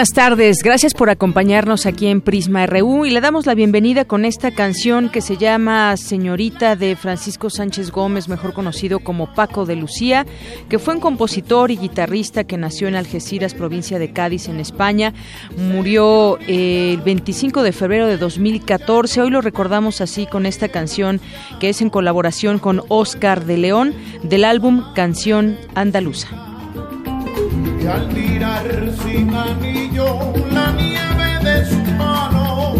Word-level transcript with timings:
Buenas 0.00 0.14
tardes, 0.14 0.62
gracias 0.62 0.94
por 0.94 1.10
acompañarnos 1.10 1.84
aquí 1.84 2.06
en 2.06 2.22
Prisma 2.22 2.64
RU 2.64 3.04
y 3.04 3.10
le 3.10 3.20
damos 3.20 3.44
la 3.44 3.54
bienvenida 3.54 4.06
con 4.06 4.24
esta 4.24 4.50
canción 4.50 5.10
que 5.10 5.20
se 5.20 5.36
llama 5.36 5.94
Señorita 5.98 6.74
de 6.74 6.96
Francisco 6.96 7.50
Sánchez 7.50 7.90
Gómez, 7.90 8.26
mejor 8.26 8.54
conocido 8.54 9.00
como 9.00 9.34
Paco 9.34 9.66
de 9.66 9.76
Lucía, 9.76 10.24
que 10.70 10.78
fue 10.78 10.94
un 10.94 11.00
compositor 11.00 11.70
y 11.70 11.76
guitarrista 11.76 12.44
que 12.44 12.56
nació 12.56 12.88
en 12.88 12.94
Algeciras, 12.94 13.52
provincia 13.52 13.98
de 13.98 14.10
Cádiz, 14.10 14.48
en 14.48 14.58
España. 14.58 15.12
Murió 15.58 16.38
eh, 16.48 16.94
el 16.94 17.02
25 17.02 17.62
de 17.62 17.72
febrero 17.72 18.06
de 18.06 18.16
2014. 18.16 19.20
Hoy 19.20 19.28
lo 19.28 19.42
recordamos 19.42 20.00
así 20.00 20.24
con 20.24 20.46
esta 20.46 20.70
canción 20.70 21.20
que 21.60 21.68
es 21.68 21.82
en 21.82 21.90
colaboración 21.90 22.58
con 22.58 22.82
Oscar 22.88 23.44
de 23.44 23.58
León 23.58 23.94
del 24.22 24.46
álbum 24.46 24.82
Canción 24.94 25.58
Andaluza. 25.74 26.49
Y 27.80 27.86
al 27.86 28.12
mirar 28.12 28.92
sin 29.02 29.34
anillo 29.34 30.34
la 30.52 30.70
nieve 30.72 31.38
de 31.42 31.64
su 31.64 31.80
mano 31.96 32.74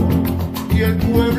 y 0.70 0.82
el 0.82 0.96
pueblo 0.96 1.29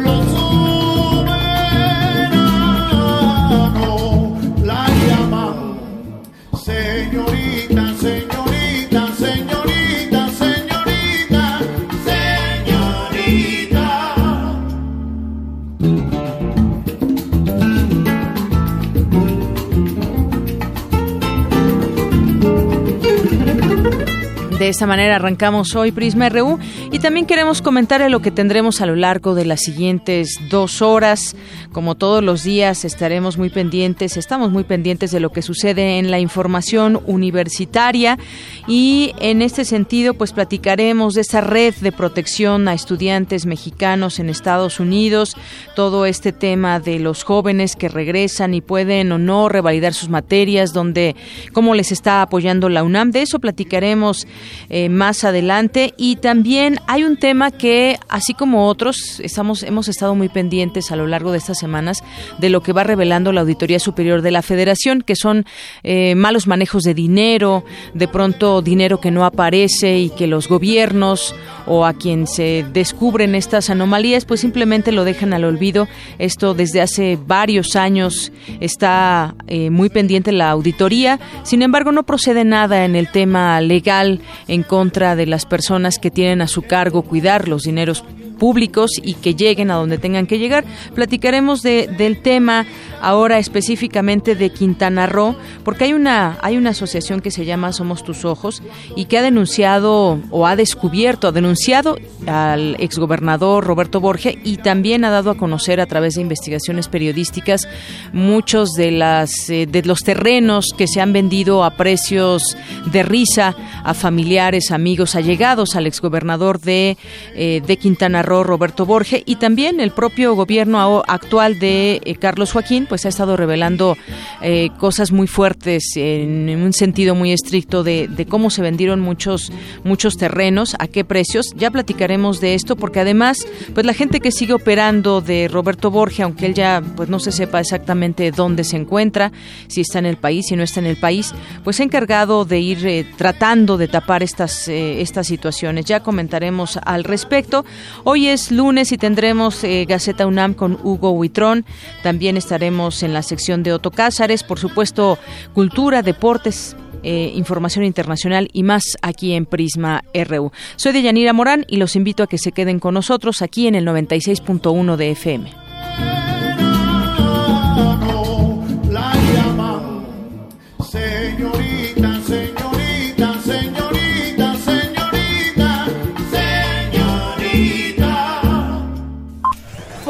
De 24.61 24.69
esta 24.69 24.85
manera 24.85 25.15
arrancamos 25.15 25.75
hoy 25.75 25.91
Prisma 25.91 26.29
RU 26.29 26.59
y 26.91 26.99
también 26.99 27.25
queremos 27.25 27.63
comentar 27.63 28.07
lo 28.11 28.21
que 28.21 28.29
tendremos 28.29 28.79
a 28.79 28.85
lo 28.85 28.95
largo 28.95 29.33
de 29.33 29.43
las 29.43 29.61
siguientes 29.61 30.39
dos 30.51 30.83
horas. 30.83 31.35
Como 31.71 31.95
todos 31.95 32.23
los 32.23 32.43
días 32.43 32.85
estaremos 32.85 33.39
muy 33.39 33.49
pendientes, 33.49 34.17
estamos 34.17 34.51
muy 34.51 34.63
pendientes 34.63 35.09
de 35.09 35.19
lo 35.19 35.31
que 35.31 35.41
sucede 35.41 35.97
en 35.97 36.11
la 36.11 36.19
información 36.19 37.01
universitaria 37.07 38.19
y 38.67 39.15
en 39.17 39.41
este 39.41 39.65
sentido 39.65 40.13
pues 40.13 40.31
platicaremos 40.31 41.15
de 41.15 41.21
esa 41.21 41.41
red 41.41 41.73
de 41.81 41.91
protección 41.91 42.67
a 42.67 42.75
estudiantes 42.75 43.47
mexicanos 43.47 44.19
en 44.19 44.29
Estados 44.29 44.79
Unidos, 44.79 45.37
todo 45.75 46.05
este 46.05 46.33
tema 46.33 46.79
de 46.79 46.99
los 46.99 47.23
jóvenes 47.23 47.75
que 47.75 47.89
regresan 47.89 48.53
y 48.53 48.61
pueden 48.61 49.11
o 49.11 49.17
no 49.17 49.49
revalidar 49.49 49.95
sus 49.95 50.09
materias, 50.09 50.71
donde 50.71 51.15
cómo 51.51 51.73
les 51.73 51.91
está 51.91 52.21
apoyando 52.21 52.69
la 52.69 52.83
UNAM. 52.83 53.09
De 53.09 53.23
eso 53.23 53.39
platicaremos 53.39 54.27
eh, 54.69 54.89
más 54.89 55.23
adelante. 55.23 55.93
Y 55.97 56.17
también 56.17 56.79
hay 56.87 57.03
un 57.03 57.17
tema 57.17 57.51
que 57.51 57.99
así 58.09 58.33
como 58.33 58.67
otros 58.67 59.19
estamos 59.19 59.63
hemos 59.63 59.87
estado 59.87 60.15
muy 60.15 60.29
pendientes 60.29 60.91
a 60.91 60.95
lo 60.95 61.07
largo 61.07 61.31
de 61.31 61.37
estas 61.37 61.57
semanas 61.57 62.03
de 62.39 62.49
lo 62.49 62.61
que 62.61 62.73
va 62.73 62.83
revelando 62.83 63.31
la 63.31 63.41
auditoría 63.41 63.79
superior 63.79 64.21
de 64.21 64.31
la 64.31 64.41
Federación 64.41 65.01
que 65.01 65.15
son 65.15 65.45
eh, 65.83 66.15
malos 66.15 66.47
manejos 66.47 66.83
de 66.83 66.93
dinero 66.93 67.63
de 67.93 68.07
pronto 68.07 68.61
dinero 68.61 68.99
que 68.99 69.11
no 69.11 69.25
aparece 69.25 69.97
y 69.97 70.09
que 70.09 70.27
los 70.27 70.47
gobiernos 70.47 71.35
o 71.65 71.85
a 71.85 71.93
quien 71.93 72.27
se 72.27 72.65
descubren 72.73 73.35
estas 73.35 73.69
anomalías 73.69 74.25
pues 74.25 74.41
simplemente 74.41 74.91
lo 74.91 75.03
dejan 75.03 75.33
al 75.33 75.43
olvido. 75.43 75.87
Esto 76.19 76.53
desde 76.53 76.81
hace 76.81 77.17
varios 77.25 77.75
años 77.75 78.31
está 78.59 79.35
eh, 79.47 79.69
muy 79.69 79.89
pendiente 79.89 80.31
la 80.31 80.49
auditoría. 80.49 81.19
Sin 81.43 81.61
embargo 81.61 81.91
no 81.91 82.03
procede 82.03 82.43
nada 82.43 82.85
en 82.85 82.95
el 82.95 83.09
tema 83.11 83.61
legal 83.61 84.21
en 84.47 84.63
contra 84.63 85.15
de 85.15 85.25
las 85.25 85.45
personas 85.45 85.97
que 85.97 86.11
tienen 86.11 86.41
a 86.41 86.47
su 86.47 86.63
cargo 86.63 87.03
cuidar 87.03 87.47
los 87.47 87.63
dineros 87.63 88.03
públicos 88.41 88.89
y 89.03 89.13
que 89.13 89.35
lleguen 89.35 89.69
a 89.69 89.75
donde 89.75 89.99
tengan 89.99 90.25
que 90.25 90.39
llegar. 90.39 90.65
Platicaremos 90.95 91.61
de, 91.61 91.85
del 91.85 92.23
tema 92.23 92.65
ahora 92.99 93.37
específicamente 93.37 94.33
de 94.33 94.49
Quintana 94.49 95.05
Roo, 95.05 95.35
porque 95.63 95.83
hay 95.83 95.93
una, 95.93 96.39
hay 96.41 96.57
una 96.57 96.71
asociación 96.71 97.21
que 97.21 97.29
se 97.29 97.45
llama 97.45 97.71
Somos 97.71 98.03
Tus 98.03 98.25
Ojos 98.25 98.63
y 98.95 99.05
que 99.05 99.19
ha 99.19 99.21
denunciado 99.21 100.19
o 100.31 100.47
ha 100.47 100.55
descubierto, 100.55 101.27
ha 101.27 101.31
denunciado 101.31 101.97
al 102.25 102.77
exgobernador 102.79 103.63
Roberto 103.63 103.99
Borge 103.99 104.39
y 104.43 104.57
también 104.57 105.05
ha 105.05 105.11
dado 105.11 105.29
a 105.29 105.37
conocer 105.37 105.79
a 105.79 105.85
través 105.85 106.15
de 106.15 106.21
investigaciones 106.21 106.87
periodísticas 106.87 107.67
muchos 108.11 108.71
de, 108.73 108.89
las, 108.89 109.51
eh, 109.51 109.67
de 109.67 109.83
los 109.83 109.99
terrenos 109.99 110.73
que 110.75 110.87
se 110.87 110.99
han 110.99 111.13
vendido 111.13 111.63
a 111.63 111.77
precios 111.77 112.57
de 112.91 113.03
risa 113.03 113.55
a 113.83 113.93
familiares, 113.93 114.71
amigos, 114.71 115.13
allegados 115.13 115.75
al 115.75 115.85
exgobernador 115.85 116.59
de, 116.59 116.97
eh, 117.35 117.61
de 117.65 117.77
Quintana 117.77 118.23
Roo, 118.23 118.30
Roberto 118.43 118.85
Borge, 118.85 119.23
y 119.25 119.35
también 119.35 119.79
el 119.79 119.91
propio 119.91 120.35
gobierno 120.35 121.03
actual 121.07 121.59
de 121.59 122.01
eh, 122.03 122.15
Carlos 122.15 122.51
Joaquín, 122.51 122.85
pues 122.87 123.05
ha 123.05 123.09
estado 123.09 123.35
revelando 123.35 123.97
eh, 124.41 124.69
cosas 124.79 125.11
muy 125.11 125.27
fuertes 125.27 125.83
en, 125.95 126.49
un 126.49 126.73
sentido 126.73 127.13
muy 127.13 127.31
estricto 127.31 127.83
de, 127.83 128.25
cómo 128.29 128.49
se 128.49 128.61
vendieron 128.61 128.99
muchos, 128.99 129.51
muchos 129.83 130.15
terrenos, 130.15 130.75
a 130.79 130.87
qué 130.87 131.03
precios. 131.03 131.47
Ya 131.55 131.71
platicaremos 131.71 132.39
de 132.39 132.53
esto, 132.53 132.75
porque 132.75 132.99
además, 132.99 133.45
pues 133.73 133.85
la 133.85 133.93
gente 133.93 134.19
que 134.19 134.31
sigue 134.31 134.53
operando 134.53 135.21
de 135.21 135.47
Roberto 135.47 135.91
Borge, 135.91 136.23
aunque 136.23 136.45
él 136.45 136.53
ya 136.53 136.81
pues 136.95 137.09
no 137.09 137.19
se 137.19 137.31
sepa 137.31 137.59
exactamente 137.59 138.31
dónde 138.31 138.63
se 138.63 138.77
encuentra, 138.77 139.31
si 139.67 139.81
está 139.81 139.99
en 139.99 140.05
el 140.05 140.17
país, 140.17 140.45
si 140.47 140.55
no 140.55 140.63
está 140.63 140.79
en 140.79 140.85
el 140.85 140.97
país, 140.97 141.33
pues 141.63 141.75
se 141.75 141.83
ha 141.83 141.85
encargado 141.85 142.45
de 142.45 142.59
ir 142.59 142.85
eh, 142.87 143.05
tratando 143.17 143.77
de 143.77 143.87
tapar 143.87 144.23
estas, 144.23 144.67
estas 144.67 145.27
situaciones. 145.27 145.85
Ya 145.85 146.01
comentaremos 146.01 146.77
al 146.83 147.03
respecto. 147.03 147.65
Hoy 148.03 148.20
es 148.27 148.51
lunes 148.51 148.91
y 148.91 148.97
tendremos 148.97 149.63
eh, 149.63 149.85
Gaceta 149.87 150.27
UNAM 150.27 150.53
con 150.53 150.77
Hugo 150.83 151.11
Huitrón. 151.11 151.65
También 152.03 152.37
estaremos 152.37 153.03
en 153.03 153.13
la 153.13 153.23
sección 153.23 153.63
de 153.63 153.73
Otto 153.73 153.91
Cázares, 153.91 154.43
por 154.43 154.59
supuesto, 154.59 155.17
cultura, 155.53 156.01
deportes, 156.01 156.75
eh, 157.03 157.31
información 157.35 157.85
internacional 157.85 158.49
y 158.53 158.63
más 158.63 158.83
aquí 159.01 159.33
en 159.33 159.45
Prisma 159.45 160.03
RU. 160.13 160.51
Soy 160.75 160.93
de 160.93 161.01
Yanira 161.01 161.33
Morán 161.33 161.65
y 161.67 161.77
los 161.77 161.95
invito 161.95 162.23
a 162.23 162.27
que 162.27 162.37
se 162.37 162.51
queden 162.51 162.79
con 162.79 162.93
nosotros 162.93 163.41
aquí 163.41 163.67
en 163.67 163.75
el 163.75 163.85
96.1 163.85 164.95
de 164.95 165.11
FM. 165.11 165.51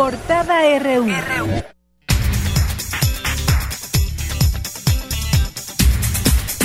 Portada 0.02 0.62
RU. 0.80 1.06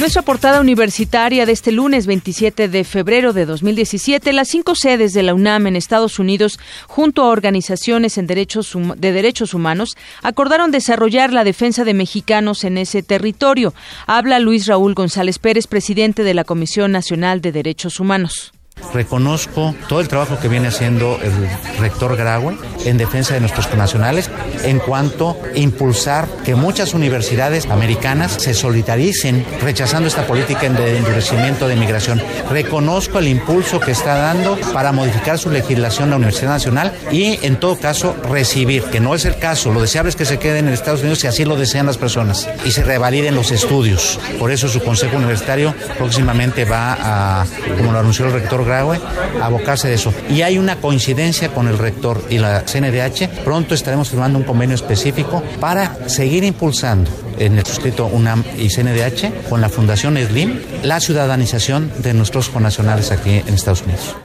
Nuestra 0.01 0.23
portada 0.23 0.59
universitaria 0.59 1.45
de 1.45 1.53
este 1.53 1.71
lunes 1.71 2.07
27 2.07 2.69
de 2.69 2.85
febrero 2.85 3.35
de 3.35 3.45
2017, 3.45 4.33
las 4.33 4.49
cinco 4.49 4.75
sedes 4.75 5.13
de 5.13 5.23
la 5.23 5.35
UNAM 5.35 5.67
en 5.67 5.77
Estados 5.77 6.19
Unidos, 6.19 6.59
junto 6.87 7.25
a 7.25 7.29
organizaciones 7.29 8.17
en 8.17 8.27
derechos 8.27 8.73
de 8.97 9.13
derechos 9.13 9.53
humanos, 9.53 9.99
acordaron 10.23 10.71
desarrollar 10.71 11.31
la 11.35 11.45
defensa 11.45 11.85
de 11.85 11.93
mexicanos 11.93 12.65
en 12.65 12.79
ese 12.79 13.03
territorio. 13.03 13.75
Habla 14.07 14.39
Luis 14.39 14.67
Raúl 14.67 14.95
González 14.95 15.39
Pérez, 15.39 15.67
presidente 15.67 16.23
de 16.23 16.33
la 16.33 16.45
Comisión 16.45 16.91
Nacional 16.91 17.43
de 17.43 17.53
Derechos 17.53 18.01
Humanos. 18.01 18.55
Reconozco 18.93 19.75
todo 19.89 20.01
el 20.01 20.09
trabajo 20.09 20.39
que 20.39 20.49
viene 20.49 20.69
haciendo 20.69 21.19
el 21.23 21.33
rector 21.79 22.17
Graue 22.17 22.57
en 22.85 22.99
defensa 22.99 23.33
de 23.33 23.41
nuestros 23.41 23.67
connacionales 23.67 24.31
en 24.65 24.79
cuanto 24.81 25.39
a 25.55 25.59
impulsar 25.59 26.29
que 26.45 26.55
muchas 26.55 26.93
universidades 26.93 27.67
americanas 27.67 28.33
se 28.33 28.53
solidaricen 28.53 29.47
rechazando 29.63 30.09
esta 30.09 30.27
política 30.27 30.69
de 30.69 30.99
endurecimiento 30.99 31.69
de 31.69 31.77
migración. 31.77 32.23
Reconozco 32.51 33.19
el 33.19 33.29
impulso 33.29 33.81
que 33.81 33.93
está 33.93 34.15
dando 34.17 34.59
para 34.75 34.93
modificar 34.93 35.39
su 35.39 35.51
legislación 35.51 36.11
la 36.11 36.17
Universidad 36.17 36.51
Nacional 36.51 36.93
y 37.11 37.39
en 37.47 37.57
todo 37.57 37.79
caso 37.79 38.15
recibir, 38.29 38.83
que 38.85 39.01
no 39.01 39.15
es 39.15 39.25
el 39.25 39.39
caso, 39.39 39.73
lo 39.73 39.81
deseable 39.81 40.11
es 40.11 40.17
que 40.17 40.27
se 40.27 40.39
queden 40.39 40.69
en 40.69 40.75
Estados 40.75 41.01
Unidos 41.01 41.21
si 41.21 41.27
así 41.27 41.45
lo 41.45 41.57
desean 41.57 41.87
las 41.87 41.97
personas 41.97 42.49
y 42.65 42.73
se 42.73 42.83
revaliden 42.83 43.35
los 43.35 43.53
estudios. 43.53 44.21
Por 44.39 44.51
eso 44.51 44.69
su 44.69 44.83
consejo 44.83 45.17
universitario 45.17 45.75
próximamente 45.97 46.65
va 46.67 46.97
a, 47.41 47.47
como 47.79 47.93
lo 47.93 47.99
anunció 47.99 48.27
el 48.27 48.33
rector 48.33 48.66
Graue, 48.67 49.01
abocarse 49.41 49.89
de 49.89 49.95
eso. 49.95 50.13
Y 50.29 50.43
hay 50.43 50.59
una 50.59 50.77
coincidencia 50.77 51.55
con 51.55 51.69
el 51.69 51.79
rector 51.79 52.23
y 52.29 52.39
la 52.39 52.65
CNDH. 52.65 53.45
Pronto 53.45 53.75
estaremos 53.75 54.11
firmando 54.11 54.39
un 54.39 54.45
convenio 54.45 54.75
específico 54.75 55.43
para 55.61 56.09
seguir 56.09 56.45
impulsando 56.45 57.11
en 57.39 57.59
el 57.59 57.65
suscrito 57.65 58.07
UNAM 58.07 58.45
y 58.59 58.69
CNDH 58.69 59.49
con 59.49 59.61
la 59.61 59.69
Fundación 59.69 60.17
SLIM 60.17 60.61
la 60.83 61.01
ciudadanización 61.01 61.91
de 61.99 62.15
nuestros 62.15 62.49
connacionales 62.49 63.13
aquí 63.13 63.43
en 63.47 63.55
Estados 63.55 63.83
Unidos. 63.83 64.17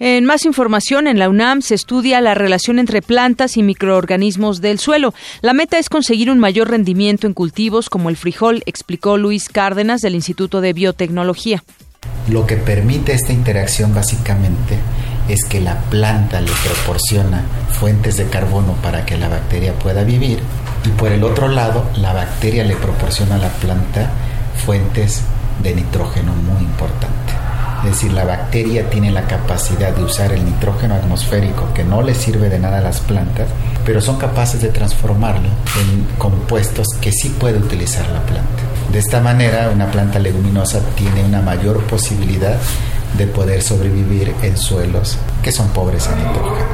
En 0.00 0.24
más 0.26 0.44
información, 0.44 1.08
en 1.08 1.18
la 1.18 1.28
UNAM 1.28 1.60
se 1.60 1.74
estudia 1.74 2.20
la 2.20 2.34
relación 2.34 2.78
entre 2.78 3.02
plantas 3.02 3.56
y 3.56 3.64
microorganismos 3.64 4.60
del 4.60 4.78
suelo. 4.78 5.12
La 5.40 5.54
meta 5.54 5.76
es 5.78 5.88
conseguir 5.88 6.30
un 6.30 6.38
mayor 6.38 6.70
rendimiento 6.70 7.26
en 7.26 7.34
cultivos 7.34 7.90
como 7.90 8.08
el 8.08 8.16
frijol, 8.16 8.62
explicó 8.66 9.16
Luis 9.16 9.48
Cárdenas 9.48 10.00
del 10.00 10.14
Instituto 10.14 10.60
de 10.60 10.72
Biotecnología. 10.72 11.64
Lo 12.28 12.46
que 12.46 12.56
permite 12.56 13.12
esta 13.12 13.32
interacción 13.32 13.94
básicamente 13.94 14.78
es 15.28 15.44
que 15.44 15.60
la 15.60 15.76
planta 15.76 16.40
le 16.40 16.50
proporciona 16.64 17.42
fuentes 17.70 18.16
de 18.16 18.26
carbono 18.26 18.74
para 18.82 19.04
que 19.04 19.16
la 19.16 19.28
bacteria 19.28 19.74
pueda 19.74 20.02
vivir 20.02 20.40
y 20.84 20.88
por 20.90 21.12
el 21.12 21.24
otro 21.24 21.48
lado 21.48 21.84
la 21.96 22.12
bacteria 22.12 22.64
le 22.64 22.76
proporciona 22.76 23.36
a 23.36 23.38
la 23.38 23.48
planta 23.48 24.10
fuentes 24.64 25.22
de 25.62 25.74
nitrógeno 25.74 26.32
muy 26.34 26.62
importante. 26.62 27.32
Es 27.84 27.90
decir, 27.90 28.12
la 28.12 28.24
bacteria 28.24 28.90
tiene 28.90 29.10
la 29.10 29.26
capacidad 29.26 29.94
de 29.94 30.02
usar 30.02 30.32
el 30.32 30.44
nitrógeno 30.44 30.94
atmosférico 30.94 31.72
que 31.74 31.84
no 31.84 32.02
le 32.02 32.14
sirve 32.14 32.48
de 32.48 32.58
nada 32.58 32.78
a 32.78 32.82
las 32.82 33.00
plantas, 33.00 33.48
pero 33.84 34.00
son 34.00 34.18
capaces 34.18 34.60
de 34.60 34.68
transformarlo 34.68 35.48
en 35.80 36.04
compuestos 36.18 36.86
que 37.00 37.12
sí 37.12 37.28
puede 37.28 37.58
utilizar 37.58 38.08
la 38.08 38.20
planta. 38.22 38.67
De 38.92 38.98
esta 38.98 39.20
manera, 39.20 39.70
una 39.70 39.90
planta 39.90 40.18
leguminosa 40.18 40.80
tiene 40.96 41.22
una 41.22 41.42
mayor 41.42 41.82
posibilidad 41.84 42.58
de 43.18 43.26
poder 43.26 43.62
sobrevivir 43.62 44.34
en 44.42 44.56
suelos 44.56 45.18
que 45.42 45.52
son 45.52 45.68
pobres 45.74 46.08
en 46.08 46.16
nitrógeno. 46.16 46.66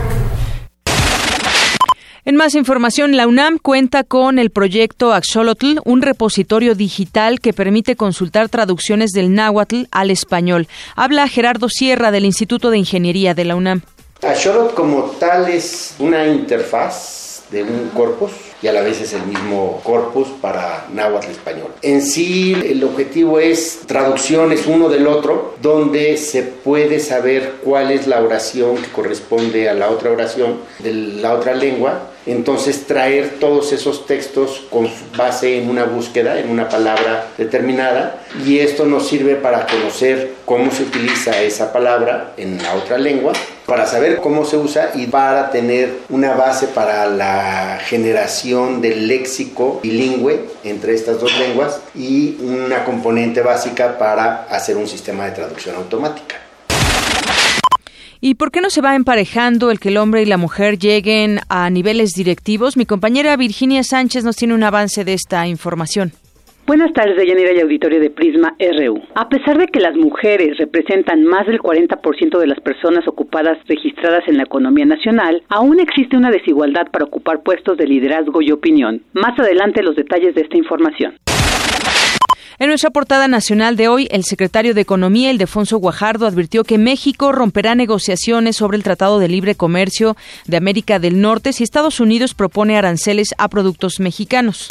En 2.24 2.36
más 2.36 2.54
información, 2.54 3.16
la 3.16 3.26
UNAM 3.26 3.58
cuenta 3.58 4.04
con 4.04 4.38
el 4.38 4.50
proyecto 4.50 5.12
Axolotl, 5.12 5.78
un 5.84 6.00
repositorio 6.02 6.74
digital 6.74 7.40
que 7.40 7.52
permite 7.52 7.96
consultar 7.96 8.48
traducciones 8.48 9.10
del 9.10 9.34
náhuatl 9.34 9.82
al 9.90 10.10
español. 10.10 10.68
Habla 10.96 11.28
Gerardo 11.28 11.68
Sierra 11.68 12.12
del 12.12 12.24
Instituto 12.24 12.70
de 12.70 12.78
Ingeniería 12.78 13.34
de 13.34 13.44
la 13.44 13.56
UNAM. 13.56 13.82
Axolotl 14.22 14.74
como 14.74 15.02
tal 15.18 15.48
es 15.48 15.96
una 15.98 16.26
interfaz 16.26 17.42
de 17.50 17.62
un 17.64 17.90
corpus 17.90 18.32
y 18.64 18.66
a 18.66 18.72
la 18.72 18.80
vez 18.80 18.98
es 19.02 19.12
el 19.12 19.26
mismo 19.26 19.82
corpus 19.84 20.28
para 20.40 20.86
náhuatl 20.90 21.30
español. 21.30 21.66
En 21.82 22.00
sí, 22.00 22.56
el 22.64 22.82
objetivo 22.82 23.38
es 23.38 23.80
traducciones 23.86 24.66
uno 24.66 24.88
del 24.88 25.06
otro, 25.06 25.54
donde 25.60 26.16
se 26.16 26.42
puede 26.42 26.98
saber 26.98 27.56
cuál 27.62 27.90
es 27.90 28.06
la 28.06 28.22
oración 28.22 28.76
que 28.76 28.88
corresponde 28.88 29.68
a 29.68 29.74
la 29.74 29.90
otra 29.90 30.12
oración 30.12 30.60
de 30.78 30.94
la 30.94 31.34
otra 31.34 31.54
lengua 31.54 32.08
entonces 32.26 32.86
traer 32.86 33.34
todos 33.38 33.72
esos 33.72 34.06
textos 34.06 34.62
con 34.70 34.88
base 35.16 35.58
en 35.58 35.68
una 35.68 35.84
búsqueda, 35.84 36.38
en 36.38 36.50
una 36.50 36.68
palabra 36.68 37.26
determinada, 37.36 38.20
y 38.46 38.58
esto 38.58 38.86
nos 38.86 39.08
sirve 39.08 39.36
para 39.36 39.66
conocer 39.66 40.32
cómo 40.44 40.70
se 40.70 40.84
utiliza 40.84 41.40
esa 41.42 41.72
palabra 41.72 42.32
en 42.36 42.62
la 42.62 42.74
otra 42.74 42.98
lengua, 42.98 43.32
para 43.66 43.86
saber 43.86 44.18
cómo 44.18 44.44
se 44.44 44.56
usa 44.56 44.90
y 44.94 45.06
para 45.06 45.50
tener 45.50 45.90
una 46.10 46.34
base 46.34 46.66
para 46.66 47.06
la 47.06 47.78
generación 47.84 48.80
del 48.80 49.08
léxico 49.08 49.80
bilingüe 49.82 50.44
entre 50.64 50.94
estas 50.94 51.18
dos 51.18 51.36
lenguas 51.38 51.80
y 51.94 52.36
una 52.40 52.84
componente 52.84 53.40
básica 53.40 53.96
para 53.96 54.44
hacer 54.44 54.76
un 54.76 54.86
sistema 54.86 55.24
de 55.24 55.32
traducción 55.32 55.76
automática. 55.76 56.43
¿Y 58.26 58.36
por 58.36 58.50
qué 58.50 58.62
no 58.62 58.70
se 58.70 58.80
va 58.80 58.96
emparejando 58.96 59.70
el 59.70 59.78
que 59.78 59.90
el 59.90 59.98
hombre 59.98 60.22
y 60.22 60.24
la 60.24 60.38
mujer 60.38 60.78
lleguen 60.78 61.40
a 61.50 61.68
niveles 61.68 62.12
directivos? 62.16 62.74
Mi 62.74 62.86
compañera 62.86 63.36
Virginia 63.36 63.82
Sánchez 63.82 64.24
nos 64.24 64.36
tiene 64.36 64.54
un 64.54 64.62
avance 64.62 65.04
de 65.04 65.12
esta 65.12 65.46
información. 65.46 66.12
Buenas 66.66 66.94
tardes, 66.94 67.18
Deyanira 67.18 67.52
y 67.54 67.60
auditorio 67.60 68.00
de 68.00 68.08
Prisma 68.08 68.56
RU. 68.58 69.02
A 69.14 69.28
pesar 69.28 69.58
de 69.58 69.66
que 69.66 69.78
las 69.78 69.94
mujeres 69.94 70.56
representan 70.56 71.22
más 71.24 71.46
del 71.46 71.58
40% 71.58 72.38
de 72.38 72.46
las 72.46 72.60
personas 72.60 73.06
ocupadas 73.06 73.58
registradas 73.68 74.26
en 74.26 74.38
la 74.38 74.44
economía 74.44 74.86
nacional, 74.86 75.42
aún 75.50 75.78
existe 75.78 76.16
una 76.16 76.30
desigualdad 76.30 76.86
para 76.90 77.04
ocupar 77.04 77.42
puestos 77.42 77.76
de 77.76 77.86
liderazgo 77.86 78.40
y 78.40 78.52
opinión. 78.52 79.02
Más 79.12 79.38
adelante 79.38 79.82
los 79.82 79.96
detalles 79.96 80.34
de 80.34 80.40
esta 80.40 80.56
información. 80.56 81.12
En 82.60 82.68
nuestra 82.68 82.90
portada 82.90 83.26
nacional 83.26 83.74
de 83.74 83.88
hoy, 83.88 84.06
el 84.12 84.22
secretario 84.22 84.74
de 84.74 84.80
Economía, 84.80 85.32
Ildefonso 85.32 85.78
Guajardo, 85.78 86.24
advirtió 86.24 86.62
que 86.62 86.78
México 86.78 87.32
romperá 87.32 87.74
negociaciones 87.74 88.54
sobre 88.56 88.76
el 88.76 88.84
Tratado 88.84 89.18
de 89.18 89.26
Libre 89.26 89.56
Comercio 89.56 90.16
de 90.46 90.56
América 90.56 91.00
del 91.00 91.20
Norte 91.20 91.52
si 91.52 91.64
Estados 91.64 91.98
Unidos 91.98 92.32
propone 92.32 92.76
aranceles 92.76 93.34
a 93.38 93.48
productos 93.48 93.98
mexicanos. 93.98 94.68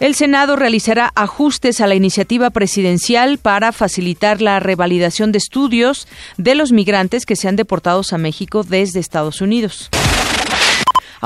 El 0.00 0.16
Senado 0.16 0.56
realizará 0.56 1.12
ajustes 1.14 1.80
a 1.80 1.86
la 1.86 1.94
iniciativa 1.94 2.50
presidencial 2.50 3.38
para 3.38 3.70
facilitar 3.70 4.42
la 4.42 4.58
revalidación 4.58 5.30
de 5.30 5.38
estudios 5.38 6.08
de 6.36 6.56
los 6.56 6.72
migrantes 6.72 7.26
que 7.26 7.36
sean 7.36 7.54
deportados 7.54 8.12
a 8.12 8.18
México 8.18 8.64
desde 8.64 8.98
Estados 8.98 9.40
Unidos. 9.40 9.88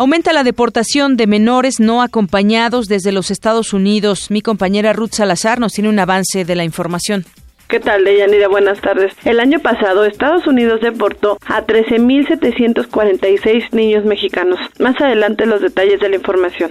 Aumenta 0.01 0.33
la 0.33 0.45
deportación 0.45 1.19
de 1.19 1.27
menores 1.27 1.79
no 1.79 2.01
acompañados 2.01 2.87
desde 2.87 3.13
los 3.13 3.31
Estados 3.31 3.75
Unidos. 3.75 4.31
Mi 4.31 4.41
compañera 4.41 4.95
Ruth 4.95 5.13
Salazar 5.13 5.61
nos 5.61 5.75
tiene 5.75 5.91
un 5.91 5.99
avance 5.99 6.47
de 6.47 6.57
la 6.57 6.65
información. 6.65 7.27
¿Qué 7.69 7.81
tal, 7.81 8.05
Deyanira? 8.05 8.49
Buenas 8.49 8.81
tardes. 8.81 9.13
El 9.27 9.41
año 9.41 9.61
pasado, 9.61 10.07
Estados 10.07 10.47
Unidos 10.47 10.81
deportó 10.81 11.37
a 11.47 11.67
13.746 11.67 13.73
niños 13.73 14.07
mexicanos. 14.07 14.59
Más 14.79 14.99
adelante 15.03 15.45
los 15.45 15.61
detalles 15.61 16.01
de 16.01 16.09
la 16.09 16.17
información. 16.17 16.71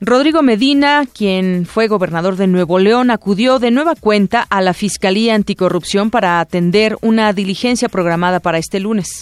Rodrigo 0.00 0.42
Medina, 0.42 1.02
quien 1.12 1.66
fue 1.66 1.88
gobernador 1.88 2.36
de 2.36 2.46
Nuevo 2.46 2.78
León, 2.78 3.10
acudió 3.10 3.58
de 3.58 3.72
nueva 3.72 3.96
cuenta 3.96 4.46
a 4.50 4.60
la 4.60 4.72
Fiscalía 4.72 5.34
Anticorrupción 5.34 6.12
para 6.12 6.38
atender 6.38 6.96
una 7.02 7.32
diligencia 7.32 7.88
programada 7.88 8.38
para 8.38 8.58
este 8.58 8.78
lunes. 8.78 9.18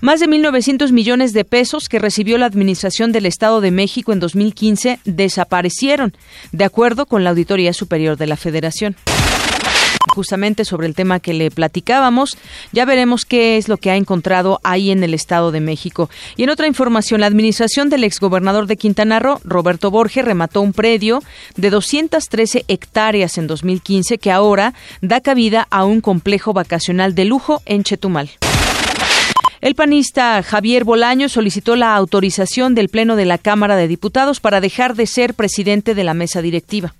Más 0.00 0.18
de 0.18 0.28
1.900 0.28 0.92
millones 0.92 1.34
de 1.34 1.44
pesos 1.44 1.88
que 1.88 1.98
recibió 1.98 2.38
la 2.38 2.46
Administración 2.46 3.12
del 3.12 3.26
Estado 3.26 3.60
de 3.60 3.70
México 3.70 4.12
en 4.12 4.20
2015 4.20 4.98
desaparecieron, 5.04 6.16
de 6.52 6.64
acuerdo 6.64 7.04
con 7.04 7.22
la 7.22 7.30
Auditoría 7.30 7.74
Superior 7.74 8.16
de 8.16 8.26
la 8.26 8.36
Federación 8.36 8.96
justamente 10.14 10.64
sobre 10.64 10.88
el 10.88 10.94
tema 10.94 11.20
que 11.20 11.34
le 11.34 11.50
platicábamos. 11.50 12.36
Ya 12.72 12.84
veremos 12.84 13.24
qué 13.24 13.58
es 13.58 13.68
lo 13.68 13.76
que 13.76 13.90
ha 13.90 13.96
encontrado 13.96 14.58
ahí 14.64 14.90
en 14.90 15.04
el 15.04 15.14
Estado 15.14 15.52
de 15.52 15.60
México. 15.60 16.10
Y 16.36 16.42
en 16.42 16.50
otra 16.50 16.66
información, 16.66 17.20
la 17.20 17.26
administración 17.26 17.90
del 17.90 18.02
exgobernador 18.02 18.66
de 18.66 18.76
Quintana 18.76 19.20
Roo, 19.20 19.40
Roberto 19.44 19.90
Borges, 19.90 20.24
remató 20.24 20.62
un 20.62 20.72
predio 20.72 21.22
de 21.56 21.70
213 21.70 22.64
hectáreas 22.66 23.38
en 23.38 23.46
2015 23.46 24.18
que 24.18 24.32
ahora 24.32 24.74
da 25.00 25.20
cabida 25.20 25.68
a 25.70 25.84
un 25.84 26.00
complejo 26.00 26.52
vacacional 26.52 27.14
de 27.14 27.26
lujo 27.26 27.62
en 27.64 27.84
Chetumal. 27.84 28.30
El 29.60 29.74
panista 29.74 30.42
Javier 30.42 30.84
Bolaño 30.84 31.28
solicitó 31.28 31.76
la 31.76 31.94
autorización 31.94 32.74
del 32.74 32.88
Pleno 32.88 33.14
de 33.14 33.26
la 33.26 33.36
Cámara 33.36 33.76
de 33.76 33.88
Diputados 33.88 34.40
para 34.40 34.62
dejar 34.62 34.94
de 34.94 35.06
ser 35.06 35.34
presidente 35.34 35.94
de 35.94 36.02
la 36.02 36.14
mesa 36.14 36.40
directiva. 36.40 36.94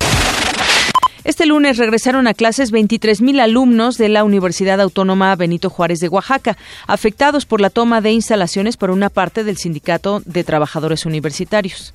Este 1.24 1.46
lunes 1.46 1.78
regresaron 1.78 2.26
a 2.26 2.34
clases 2.34 2.70
23.000 2.70 3.40
alumnos 3.40 3.96
de 3.96 4.10
la 4.10 4.24
Universidad 4.24 4.78
Autónoma 4.78 5.34
Benito 5.36 5.70
Juárez 5.70 6.00
de 6.00 6.08
Oaxaca, 6.08 6.58
afectados 6.86 7.46
por 7.46 7.62
la 7.62 7.70
toma 7.70 8.02
de 8.02 8.12
instalaciones 8.12 8.76
por 8.76 8.90
una 8.90 9.08
parte 9.08 9.42
del 9.42 9.56
Sindicato 9.56 10.20
de 10.26 10.44
Trabajadores 10.44 11.06
Universitarios. 11.06 11.92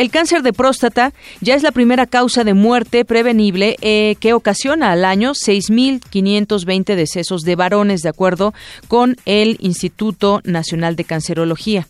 El 0.00 0.10
cáncer 0.10 0.42
de 0.42 0.54
próstata 0.54 1.12
ya 1.42 1.54
es 1.54 1.62
la 1.62 1.72
primera 1.72 2.06
causa 2.06 2.42
de 2.42 2.54
muerte 2.54 3.04
prevenible 3.04 3.76
eh, 3.82 4.16
que 4.18 4.32
ocasiona 4.32 4.92
al 4.92 5.04
año 5.04 5.32
6.520 5.32 6.94
decesos 6.96 7.42
de 7.42 7.54
varones, 7.54 8.00
de 8.00 8.08
acuerdo 8.08 8.54
con 8.88 9.18
el 9.26 9.58
Instituto 9.60 10.40
Nacional 10.44 10.96
de 10.96 11.04
Cancerología. 11.04 11.86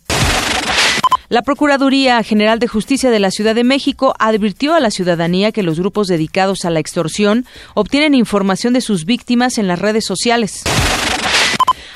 La 1.29 1.41
Procuraduría 1.43 2.21
General 2.23 2.59
de 2.59 2.67
Justicia 2.67 3.11
de 3.11 3.19
la 3.19 3.31
Ciudad 3.31 3.55
de 3.55 3.63
México 3.63 4.13
advirtió 4.19 4.73
a 4.73 4.81
la 4.81 4.91
ciudadanía 4.91 5.53
que 5.53 5.63
los 5.63 5.79
grupos 5.79 6.07
dedicados 6.07 6.65
a 6.65 6.69
la 6.69 6.81
extorsión 6.81 7.45
obtienen 7.75 8.13
información 8.13 8.73
de 8.73 8.81
sus 8.81 9.05
víctimas 9.05 9.57
en 9.57 9.69
las 9.69 9.79
redes 9.79 10.03
sociales. 10.03 10.63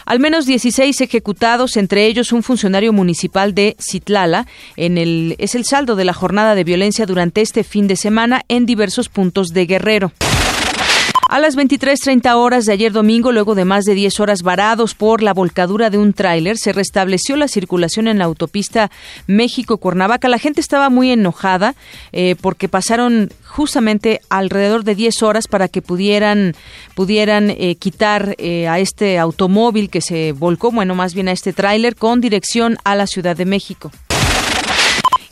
Al 0.06 0.20
menos 0.20 0.46
16 0.46 1.02
ejecutados, 1.02 1.78
entre 1.78 2.06
ellos 2.06 2.32
un 2.32 2.44
funcionario 2.44 2.94
municipal 2.94 3.56
de 3.56 3.76
Citlala, 3.80 4.46
en 4.76 4.98
el, 4.98 5.36
es 5.40 5.56
el 5.56 5.66
saldo 5.66 5.96
de 5.96 6.06
la 6.06 6.14
jornada 6.14 6.56
de 6.56 6.64
violencia 6.64 7.06
durante 7.06 7.42
este 7.42 7.64
fin 7.64 7.88
de 7.88 7.96
semana 7.96 8.44
en 8.48 8.66
diversos 8.66 9.10
puntos 9.10 9.50
de 9.50 9.66
Guerrero. 9.66 10.12
A 11.28 11.40
las 11.40 11.58
23.30 11.58 12.36
horas 12.36 12.66
de 12.66 12.74
ayer 12.74 12.92
domingo, 12.92 13.32
luego 13.32 13.56
de 13.56 13.66
más 13.66 13.84
de 13.84 13.96
10 13.96 14.20
horas 14.20 14.44
varados 14.44 14.94
por 14.94 15.24
la 15.24 15.34
volcadura 15.34 15.90
de 15.90 15.98
un 15.98 16.14
tráiler, 16.14 16.56
se 16.56 16.72
restableció 16.72 17.36
la 17.36 17.48
circulación 17.48 18.08
en 18.08 18.20
la 18.20 18.26
autopista 18.26 18.92
México-Cuernavaca. 19.26 20.30
La 20.30 20.38
gente 20.38 20.62
estaba 20.62 20.92
muy 20.92 21.10
enojada 21.10 21.74
eh, 22.12 22.36
porque 22.40 22.70
pasaron 22.70 23.32
justamente 23.44 24.22
alrededor 24.30 24.84
de 24.84 24.94
10 24.94 25.24
horas 25.24 25.48
para 25.48 25.68
que 25.68 25.82
pudieran, 25.82 26.54
pudieran 26.94 27.50
eh, 27.50 27.76
quitar 27.76 28.36
eh, 28.38 28.68
a 28.68 28.78
este 28.78 29.18
automóvil 29.18 29.90
que 29.90 30.02
se 30.02 30.32
volcó, 30.32 30.72
bueno, 30.72 30.94
más 30.94 31.16
bien 31.16 31.28
a 31.28 31.32
este 31.32 31.54
tráiler 31.54 31.96
con 31.96 32.22
dirección 32.22 32.78
a 32.84 32.94
la 32.96 33.08
Ciudad 33.08 33.36
de 33.36 33.46
México. 33.46 33.92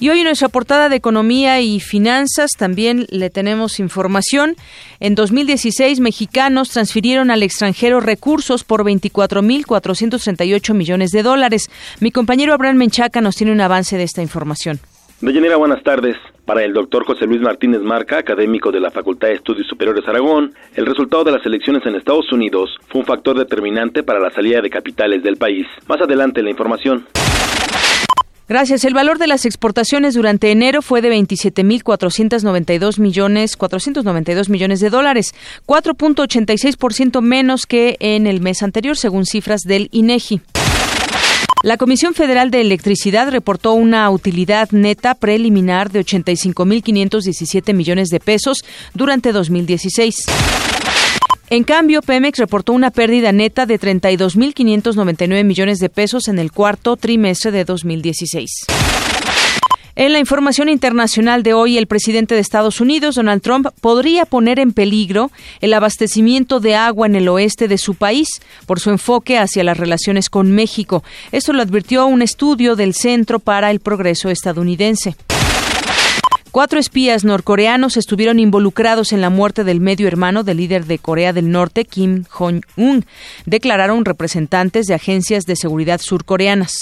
Y 0.03 0.09
hoy 0.09 0.19
en 0.19 0.25
nuestra 0.25 0.49
portada 0.49 0.89
de 0.89 0.97
Economía 0.97 1.61
y 1.61 1.79
Finanzas 1.79 2.51
también 2.59 3.05
le 3.09 3.29
tenemos 3.29 3.79
información. 3.79 4.57
En 4.99 5.15
2016, 5.15 6.01
mexicanos 6.01 6.71
transfirieron 6.71 7.31
al 7.31 7.41
extranjero 7.41 8.01
recursos 8.01 8.65
por 8.65 8.83
24.438 8.83 10.73
millones 10.73 11.11
de 11.11 11.23
dólares. 11.23 11.71
Mi 12.01 12.11
compañero 12.11 12.53
Abraham 12.53 12.79
Menchaca 12.79 13.21
nos 13.21 13.37
tiene 13.37 13.53
un 13.53 13.61
avance 13.61 13.95
de 13.95 14.03
esta 14.03 14.21
información. 14.21 14.81
Doña 15.21 15.55
buenas 15.55 15.81
tardes. 15.83 16.17
Para 16.43 16.65
el 16.65 16.73
doctor 16.73 17.05
José 17.05 17.25
Luis 17.25 17.39
Martínez 17.39 17.79
Marca, 17.79 18.17
académico 18.17 18.73
de 18.73 18.81
la 18.81 18.91
Facultad 18.91 19.29
de 19.29 19.35
Estudios 19.35 19.67
Superiores 19.67 20.05
Aragón, 20.05 20.53
el 20.75 20.85
resultado 20.85 21.23
de 21.23 21.31
las 21.31 21.45
elecciones 21.45 21.85
en 21.85 21.95
Estados 21.95 22.29
Unidos 22.33 22.77
fue 22.89 22.99
un 22.99 23.07
factor 23.07 23.39
determinante 23.39 24.03
para 24.03 24.19
la 24.19 24.31
salida 24.31 24.59
de 24.59 24.69
capitales 24.69 25.23
del 25.23 25.37
país. 25.37 25.65
Más 25.87 26.01
adelante 26.01 26.43
la 26.43 26.49
información. 26.49 27.05
Gracias. 28.47 28.83
El 28.83 28.93
valor 28.93 29.19
de 29.19 29.27
las 29.27 29.45
exportaciones 29.45 30.15
durante 30.15 30.51
enero 30.51 30.81
fue 30.81 31.01
de 31.01 31.09
27.492 31.09 32.99
millones, 32.99 33.55
492 33.55 34.49
millones 34.49 34.79
de 34.81 34.89
dólares, 34.89 35.33
4.86% 35.65 37.21
menos 37.21 37.65
que 37.65 37.95
en 37.99 38.27
el 38.27 38.41
mes 38.41 38.61
anterior, 38.63 38.97
según 38.97 39.25
cifras 39.25 39.61
del 39.61 39.87
INEGI. 39.91 40.41
La 41.63 41.77
Comisión 41.77 42.13
Federal 42.13 42.51
de 42.51 42.59
Electricidad 42.59 43.31
reportó 43.31 43.71
una 43.71 44.09
utilidad 44.09 44.69
neta 44.71 45.15
preliminar 45.15 45.89
de 45.89 46.01
85.517 46.01 47.73
millones 47.73 48.09
de 48.09 48.19
pesos 48.19 48.65
durante 48.93 49.31
2016. 49.31 50.25
En 51.53 51.65
cambio, 51.65 52.01
Pemex 52.01 52.39
reportó 52.39 52.73
una 52.73 52.89
pérdida 52.89 53.31
neta 53.31 53.67
de 53.67 53.79
32.599 53.79 55.43
millones 55.43 55.77
de 55.77 55.87
pesos 55.87 56.27
en 56.27 56.39
el 56.39 56.51
cuarto 56.51 56.97
trimestre 56.97 57.51
de 57.51 57.63
2016. 57.63 58.65
En 59.95 60.13
la 60.13 60.17
información 60.17 60.67
internacional 60.67 61.43
de 61.43 61.53
hoy, 61.53 61.77
el 61.77 61.85
presidente 61.85 62.33
de 62.33 62.41
Estados 62.41 62.81
Unidos, 62.81 63.13
Donald 63.13 63.43
Trump, 63.43 63.67
podría 63.81 64.25
poner 64.25 64.57
en 64.57 64.73
peligro 64.73 65.29
el 65.61 65.75
abastecimiento 65.75 66.59
de 66.59 66.73
agua 66.73 67.05
en 67.05 67.13
el 67.15 67.29
oeste 67.29 67.67
de 67.67 67.77
su 67.77 67.93
país 67.93 68.29
por 68.65 68.79
su 68.79 68.89
enfoque 68.89 69.37
hacia 69.37 69.63
las 69.63 69.77
relaciones 69.77 70.31
con 70.31 70.51
México. 70.53 71.03
Esto 71.31 71.53
lo 71.53 71.61
advirtió 71.61 72.07
un 72.07 72.23
estudio 72.23 72.75
del 72.75 72.95
Centro 72.95 73.37
para 73.37 73.69
el 73.69 73.79
Progreso 73.79 74.31
estadounidense. 74.31 75.15
Cuatro 76.53 76.79
espías 76.79 77.23
norcoreanos 77.23 77.97
estuvieron 77.97 78.37
involucrados 78.37 79.11
en 79.11 79.21
la 79.21 79.31
muerte 79.31 79.63
del 79.63 79.79
medio 79.79 80.07
hermano 80.07 80.43
del 80.43 80.57
líder 80.57 80.85
de 80.85 80.99
Corea 80.99 81.33
del 81.33 81.49
Norte, 81.49 81.83
Kim 81.83 82.25
Jong-un, 82.29 83.07
declararon 83.47 84.05
representantes 84.05 84.85
de 84.85 84.93
agencias 84.93 85.45
de 85.45 85.55
seguridad 85.55 85.99
surcoreanas. 85.99 86.73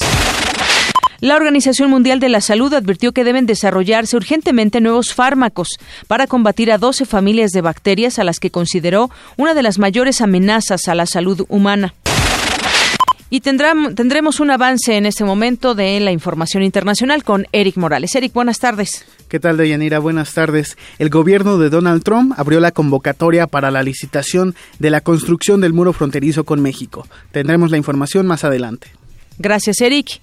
La 1.21 1.37
Organización 1.37 1.89
Mundial 1.89 2.19
de 2.19 2.27
la 2.27 2.41
Salud 2.41 2.73
advirtió 2.73 3.13
que 3.13 3.23
deben 3.23 3.45
desarrollarse 3.45 4.17
urgentemente 4.17 4.81
nuevos 4.81 5.13
fármacos 5.13 5.69
para 6.07 6.27
combatir 6.27 6.69
a 6.69 6.77
12 6.77 7.05
familias 7.05 7.51
de 7.51 7.61
bacterias 7.61 8.19
a 8.19 8.25
las 8.25 8.39
que 8.39 8.51
consideró 8.51 9.09
una 9.37 9.53
de 9.53 9.63
las 9.63 9.79
mayores 9.79 10.19
amenazas 10.19 10.89
a 10.89 10.95
la 10.95 11.05
salud 11.05 11.45
humana. 11.47 11.93
Y 13.33 13.39
tendremos 13.39 14.41
un 14.41 14.51
avance 14.51 14.97
en 14.97 15.05
este 15.05 15.23
momento 15.23 15.73
de 15.73 15.97
la 16.01 16.11
información 16.11 16.63
internacional 16.63 17.23
con 17.23 17.47
Eric 17.53 17.77
Morales. 17.77 18.13
Eric, 18.13 18.33
buenas 18.33 18.59
tardes. 18.59 19.05
¿Qué 19.29 19.39
tal, 19.39 19.55
Deyanira? 19.55 20.00
Buenas 20.00 20.33
tardes. 20.33 20.77
El 21.00 21.09
gobierno 21.09 21.57
de 21.57 21.69
Donald 21.69 22.03
Trump 22.03 22.33
abrió 22.35 22.59
la 22.59 22.71
convocatoria 22.71 23.47
para 23.47 23.71
la 23.71 23.83
licitación 23.83 24.53
de 24.79 24.89
la 24.89 25.00
construcción 25.00 25.61
del 25.61 25.71
muro 25.71 25.93
fronterizo 25.93 26.43
con 26.43 26.61
México. 26.61 27.07
Tendremos 27.31 27.71
la 27.71 27.77
información 27.77 28.27
más 28.27 28.43
adelante. 28.43 28.89
Gracias, 29.39 29.79
Eric. 29.79 30.19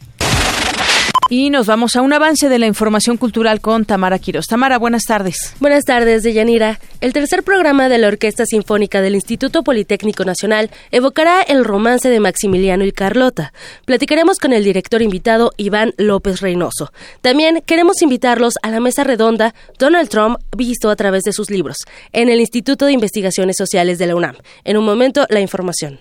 Y 1.30 1.50
nos 1.50 1.66
vamos 1.66 1.94
a 1.94 2.00
un 2.00 2.14
avance 2.14 2.49
de 2.49 2.58
la 2.58 2.66
información 2.66 3.18
cultural 3.18 3.61
con 3.61 3.85
Tamara 3.85 4.18
Quiroz. 4.18 4.47
Tamara, 4.47 4.78
buenas 4.78 5.02
tardes. 5.02 5.54
Buenas 5.61 5.85
tardes, 5.85 6.23
Deyanira. 6.23 6.80
El 7.02 7.12
tercer 7.12 7.42
programa 7.42 7.90
de 7.90 7.99
la 7.99 8.08
Orquesta 8.08 8.47
Sinfónica 8.47 9.02
del 9.02 9.14
Instituto 9.14 9.62
Politécnico 9.62 10.25
Nacional 10.25 10.70
evocará 10.90 11.42
el 11.42 11.66
romance 11.66 12.08
de 12.08 12.18
Maximiliano 12.18 12.85
y 12.87 12.92
Carlota. 12.92 13.52
Platicaremos 13.85 14.38
con 14.38 14.54
el 14.54 14.64
director 14.64 15.02
invitado 15.02 15.52
Iván 15.58 15.92
López 15.99 16.40
Reynoso. 16.40 16.92
También 17.20 17.62
queremos 17.66 18.00
invitarlos 18.00 18.54
a 18.62 18.70
la 18.70 18.80
mesa 18.80 19.04
redonda 19.04 19.54
Donald 19.78 20.08
Trump 20.08 20.38
visto 20.56 20.88
a 20.88 20.97
través 20.97 21.25
de 21.25 21.35
sus 21.35 21.50
libros 21.50 21.76
en 22.12 22.30
el 22.30 22.40
Instituto 22.40 22.87
de 22.87 22.92
Investigaciones 22.92 23.56
Sociales 23.58 23.99
de 23.99 24.06
la 24.06 24.16
UNAM. 24.16 24.37
En 24.64 24.78
un 24.78 24.85
momento, 24.87 25.26
la 25.28 25.40
información. 25.40 26.00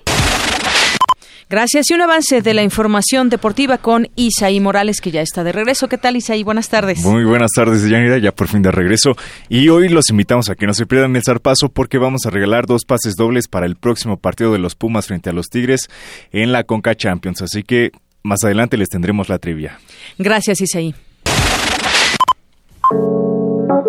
Gracias. 1.49 1.89
Y 1.89 1.93
un 1.93 2.01
avance 2.01 2.41
de 2.41 2.53
la 2.53 2.63
información 2.63 3.29
deportiva 3.29 3.77
con 3.77 4.09
Isaí 4.15 4.59
Morales, 4.59 4.99
que 4.99 5.11
ya 5.11 5.21
está 5.21 5.43
de 5.43 5.53
regreso. 5.53 5.87
¿Qué 5.87 5.97
tal, 5.97 6.17
Isaí? 6.17 6.43
Buenas 6.43 6.69
tardes. 6.69 6.99
Muy 6.99 7.23
buenas 7.23 7.51
tardes, 7.55 7.87
Yanira, 7.87 8.17
ya 8.17 8.33
por 8.33 8.47
fin 8.47 8.61
de 8.61 8.71
regreso. 8.71 9.15
Y 9.47 9.69
hoy 9.69 9.87
los 9.87 10.09
invitamos 10.09 10.49
a 10.49 10.55
que 10.55 10.67
no 10.67 10.73
se 10.73 10.85
pierdan 10.85 11.15
el 11.15 11.23
zarpazo 11.23 11.69
porque 11.69 11.97
vamos 11.97 12.25
a 12.25 12.29
regalar 12.29 12.65
dos 12.65 12.83
pases 12.83 13.15
dobles 13.15 13.47
para 13.47 13.65
el 13.65 13.77
próximo 13.77 14.17
partido 14.17 14.51
de 14.51 14.59
los 14.59 14.75
Pumas 14.75 15.07
frente 15.07 15.29
a 15.29 15.33
los 15.33 15.49
Tigres 15.49 15.87
en 16.31 16.51
la 16.51 16.65
Conca 16.65 16.95
Champions. 16.95 17.41
Así 17.41 17.63
que 17.63 17.91
más 18.23 18.43
adelante 18.43 18.75
les 18.75 18.89
tendremos 18.89 19.29
la 19.29 19.39
trivia. 19.39 19.79
Gracias, 20.17 20.59
Isaí. 20.59 20.93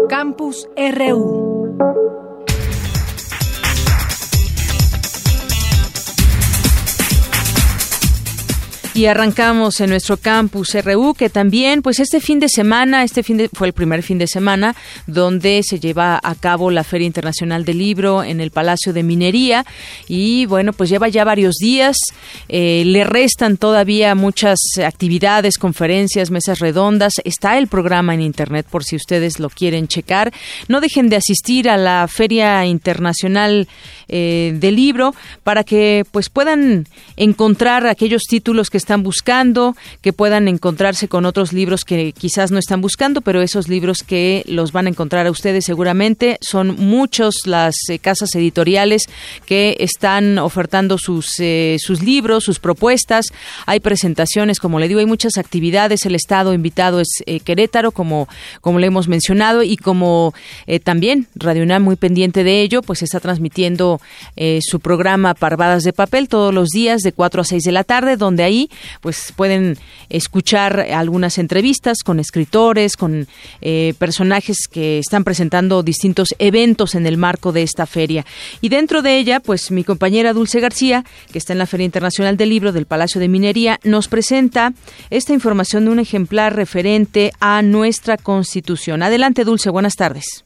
Campus 0.09 0.69
RU. 0.77 1.48
Y 8.99 9.07
arrancamos 9.07 9.81
en 9.81 9.91
nuestro 9.91 10.17
campus 10.17 10.75
RU, 10.75 11.15
que 11.15 11.31
también, 11.31 11.83
pues 11.83 12.01
este 12.01 12.21
fin 12.21 12.41
de 12.41 12.49
semana, 12.49 13.05
este 13.05 13.23
fin 13.23 13.37
de, 13.37 13.49
fue 13.49 13.69
el 13.69 13.73
primer 13.73 14.03
fin 14.03 14.19
de 14.19 14.27
semana 14.27 14.75
donde 15.07 15.63
se 15.63 15.79
lleva 15.79 16.19
a 16.21 16.35
cabo 16.35 16.73
la 16.73 16.83
Feria 16.83 17.07
Internacional 17.07 17.65
del 17.65 17.79
Libro 17.79 18.25
en 18.25 18.41
el 18.41 18.51
Palacio 18.51 18.93
de 18.93 19.05
Minería. 19.05 19.65
Y 20.09 20.47
bueno, 20.47 20.73
pues 20.73 20.91
lleva 20.91 21.07
ya 21.07 21.23
varios 21.23 21.59
días. 21.61 21.97
Eh, 22.49 22.83
le 22.87 23.05
restan 23.05 23.57
todavía 23.57 24.17
muchas 24.17 24.59
actividades, 24.85 25.59
conferencias, 25.59 26.33
mesas 26.33 26.59
redondas. 26.59 27.13
Está 27.23 27.57
el 27.57 27.69
programa 27.69 28.15
en 28.15 28.21
Internet 28.21 28.67
por 28.69 28.83
si 28.83 28.97
ustedes 28.97 29.39
lo 29.39 29.49
quieren 29.49 29.87
checar. 29.87 30.33
No 30.67 30.81
dejen 30.81 31.09
de 31.09 31.15
asistir 31.15 31.71
a 31.71 31.77
la 31.77 32.09
Feria 32.09 32.67
Internacional 32.67 33.69
eh, 34.09 34.55
del 34.57 34.75
Libro 34.75 35.15
para 35.45 35.63
que 35.63 36.05
pues 36.11 36.31
puedan 36.31 36.89
encontrar 37.17 37.87
aquellos 37.87 38.23
títulos 38.23 38.71
que 38.71 38.79
están 38.79 38.88
buscando, 38.97 39.77
que 40.01 40.13
puedan 40.13 40.49
encontrarse 40.49 41.09
con 41.09 41.27
otros 41.27 41.53
libros 41.53 41.85
que 41.85 42.13
quizás 42.13 42.51
no 42.51 42.59
están 42.59 42.81
buscando, 42.81 43.21
pero 43.21 43.43
esos 43.43 43.69
libros 43.69 44.03
que 44.03 44.45
los 44.47 44.73
van 44.73 44.87
a 44.87 44.91
encontrar 44.91 45.27
a 45.27 45.31
ustedes 45.31 45.65
seguramente 45.65 46.39
son 46.41 46.77
muchos 46.77 47.47
las 47.47 47.77
eh, 47.89 47.99
casas 47.99 48.35
editoriales 48.35 49.05
que 49.47 49.77
están 49.81 50.39
ofertando 50.39 50.99
sus 50.99 51.39
eh, 51.41 51.77
sus 51.79 52.03
libros, 52.03 52.45
sus 52.45 52.59
propuestas. 52.59 53.27
Hay 53.67 53.81
presentaciones, 53.81 54.59
como 54.59 54.79
le 54.79 54.89
digo, 54.89 55.01
hay 55.01 55.07
muchas 55.07 55.37
actividades. 55.37 56.07
El 56.07 56.15
estado 56.15 56.55
invitado 56.55 57.01
es 57.01 57.09
eh, 57.27 57.41
Querétaro, 57.41 57.93
como 57.93 58.29
como 58.61 58.79
le 58.79 58.87
hemos 58.87 59.09
mencionado 59.09 59.63
y 59.63 59.77
como 59.77 60.35
también 60.85 61.27
Radio 61.35 61.63
UNAM 61.63 61.83
muy 61.83 61.97
pendiente 61.97 62.45
de 62.45 62.63
ello, 62.63 62.83
pues 62.83 63.03
está 63.03 63.21
transmitiendo 63.21 64.01
su 64.61 64.81
programa 64.81 65.35
Parvadas 65.35 65.83
de 65.83 65.93
papel 65.93 66.29
todos 66.29 66.55
los 66.55 66.69
días 66.69 67.03
de 67.03 67.13
4 67.13 67.43
a 67.43 67.45
6 67.45 67.63
de 67.63 67.73
la 67.73 67.85
tarde, 67.85 68.17
donde 68.17 68.45
ahí 68.45 68.71
pues 69.01 69.33
pueden 69.37 69.79
escuchar 70.09 70.81
algunas 70.81 71.39
entrevistas 71.39 71.99
con 72.05 72.21
escritores, 72.21 72.97
con 72.97 73.27
eh, 73.61 73.95
personajes 73.99 74.69
que 74.71 74.99
están 74.99 75.25
presentando 75.25 75.83
distintos 75.83 76.35
eventos 76.39 76.95
en 76.95 77.07
el 77.07 77.17
marco 77.17 77.53
de 77.53 77.63
esta 77.63 77.87
feria. 77.87 78.25
Y 78.61 78.69
dentro 78.69 79.03
de 79.03 79.19
ella, 79.19 79.41
pues 79.41 79.71
mi 79.71 79.85
compañera 79.85 80.33
Dulce 80.33 80.61
García, 80.61 81.05
que 81.33 81.39
está 81.39 81.53
en 81.53 81.59
la 81.59 81.67
Feria 81.67 81.85
Internacional 81.85 82.37
del 82.37 82.51
Libro 82.51 82.73
del 82.73 82.87
Palacio 82.87 83.21
de 83.21 83.29
Minería, 83.29 83.79
nos 83.85 84.09
presenta 84.09 84.73
esta 85.11 85.33
información 85.33 85.85
de 85.85 85.91
un 85.91 85.99
ejemplar 85.99 86.57
referente 86.57 87.33
a 87.41 87.63
nuestra 87.63 88.17
Constitución. 88.17 89.03
Adelante, 89.03 89.45
Dulce, 89.45 89.71
buenas 89.71 89.95
tardes. 89.95 90.45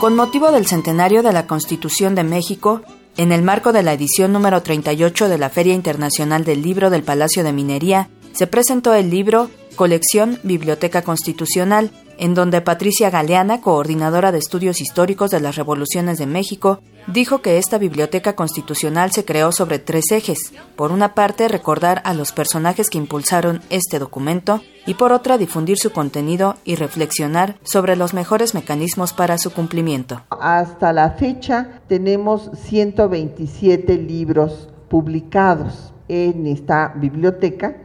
Con 0.00 0.14
motivo 0.14 0.52
del 0.52 0.66
centenario 0.66 1.24
de 1.24 1.32
la 1.32 1.48
Constitución 1.48 2.14
de 2.14 2.22
México, 2.22 2.82
en 3.18 3.32
el 3.32 3.42
marco 3.42 3.72
de 3.72 3.82
la 3.82 3.92
edición 3.92 4.32
número 4.32 4.62
38 4.62 5.28
de 5.28 5.38
la 5.38 5.50
Feria 5.50 5.74
Internacional 5.74 6.44
del 6.44 6.62
Libro 6.62 6.88
del 6.88 7.02
Palacio 7.02 7.42
de 7.42 7.52
Minería, 7.52 8.08
se 8.32 8.46
presentó 8.46 8.94
el 8.94 9.10
libro 9.10 9.50
Colección 9.74 10.38
Biblioteca 10.44 11.02
Constitucional, 11.02 11.90
en 12.18 12.34
donde 12.34 12.60
Patricia 12.60 13.10
Galeana, 13.10 13.60
coordinadora 13.60 14.32
de 14.32 14.38
estudios 14.38 14.80
históricos 14.80 15.30
de 15.30 15.40
las 15.40 15.56
revoluciones 15.56 16.18
de 16.18 16.26
México, 16.26 16.80
dijo 17.06 17.40
que 17.40 17.58
esta 17.58 17.78
biblioteca 17.78 18.34
constitucional 18.34 19.12
se 19.12 19.24
creó 19.24 19.52
sobre 19.52 19.78
tres 19.78 20.10
ejes. 20.10 20.52
Por 20.76 20.90
una 20.90 21.14
parte, 21.14 21.48
recordar 21.48 22.02
a 22.04 22.12
los 22.14 22.32
personajes 22.32 22.90
que 22.90 22.98
impulsaron 22.98 23.62
este 23.70 23.98
documento 23.98 24.60
y 24.84 24.94
por 24.94 25.12
otra, 25.12 25.38
difundir 25.38 25.78
su 25.78 25.92
contenido 25.92 26.56
y 26.64 26.74
reflexionar 26.74 27.56
sobre 27.62 27.94
los 27.94 28.14
mejores 28.14 28.52
mecanismos 28.52 29.12
para 29.12 29.38
su 29.38 29.52
cumplimiento. 29.52 30.22
Hasta 30.30 30.92
la 30.92 31.12
fecha 31.12 31.80
tenemos 31.86 32.50
127 32.64 33.96
libros 33.96 34.68
publicados 34.88 35.92
en 36.08 36.46
esta 36.46 36.94
biblioteca, 36.96 37.76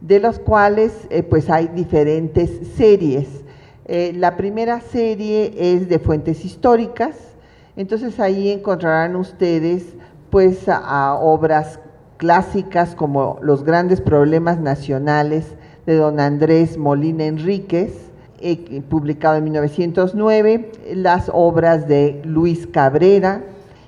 de 0.00 0.18
los 0.18 0.38
cuales 0.38 0.92
eh, 1.10 1.22
pues 1.22 1.50
hay 1.50 1.68
diferentes 1.68 2.50
series 2.76 3.45
eh, 3.88 4.12
la 4.16 4.36
primera 4.36 4.80
serie 4.80 5.54
es 5.56 5.88
de 5.88 6.00
fuentes 6.00 6.44
históricas, 6.44 7.14
entonces 7.76 8.18
ahí 8.18 8.50
encontrarán 8.50 9.14
ustedes 9.14 9.84
pues 10.30 10.68
a, 10.68 11.14
obras 11.14 11.78
clásicas 12.16 12.96
como 12.96 13.38
Los 13.42 13.62
grandes 13.62 14.00
problemas 14.00 14.58
nacionales 14.58 15.44
de 15.86 15.94
don 15.94 16.18
Andrés 16.18 16.78
Molina 16.78 17.26
Enríquez, 17.26 17.92
eh, 18.40 18.82
publicado 18.88 19.36
en 19.36 19.44
1909, 19.44 20.72
las 20.94 21.30
obras 21.32 21.86
de 21.86 22.20
Luis 22.24 22.66
Cabrera 22.66 23.44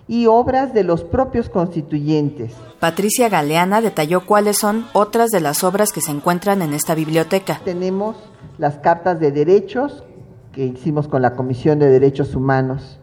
y 0.07 0.27
obras 0.27 0.73
de 0.75 0.85
los 0.85 1.03
propios 1.03 1.49
constituyentes. 1.49 2.53
Patricia 2.79 3.29
Galeana 3.29 3.81
detalló 3.81 4.25
cuáles 4.25 4.59
son 4.59 4.87
otras 4.93 5.31
de 5.31 5.41
las 5.41 5.65
obras 5.65 5.93
que 5.93 6.01
se 6.01 6.13
encuentran 6.13 6.63
en 6.63 6.73
esta 6.73 6.95
biblioteca. 6.95 7.61
Tenemos 7.65 8.17
las 8.59 8.79
cartas 8.79 9.21
de 9.21 9.33
derechos 9.33 10.05
que 10.53 10.67
hicimos 10.67 11.09
con 11.09 11.23
la 11.23 11.35
Comisión 11.35 11.79
de 11.79 11.89
Derechos 11.89 12.35
Humanos, 12.35 12.99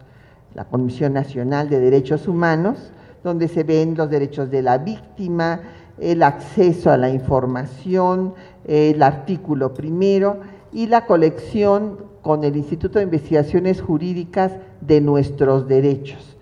la 0.54 0.66
Comisión 0.66 1.14
Nacional 1.14 1.68
de 1.68 1.80
Derechos 1.80 2.28
Humanos, 2.28 2.92
donde 3.24 3.48
se 3.48 3.64
ven 3.64 3.96
los 3.96 4.10
derechos 4.10 4.50
de 4.50 4.62
la 4.62 4.78
víctima, 4.78 5.60
el 5.98 6.22
acceso 6.22 6.90
a 6.90 6.96
la 6.96 7.08
información, 7.08 8.34
el 8.66 9.02
artículo 9.02 9.72
primero 9.72 10.38
y 10.72 10.86
la 10.86 11.06
colección 11.06 11.98
con 12.20 12.44
el 12.44 12.56
Instituto 12.56 12.98
de 12.98 13.04
Investigaciones 13.04 13.80
Jurídicas 13.80 14.52
de 14.80 15.00
nuestros 15.00 15.66
derechos, 15.66 16.36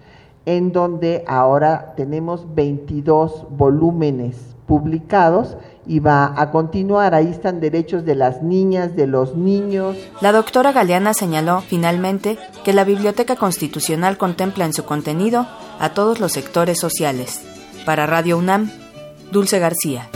en 0.45 0.73
donde 0.73 1.25
ahora 1.27 1.95
tenemos 1.97 2.53
22 2.55 3.47
volúmenes 3.51 4.57
publicados 4.67 5.57
y 5.87 6.01
va 6.01 6.35
a 6.41 6.51
continuar. 6.51 7.15
Ahí 7.15 7.29
están 7.29 7.61
derechos 7.61 8.05
de 8.05 8.15
las 8.15 8.43
niñas, 8.43 8.97
de 8.97 9.07
los 9.07 9.37
niños. 9.37 9.97
La 10.21 10.33
doctora 10.33 10.73
Galeana 10.73 11.15
señaló 11.15 11.61
finalmente 11.61 12.39
que 12.65 12.73
la 12.73 12.85
Biblioteca 12.85 13.37
Constitucional 13.37 14.17
contempla 14.17 14.65
en 14.65 14.73
su 14.73 14.85
contenido 14.85 15.47
a 15.79 15.91
todos 15.91 16.21
los 16.21 16.33
sectores 16.33 16.79
sociales. 16.79 17.43
Para 17.85 18.07
Radio 18.07 18.39
UNAM, 18.39 18.71
Dulce 19.31 19.59
García. 19.59 20.09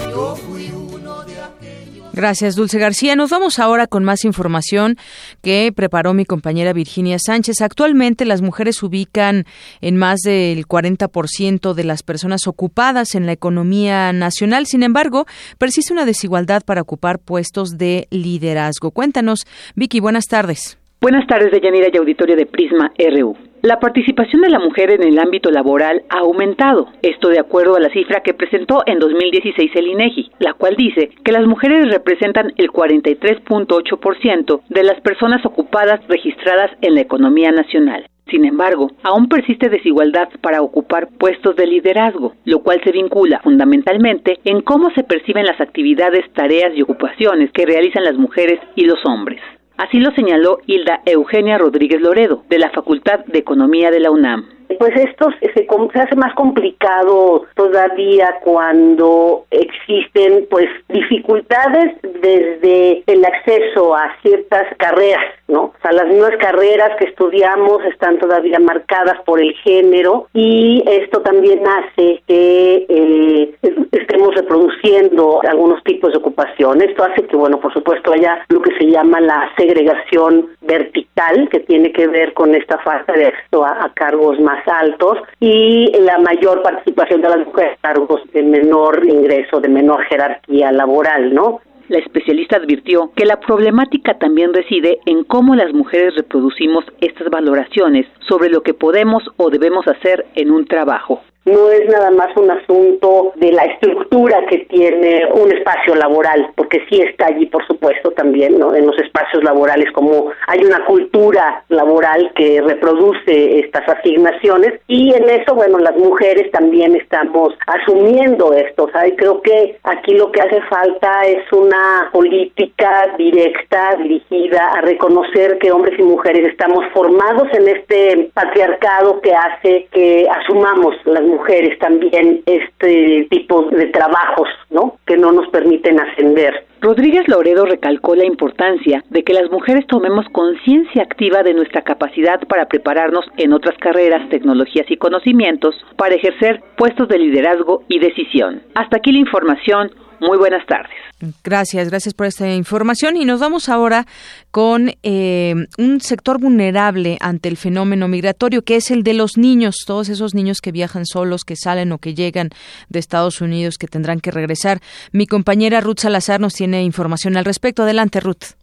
Gracias, 2.18 2.56
Dulce 2.56 2.80
García. 2.80 3.14
Nos 3.14 3.30
vamos 3.30 3.60
ahora 3.60 3.86
con 3.86 4.02
más 4.02 4.24
información 4.24 4.96
que 5.40 5.72
preparó 5.72 6.14
mi 6.14 6.24
compañera 6.24 6.72
Virginia 6.72 7.16
Sánchez. 7.24 7.60
Actualmente 7.60 8.24
las 8.24 8.42
mujeres 8.42 8.82
ubican 8.82 9.46
en 9.80 9.96
más 9.96 10.18
del 10.24 10.66
40% 10.66 11.74
de 11.74 11.84
las 11.84 12.02
personas 12.02 12.48
ocupadas 12.48 13.14
en 13.14 13.24
la 13.24 13.30
economía 13.30 14.12
nacional. 14.12 14.66
Sin 14.66 14.82
embargo, 14.82 15.26
persiste 15.58 15.92
una 15.92 16.04
desigualdad 16.04 16.64
para 16.64 16.82
ocupar 16.82 17.20
puestos 17.20 17.78
de 17.78 18.08
liderazgo. 18.10 18.90
Cuéntanos, 18.90 19.46
Vicky, 19.76 20.00
buenas 20.00 20.24
tardes. 20.24 20.77
Buenas 21.00 21.28
tardes, 21.28 21.52
Deyanira 21.52 21.86
y 21.92 21.96
auditorio 21.96 22.34
de 22.34 22.44
Prisma 22.44 22.90
RU. 22.98 23.36
La 23.62 23.78
participación 23.78 24.42
de 24.42 24.50
la 24.50 24.58
mujer 24.58 24.90
en 24.90 25.04
el 25.04 25.20
ámbito 25.20 25.48
laboral 25.48 26.02
ha 26.10 26.18
aumentado, 26.18 26.88
esto 27.02 27.28
de 27.28 27.38
acuerdo 27.38 27.76
a 27.76 27.80
la 27.80 27.88
cifra 27.90 28.24
que 28.24 28.34
presentó 28.34 28.82
en 28.84 28.98
2016 28.98 29.70
el 29.76 29.86
INEGI, 29.86 30.32
la 30.40 30.54
cual 30.54 30.74
dice 30.76 31.10
que 31.22 31.30
las 31.30 31.46
mujeres 31.46 31.88
representan 31.88 32.52
el 32.56 32.72
43.8% 32.72 34.62
de 34.68 34.82
las 34.82 35.00
personas 35.00 35.46
ocupadas 35.46 36.00
registradas 36.08 36.72
en 36.80 36.96
la 36.96 37.02
economía 37.02 37.52
nacional. 37.52 38.04
Sin 38.28 38.44
embargo, 38.44 38.90
aún 39.04 39.28
persiste 39.28 39.68
desigualdad 39.68 40.28
para 40.40 40.62
ocupar 40.62 41.10
puestos 41.16 41.54
de 41.54 41.68
liderazgo, 41.68 42.34
lo 42.44 42.64
cual 42.64 42.80
se 42.82 42.90
vincula 42.90 43.38
fundamentalmente 43.44 44.40
en 44.44 44.62
cómo 44.62 44.90
se 44.96 45.04
perciben 45.04 45.46
las 45.46 45.60
actividades, 45.60 46.24
tareas 46.32 46.72
y 46.74 46.82
ocupaciones 46.82 47.52
que 47.52 47.66
realizan 47.66 48.02
las 48.02 48.16
mujeres 48.16 48.58
y 48.74 48.84
los 48.84 48.98
hombres. 49.06 49.40
Así 49.78 50.00
lo 50.00 50.10
señaló 50.10 50.58
Hilda 50.66 51.02
Eugenia 51.06 51.56
Rodríguez 51.56 52.00
Loredo, 52.00 52.42
de 52.48 52.58
la 52.58 52.70
Facultad 52.70 53.24
de 53.26 53.38
Economía 53.38 53.92
de 53.92 54.00
la 54.00 54.10
UNAM 54.10 54.57
pues 54.76 54.94
esto 54.96 55.30
se, 55.40 55.52
se, 55.52 55.66
hace 56.00 56.16
más 56.16 56.34
complicado 56.34 57.46
todavía 57.54 58.36
cuando 58.42 59.46
existen 59.50 60.46
pues 60.50 60.66
dificultades 60.88 61.96
desde 62.02 63.02
el 63.06 63.24
acceso 63.24 63.94
a 63.94 64.14
ciertas 64.22 64.66
carreras, 64.76 65.24
¿no? 65.48 65.62
O 65.62 65.74
sea, 65.82 65.92
las 65.92 66.06
mismas 66.08 66.36
carreras 66.38 66.96
que 66.98 67.06
estudiamos 67.06 67.82
están 67.86 68.18
todavía 68.18 68.58
marcadas 68.58 69.20
por 69.24 69.40
el 69.40 69.54
género 69.64 70.28
y 70.34 70.82
esto 70.86 71.20
también 71.22 71.60
hace 71.66 72.22
que 72.26 72.86
eh, 72.88 73.54
estemos 73.92 74.34
reproduciendo 74.34 75.40
algunos 75.48 75.82
tipos 75.84 76.12
de 76.12 76.18
ocupación. 76.18 76.82
Esto 76.82 77.04
hace 77.04 77.22
que, 77.22 77.36
bueno, 77.36 77.58
por 77.60 77.72
supuesto 77.72 78.12
haya 78.12 78.44
lo 78.48 78.60
que 78.60 78.76
se 78.76 78.86
llama 78.86 79.20
la 79.20 79.50
segregación 79.56 80.48
vertical, 80.62 81.48
que 81.50 81.60
tiene 81.60 81.92
que 81.92 82.06
ver 82.06 82.34
con 82.34 82.54
esta 82.54 82.78
falta 82.78 83.12
de 83.12 83.26
acceso 83.26 83.64
a 83.64 83.90
cargos 83.94 84.38
más 84.40 84.57
altos 84.66 85.18
y 85.40 85.92
la 86.00 86.18
mayor 86.18 86.62
participación 86.62 87.20
de 87.22 87.28
las 87.28 87.46
mujeres 87.46 87.78
cargos 87.80 88.20
de 88.32 88.42
menor 88.42 89.04
ingreso, 89.06 89.60
de 89.60 89.68
menor 89.68 90.04
jerarquía 90.04 90.72
laboral, 90.72 91.34
¿no? 91.34 91.60
La 91.88 91.98
especialista 91.98 92.56
advirtió 92.56 93.12
que 93.16 93.24
la 93.24 93.40
problemática 93.40 94.18
también 94.18 94.52
reside 94.52 94.98
en 95.06 95.24
cómo 95.24 95.54
las 95.54 95.72
mujeres 95.72 96.14
reproducimos 96.16 96.84
estas 97.00 97.30
valoraciones 97.30 98.06
sobre 98.28 98.50
lo 98.50 98.62
que 98.62 98.74
podemos 98.74 99.22
o 99.38 99.48
debemos 99.48 99.88
hacer 99.88 100.26
en 100.34 100.50
un 100.50 100.66
trabajo 100.66 101.22
no 101.48 101.70
es 101.70 101.88
nada 101.88 102.10
más 102.10 102.28
un 102.36 102.50
asunto 102.50 103.32
de 103.36 103.52
la 103.52 103.64
estructura 103.64 104.44
que 104.46 104.58
tiene 104.70 105.26
un 105.32 105.50
espacio 105.52 105.94
laboral, 105.94 106.50
porque 106.56 106.84
sí 106.88 107.00
está 107.00 107.26
allí, 107.26 107.46
por 107.46 107.66
supuesto, 107.66 108.10
también, 108.12 108.58
¿no? 108.58 108.74
En 108.74 108.86
los 108.86 108.98
espacios 108.98 109.42
laborales, 109.42 109.90
como 109.92 110.30
hay 110.46 110.64
una 110.64 110.84
cultura 110.84 111.64
laboral 111.68 112.30
que 112.34 112.60
reproduce 112.60 113.60
estas 113.60 113.88
asignaciones, 113.88 114.80
y 114.86 115.14
en 115.14 115.28
eso, 115.28 115.54
bueno, 115.54 115.78
las 115.78 115.96
mujeres 115.96 116.50
también 116.50 116.96
estamos 116.96 117.54
asumiendo 117.66 118.52
esto, 118.52 118.84
o 118.84 118.88
creo 119.16 119.42
que 119.42 119.78
aquí 119.84 120.14
lo 120.14 120.30
que 120.32 120.40
hace 120.40 120.60
falta 120.62 121.22
es 121.26 121.50
una 121.52 122.10
política 122.12 123.14
directa, 123.16 123.96
dirigida 123.96 124.68
a 124.72 124.80
reconocer 124.80 125.58
que 125.58 125.72
hombres 125.72 125.98
y 125.98 126.02
mujeres 126.02 126.48
estamos 126.50 126.84
formados 126.92 127.48
en 127.52 127.68
este 127.68 128.30
patriarcado 128.34 129.20
que 129.20 129.32
hace 129.34 129.88
que 129.92 130.26
asumamos 130.28 130.94
las 131.04 131.22
mujeres 131.22 131.37
mujeres 131.38 131.78
también 131.78 132.42
este 132.46 133.26
tipo 133.30 133.62
de 133.70 133.86
trabajos, 133.86 134.48
¿no? 134.70 134.96
Que 135.06 135.16
no 135.16 135.32
nos 135.32 135.48
permiten 135.50 136.00
ascender. 136.00 136.66
Rodríguez 136.80 137.26
Loredo 137.26 137.64
recalcó 137.64 138.14
la 138.14 138.24
importancia 138.24 139.02
de 139.10 139.24
que 139.24 139.32
las 139.32 139.50
mujeres 139.50 139.86
tomemos 139.86 140.26
conciencia 140.30 141.02
activa 141.02 141.42
de 141.42 141.54
nuestra 141.54 141.82
capacidad 141.82 142.40
para 142.48 142.66
prepararnos 142.66 143.24
en 143.36 143.52
otras 143.52 143.76
carreras, 143.78 144.28
tecnologías 144.28 144.86
y 144.88 144.96
conocimientos 144.96 145.74
para 145.96 146.14
ejercer 146.14 146.62
puestos 146.76 147.08
de 147.08 147.18
liderazgo 147.18 147.82
y 147.88 147.98
decisión. 147.98 148.62
Hasta 148.74 148.98
aquí 148.98 149.12
la 149.12 149.18
información. 149.18 149.90
Muy 150.20 150.36
buenas 150.36 150.66
tardes. 150.66 150.96
Gracias, 151.42 151.88
gracias 151.88 152.14
por 152.14 152.26
esta 152.26 152.52
información 152.52 153.16
y 153.16 153.24
nos 153.24 153.40
vamos 153.40 153.68
ahora 153.68 154.06
con 154.50 154.92
eh, 155.02 155.54
un 155.76 156.00
sector 156.00 156.38
vulnerable 156.40 157.18
ante 157.20 157.48
el 157.48 157.56
fenómeno 157.56 158.08
migratorio 158.08 158.62
que 158.62 158.76
es 158.76 158.90
el 158.90 159.02
de 159.02 159.14
los 159.14 159.36
niños, 159.36 159.78
todos 159.86 160.08
esos 160.08 160.34
niños 160.34 160.60
que 160.60 160.72
viajan 160.72 161.06
solos, 161.06 161.44
que 161.44 161.56
salen 161.56 161.92
o 161.92 161.98
que 161.98 162.14
llegan 162.14 162.50
de 162.88 162.98
Estados 162.98 163.40
Unidos, 163.40 163.78
que 163.78 163.86
tendrán 163.86 164.20
que 164.20 164.30
regresar. 164.30 164.80
Mi 165.12 165.26
compañera 165.26 165.80
Ruth 165.80 166.00
Salazar 166.00 166.40
nos 166.40 166.54
tiene 166.54 166.82
información 166.82 167.36
al 167.36 167.44
respecto. 167.44 167.82
Adelante, 167.82 168.20
Ruth. 168.20 168.57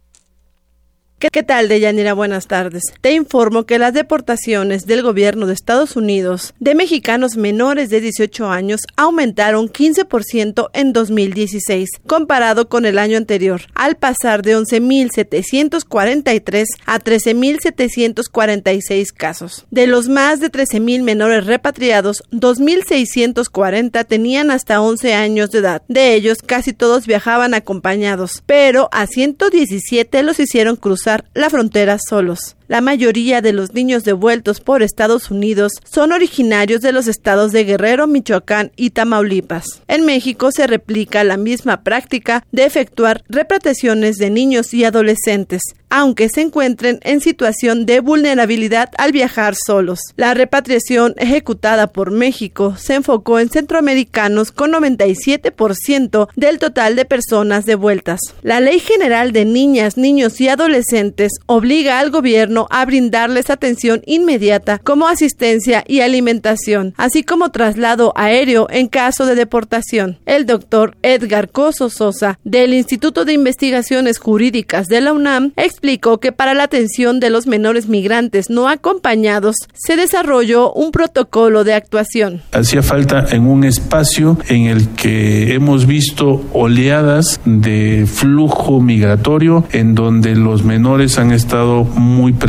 ¿Qué, 1.18 1.42
tal, 1.42 1.68
Deyanira? 1.68 2.12
Buenas 2.12 2.46
tardes. 2.46 2.82
Te 3.00 3.12
informo 3.12 3.64
que 3.64 3.78
las 3.78 3.94
deportaciones 3.94 4.84
del 4.84 5.02
gobierno 5.02 5.46
de 5.46 5.54
Estados 5.54 5.96
Unidos 5.96 6.52
de 6.60 6.74
mexicanos 6.74 7.38
menores 7.38 7.88
de 7.88 8.02
18 8.02 8.50
años 8.50 8.82
aumentaron 8.96 9.70
15% 9.70 10.68
en 10.74 10.92
2016, 10.92 11.88
comparado 12.06 12.68
con 12.68 12.84
el 12.84 12.98
año 12.98 13.16
anterior, 13.16 13.62
al 13.72 13.96
pasar 13.96 14.42
de 14.42 14.58
11.743 14.58 16.66
a 16.84 17.00
13.746 17.00 19.06
casos. 19.14 19.64
De 19.70 19.86
los 19.86 20.10
más 20.10 20.40
de 20.40 20.52
13.000 20.52 21.02
menores 21.02 21.46
repatriados, 21.46 22.24
2.640 22.30 24.06
tenían 24.06 24.50
hasta 24.50 24.82
11 24.82 25.14
años 25.14 25.50
de 25.50 25.60
edad. 25.60 25.80
De 25.88 26.12
ellos, 26.12 26.42
casi 26.44 26.74
todos 26.74 27.06
viajaban 27.06 27.54
acompañados, 27.54 28.42
pero 28.44 28.90
a 28.92 29.06
117 29.06 30.22
los 30.22 30.38
hicieron 30.40 30.76
cruzar 30.76 31.05
la 31.34 31.50
frontera 31.50 31.96
solos. 31.98 32.56
La 32.68 32.80
mayoría 32.80 33.40
de 33.40 33.52
los 33.52 33.74
niños 33.74 34.02
devueltos 34.02 34.60
por 34.60 34.82
Estados 34.82 35.30
Unidos 35.30 35.72
son 35.88 36.12
originarios 36.12 36.80
de 36.80 36.92
los 36.92 37.06
estados 37.06 37.52
de 37.52 37.64
Guerrero, 37.64 38.06
Michoacán 38.06 38.72
y 38.76 38.90
Tamaulipas. 38.90 39.82
En 39.86 40.04
México 40.04 40.50
se 40.50 40.66
replica 40.66 41.22
la 41.22 41.36
misma 41.36 41.82
práctica 41.82 42.44
de 42.50 42.64
efectuar 42.64 43.22
repatriaciones 43.28 44.16
de 44.16 44.30
niños 44.30 44.74
y 44.74 44.84
adolescentes, 44.84 45.62
aunque 45.90 46.28
se 46.28 46.40
encuentren 46.40 46.98
en 47.02 47.20
situación 47.20 47.86
de 47.86 48.00
vulnerabilidad 48.00 48.90
al 48.98 49.12
viajar 49.12 49.54
solos. 49.54 50.00
La 50.16 50.34
repatriación 50.34 51.14
ejecutada 51.18 51.86
por 51.86 52.10
México 52.10 52.74
se 52.76 52.94
enfocó 52.94 53.38
en 53.38 53.48
centroamericanos 53.48 54.50
con 54.50 54.72
97% 54.72 56.28
del 56.34 56.58
total 56.58 56.96
de 56.96 57.04
personas 57.04 57.64
devueltas. 57.64 58.20
La 58.42 58.60
Ley 58.60 58.80
General 58.80 59.32
de 59.32 59.44
Niñas, 59.44 59.96
Niños 59.96 60.40
y 60.40 60.48
Adolescentes 60.48 61.32
obliga 61.46 62.00
al 62.00 62.10
gobierno 62.10 62.55
a 62.70 62.84
brindarles 62.86 63.50
atención 63.50 64.02
inmediata 64.06 64.78
como 64.78 65.08
asistencia 65.08 65.84
y 65.86 66.00
alimentación, 66.00 66.94
así 66.96 67.22
como 67.22 67.50
traslado 67.50 68.12
aéreo 68.16 68.68
en 68.70 68.88
caso 68.88 69.26
de 69.26 69.34
deportación. 69.34 70.18
El 70.24 70.46
doctor 70.46 70.96
Edgar 71.02 71.50
Coso 71.50 71.90
Sosa, 71.90 72.38
del 72.44 72.72
Instituto 72.72 73.24
de 73.24 73.34
Investigaciones 73.34 74.18
Jurídicas 74.18 74.86
de 74.86 75.00
la 75.00 75.12
UNAM, 75.12 75.52
explicó 75.56 76.18
que 76.18 76.32
para 76.32 76.54
la 76.54 76.64
atención 76.64 77.20
de 77.20 77.30
los 77.30 77.46
menores 77.46 77.88
migrantes 77.88 78.50
no 78.50 78.68
acompañados 78.68 79.56
se 79.74 79.96
desarrolló 79.96 80.72
un 80.72 80.90
protocolo 80.90 81.64
de 81.64 81.74
actuación. 81.74 82.42
Hacía 82.52 82.82
falta 82.82 83.26
en 83.30 83.46
un 83.46 83.64
espacio 83.64 84.38
en 84.48 84.66
el 84.66 84.88
que 84.90 85.54
hemos 85.54 85.86
visto 85.86 86.44
oleadas 86.52 87.40
de 87.44 88.06
flujo 88.06 88.80
migratorio 88.80 89.64
en 89.72 89.94
donde 89.94 90.34
los 90.34 90.64
menores 90.64 91.18
han 91.18 91.32
estado 91.32 91.84
muy 91.84 92.32
presentes. 92.32 92.45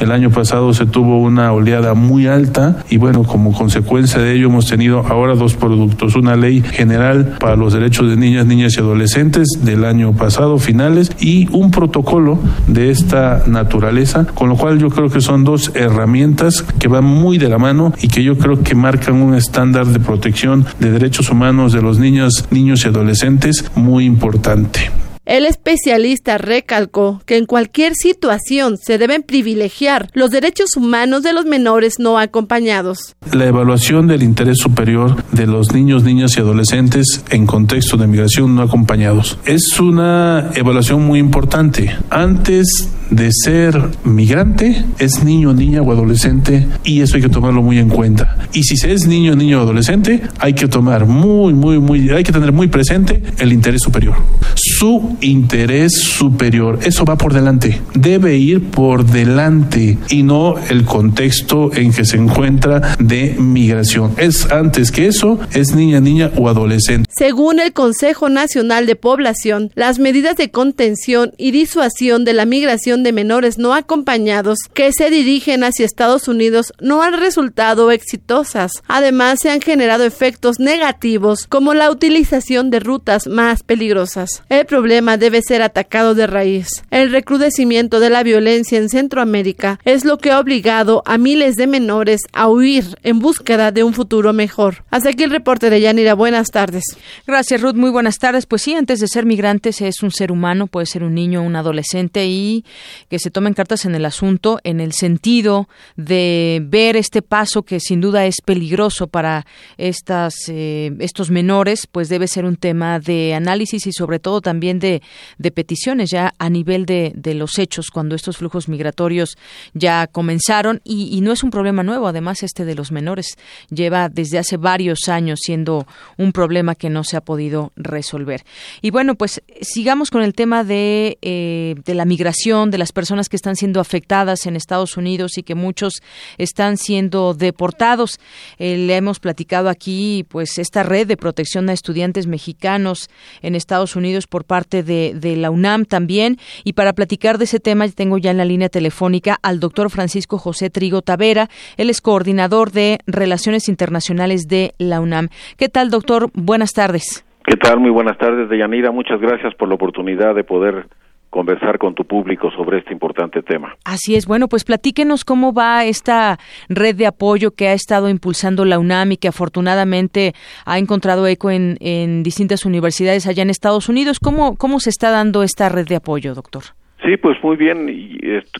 El 0.00 0.10
año 0.10 0.30
pasado 0.30 0.74
se 0.74 0.86
tuvo 0.86 1.20
una 1.20 1.52
oleada 1.52 1.94
muy 1.94 2.26
alta 2.26 2.82
y 2.90 2.96
bueno, 2.96 3.22
como 3.22 3.52
consecuencia 3.52 4.20
de 4.20 4.34
ello 4.34 4.48
hemos 4.48 4.66
tenido 4.66 5.06
ahora 5.06 5.34
dos 5.34 5.54
productos, 5.54 6.16
una 6.16 6.36
ley 6.36 6.62
general 6.62 7.36
para 7.38 7.54
los 7.54 7.72
derechos 7.72 8.08
de 8.10 8.16
niñas, 8.16 8.46
niñas 8.46 8.76
y 8.76 8.80
adolescentes 8.80 9.48
del 9.62 9.84
año 9.84 10.12
pasado, 10.14 10.58
finales, 10.58 11.12
y 11.20 11.48
un 11.52 11.70
protocolo 11.70 12.38
de 12.66 12.90
esta 12.90 13.44
naturaleza, 13.46 14.26
con 14.34 14.48
lo 14.48 14.56
cual 14.56 14.78
yo 14.78 14.90
creo 14.90 15.08
que 15.08 15.20
son 15.20 15.44
dos 15.44 15.70
herramientas 15.74 16.64
que 16.78 16.88
van 16.88 17.04
muy 17.04 17.38
de 17.38 17.48
la 17.48 17.58
mano 17.58 17.92
y 18.02 18.08
que 18.08 18.24
yo 18.24 18.36
creo 18.36 18.62
que 18.62 18.74
marcan 18.74 19.22
un 19.22 19.34
estándar 19.34 19.86
de 19.86 20.00
protección 20.00 20.66
de 20.80 20.90
derechos 20.90 21.30
humanos 21.30 21.72
de 21.72 21.82
los 21.82 21.98
niños, 21.98 22.46
niños 22.50 22.84
y 22.84 22.88
adolescentes 22.88 23.64
muy 23.74 24.04
importante. 24.04 25.03
El 25.26 25.46
especialista 25.46 26.36
recalcó 26.36 27.22
que 27.24 27.38
en 27.38 27.46
cualquier 27.46 27.94
situación 27.94 28.76
se 28.76 28.98
deben 28.98 29.22
privilegiar 29.22 30.10
los 30.12 30.30
derechos 30.30 30.76
humanos 30.76 31.22
de 31.22 31.32
los 31.32 31.46
menores 31.46 31.94
no 31.98 32.18
acompañados. 32.18 33.16
La 33.32 33.46
evaluación 33.46 34.06
del 34.06 34.22
interés 34.22 34.58
superior 34.58 35.24
de 35.32 35.46
los 35.46 35.72
niños, 35.72 36.04
niñas 36.04 36.36
y 36.36 36.40
adolescentes 36.40 37.24
en 37.30 37.46
contexto 37.46 37.96
de 37.96 38.06
migración 38.06 38.54
no 38.54 38.62
acompañados 38.62 39.38
es 39.46 39.80
una 39.80 40.50
evaluación 40.54 41.06
muy 41.06 41.18
importante. 41.20 41.96
Antes 42.10 42.90
de 43.10 43.30
ser 43.32 43.80
migrante 44.04 44.84
es 44.98 45.24
niño, 45.24 45.52
niña 45.52 45.82
o 45.82 45.92
adolescente 45.92 46.66
y 46.84 47.00
eso 47.00 47.16
hay 47.16 47.22
que 47.22 47.28
tomarlo 47.28 47.62
muy 47.62 47.78
en 47.78 47.88
cuenta. 47.88 48.36
Y 48.52 48.62
si 48.64 48.76
se 48.76 48.92
es 48.92 49.06
niño, 49.06 49.34
niño 49.34 49.60
o 49.60 49.62
adolescente, 49.62 50.22
hay 50.38 50.52
que 50.52 50.68
tomar 50.68 51.06
muy, 51.06 51.54
muy, 51.54 51.78
muy, 51.78 52.10
hay 52.10 52.24
que 52.24 52.32
tener 52.32 52.52
muy 52.52 52.68
presente 52.68 53.22
el 53.38 53.52
interés 53.52 53.82
superior. 53.82 54.16
Su 54.54 55.13
interés 55.20 55.92
superior. 55.98 56.78
Eso 56.82 57.04
va 57.04 57.16
por 57.16 57.32
delante. 57.32 57.80
Debe 57.94 58.36
ir 58.36 58.70
por 58.70 59.04
delante 59.04 59.98
y 60.10 60.22
no 60.22 60.56
el 60.70 60.84
contexto 60.84 61.70
en 61.74 61.92
que 61.92 62.04
se 62.04 62.16
encuentra 62.16 62.96
de 62.98 63.34
migración. 63.38 64.14
Es 64.16 64.50
antes 64.50 64.90
que 64.90 65.06
eso, 65.06 65.38
es 65.52 65.74
niña, 65.74 66.00
niña 66.00 66.30
o 66.36 66.48
adolescente. 66.48 67.08
Según 67.16 67.60
el 67.60 67.72
Consejo 67.72 68.28
Nacional 68.28 68.86
de 68.86 68.96
Población, 68.96 69.70
las 69.74 69.98
medidas 69.98 70.36
de 70.36 70.50
contención 70.50 71.32
y 71.36 71.50
disuasión 71.50 72.24
de 72.24 72.32
la 72.32 72.44
migración 72.44 73.02
de 73.02 73.12
menores 73.12 73.58
no 73.58 73.74
acompañados 73.74 74.58
que 74.72 74.92
se 74.92 75.10
dirigen 75.10 75.64
hacia 75.64 75.86
Estados 75.86 76.28
Unidos 76.28 76.72
no 76.80 77.02
han 77.02 77.14
resultado 77.14 77.90
exitosas. 77.90 78.82
Además, 78.86 79.40
se 79.40 79.50
han 79.50 79.60
generado 79.60 80.04
efectos 80.04 80.58
negativos 80.58 81.46
como 81.46 81.74
la 81.74 81.90
utilización 81.90 82.70
de 82.70 82.80
rutas 82.80 83.26
más 83.26 83.62
peligrosas. 83.62 84.42
El 84.48 84.66
problema 84.66 85.03
debe 85.16 85.42
ser 85.42 85.62
atacado 85.62 86.14
de 86.14 86.26
raíz. 86.26 86.68
El 86.90 87.12
recrudecimiento 87.12 88.00
de 88.00 88.10
la 88.10 88.22
violencia 88.22 88.78
en 88.78 88.88
Centroamérica 88.88 89.78
es 89.84 90.04
lo 90.04 90.18
que 90.18 90.30
ha 90.30 90.40
obligado 90.40 91.02
a 91.06 91.18
miles 91.18 91.54
de 91.56 91.66
menores 91.66 92.22
a 92.32 92.48
huir 92.48 92.98
en 93.02 93.18
búsqueda 93.18 93.70
de 93.70 93.84
un 93.84 93.94
futuro 93.94 94.32
mejor. 94.32 94.84
Hasta 94.90 95.10
aquí 95.10 95.22
el 95.22 95.30
reporte 95.30 95.70
de 95.70 95.80
Yanira. 95.80 96.14
Buenas 96.14 96.50
tardes. 96.50 96.84
Gracias, 97.26 97.60
Ruth. 97.60 97.74
Muy 97.74 97.90
buenas 97.90 98.18
tardes. 98.18 98.46
Pues 98.46 98.62
sí, 98.62 98.74
antes 98.74 99.00
de 99.00 99.08
ser 99.08 99.26
migrantes 99.26 99.80
es 99.80 100.02
un 100.02 100.10
ser 100.10 100.32
humano, 100.32 100.66
puede 100.66 100.86
ser 100.86 101.04
un 101.04 101.14
niño, 101.14 101.42
un 101.42 101.56
adolescente 101.56 102.26
y 102.26 102.64
que 103.08 103.18
se 103.18 103.30
tomen 103.30 103.54
cartas 103.54 103.84
en 103.84 103.94
el 103.94 104.04
asunto 104.04 104.58
en 104.64 104.80
el 104.80 104.92
sentido 104.92 105.68
de 105.96 106.62
ver 106.64 106.96
este 106.96 107.22
paso 107.22 107.62
que 107.62 107.80
sin 107.80 108.00
duda 108.00 108.26
es 108.26 108.36
peligroso 108.44 109.06
para 109.06 109.46
estas, 109.76 110.34
eh, 110.48 110.92
estos 110.98 111.30
menores, 111.30 111.86
pues 111.86 112.08
debe 112.08 112.28
ser 112.28 112.44
un 112.44 112.56
tema 112.56 112.98
de 112.98 113.34
análisis 113.34 113.86
y 113.86 113.92
sobre 113.92 114.18
todo 114.18 114.40
también 114.40 114.78
de 114.78 114.93
de, 115.38 115.50
peticiones 115.50 116.10
ya 116.10 116.34
a 116.38 116.50
nivel 116.50 116.86
de, 116.86 117.12
de, 117.14 117.34
los 117.34 117.58
hechos 117.58 117.90
cuando 117.92 118.14
estos 118.14 118.38
flujos 118.38 118.68
migratorios 118.68 119.36
ya 119.72 120.06
comenzaron 120.06 120.80
y, 120.84 121.20
no 121.20 121.32
es 121.32 121.42
un 121.42 121.50
problema 121.50 121.82
nuevo. 121.82 122.06
Además, 122.06 122.42
este 122.42 122.64
de 122.64 122.74
los 122.74 122.92
menores 122.92 123.36
lleva 123.70 124.08
desde 124.08 124.38
hace 124.38 124.56
varios 124.56 125.08
años 125.08 125.40
siendo 125.42 125.86
un 126.18 126.32
problema 126.32 126.74
que 126.74 126.90
no 126.90 127.04
se 127.04 127.16
ha 127.16 127.20
podido 127.20 127.72
resolver. 127.76 128.44
Y 128.82 128.90
bueno, 128.90 129.14
pues 129.14 129.42
sigamos 129.60 130.10
con 130.10 130.22
el 130.22 130.34
tema 130.34 130.64
de, 130.64 131.18
eh, 131.22 131.74
de 131.84 131.94
la 131.94 132.04
migración, 132.04 132.70
de 132.70 132.78
las 132.78 132.92
personas 132.92 133.28
que 133.28 133.36
están 133.36 133.56
siendo 133.56 133.80
afectadas 133.80 134.46
en 134.46 134.56
Estados 134.56 134.96
Unidos 134.96 135.38
y 135.38 135.42
que 135.42 135.54
muchos 135.54 136.02
están 136.38 136.76
siendo 136.76 137.34
deportados. 137.34 138.18
Eh, 138.58 138.76
le 138.76 138.96
hemos 138.96 139.20
platicado 139.20 139.68
aquí, 139.68 140.24
pues, 140.28 140.58
esta 140.58 140.82
red 140.82 141.06
de 141.06 141.16
protección 141.16 141.68
a 141.68 141.72
estudiantes 141.72 142.26
mexicanos 142.26 143.08
en 143.42 143.54
Estados 143.54 143.96
Unidos 143.96 144.26
por 144.26 144.44
parte 144.44 144.82
de, 144.84 145.34
la 145.36 145.50
UNAM 145.50 145.84
también. 145.84 146.36
Y 146.64 146.74
para 146.74 146.92
platicar 146.92 147.38
de 147.38 147.44
ese 147.44 147.60
tema, 147.60 147.86
tengo 147.88 148.18
ya 148.18 148.30
en 148.30 148.38
la 148.38 148.44
línea 148.44 148.68
telefónica 148.68 149.36
al 149.42 149.60
doctor 149.60 149.90
Francisco 149.90 150.38
José 150.38 150.70
Trigo 150.70 151.02
Tavera. 151.02 151.48
Él 151.76 151.90
es 151.90 152.00
coordinador 152.00 152.70
de 152.70 152.98
Relaciones 153.06 153.68
Internacionales 153.68 154.48
de 154.48 154.72
la 154.78 155.00
UNAM. 155.00 155.28
¿Qué 155.56 155.68
tal, 155.68 155.90
doctor? 155.90 156.30
Buenas 156.34 156.72
tardes. 156.72 157.24
¿Qué 157.44 157.56
tal? 157.56 157.80
Muy 157.80 157.90
buenas 157.90 158.16
tardes, 158.16 158.48
Deyanira. 158.48 158.90
Muchas 158.90 159.20
gracias 159.20 159.54
por 159.54 159.68
la 159.68 159.74
oportunidad 159.74 160.34
de 160.34 160.44
poder 160.44 160.86
conversar 161.34 161.78
con 161.78 161.96
tu 161.96 162.04
público 162.04 162.48
sobre 162.52 162.78
este 162.78 162.92
importante 162.92 163.42
tema. 163.42 163.74
Así 163.84 164.14
es. 164.14 164.28
Bueno, 164.28 164.46
pues 164.46 164.62
platíquenos 164.62 165.24
cómo 165.24 165.52
va 165.52 165.84
esta 165.84 166.38
red 166.68 166.94
de 166.94 167.08
apoyo 167.08 167.50
que 167.50 167.66
ha 167.66 167.72
estado 167.72 168.08
impulsando 168.08 168.64
la 168.64 168.78
UNAM 168.78 169.10
y 169.10 169.16
que 169.16 169.26
afortunadamente 169.26 170.32
ha 170.64 170.78
encontrado 170.78 171.26
eco 171.26 171.50
en, 171.50 171.76
en 171.80 172.22
distintas 172.22 172.64
universidades 172.64 173.26
allá 173.26 173.42
en 173.42 173.50
Estados 173.50 173.88
Unidos. 173.88 174.20
¿Cómo, 174.20 174.54
¿Cómo 174.56 174.78
se 174.78 174.90
está 174.90 175.10
dando 175.10 175.42
esta 175.42 175.68
red 175.68 175.88
de 175.88 175.96
apoyo, 175.96 176.34
doctor? 176.34 176.62
Sí, 177.04 177.16
pues 177.16 177.36
muy 177.42 177.56
bien. 177.56 177.88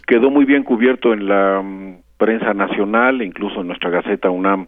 Quedó 0.08 0.30
muy 0.30 0.44
bien 0.44 0.64
cubierto 0.64 1.12
en 1.12 1.28
la 1.28 1.62
mm, 1.62 1.98
prensa 2.16 2.54
nacional, 2.54 3.22
incluso 3.22 3.60
en 3.60 3.68
nuestra 3.68 3.90
Gaceta 3.90 4.30
UNAM 4.30 4.66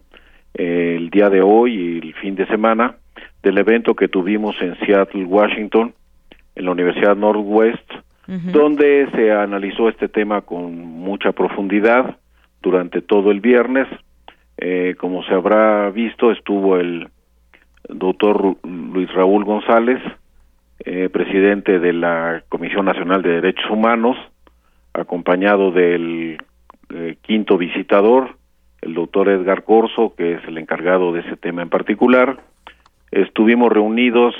eh, 0.53 0.95
el 0.95 1.09
día 1.09 1.29
de 1.29 1.41
hoy 1.41 1.75
y 1.75 2.07
el 2.07 2.13
fin 2.13 2.35
de 2.35 2.47
semana 2.47 2.95
del 3.43 3.57
evento 3.57 3.95
que 3.95 4.07
tuvimos 4.07 4.55
en 4.61 4.77
Seattle, 4.79 5.25
Washington, 5.25 5.93
en 6.57 6.65
la 6.65 6.71
Universidad 6.71 7.15
Northwest, 7.15 7.89
donde 8.27 9.07
se 9.15 9.31
analizó 9.31 9.87
este 9.87 10.09
tema 10.09 10.41
con 10.41 10.75
mucha 10.75 11.31
profundidad 11.31 12.17
durante 12.61 13.01
todo 13.01 13.31
el 13.31 13.39
viernes. 13.39 13.87
Eh, 14.57 14.95
como 14.97 15.23
se 15.23 15.33
habrá 15.33 15.89
visto, 15.91 16.31
estuvo 16.31 16.77
el 16.77 17.07
doctor 17.87 18.57
Luis 18.63 19.13
Raúl 19.13 19.45
González, 19.45 20.01
eh, 20.79 21.09
presidente 21.09 21.79
de 21.79 21.93
la 21.93 22.43
Comisión 22.49 22.85
Nacional 22.85 23.21
de 23.21 23.39
Derechos 23.39 23.69
Humanos, 23.69 24.17
acompañado 24.93 25.71
del 25.71 26.37
eh, 26.89 27.17
quinto 27.21 27.57
visitador, 27.57 28.35
el 28.81 28.95
doctor 28.95 29.29
Edgar 29.29 29.63
Corso, 29.63 30.15
que 30.17 30.33
es 30.33 30.43
el 30.47 30.57
encargado 30.57 31.13
de 31.13 31.21
ese 31.21 31.37
tema 31.37 31.61
en 31.61 31.69
particular. 31.69 32.39
Estuvimos 33.11 33.71
reunidos 33.71 34.33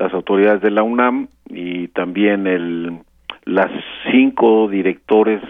las 0.00 0.14
autoridades 0.14 0.62
de 0.62 0.70
la 0.70 0.82
UNAM 0.82 1.28
y 1.50 1.88
también 1.88 2.46
el, 2.46 3.00
las 3.44 3.70
cinco 4.10 4.66
directores 4.66 5.42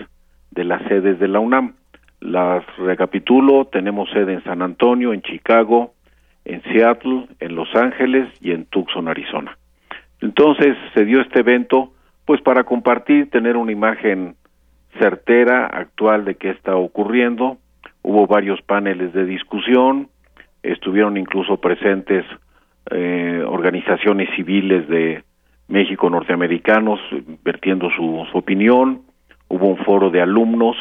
de 0.51 0.65
las 0.65 0.83
sedes 0.89 1.21
de 1.21 1.29
la 1.29 1.39
UNAM. 1.39 1.75
Las 2.19 2.65
recapitulo, 2.77 3.67
tenemos 3.67 4.11
sede 4.11 4.33
en 4.35 4.43
San 4.43 4.61
Antonio, 4.61 5.15
en 5.15 5.23
Chicago, 5.23 5.95
en 6.45 6.63
Seattle, 6.65 7.29
en 7.39 7.55
Los 7.55 7.73
Ángeles 7.77 8.29
y 8.41 8.51
en 8.51 8.65
Tucson, 8.65 9.07
Arizona. 9.07 9.57
Entonces 10.21 10.77
se 10.95 11.05
dio 11.05 11.21
este 11.21 11.41
evento 11.41 11.93
pues 12.25 12.43
para 12.43 12.65
compartir, 12.65 13.31
tener 13.31 13.57
una 13.57 13.71
imagen 13.71 14.35
certera, 14.99 15.67
actual 15.67 16.25
de 16.25 16.35
qué 16.35 16.51
está 16.51 16.75
ocurriendo. 16.75 17.59
Hubo 18.03 18.27
varios 18.27 18.61
paneles 18.63 19.13
de 19.13 19.27
discusión, 19.27 20.09
estuvieron 20.65 21.17
incluso 21.17 21.59
presentes 21.59 22.25
eh, 22.91 23.45
organizaciones 23.47 24.29
civiles 24.35 24.89
de 24.89 25.23
México 25.69 26.11
norteamericanos 26.11 26.99
vertiendo 27.45 27.89
su, 27.91 28.27
opinión, 28.33 29.03
hubo 29.49 29.69
un 29.69 29.77
foro 29.79 30.11
de 30.11 30.21
alumnos, 30.21 30.77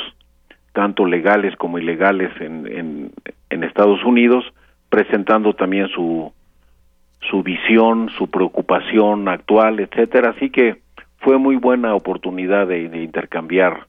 tanto 0.74 1.06
legales 1.06 1.56
como 1.56 1.78
ilegales 1.78 2.32
en, 2.42 3.12
en, 3.50 3.64
Estados 3.64 4.04
Unidos, 4.04 4.44
presentando 4.90 5.54
también 5.54 5.90
su, 5.90 6.32
su 7.30 7.44
visión, 7.44 8.10
su 8.18 8.30
preocupación 8.30 9.28
actual, 9.28 9.80
etcétera. 9.80 10.32
Así 10.36 10.50
que 10.50 10.78
fue 11.20 11.38
muy 11.38 11.56
buena 11.56 11.94
oportunidad 11.94 12.68
de, 12.68 13.04
intercambiar 13.04 13.88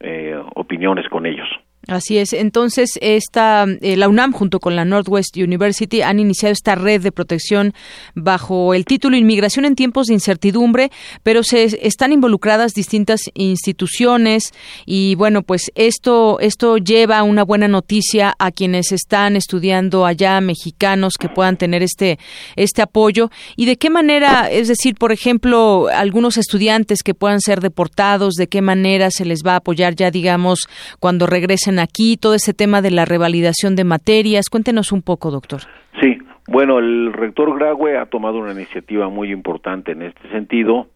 eh, 0.00 0.40
opiniones 0.54 1.08
con 1.08 1.26
ellos. 1.26 1.48
Así 1.88 2.18
es. 2.18 2.34
Entonces, 2.34 2.98
esta, 3.00 3.64
eh, 3.80 3.96
la 3.96 4.08
UNAM 4.08 4.32
junto 4.32 4.60
con 4.60 4.76
la 4.76 4.84
Northwest 4.84 5.36
University 5.38 6.02
han 6.02 6.20
iniciado 6.20 6.52
esta 6.52 6.74
red 6.74 7.00
de 7.00 7.10
protección 7.10 7.72
bajo 8.14 8.74
el 8.74 8.84
título 8.84 9.16
Inmigración 9.16 9.64
en 9.64 9.76
tiempos 9.76 10.06
de 10.06 10.14
incertidumbre, 10.14 10.90
pero 11.22 11.42
se 11.42 11.78
están 11.86 12.12
involucradas 12.12 12.74
distintas 12.74 13.22
instituciones 13.32 14.52
y 14.84 15.14
bueno, 15.14 15.42
pues 15.42 15.72
esto 15.74 16.38
esto 16.40 16.76
lleva 16.76 17.22
una 17.22 17.44
buena 17.44 17.66
noticia 17.66 18.34
a 18.38 18.50
quienes 18.50 18.92
están 18.92 19.34
estudiando 19.34 20.04
allá 20.04 20.38
mexicanos 20.42 21.14
que 21.18 21.30
puedan 21.30 21.56
tener 21.56 21.82
este 21.82 22.18
este 22.56 22.82
apoyo 22.82 23.30
y 23.56 23.64
de 23.64 23.78
qué 23.78 23.88
manera, 23.88 24.50
es 24.50 24.68
decir, 24.68 24.96
por 24.96 25.12
ejemplo, 25.12 25.88
algunos 25.92 26.36
estudiantes 26.36 27.02
que 27.02 27.14
puedan 27.14 27.40
ser 27.40 27.60
deportados, 27.60 28.34
de 28.34 28.48
qué 28.48 28.60
manera 28.60 29.10
se 29.10 29.24
les 29.24 29.42
va 29.44 29.54
a 29.54 29.56
apoyar 29.56 29.96
ya 29.96 30.10
digamos 30.10 30.68
cuando 30.98 31.26
regresen 31.26 31.69
aquí, 31.78 32.16
todo 32.16 32.34
ese 32.34 32.54
tema 32.54 32.82
de 32.82 32.90
la 32.90 33.04
revalidación 33.04 33.76
de 33.76 33.84
materias. 33.84 34.48
Cuéntenos 34.50 34.92
un 34.92 35.02
poco, 35.02 35.30
doctor. 35.30 35.60
Sí, 36.00 36.18
bueno, 36.48 36.78
el 36.78 37.12
rector 37.12 37.56
Graue 37.56 37.96
ha 37.96 38.06
tomado 38.06 38.38
una 38.38 38.52
iniciativa 38.52 39.08
muy 39.08 39.30
importante 39.30 39.92
en 39.92 40.02
este 40.02 40.28
sentido. 40.30 40.88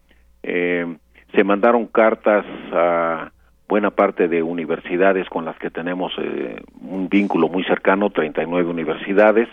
Eh, 0.43 0.97
se 1.33 1.45
mandaron 1.45 1.87
cartas 1.87 2.45
a 2.73 3.31
buena 3.69 3.91
parte 3.91 4.29
de 4.29 4.43
universidades 4.43 5.29
con 5.29 5.45
las 5.45 5.57
que 5.59 5.71
tenemos 5.71 6.13
eh, 6.19 6.61
un 6.81 7.09
vínculo 7.09 7.49
muy 7.49 7.65
cercano, 7.65 8.11
39 8.11 8.69
universidades, 8.69 9.49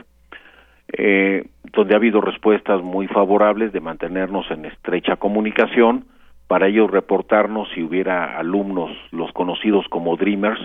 eh, 0.93 1.45
donde 1.71 1.93
ha 1.93 1.97
habido 1.97 2.19
respuestas 2.19 2.81
muy 2.81 3.07
favorables 3.07 3.71
de 3.71 3.79
mantenernos 3.79 4.49
en 4.51 4.65
estrecha 4.65 5.15
comunicación, 5.15 6.05
para 6.47 6.67
ellos 6.67 6.91
reportarnos 6.91 7.69
si 7.73 7.81
hubiera 7.81 8.37
alumnos, 8.37 8.91
los 9.11 9.31
conocidos 9.31 9.85
como 9.89 10.17
Dreamers, 10.17 10.59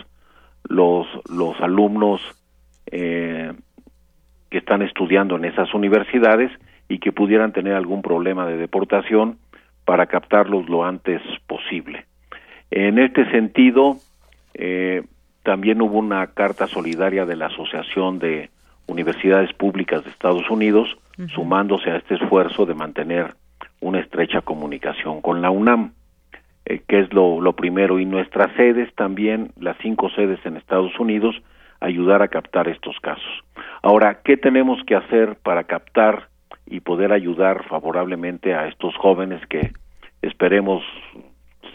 los, 0.69 1.07
los 1.29 1.61
alumnos 1.61 2.21
eh, 2.87 3.53
que 4.51 4.59
están 4.59 4.83
estudiando 4.83 5.37
en 5.37 5.45
esas 5.45 5.73
universidades 5.75 6.51
y 6.89 6.99
que 6.99 7.13
pudieran 7.13 7.53
tener 7.53 7.75
algún 7.75 8.03
problema 8.03 8.47
de 8.47 8.57
deportación 8.57 9.39
para 9.85 10.07
captarlos 10.07 10.69
lo 10.69 10.85
antes 10.85 11.21
posible. 11.47 12.07
En 12.71 12.99
este 12.99 13.31
sentido, 13.31 13.97
eh, 14.55 15.03
también 15.43 15.81
hubo 15.81 15.99
una 15.99 16.27
carta 16.29 16.67
solidaria 16.67 17.25
de 17.25 17.37
la 17.37 17.47
Asociación 17.47 18.19
de 18.19 18.51
Universidades 18.87 19.53
Públicas 19.53 20.05
de 20.05 20.11
Estados 20.11 20.49
Unidos, 20.51 20.97
sumándose 21.35 21.91
a 21.91 21.97
este 21.97 22.17
esfuerzo 22.17 22.67
de 22.67 22.75
mantener 22.75 23.35
una 23.81 24.01
estrecha 24.01 24.43
comunicación 24.43 25.23
con 25.23 25.41
la 25.41 25.51
UNAM. 25.51 25.93
Eh, 26.69 26.83
que 26.89 26.99
es 26.99 27.13
lo, 27.13 27.53
primero, 27.53 28.01
y 28.01 28.05
nuestras 28.05 28.53
sedes 28.57 28.93
también, 28.97 29.53
las 29.57 29.77
cinco 29.79 30.11
sedes 30.11 30.45
en 30.45 30.57
Estados 30.57 30.99
Unidos, 30.99 31.37
ayudar 31.79 32.23
a 32.23 32.29
captar 32.29 32.67
estos 32.67 32.99
casos. 32.99 33.45
Ahora, 33.83 34.21
¿qué 34.25 34.37
tenemos 34.37 34.83
que 34.85 34.97
hacer 34.97 35.37
para 35.45 35.65
captar 35.65 36.29
y 36.67 36.81
poder 36.81 37.13
ayudar 37.13 37.65
favorablemente 37.69 38.55
a 38.55 38.67
estos 38.67 38.97
jóvenes 38.97 39.41
que 39.47 39.75
esperemos 40.23 40.83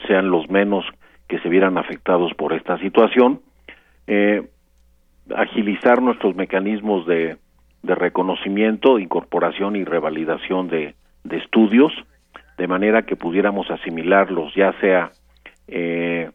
sean 0.08 0.30
los 0.30 0.50
menos 0.50 0.84
que 1.30 1.40
se 1.40 1.48
vieran 1.48 1.78
afectados 1.78 2.34
por 2.34 2.52
esta 2.52 2.78
situación? 2.80 3.40
Eh, 4.08 4.46
agilizar 5.34 6.02
nuestros 6.02 6.36
mecanismos 6.36 7.06
de, 7.06 7.38
reconocimiento, 7.84 9.00
incorporación 9.00 9.78
y 9.78 9.86
revalidación 9.86 10.68
de 10.68 10.94
estudios, 11.30 11.94
de 12.62 12.68
manera 12.68 13.02
que 13.02 13.16
pudiéramos 13.16 13.72
asimilarlos, 13.72 14.54
ya 14.54 14.72
sea 14.74 15.10
eh, 15.68 16.30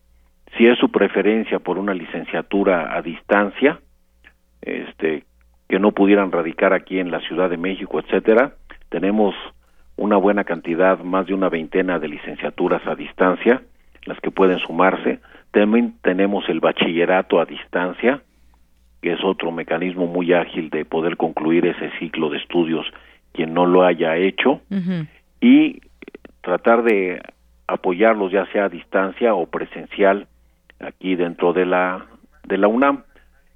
si 0.58 0.66
es 0.66 0.76
su 0.76 0.90
preferencia 0.90 1.60
por 1.60 1.78
una 1.78 1.94
licenciatura 1.94 2.96
a 2.96 3.00
distancia, 3.00 3.78
este, 4.60 5.22
que 5.68 5.78
no 5.78 5.92
pudieran 5.92 6.32
radicar 6.32 6.72
aquí 6.72 6.98
en 6.98 7.12
la 7.12 7.20
Ciudad 7.20 7.48
de 7.48 7.58
México, 7.58 8.00
etcétera. 8.00 8.54
Tenemos 8.88 9.36
una 9.96 10.16
buena 10.16 10.42
cantidad, 10.42 10.98
más 10.98 11.28
de 11.28 11.34
una 11.34 11.48
veintena 11.48 12.00
de 12.00 12.08
licenciaturas 12.08 12.84
a 12.88 12.96
distancia, 12.96 13.62
las 14.04 14.18
que 14.18 14.32
pueden 14.32 14.58
sumarse. 14.58 15.20
También 15.52 15.94
tenemos 16.02 16.48
el 16.48 16.58
bachillerato 16.58 17.38
a 17.38 17.44
distancia, 17.44 18.20
que 19.00 19.12
es 19.12 19.22
otro 19.22 19.52
mecanismo 19.52 20.08
muy 20.08 20.32
ágil 20.32 20.70
de 20.70 20.84
poder 20.84 21.16
concluir 21.16 21.66
ese 21.66 21.88
ciclo 22.00 22.30
de 22.30 22.38
estudios 22.38 22.84
quien 23.32 23.54
no 23.54 23.64
lo 23.64 23.84
haya 23.84 24.16
hecho. 24.16 24.60
Y 25.40 25.82
tratar 26.46 26.84
de 26.84 27.20
apoyarlos 27.66 28.30
ya 28.30 28.46
sea 28.52 28.66
a 28.66 28.68
distancia 28.68 29.34
o 29.34 29.46
presencial 29.46 30.28
aquí 30.78 31.16
dentro 31.16 31.52
de 31.52 31.66
la 31.66 32.06
de 32.44 32.56
la 32.56 32.68
UNAM. 32.68 33.02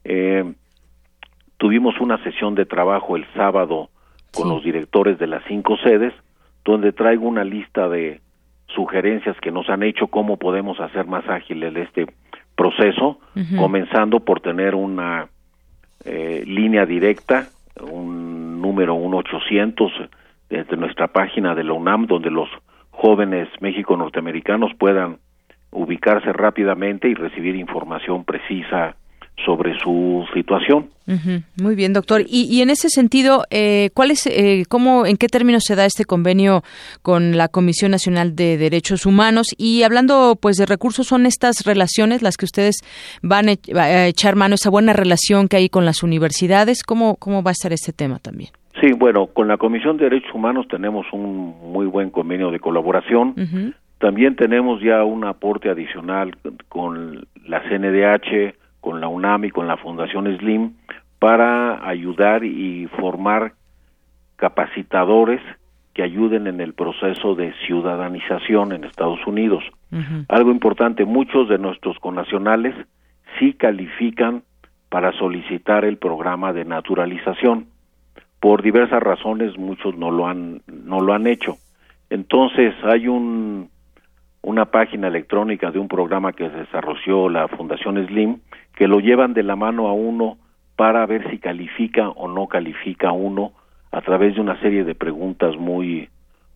Eh, 0.02 0.44
tuvimos 1.56 2.00
una 2.00 2.20
sesión 2.24 2.56
de 2.56 2.66
trabajo 2.66 3.14
el 3.14 3.24
sábado 3.34 3.90
con 4.34 4.48
los 4.48 4.64
directores 4.64 5.20
de 5.20 5.28
las 5.28 5.44
cinco 5.46 5.76
sedes, 5.84 6.12
donde 6.64 6.92
traigo 6.92 7.28
una 7.28 7.44
lista 7.44 7.88
de 7.88 8.20
sugerencias 8.66 9.36
que 9.40 9.52
nos 9.52 9.68
han 9.68 9.84
hecho 9.84 10.08
cómo 10.08 10.36
podemos 10.36 10.80
hacer 10.80 11.06
más 11.06 11.28
ágil 11.28 11.62
este 11.76 12.06
proceso, 12.56 13.20
comenzando 13.56 14.18
por 14.20 14.40
tener 14.40 14.74
una 14.74 15.28
eh, 16.04 16.42
línea 16.44 16.86
directa, 16.86 17.46
un 17.80 18.60
número 18.60 18.96
1800 18.96 19.92
desde 20.48 20.76
nuestra 20.76 21.06
página 21.06 21.54
de 21.54 21.62
la 21.62 21.72
UNAM, 21.72 22.06
donde 22.06 22.30
los 22.30 22.48
jóvenes 23.00 23.48
México-norteamericanos 23.60 24.72
puedan 24.78 25.18
ubicarse 25.72 26.32
rápidamente 26.32 27.08
y 27.08 27.14
recibir 27.14 27.56
información 27.56 28.24
precisa 28.24 28.94
sobre 29.44 29.78
su 29.78 30.26
situación. 30.34 30.90
Muy 31.56 31.74
bien, 31.74 31.94
doctor. 31.94 32.22
Y, 32.28 32.60
en 32.60 32.68
ese 32.68 32.90
sentido, 32.90 33.44
eh, 33.50 33.88
¿cuál 33.94 34.10
es, 34.10 34.26
eh, 34.26 34.64
cómo, 34.68 35.06
en 35.06 35.16
qué 35.16 35.28
términos 35.28 35.64
se 35.66 35.76
da 35.76 35.86
este 35.86 36.04
convenio 36.04 36.62
con 37.00 37.38
la 37.38 37.48
Comisión 37.48 37.90
Nacional 37.90 38.36
de 38.36 38.58
Derechos 38.58 39.06
Humanos? 39.06 39.48
Y 39.56 39.82
hablando, 39.82 40.38
pues, 40.40 40.56
de 40.56 40.66
recursos, 40.66 41.06
son 41.06 41.24
estas 41.24 41.64
relaciones 41.64 42.20
las 42.20 42.36
que 42.36 42.44
ustedes 42.44 42.76
van 43.22 43.48
a 43.48 44.06
echar 44.06 44.36
mano, 44.36 44.56
esa 44.56 44.68
buena 44.68 44.92
relación 44.92 45.48
que 45.48 45.56
hay 45.56 45.68
con 45.70 45.86
las 45.86 46.02
universidades. 46.02 46.82
¿Cómo, 46.82 47.16
cómo 47.16 47.42
va 47.42 47.50
a 47.50 47.52
estar 47.52 47.72
este 47.72 47.92
tema 47.92 48.18
también? 48.18 48.50
Sí, 48.80 48.92
bueno, 48.92 49.26
con 49.26 49.48
la 49.48 49.58
Comisión 49.58 49.96
de 49.96 50.04
Derechos 50.04 50.34
Humanos 50.34 50.66
tenemos 50.68 51.06
un 51.12 51.54
muy 51.72 51.86
buen 51.86 52.10
convenio 52.10 52.50
de 52.50 52.60
colaboración. 52.60 53.34
También 53.98 54.36
tenemos 54.36 54.80
ya 54.80 55.04
un 55.04 55.24
aporte 55.24 55.68
adicional 55.68 56.36
con 56.68 57.26
la 57.46 57.60
CNDH, 57.68 58.54
con 58.80 59.00
la 59.00 59.08
UNAM 59.08 59.44
y 59.44 59.50
con 59.50 59.66
la 59.68 59.76
Fundación 59.76 60.34
SLIM 60.38 60.72
para 61.18 61.86
ayudar 61.86 62.44
y 62.44 62.86
formar 62.98 63.52
capacitadores 64.36 65.42
que 65.92 66.02
ayuden 66.02 66.46
en 66.46 66.60
el 66.60 66.72
proceso 66.72 67.34
de 67.34 67.52
ciudadanización 67.66 68.72
en 68.72 68.84
Estados 68.84 69.20
Unidos. 69.26 69.62
Algo 70.28 70.50
importante, 70.50 71.04
muchos 71.04 71.48
de 71.48 71.58
nuestros 71.58 71.98
connacionales 71.98 72.74
sí 73.38 73.52
califican 73.52 74.42
para 74.88 75.12
solicitar 75.12 75.84
el 75.84 75.98
programa 75.98 76.52
de 76.52 76.64
naturalización. 76.64 77.66
Por 78.40 78.62
diversas 78.62 79.02
razones 79.02 79.56
muchos 79.58 79.96
no 79.96 80.10
lo 80.10 80.26
han 80.26 80.62
no 80.66 81.00
lo 81.00 81.12
han 81.12 81.26
hecho. 81.26 81.56
Entonces 82.08 82.74
hay 82.82 83.06
un 83.06 83.68
una 84.42 84.66
página 84.66 85.08
electrónica 85.08 85.70
de 85.70 85.78
un 85.78 85.88
programa 85.88 86.32
que 86.32 86.48
desarrolló 86.48 87.28
la 87.28 87.48
Fundación 87.48 88.04
Slim 88.06 88.38
que 88.74 88.88
lo 88.88 89.00
llevan 89.00 89.34
de 89.34 89.42
la 89.42 89.56
mano 89.56 89.88
a 89.88 89.92
uno 89.92 90.38
para 90.76 91.04
ver 91.04 91.30
si 91.30 91.38
califica 91.38 92.08
o 92.08 92.26
no 92.26 92.46
califica 92.46 93.12
uno 93.12 93.52
a 93.92 94.00
través 94.00 94.34
de 94.34 94.40
una 94.40 94.58
serie 94.60 94.84
de 94.84 94.94
preguntas 94.94 95.56
muy 95.56 96.08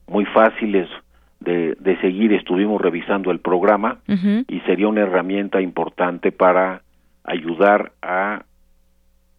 muy 0.06 0.24
fáciles 0.24 0.88
de, 1.40 1.76
de 1.78 2.00
seguir. 2.00 2.32
Estuvimos 2.32 2.80
revisando 2.80 3.30
el 3.30 3.40
programa 3.40 3.98
y 4.06 4.60
sería 4.60 4.88
una 4.88 5.02
herramienta 5.02 5.60
importante 5.60 6.32
para 6.32 6.82
ayudar 7.24 7.92
a 8.02 8.44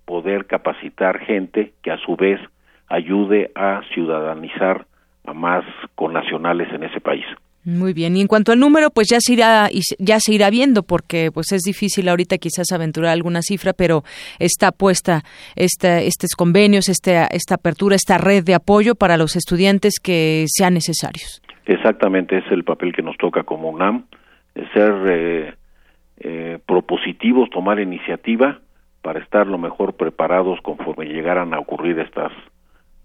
poder 0.06 0.46
capacitar 0.46 1.20
gente 1.20 1.74
que 1.84 1.92
a 1.92 1.98
su 1.98 2.16
vez 2.16 2.40
ayude 2.88 3.52
a 3.56 3.82
ciudadanizar 3.94 4.86
a 5.26 5.34
más 5.34 5.66
connacionales 5.96 6.72
en 6.72 6.84
ese 6.84 7.02
país. 7.02 7.26
Muy 7.66 7.94
bien. 7.94 8.16
Y 8.16 8.22
en 8.22 8.28
cuanto 8.28 8.52
al 8.52 8.60
número, 8.60 8.92
pues 8.92 9.08
ya 9.10 9.18
se 9.20 9.34
irá 9.34 9.68
ya 9.98 10.20
se 10.20 10.34
irá 10.34 10.52
viendo 10.52 10.84
porque 10.84 11.32
pues 11.34 11.52
es 11.52 11.64
difícil 11.64 12.08
ahorita 12.08 12.38
quizás 12.38 12.72
aventurar 12.72 13.12
alguna 13.12 13.42
cifra, 13.42 13.74
pero 13.74 14.04
está 14.38 14.72
puesta 14.72 15.24
esta, 15.56 16.00
estos 16.00 16.36
convenios, 16.38 16.90
esta 16.90 17.26
esta 17.26 17.56
apertura, 17.56 17.96
esta 17.96 18.20
red 18.20 18.44
de 18.44 18.54
apoyo 18.54 18.94
para 18.94 19.18
los 19.18 19.36
estudiantes 19.36 19.96
que 20.00 20.46
sean 20.48 20.76
necesarios. 20.76 21.42
Exactamente, 21.66 22.38
es 22.38 22.46
el 22.52 22.64
papel 22.64 22.94
que 22.94 23.02
nos 23.02 23.18
toca 23.18 23.42
como 23.42 23.70
UNAM, 23.70 24.06
ser 24.72 24.94
eh, 25.08 25.54
eh, 26.20 26.60
propositivos, 26.68 27.50
tomar 27.50 27.80
iniciativa 27.80 28.60
para 29.06 29.20
estar 29.20 29.46
lo 29.46 29.60
mejor 29.60 29.94
preparados 29.94 30.60
conforme 30.64 31.06
llegaran 31.06 31.54
a 31.54 31.60
ocurrir 31.60 32.00
estas 32.00 32.32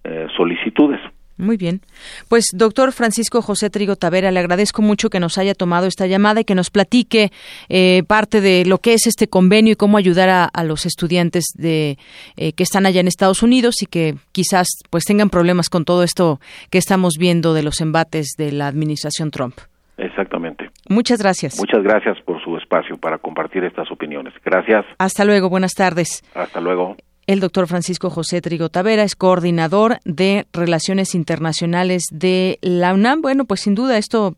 eh, 0.02 0.28
solicitudes. 0.34 0.98
Muy 1.36 1.58
bien. 1.58 1.82
Pues, 2.30 2.46
doctor 2.54 2.92
Francisco 2.92 3.42
José 3.42 3.68
Trigo 3.68 3.96
Tavera, 3.96 4.30
le 4.30 4.40
agradezco 4.40 4.80
mucho 4.80 5.10
que 5.10 5.20
nos 5.20 5.36
haya 5.36 5.52
tomado 5.54 5.86
esta 5.86 6.06
llamada 6.06 6.40
y 6.40 6.44
que 6.44 6.54
nos 6.54 6.70
platique 6.70 7.32
eh, 7.68 8.02
parte 8.06 8.40
de 8.40 8.64
lo 8.64 8.78
que 8.78 8.94
es 8.94 9.06
este 9.06 9.28
convenio 9.28 9.74
y 9.74 9.76
cómo 9.76 9.98
ayudar 9.98 10.50
a, 10.50 10.64
los 10.64 10.86
estudiantes 10.86 11.44
de 11.54 11.98
eh, 12.38 12.52
que 12.54 12.62
están 12.62 12.86
allá 12.86 13.00
en 13.00 13.08
Estados 13.08 13.42
Unidos 13.42 13.82
y 13.82 13.86
que 13.86 14.14
quizás 14.32 14.68
pues 14.88 15.04
tengan 15.04 15.28
problemas 15.28 15.68
con 15.68 15.84
todo 15.84 16.02
esto 16.02 16.40
que 16.70 16.78
estamos 16.78 17.18
viendo 17.18 17.52
de 17.52 17.62
los 17.62 17.82
embates 17.82 18.36
de 18.38 18.52
la 18.52 18.68
administración 18.68 19.30
Trump. 19.30 19.54
Exactamente. 19.98 20.70
Muchas 20.88 21.20
gracias. 21.20 21.58
Muchas 21.58 21.82
gracias 21.82 22.18
por 22.22 22.39
espacio 22.70 22.96
para 22.98 23.18
compartir 23.18 23.64
estas 23.64 23.90
opiniones. 23.90 24.32
Gracias. 24.44 24.86
Hasta 24.98 25.24
luego. 25.24 25.48
Buenas 25.50 25.72
tardes. 25.72 26.22
Hasta 26.34 26.60
luego. 26.60 26.96
El 27.26 27.40
doctor 27.40 27.66
Francisco 27.66 28.10
José 28.10 28.40
Trigo 28.40 28.68
Tavera 28.68 29.02
es 29.02 29.16
coordinador 29.16 29.98
de 30.04 30.46
Relaciones 30.52 31.14
Internacionales 31.14 32.04
de 32.12 32.58
la 32.62 32.94
UNAM. 32.94 33.22
Bueno, 33.22 33.44
pues 33.44 33.60
sin 33.60 33.74
duda 33.74 33.98
esto 33.98 34.36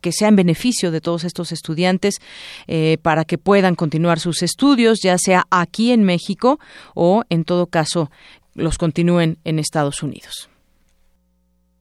que 0.00 0.12
sea 0.12 0.28
en 0.28 0.36
beneficio 0.36 0.90
de 0.90 1.00
todos 1.00 1.24
estos 1.24 1.52
estudiantes 1.52 2.20
eh, 2.66 2.98
para 3.02 3.24
que 3.24 3.38
puedan 3.38 3.74
continuar 3.74 4.18
sus 4.18 4.42
estudios, 4.42 5.00
ya 5.02 5.16
sea 5.16 5.44
aquí 5.50 5.92
en 5.92 6.04
México 6.04 6.58
o, 6.94 7.22
en 7.28 7.44
todo 7.44 7.66
caso, 7.66 8.10
los 8.54 8.78
continúen 8.78 9.38
en 9.44 9.58
Estados 9.58 10.02
Unidos. 10.02 10.50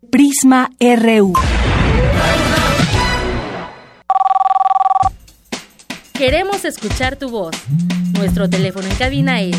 Prisma 0.09 0.69
RU. 0.79 1.33
Queremos 6.21 6.65
escuchar 6.65 7.15
tu 7.15 7.31
voz. 7.31 7.55
Nuestro 8.13 8.47
teléfono 8.47 8.85
en 8.87 8.95
cabina 8.95 9.41
es 9.41 9.57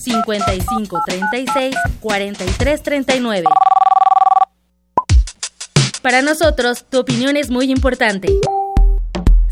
55 0.00 1.00
36 1.06 1.76
43 2.00 2.82
39. 2.82 3.44
Para 6.02 6.20
nosotros, 6.22 6.84
tu 6.90 6.98
opinión 6.98 7.36
es 7.36 7.48
muy 7.50 7.70
importante. 7.70 8.26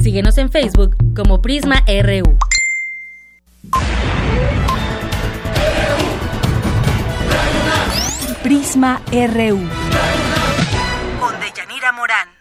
Síguenos 0.03 0.37
en 0.39 0.51
Facebook 0.51 0.97
como 1.15 1.41
Prisma 1.41 1.85
RU. 1.87 2.37
Prisma 8.43 9.01
RU. 9.13 9.61
Con 11.21 11.41
Deyanira 11.41 11.93
Morán. 11.93 12.36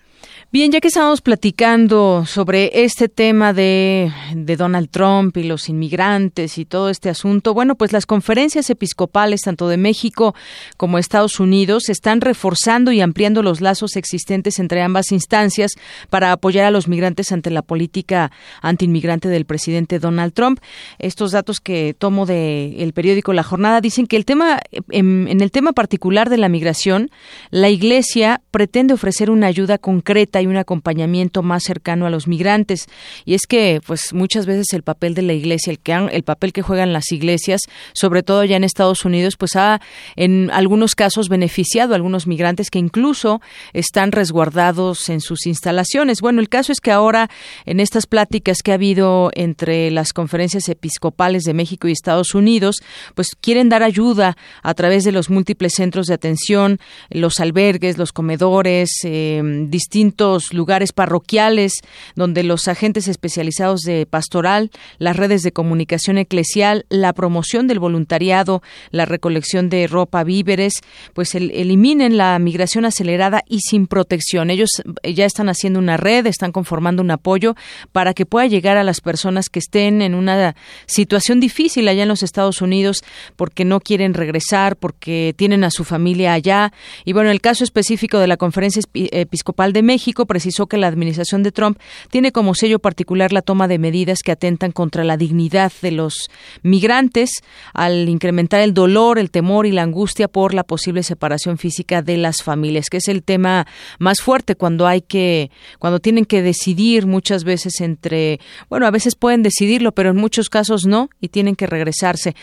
Bien, 0.56 0.72
ya 0.72 0.80
que 0.80 0.88
estamos 0.88 1.20
platicando 1.20 2.24
sobre 2.26 2.86
este 2.86 3.10
tema 3.10 3.52
de, 3.52 4.10
Donald 4.34 4.90
Trump 4.90 5.36
y 5.36 5.44
los 5.44 5.68
inmigrantes 5.68 6.58
y 6.58 6.64
todo 6.64 6.90
este 6.90 7.10
asunto, 7.10 7.54
bueno, 7.54 7.76
pues 7.76 7.92
las 7.92 8.06
conferencias 8.06 8.70
episcopales 8.70 9.42
tanto 9.42 9.68
de 9.68 9.76
México 9.76 10.34
como 10.78 10.98
Estados 10.98 11.42
Unidos 11.42 11.90
están 11.90 12.22
reforzando 12.22 12.94
y 12.94 13.02
ampliando 13.02 13.44
los 13.44 13.60
lazos 13.60 13.98
existentes 13.98 14.58
entre 14.58 14.82
ambas 14.82 15.12
instancias 15.12 15.74
para 16.10 16.32
apoyar 16.32 16.64
a 16.64 16.72
los 16.72 16.88
migrantes 16.88 17.34
ante 17.34 17.50
la 17.50 17.62
política 17.62 18.32
antiinmigrante 18.62 19.28
del 19.28 19.44
presidente 19.44 20.00
Donald 20.00 20.32
Trump. 20.32 20.62
Estos 21.00 21.34
datos 21.34 21.60
que 21.60 21.94
tomo 22.00 22.26
del 22.26 22.94
periódico 22.94 23.34
La 23.34 23.44
Jornada 23.44 23.82
dicen 23.82 24.08
que 24.08 24.16
el 24.16 24.24
tema, 24.24 24.62
en, 24.90 25.28
en 25.28 25.42
el 25.42 25.52
tema 25.52 25.74
particular 25.74 26.30
de 26.30 26.38
la 26.38 26.48
migración, 26.48 27.12
la 27.52 27.70
Iglesia 27.70 28.42
pretende 28.52 28.94
ofrecer 28.94 29.30
una 29.30 29.48
ayuda 29.48 29.78
concreta 29.78 30.45
un 30.48 30.58
acompañamiento 30.58 31.44
más 31.44 31.64
cercano 31.64 32.06
a 32.06 32.10
los 32.10 32.28
migrantes. 32.28 32.88
Y 33.26 33.34
es 33.34 33.48
que, 33.48 33.82
pues, 33.86 34.14
muchas 34.14 34.46
veces 34.46 34.68
el 34.74 34.84
papel 34.84 35.14
de 35.14 35.22
la 35.22 35.34
iglesia, 35.34 35.72
el, 35.72 35.80
que 35.80 35.94
el 35.94 36.24
papel 36.24 36.54
que 36.54 36.62
juegan 36.62 36.94
las 36.94 37.12
iglesias, 37.12 37.62
sobre 37.94 38.24
todo 38.24 38.44
ya 38.44 38.58
en 38.58 38.64
Estados 38.64 39.06
Unidos, 39.06 39.36
pues 39.38 39.56
ha 39.56 39.82
en 40.16 40.52
algunos 40.52 40.96
casos 40.96 41.30
beneficiado 41.30 41.94
a 41.94 41.96
algunos 41.96 42.28
migrantes 42.28 42.70
que 42.70 42.80
incluso 42.80 43.42
están 43.74 44.12
resguardados 44.12 45.10
en 45.10 45.22
sus 45.22 45.46
instalaciones. 45.46 46.22
Bueno, 46.22 46.42
el 46.42 46.50
caso 46.50 46.72
es 46.72 46.80
que 46.80 46.92
ahora, 46.92 47.30
en 47.66 47.80
estas 47.80 48.08
pláticas 48.08 48.58
que 48.64 48.72
ha 48.72 48.76
habido 48.76 49.32
entre 49.34 49.92
las 49.92 50.14
conferencias 50.14 50.70
episcopales 50.70 51.44
de 51.44 51.54
México 51.54 51.88
y 51.88 51.92
Estados 51.92 52.36
Unidos, 52.36 52.78
pues 53.14 53.30
quieren 53.40 53.70
dar 53.70 53.84
ayuda 53.84 54.36
a 54.64 54.74
través 54.74 55.04
de 55.04 55.12
los 55.12 55.30
múltiples 55.30 55.74
centros 55.74 56.08
de 56.08 56.14
atención, 56.14 56.80
los 57.10 57.40
albergues, 57.40 57.98
los 57.98 58.12
comedores, 58.12 58.90
eh, 59.04 59.42
distintos 59.68 60.35
lugares 60.54 60.92
parroquiales 60.94 61.82
donde 62.16 62.44
los 62.44 62.68
agentes 62.68 63.08
especializados 63.08 63.82
de 63.82 64.06
pastoral, 64.06 64.72
las 64.98 65.16
redes 65.16 65.42
de 65.44 65.52
comunicación 65.52 66.18
eclesial, 66.18 66.86
la 66.90 67.14
promoción 67.14 67.68
del 67.68 67.80
voluntariado, 67.80 68.62
la 68.92 69.06
recolección 69.06 69.70
de 69.70 69.88
ropa, 69.88 70.24
víveres, 70.24 70.82
pues 71.14 71.36
eliminen 71.36 72.18
la 72.18 72.38
migración 72.40 72.86
acelerada 72.86 73.44
y 73.48 73.60
sin 73.60 73.88
protección. 73.88 74.50
Ellos 74.50 74.70
ya 75.04 75.26
están 75.26 75.50
haciendo 75.50 75.80
una 75.80 75.98
red, 75.98 76.26
están 76.28 76.52
conformando 76.52 77.02
un 77.02 77.12
apoyo 77.12 77.56
para 77.92 78.14
que 78.14 78.26
pueda 78.26 78.48
llegar 78.48 78.78
a 78.78 78.84
las 78.84 79.02
personas 79.02 79.50
que 79.50 79.60
estén 79.60 80.02
en 80.02 80.16
una 80.16 80.56
situación 80.86 81.40
difícil 81.40 81.88
allá 81.88 82.04
en 82.04 82.10
los 82.10 82.24
Estados 82.24 82.62
Unidos 82.62 83.04
porque 83.36 83.66
no 83.66 83.80
quieren 83.80 84.14
regresar, 84.14 84.76
porque 84.78 85.34
tienen 85.38 85.64
a 85.64 85.72
su 85.72 85.84
familia 85.84 86.34
allá. 86.34 86.72
Y 87.04 87.14
bueno, 87.14 87.32
el 87.32 87.42
caso 87.42 87.64
específico 87.64 88.20
de 88.20 88.28
la 88.28 88.38
Conferencia 88.38 88.82
Episcopal 88.94 89.74
de 89.74 89.84
México, 89.84 90.15
precisó 90.26 90.68
que 90.68 90.78
la 90.78 90.88
administración 90.88 91.44
de 91.44 91.52
Trump 91.52 91.78
tiene 92.10 92.32
como 92.32 92.56
sello 92.56 92.80
particular 92.80 93.34
la 93.34 93.42
toma 93.42 93.68
de 93.68 93.78
medidas 93.78 94.20
que 94.24 94.32
atentan 94.32 94.72
contra 94.72 95.04
la 95.04 95.18
dignidad 95.18 95.74
de 95.82 95.92
los 95.92 96.30
migrantes 96.64 97.32
al 97.74 98.08
incrementar 98.08 98.62
el 98.62 98.74
dolor, 98.74 99.20
el 99.20 99.32
temor 99.32 99.66
y 99.66 99.74
la 99.74 99.84
angustia 99.84 100.30
por 100.30 100.54
la 100.54 100.64
posible 100.64 101.04
separación 101.04 101.58
física 101.58 102.02
de 102.02 102.16
las 102.16 102.42
familias, 102.42 102.90
que 102.90 102.98
es 102.98 103.10
el 103.10 103.24
tema 103.24 103.68
más 104.00 104.22
fuerte 104.22 104.56
cuando 104.56 104.88
hay 104.88 105.02
que 105.02 105.52
cuando 105.80 106.00
tienen 106.00 106.26
que 106.26 106.42
decidir 106.42 107.06
muchas 107.06 107.44
veces 107.44 107.82
entre, 107.82 108.40
bueno, 108.70 108.88
a 108.88 108.92
veces 108.92 109.16
pueden 109.16 109.44
decidirlo, 109.44 109.92
pero 109.92 110.12
en 110.12 110.18
muchos 110.18 110.50
casos 110.50 110.86
no 110.86 111.10
y 111.20 111.30
tienen 111.30 111.56
que 111.56 111.68
regresarse. 111.68 112.36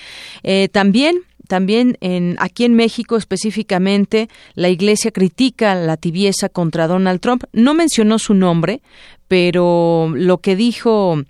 Eh, 0.42 0.68
también 0.70 1.22
también 1.48 1.96
en, 2.00 2.36
aquí 2.38 2.64
en 2.64 2.74
México 2.74 3.16
específicamente, 3.16 4.28
la 4.54 4.68
Iglesia 4.68 5.10
critica 5.10 5.74
la 5.74 5.96
tibieza 5.96 6.48
contra 6.48 6.86
Donald 6.86 7.20
Trump. 7.20 7.44
No 7.52 7.74
mencionó 7.74 8.18
su 8.18 8.34
nombre, 8.34 8.82
pero 9.28 10.12
lo 10.14 10.38
que 10.38 10.56
dijo 10.56 11.22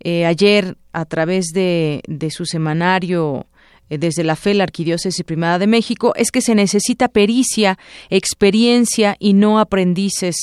eh, 0.00 0.26
ayer 0.26 0.76
a 0.92 1.04
través 1.04 1.46
de, 1.52 2.02
de 2.06 2.30
su 2.30 2.46
semanario 2.46 3.46
eh, 3.90 3.98
desde 3.98 4.24
la 4.24 4.36
fe, 4.36 4.54
la 4.54 4.64
Arquidiócesis 4.64 5.24
Primada 5.24 5.58
de 5.58 5.66
México, 5.66 6.14
es 6.16 6.30
que 6.30 6.40
se 6.40 6.54
necesita 6.54 7.08
pericia, 7.08 7.76
experiencia 8.08 9.16
y 9.18 9.34
no 9.34 9.58
aprendices, 9.58 10.36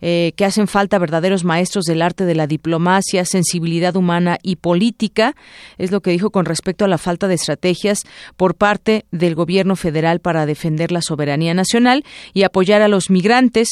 eh, 0.00 0.32
que 0.36 0.44
hacen 0.44 0.68
falta 0.68 0.98
verdaderos 0.98 1.44
maestros 1.44 1.84
del 1.84 2.02
arte 2.02 2.24
de 2.24 2.34
la 2.34 2.46
diplomacia, 2.46 3.24
sensibilidad 3.24 3.96
humana 3.96 4.38
y 4.42 4.56
política, 4.56 5.34
es 5.78 5.90
lo 5.90 6.00
que 6.00 6.10
dijo 6.10 6.30
con 6.30 6.44
respecto 6.44 6.84
a 6.84 6.88
la 6.88 6.98
falta 6.98 7.28
de 7.28 7.34
estrategias 7.34 8.00
por 8.36 8.54
parte 8.54 9.04
del 9.10 9.34
gobierno 9.34 9.76
federal 9.76 10.20
para 10.20 10.46
defender 10.46 10.92
la 10.92 11.02
soberanía 11.02 11.54
nacional 11.54 12.04
y 12.32 12.42
apoyar 12.42 12.82
a 12.82 12.88
los 12.88 13.10
migrantes, 13.10 13.68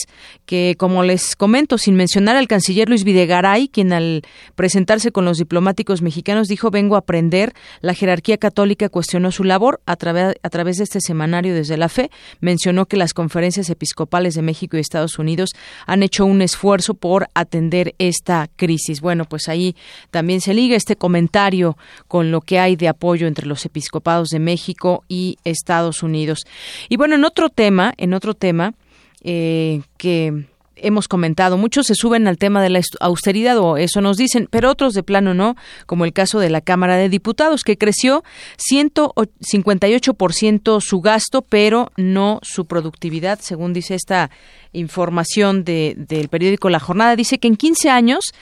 que 0.46 0.74
como 0.78 1.02
les 1.02 1.36
comento, 1.36 1.78
sin 1.78 1.96
mencionar 1.96 2.36
al 2.36 2.48
canciller 2.48 2.88
Luis 2.88 3.04
Videgaray, 3.04 3.68
quien 3.68 3.92
al 3.92 4.22
presentarse 4.54 5.12
con 5.12 5.24
los 5.24 5.38
diplomáticos 5.38 6.02
mexicanos 6.02 6.48
dijo 6.48 6.70
vengo 6.70 6.96
a 6.96 7.00
aprender, 7.00 7.52
la 7.80 7.94
jerarquía 7.94 8.38
católica 8.38 8.88
cuestionó 8.88 9.30
su 9.30 9.44
labor 9.44 9.80
a, 9.86 9.92
a 9.92 10.50
través 10.50 10.76
de 10.76 10.84
este 10.84 11.00
semanario 11.00 11.54
desde 11.54 11.76
la 11.76 11.88
fe. 11.88 12.10
Mencionó 12.40 12.86
que 12.86 12.96
las 12.96 13.14
conferencias 13.14 13.70
episcopales 13.70 14.34
de 14.34 14.42
México 14.42 14.76
y 14.76 14.80
Estados 14.80 15.18
Unidos 15.18 15.50
han 15.86 16.02
hecho 16.02 16.15
un 16.24 16.42
esfuerzo 16.42 16.94
por 16.94 17.28
atender 17.34 17.94
esta 17.98 18.48
crisis. 18.56 19.00
Bueno, 19.00 19.24
pues 19.24 19.48
ahí 19.48 19.76
también 20.10 20.40
se 20.40 20.54
liga 20.54 20.76
este 20.76 20.96
comentario 20.96 21.76
con 22.08 22.30
lo 22.30 22.40
que 22.40 22.58
hay 22.58 22.76
de 22.76 22.88
apoyo 22.88 23.26
entre 23.26 23.46
los 23.46 23.64
episcopados 23.64 24.28
de 24.28 24.38
México 24.38 25.04
y 25.08 25.38
Estados 25.44 26.02
Unidos. 26.02 26.40
Y 26.88 26.96
bueno, 26.96 27.14
en 27.14 27.24
otro 27.24 27.50
tema, 27.50 27.92
en 27.96 28.14
otro 28.14 28.34
tema 28.34 28.74
eh, 29.22 29.82
que 29.98 30.46
hemos 30.76 31.08
comentado. 31.08 31.56
Muchos 31.56 31.86
se 31.86 31.94
suben 31.94 32.28
al 32.28 32.36
tema 32.38 32.62
de 32.62 32.70
la 32.70 32.80
austeridad 33.00 33.58
o 33.58 33.76
eso 33.76 34.00
nos 34.00 34.16
dicen, 34.16 34.46
pero 34.50 34.70
otros 34.70 34.94
de 34.94 35.02
plano 35.02 35.34
no, 35.34 35.56
como 35.86 36.04
el 36.04 36.12
caso 36.12 36.38
de 36.38 36.50
la 36.50 36.60
Cámara 36.60 36.96
de 36.96 37.08
Diputados, 37.08 37.64
que 37.64 37.78
creció 37.78 38.22
158% 38.70 40.80
su 40.80 41.00
gasto, 41.00 41.42
pero 41.42 41.90
no 41.96 42.38
su 42.42 42.66
productividad, 42.66 43.40
según 43.40 43.72
dice 43.72 43.94
esta 43.94 44.30
información 44.76 45.64
de, 45.64 45.94
del 45.96 46.28
periódico 46.28 46.68
La 46.70 46.80
Jornada, 46.80 47.16
dice 47.16 47.38
que 47.38 47.48
en 47.48 47.56
15 47.56 47.90
años, 47.90 48.32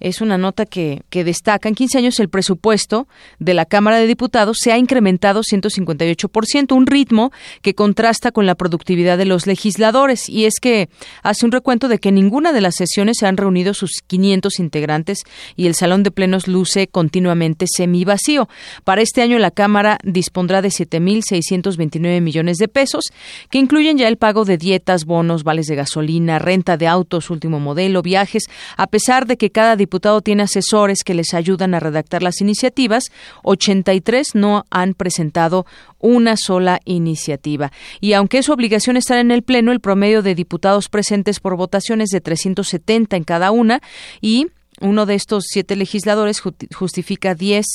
es 0.00 0.20
una 0.20 0.38
nota 0.38 0.66
que, 0.66 1.02
que 1.10 1.24
destaca, 1.24 1.68
en 1.68 1.74
15 1.74 1.98
años 1.98 2.20
el 2.20 2.28
presupuesto 2.28 3.06
de 3.38 3.54
la 3.54 3.66
Cámara 3.66 3.98
de 3.98 4.06
Diputados 4.06 4.58
se 4.60 4.72
ha 4.72 4.78
incrementado 4.78 5.42
158%, 5.42 6.72
un 6.74 6.86
ritmo 6.86 7.32
que 7.60 7.74
contrasta 7.74 8.32
con 8.32 8.46
la 8.46 8.54
productividad 8.54 9.18
de 9.18 9.26
los 9.26 9.46
legisladores. 9.46 10.28
Y 10.28 10.44
es 10.46 10.54
que 10.60 10.88
hace 11.22 11.44
un 11.44 11.52
recuento 11.52 11.88
de 11.88 11.98
que 11.98 12.12
ninguna 12.12 12.52
de 12.52 12.60
las 12.60 12.74
sesiones 12.76 13.16
se 13.18 13.26
han 13.26 13.36
reunido 13.36 13.74
sus 13.74 14.02
500 14.06 14.58
integrantes 14.58 15.18
y 15.56 15.66
el 15.66 15.74
salón 15.74 16.02
de 16.02 16.10
plenos 16.10 16.48
luce 16.48 16.88
continuamente 16.88 17.66
semivacío. 17.68 18.48
Para 18.84 19.02
este 19.02 19.22
año 19.22 19.38
la 19.38 19.50
Cámara 19.50 19.98
dispondrá 20.02 20.62
de 20.62 20.68
7.629 20.68 22.20
millones 22.20 22.58
de 22.58 22.68
pesos, 22.68 23.04
que 23.50 23.58
incluyen 23.58 23.98
ya 23.98 24.08
el 24.08 24.16
pago 24.16 24.44
de 24.44 24.58
dietas, 24.58 25.04
bonos, 25.04 25.44
vales 25.44 25.66
de 25.66 25.76
gasolina, 25.82 26.38
renta 26.38 26.76
de 26.76 26.86
autos, 26.86 27.30
último 27.30 27.60
modelo, 27.60 28.02
viajes, 28.02 28.44
a 28.76 28.86
pesar 28.86 29.26
de 29.26 29.36
que 29.36 29.50
cada 29.50 29.76
diputado 29.76 30.20
tiene 30.20 30.44
asesores 30.44 31.02
que 31.04 31.14
les 31.14 31.34
ayudan 31.34 31.74
a 31.74 31.80
redactar 31.80 32.22
las 32.22 32.40
iniciativas, 32.40 33.04
83 33.42 34.34
no 34.34 34.64
han 34.70 34.94
presentado 34.94 35.66
una 35.98 36.36
sola 36.36 36.80
iniciativa. 36.84 37.72
Y 38.00 38.12
aunque 38.12 38.38
es 38.38 38.48
obligación 38.48 38.96
estar 38.96 39.18
en 39.18 39.30
el 39.30 39.42
Pleno, 39.42 39.72
el 39.72 39.80
promedio 39.80 40.22
de 40.22 40.34
diputados 40.34 40.88
presentes 40.88 41.40
por 41.40 41.56
votación 41.56 42.00
es 42.00 42.10
de 42.10 42.20
370 42.20 43.16
en 43.16 43.24
cada 43.24 43.50
una 43.50 43.80
y 44.20 44.46
uno 44.80 45.06
de 45.06 45.14
estos 45.14 45.44
siete 45.48 45.76
legisladores 45.76 46.42
justifica 46.74 47.34
10 47.34 47.66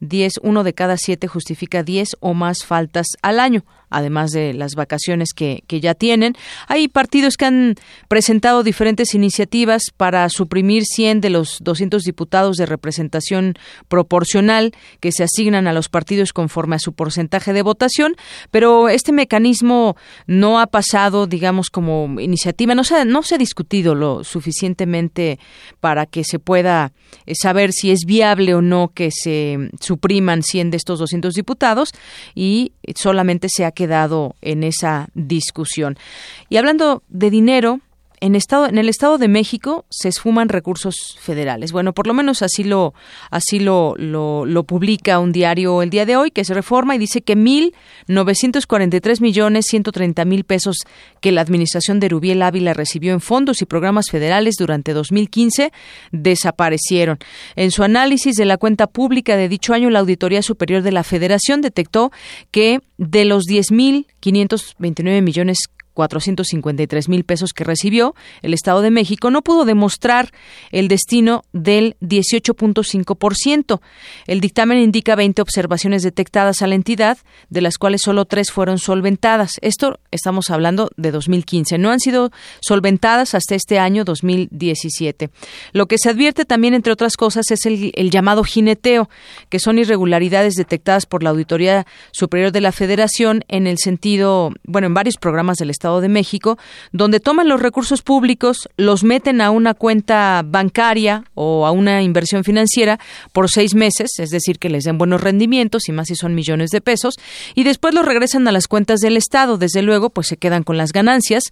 10, 0.00 0.40
uno 0.42 0.64
de 0.64 0.74
cada 0.74 0.96
siete 0.96 1.28
justifica 1.28 1.82
10 1.82 2.16
o 2.20 2.34
más 2.34 2.64
faltas 2.64 3.06
al 3.22 3.38
año, 3.38 3.64
además 3.90 4.30
de 4.30 4.54
las 4.54 4.74
vacaciones 4.74 5.32
que, 5.34 5.62
que 5.66 5.80
ya 5.80 5.94
tienen. 5.94 6.34
Hay 6.68 6.88
partidos 6.88 7.36
que 7.36 7.44
han 7.44 7.74
presentado 8.08 8.62
diferentes 8.62 9.14
iniciativas 9.14 9.84
para 9.96 10.28
suprimir 10.28 10.84
100 10.84 11.20
de 11.20 11.30
los 11.30 11.58
200 11.60 12.02
diputados 12.02 12.56
de 12.56 12.66
representación 12.66 13.54
proporcional 13.88 14.72
que 15.00 15.12
se 15.12 15.24
asignan 15.24 15.66
a 15.66 15.72
los 15.72 15.88
partidos 15.88 16.32
conforme 16.32 16.76
a 16.76 16.80
su 16.80 16.92
porcentaje 16.92 17.52
de 17.52 17.62
votación, 17.62 18.16
pero 18.50 18.88
este 18.88 19.12
mecanismo 19.12 19.96
no 20.26 20.60
ha 20.60 20.66
pasado, 20.66 21.26
digamos, 21.26 21.70
como 21.70 22.20
iniciativa, 22.20 22.74
no 22.74 22.84
se, 22.84 23.04
no 23.04 23.22
se 23.22 23.34
ha 23.34 23.38
discutido 23.38 23.94
lo 23.94 24.24
suficientemente 24.24 25.38
para 25.80 26.06
que 26.06 26.24
se 26.24 26.38
pueda 26.38 26.92
eh, 27.26 27.34
saber 27.34 27.72
si 27.72 27.90
es 27.90 28.00
viable 28.06 28.54
o 28.54 28.62
no 28.62 28.92
que 28.94 29.10
se 29.10 29.70
supriman 29.90 30.44
100 30.44 30.70
de 30.70 30.76
estos 30.76 31.00
200 31.00 31.34
diputados 31.34 31.92
y 32.36 32.72
solamente 32.94 33.48
se 33.50 33.64
ha 33.64 33.72
quedado 33.72 34.36
en 34.40 34.62
esa 34.62 35.08
discusión. 35.14 35.98
Y 36.48 36.58
hablando 36.58 37.02
de 37.08 37.30
dinero, 37.30 37.80
en, 38.20 38.34
estado, 38.34 38.66
en 38.66 38.78
el 38.78 38.88
Estado 38.88 39.18
de 39.18 39.28
México 39.28 39.86
se 39.88 40.08
esfuman 40.08 40.48
recursos 40.48 41.16
federales. 41.20 41.72
Bueno, 41.72 41.92
por 41.92 42.06
lo 42.06 42.14
menos 42.14 42.42
así 42.42 42.64
lo 42.64 42.94
así 43.30 43.60
lo, 43.60 43.94
lo, 43.96 44.64
publica 44.64 45.18
un 45.18 45.32
diario 45.32 45.82
el 45.82 45.90
día 45.90 46.06
de 46.06 46.16
hoy, 46.16 46.30
que 46.30 46.44
se 46.44 46.54
reforma 46.54 46.94
y 46.94 46.98
dice 46.98 47.22
que 47.22 47.34
mil 47.34 47.74
tres 49.00 49.20
millones 49.20 49.66
treinta 49.92 50.24
mil 50.24 50.44
pesos 50.44 50.76
que 51.20 51.32
la 51.32 51.40
administración 51.40 51.98
de 51.98 52.08
Rubiel 52.08 52.42
Ávila 52.42 52.74
recibió 52.74 53.12
en 53.12 53.20
fondos 53.20 53.62
y 53.62 53.66
programas 53.66 54.10
federales 54.10 54.56
durante 54.58 54.92
2015 54.92 55.72
desaparecieron. 56.12 57.18
En 57.56 57.70
su 57.70 57.82
análisis 57.82 58.36
de 58.36 58.44
la 58.44 58.58
cuenta 58.58 58.86
pública 58.86 59.36
de 59.36 59.48
dicho 59.48 59.72
año, 59.72 59.90
la 59.90 60.00
Auditoría 60.00 60.42
Superior 60.42 60.82
de 60.82 60.92
la 60.92 61.04
Federación 61.04 61.62
detectó 61.62 62.12
que 62.50 62.80
de 62.98 63.24
los 63.24 63.44
mil 63.70 64.06
veintinueve 64.78 65.22
millones 65.22 65.58
453 66.00 67.10
mil 67.10 67.24
pesos 67.24 67.52
que 67.52 67.62
recibió 67.62 68.14
el 68.40 68.54
Estado 68.54 68.80
de 68.80 68.90
México, 68.90 69.30
no 69.30 69.42
pudo 69.42 69.66
demostrar 69.66 70.30
el 70.70 70.88
destino 70.88 71.44
del 71.52 71.96
18.5%. 72.00 73.80
El 74.26 74.40
dictamen 74.40 74.78
indica 74.78 75.14
20 75.14 75.42
observaciones 75.42 76.02
detectadas 76.02 76.62
a 76.62 76.66
la 76.66 76.74
entidad, 76.74 77.18
de 77.50 77.60
las 77.60 77.76
cuales 77.76 78.00
solo 78.02 78.24
tres 78.24 78.50
fueron 78.50 78.78
solventadas. 78.78 79.52
Esto 79.60 79.98
estamos 80.10 80.50
hablando 80.50 80.90
de 80.96 81.10
2015. 81.10 81.76
No 81.76 81.90
han 81.90 82.00
sido 82.00 82.30
solventadas 82.62 83.34
hasta 83.34 83.54
este 83.54 83.78
año 83.78 84.04
2017. 84.04 85.28
Lo 85.72 85.86
que 85.86 85.98
se 85.98 86.08
advierte 86.08 86.46
también, 86.46 86.72
entre 86.72 86.94
otras 86.94 87.18
cosas, 87.18 87.50
es 87.50 87.66
el, 87.66 87.92
el 87.94 88.10
llamado 88.10 88.42
jineteo, 88.42 89.10
que 89.50 89.58
son 89.58 89.78
irregularidades 89.78 90.54
detectadas 90.54 91.04
por 91.04 91.22
la 91.22 91.28
Auditoría 91.28 91.86
Superior 92.12 92.52
de 92.52 92.62
la 92.62 92.72
Federación 92.72 93.44
en 93.48 93.66
el 93.66 93.76
sentido, 93.76 94.52
bueno, 94.64 94.86
en 94.86 94.94
varios 94.94 95.16
programas 95.16 95.58
del 95.58 95.68
Estado 95.68 95.89
de 96.00 96.08
México, 96.08 96.58
donde 96.92 97.18
toman 97.18 97.48
los 97.48 97.60
recursos 97.60 98.02
públicos, 98.02 98.68
los 98.76 99.02
meten 99.02 99.40
a 99.40 99.50
una 99.50 99.74
cuenta 99.74 100.42
bancaria 100.44 101.24
o 101.34 101.66
a 101.66 101.72
una 101.72 102.02
inversión 102.02 102.44
financiera 102.44 103.00
por 103.32 103.50
seis 103.50 103.74
meses, 103.74 104.12
es 104.18 104.30
decir, 104.30 104.60
que 104.60 104.70
les 104.70 104.84
den 104.84 104.98
buenos 104.98 105.20
rendimientos 105.20 105.88
y 105.88 105.92
más 105.92 106.06
si 106.06 106.14
son 106.14 106.36
millones 106.36 106.70
de 106.70 106.80
pesos, 106.80 107.16
y 107.56 107.64
después 107.64 107.92
los 107.92 108.06
regresan 108.06 108.46
a 108.46 108.52
las 108.52 108.68
cuentas 108.68 109.00
del 109.00 109.16
Estado. 109.16 109.58
Desde 109.58 109.82
luego, 109.82 110.10
pues 110.10 110.28
se 110.28 110.36
quedan 110.36 110.62
con 110.62 110.76
las 110.76 110.92
ganancias. 110.92 111.44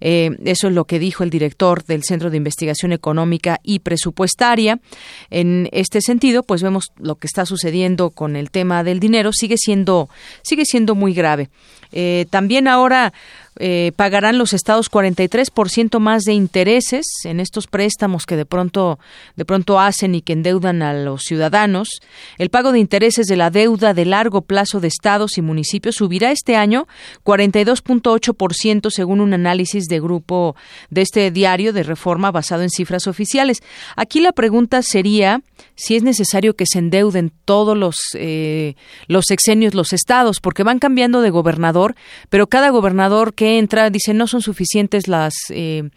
Eh, 0.00 0.30
eso 0.44 0.68
es 0.68 0.74
lo 0.74 0.86
que 0.86 0.98
dijo 0.98 1.22
el 1.24 1.30
director 1.30 1.84
del 1.84 2.02
Centro 2.04 2.30
de 2.30 2.38
Investigación 2.38 2.92
Económica 2.92 3.60
y 3.62 3.80
Presupuestaria. 3.80 4.80
En 5.28 5.68
este 5.72 6.00
sentido, 6.00 6.42
pues 6.42 6.62
vemos 6.62 6.92
lo 6.98 7.16
que 7.16 7.26
está 7.26 7.44
sucediendo 7.44 8.10
con 8.10 8.36
el 8.36 8.50
tema 8.50 8.84
del 8.84 9.00
dinero 9.00 9.32
sigue 9.32 9.56
siendo 9.58 10.08
sigue 10.42 10.64
siendo 10.64 10.94
muy 10.94 11.12
grave. 11.12 11.50
Eh, 11.92 12.26
también 12.30 12.68
ahora 12.68 13.12
eh, 13.58 13.92
pagarán 13.96 14.38
los 14.38 14.54
estados 14.54 14.90
43% 14.90 15.98
más 15.98 16.22
de 16.22 16.32
intereses 16.32 17.04
en 17.24 17.38
estos 17.38 17.66
préstamos 17.66 18.24
que 18.24 18.36
de 18.36 18.46
pronto 18.46 18.98
de 19.36 19.44
pronto 19.44 19.78
hacen 19.78 20.14
y 20.14 20.22
que 20.22 20.32
endeudan 20.32 20.82
a 20.82 20.94
los 20.94 21.22
ciudadanos. 21.22 22.00
El 22.38 22.48
pago 22.48 22.72
de 22.72 22.78
intereses 22.78 23.26
de 23.26 23.36
la 23.36 23.50
deuda 23.50 23.92
de 23.92 24.06
largo 24.06 24.42
plazo 24.42 24.80
de 24.80 24.88
estados 24.88 25.36
y 25.36 25.42
municipios 25.42 25.96
subirá 25.96 26.30
este 26.30 26.56
año 26.56 26.86
42.8% 27.24 28.90
según 28.90 29.20
un 29.20 29.34
análisis 29.34 29.84
de 29.84 30.00
grupo 30.00 30.56
de 30.88 31.02
este 31.02 31.30
diario 31.30 31.72
de 31.72 31.82
reforma 31.82 32.30
basado 32.30 32.62
en 32.62 32.70
cifras 32.70 33.06
oficiales. 33.06 33.62
Aquí 33.96 34.20
la 34.20 34.32
pregunta 34.32 34.82
sería 34.82 35.42
si 35.74 35.96
es 35.96 36.02
necesario 36.02 36.54
que 36.54 36.64
se 36.66 36.78
endeuden 36.78 37.32
todos 37.44 37.76
los 37.76 37.96
eh, 38.14 38.76
los 39.08 39.26
sexenios 39.26 39.74
los 39.74 39.92
estados 39.92 40.40
porque 40.40 40.62
van 40.62 40.78
cambiando 40.78 41.20
de 41.20 41.30
gobernador, 41.30 41.96
pero 42.30 42.46
cada 42.46 42.70
gobernador 42.70 43.34
que 43.34 43.41
entra 43.58 43.90
dice 43.90 44.14
no 44.14 44.26
son 44.26 44.42
suficientes 44.42 45.08
las 45.08 45.34
eh, 45.50 45.90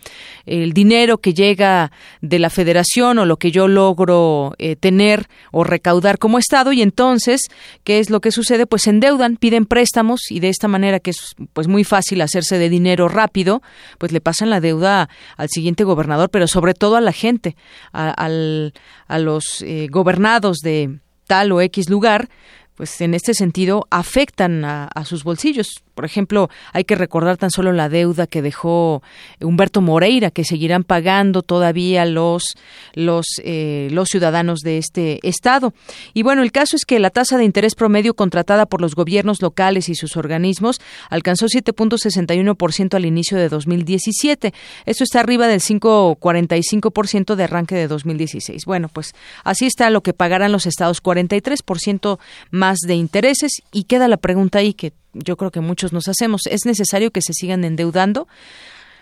el 0.45 0.73
dinero 0.73 1.17
que 1.17 1.33
llega 1.33 1.91
de 2.21 2.39
la 2.39 2.49
federación 2.49 3.19
o 3.19 3.25
lo 3.25 3.37
que 3.37 3.51
yo 3.51 3.67
logro 3.67 4.53
eh, 4.57 4.75
tener 4.75 5.27
o 5.51 5.63
recaudar 5.63 6.17
como 6.17 6.37
estado 6.37 6.71
y 6.73 6.81
entonces 6.81 7.41
qué 7.83 7.99
es 7.99 8.09
lo 8.09 8.21
que 8.21 8.31
sucede 8.31 8.65
pues 8.65 8.87
endeudan 8.87 9.37
piden 9.37 9.65
préstamos 9.65 10.31
y 10.31 10.39
de 10.39 10.49
esta 10.49 10.67
manera 10.67 10.99
que 10.99 11.11
es 11.11 11.35
pues 11.53 11.67
muy 11.67 11.83
fácil 11.83 12.21
hacerse 12.21 12.57
de 12.57 12.69
dinero 12.69 13.07
rápido 13.07 13.61
pues 13.97 14.11
le 14.11 14.21
pasan 14.21 14.49
la 14.49 14.61
deuda 14.61 15.09
al 15.37 15.49
siguiente 15.49 15.83
gobernador 15.83 16.29
pero 16.29 16.47
sobre 16.47 16.73
todo 16.73 16.95
a 16.95 17.01
la 17.01 17.13
gente 17.13 17.55
a, 17.91 18.09
al, 18.09 18.73
a 19.07 19.19
los 19.19 19.61
eh, 19.61 19.87
gobernados 19.89 20.57
de 20.59 20.99
tal 21.27 21.51
o 21.51 21.61
X 21.61 21.89
lugar 21.89 22.29
pues 22.75 22.99
en 23.01 23.13
este 23.13 23.33
sentido 23.33 23.87
afectan 23.89 24.63
a, 24.65 25.05
sus 25.05 25.23
bolsillos. 25.23 25.84
Por 25.95 26.05
ejemplo, 26.05 26.49
hay 26.73 26.83
que 26.83 26.95
recordar 26.95 27.37
tan 27.37 27.49
solo 27.49 27.73
la 27.73 27.89
deuda 27.89 28.27
que 28.27 28.41
dejó 28.41 29.01
Humberto 29.41 29.81
Moreira, 29.81 30.29
que 30.29 30.43
seguirán 30.43 30.83
pagando 30.83 31.41
todavía 31.41 32.05
los 32.05 32.55
los 32.93 33.25
eh, 33.43 33.87
los 33.91 34.09
ciudadanos 34.09 34.59
de 34.59 34.77
este 34.77 35.27
estado. 35.27 35.73
Y 36.13 36.23
bueno, 36.23 36.43
el 36.43 36.51
caso 36.51 36.75
es 36.75 36.85
que 36.85 36.99
la 36.99 37.09
tasa 37.09 37.37
de 37.37 37.45
interés 37.45 37.75
promedio 37.75 38.13
contratada 38.13 38.65
por 38.65 38.81
los 38.81 38.93
gobiernos 38.93 39.41
locales 39.41 39.89
y 39.89 39.95
sus 39.95 40.17
organismos 40.17 40.79
alcanzó 41.09 41.47
7.61% 41.47 42.93
al 42.93 43.05
inicio 43.05 43.37
de 43.37 43.49
2017. 43.49 44.53
Esto 44.85 45.03
está 45.03 45.21
arriba 45.21 45.47
del 45.47 45.61
5.45% 45.61 47.35
de 47.35 47.43
arranque 47.43 47.75
de 47.75 47.87
2016. 47.87 48.65
Bueno, 48.65 48.89
pues 48.89 49.13
así 49.43 49.65
está 49.65 49.89
lo 49.89 50.01
que 50.01 50.13
pagarán 50.13 50.51
los 50.51 50.65
estados, 50.65 51.01
43% 51.01 52.19
más 52.51 52.79
de 52.79 52.95
intereses 52.95 53.61
y 53.71 53.85
queda 53.85 54.07
la 54.07 54.17
pregunta 54.17 54.59
ahí 54.59 54.73
que 54.73 54.93
yo 55.15 55.37
creo 55.37 55.51
que 55.51 55.61
muchos 55.61 55.93
nos 55.93 56.07
hacemos, 56.07 56.41
¿es 56.49 56.65
necesario 56.65 57.11
que 57.11 57.21
se 57.21 57.33
sigan 57.33 57.63
endeudando? 57.63 58.27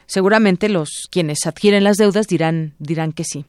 Seguramente 0.05 0.69
los 0.69 1.07
quienes 1.11 1.45
adquieren 1.45 1.83
las 1.83 1.97
deudas 1.97 2.27
dirán 2.27 2.73
dirán 2.77 3.13
que 3.13 3.23
sí. 3.23 3.45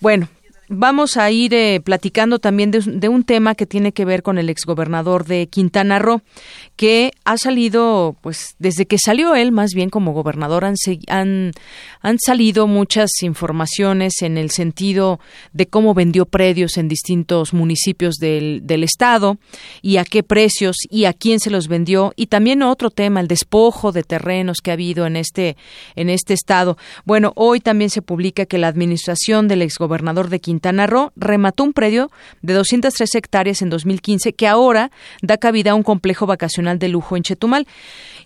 Bueno, 0.00 0.28
vamos 0.68 1.16
a 1.16 1.30
ir 1.30 1.54
eh, 1.54 1.80
platicando 1.80 2.38
también 2.38 2.70
de, 2.70 3.08
un 3.08 3.24
tema 3.24 3.54
que 3.54 3.66
tiene 3.66 3.92
que 3.92 4.04
ver 4.04 4.22
con 4.22 4.38
el 4.38 4.50
exgobernador 4.50 5.24
de 5.24 5.46
Quintana 5.46 5.98
Roo, 5.98 6.22
que 6.76 7.12
ha 7.24 7.36
salido, 7.36 8.16
pues 8.20 8.56
desde 8.58 8.86
que 8.86 8.98
salió 8.98 9.34
él, 9.34 9.52
más 9.52 9.72
bien 9.74 9.90
como 9.90 10.12
gobernador, 10.12 10.64
han, 10.64 10.74
han, 11.08 11.52
han 12.02 12.18
salido 12.18 12.66
muchas 12.66 13.10
informaciones 13.22 14.22
en 14.22 14.38
el 14.38 14.50
sentido 14.50 15.20
de 15.52 15.66
cómo 15.66 15.94
vendió 15.94 16.26
predios 16.26 16.76
en 16.76 16.88
distintos 16.88 17.52
municipios 17.54 18.16
del, 18.16 18.66
del 18.66 18.84
estado 18.84 19.38
y 19.82 19.98
a 19.98 20.04
qué 20.04 20.22
precios 20.22 20.76
y 20.90 21.04
a 21.04 21.12
quién 21.12 21.40
se 21.40 21.50
los 21.50 21.68
vendió 21.68 22.12
y 22.16 22.26
también 22.26 22.62
otro 22.62 22.90
tema, 22.90 23.20
el 23.20 23.28
despojo 23.28 23.92
de 23.92 24.02
terrenos 24.02 24.58
que 24.62 24.70
ha 24.70 24.74
habido 24.74 25.06
en 25.06 25.16
este, 25.16 25.56
en 25.94 26.10
este 26.10 26.34
estado. 26.34 26.76
Bueno, 27.04 27.32
hoy 27.36 27.60
también 27.60 27.90
se 27.90 28.02
publica 28.02 28.46
que 28.46 28.58
la 28.58 28.68
administración 28.68 29.48
del 29.48 29.62
exgobernador 29.62 30.28
de 30.28 30.40
Quintana 30.40 30.55
Quintana 30.56 30.86
Roo 30.86 31.12
remató 31.16 31.64
un 31.64 31.74
predio 31.74 32.10
de 32.40 32.54
203 32.54 33.14
hectáreas 33.14 33.60
en 33.60 33.68
2015 33.68 34.32
que 34.32 34.46
ahora 34.46 34.90
da 35.20 35.36
cabida 35.36 35.72
a 35.72 35.74
un 35.74 35.82
complejo 35.82 36.24
vacacional 36.24 36.78
de 36.78 36.88
lujo 36.88 37.14
en 37.14 37.22
Chetumal. 37.22 37.66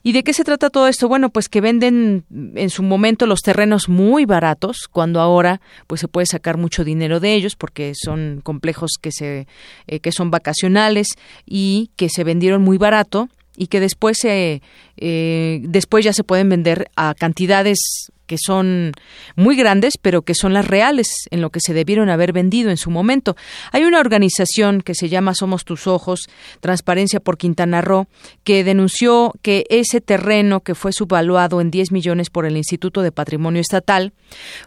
¿Y 0.04 0.12
de 0.12 0.22
qué 0.22 0.32
se 0.32 0.44
trata 0.44 0.70
todo 0.70 0.86
esto? 0.86 1.08
Bueno, 1.08 1.30
pues 1.30 1.48
que 1.48 1.60
venden 1.60 2.24
en 2.54 2.70
su 2.70 2.84
momento 2.84 3.26
los 3.26 3.40
terrenos 3.40 3.88
muy 3.88 4.26
baratos, 4.26 4.86
cuando 4.88 5.20
ahora 5.20 5.60
pues 5.88 6.00
se 6.00 6.06
puede 6.06 6.26
sacar 6.26 6.56
mucho 6.56 6.84
dinero 6.84 7.18
de 7.18 7.34
ellos 7.34 7.56
porque 7.56 7.94
son 7.96 8.40
complejos 8.44 8.92
que 9.00 9.10
se 9.10 9.48
eh, 9.88 9.98
que 9.98 10.12
son 10.12 10.30
vacacionales 10.30 11.08
y 11.44 11.90
que 11.96 12.08
se 12.08 12.22
vendieron 12.22 12.62
muy 12.62 12.78
barato 12.78 13.28
y 13.56 13.66
que 13.66 13.80
después 13.80 14.18
se 14.18 14.62
eh, 14.98 15.60
después 15.64 16.04
ya 16.04 16.12
se 16.12 16.22
pueden 16.22 16.48
vender 16.48 16.90
a 16.94 17.14
cantidades 17.14 18.12
que 18.30 18.38
son 18.38 18.92
muy 19.34 19.56
grandes, 19.56 19.94
pero 20.00 20.22
que 20.22 20.36
son 20.36 20.52
las 20.52 20.64
reales 20.64 21.26
en 21.32 21.40
lo 21.40 21.50
que 21.50 21.58
se 21.58 21.74
debieron 21.74 22.10
haber 22.10 22.32
vendido 22.32 22.70
en 22.70 22.76
su 22.76 22.88
momento. 22.88 23.34
Hay 23.72 23.82
una 23.82 23.98
organización 23.98 24.82
que 24.82 24.94
se 24.94 25.08
llama 25.08 25.34
Somos 25.34 25.64
tus 25.64 25.88
ojos, 25.88 26.28
Transparencia 26.60 27.18
por 27.18 27.38
Quintana 27.38 27.80
Roo, 27.80 28.06
que 28.44 28.62
denunció 28.62 29.32
que 29.42 29.64
ese 29.68 30.00
terreno 30.00 30.60
que 30.60 30.76
fue 30.76 30.92
subvaluado 30.92 31.60
en 31.60 31.72
10 31.72 31.90
millones 31.90 32.30
por 32.30 32.46
el 32.46 32.56
Instituto 32.56 33.02
de 33.02 33.10
Patrimonio 33.10 33.60
Estatal 33.60 34.12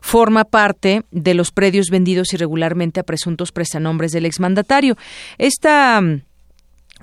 forma 0.02 0.44
parte 0.44 1.04
de 1.12 1.34
los 1.34 1.54
predios 1.54 1.88
vendidos 1.90 2.34
irregularmente 2.34 3.00
a 3.00 3.04
presuntos 3.04 3.54
prestanombres 3.54 4.12
del 4.12 4.26
exmandatario. 4.26 4.98
Esta 5.38 6.02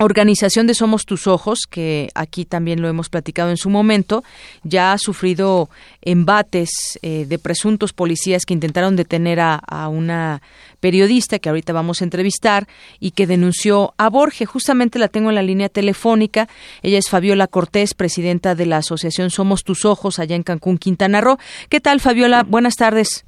Organización 0.03 0.65
de 0.65 0.73
Somos 0.73 1.05
Tus 1.05 1.27
Ojos, 1.27 1.59
que 1.69 2.09
aquí 2.15 2.43
también 2.43 2.81
lo 2.81 2.89
hemos 2.89 3.09
platicado 3.09 3.51
en 3.51 3.57
su 3.57 3.69
momento, 3.69 4.23
ya 4.63 4.93
ha 4.93 4.97
sufrido 4.97 5.69
embates 6.01 6.97
eh, 7.03 7.25
de 7.27 7.37
presuntos 7.37 7.93
policías 7.93 8.45
que 8.45 8.55
intentaron 8.55 8.95
detener 8.95 9.39
a, 9.39 9.55
a, 9.55 9.89
una 9.89 10.41
periodista 10.79 11.37
que 11.37 11.49
ahorita 11.49 11.71
vamos 11.71 12.01
a 12.01 12.05
entrevistar 12.05 12.67
y 12.99 13.11
que 13.11 13.27
denunció 13.27 13.93
a 13.97 14.09
Borges. 14.09 14.49
Justamente 14.49 14.97
la 14.97 15.07
tengo 15.07 15.29
en 15.29 15.35
la 15.35 15.43
línea 15.43 15.69
telefónica. 15.69 16.49
Ella 16.81 16.97
es 16.97 17.07
Fabiola 17.07 17.45
Cortés, 17.45 17.93
presidenta 17.93 18.55
de 18.55 18.65
la 18.65 18.77
Asociación 18.77 19.29
Somos 19.29 19.63
Tus 19.63 19.85
Ojos 19.85 20.17
allá 20.17 20.35
en 20.35 20.41
Cancún, 20.41 20.79
Quintana 20.79 21.21
Roo. 21.21 21.37
¿Qué 21.69 21.79
tal, 21.79 21.99
Fabiola? 21.99 22.41
Buenas 22.41 22.75
tardes. 22.75 23.23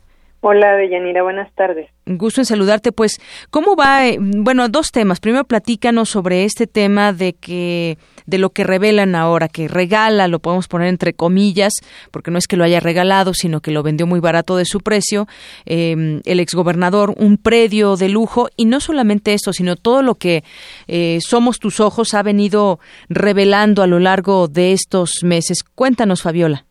Hola, 0.45 0.75
Deyanira, 0.75 1.23
buenas 1.23 1.49
tardes. 1.53 1.89
Un 2.05 2.17
gusto 2.17 2.41
en 2.41 2.45
saludarte. 2.45 2.91
Pues, 2.91 3.21
¿cómo 3.49 3.77
va? 3.77 4.09
Eh, 4.09 4.17
bueno, 4.19 4.67
dos 4.67 4.91
temas. 4.91 5.21
Primero, 5.21 5.45
platícanos 5.45 6.09
sobre 6.09 6.43
este 6.43 6.67
tema 6.67 7.13
de 7.13 7.31
que, 7.31 7.97
de 8.25 8.37
lo 8.39 8.49
que 8.49 8.65
revelan 8.65 9.15
ahora, 9.15 9.47
que 9.47 9.69
regala, 9.69 10.27
lo 10.27 10.39
podemos 10.39 10.67
poner 10.67 10.89
entre 10.89 11.13
comillas, 11.13 11.71
porque 12.11 12.29
no 12.29 12.37
es 12.37 12.47
que 12.47 12.57
lo 12.57 12.65
haya 12.65 12.81
regalado, 12.81 13.33
sino 13.33 13.61
que 13.61 13.71
lo 13.71 13.83
vendió 13.83 14.05
muy 14.05 14.19
barato 14.19 14.57
de 14.57 14.65
su 14.65 14.81
precio, 14.81 15.27
eh, 15.65 16.19
el 16.25 16.39
exgobernador, 16.41 17.13
un 17.17 17.37
predio 17.37 17.95
de 17.95 18.09
lujo, 18.09 18.49
y 18.57 18.65
no 18.65 18.81
solamente 18.81 19.33
esto, 19.33 19.53
sino 19.53 19.77
todo 19.77 20.01
lo 20.01 20.15
que 20.15 20.43
eh, 20.89 21.19
Somos 21.21 21.57
Tus 21.57 21.79
Ojos 21.79 22.13
ha 22.13 22.21
venido 22.21 22.81
revelando 23.07 23.81
a 23.81 23.87
lo 23.87 23.99
largo 23.99 24.49
de 24.49 24.73
estos 24.73 25.23
meses. 25.23 25.63
Cuéntanos, 25.63 26.21
Fabiola. 26.21 26.65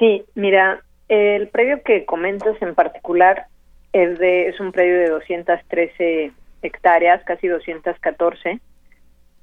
Sí, 0.00 0.24
mira, 0.34 0.82
el 1.10 1.48
predio 1.48 1.82
que 1.82 2.04
comentas 2.04 2.60
en 2.62 2.76
particular 2.76 3.46
es, 3.92 4.18
de, 4.20 4.46
es 4.48 4.60
un 4.60 4.70
predio 4.70 4.96
de 5.00 5.08
213 5.08 6.32
hectáreas, 6.62 7.22
casi 7.24 7.48
214, 7.48 8.60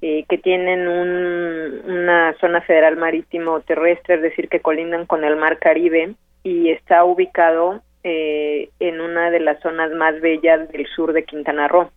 eh, 0.00 0.24
que 0.28 0.38
tienen 0.38 0.88
una 0.88 2.34
zona 2.40 2.62
federal 2.62 2.96
marítimo 2.96 3.60
terrestre, 3.60 4.14
es 4.14 4.22
decir, 4.22 4.48
que 4.48 4.60
colindan 4.60 5.04
con 5.04 5.24
el 5.24 5.36
mar 5.36 5.58
Caribe 5.58 6.14
y 6.42 6.70
está 6.70 7.04
ubicado 7.04 7.82
eh, 8.02 8.70
en 8.80 9.02
una 9.02 9.30
de 9.30 9.40
las 9.40 9.60
zonas 9.60 9.92
más 9.92 10.18
bellas 10.22 10.70
del 10.72 10.86
sur 10.86 11.12
de 11.12 11.24
Quintana 11.24 11.68
Roo, 11.68 11.90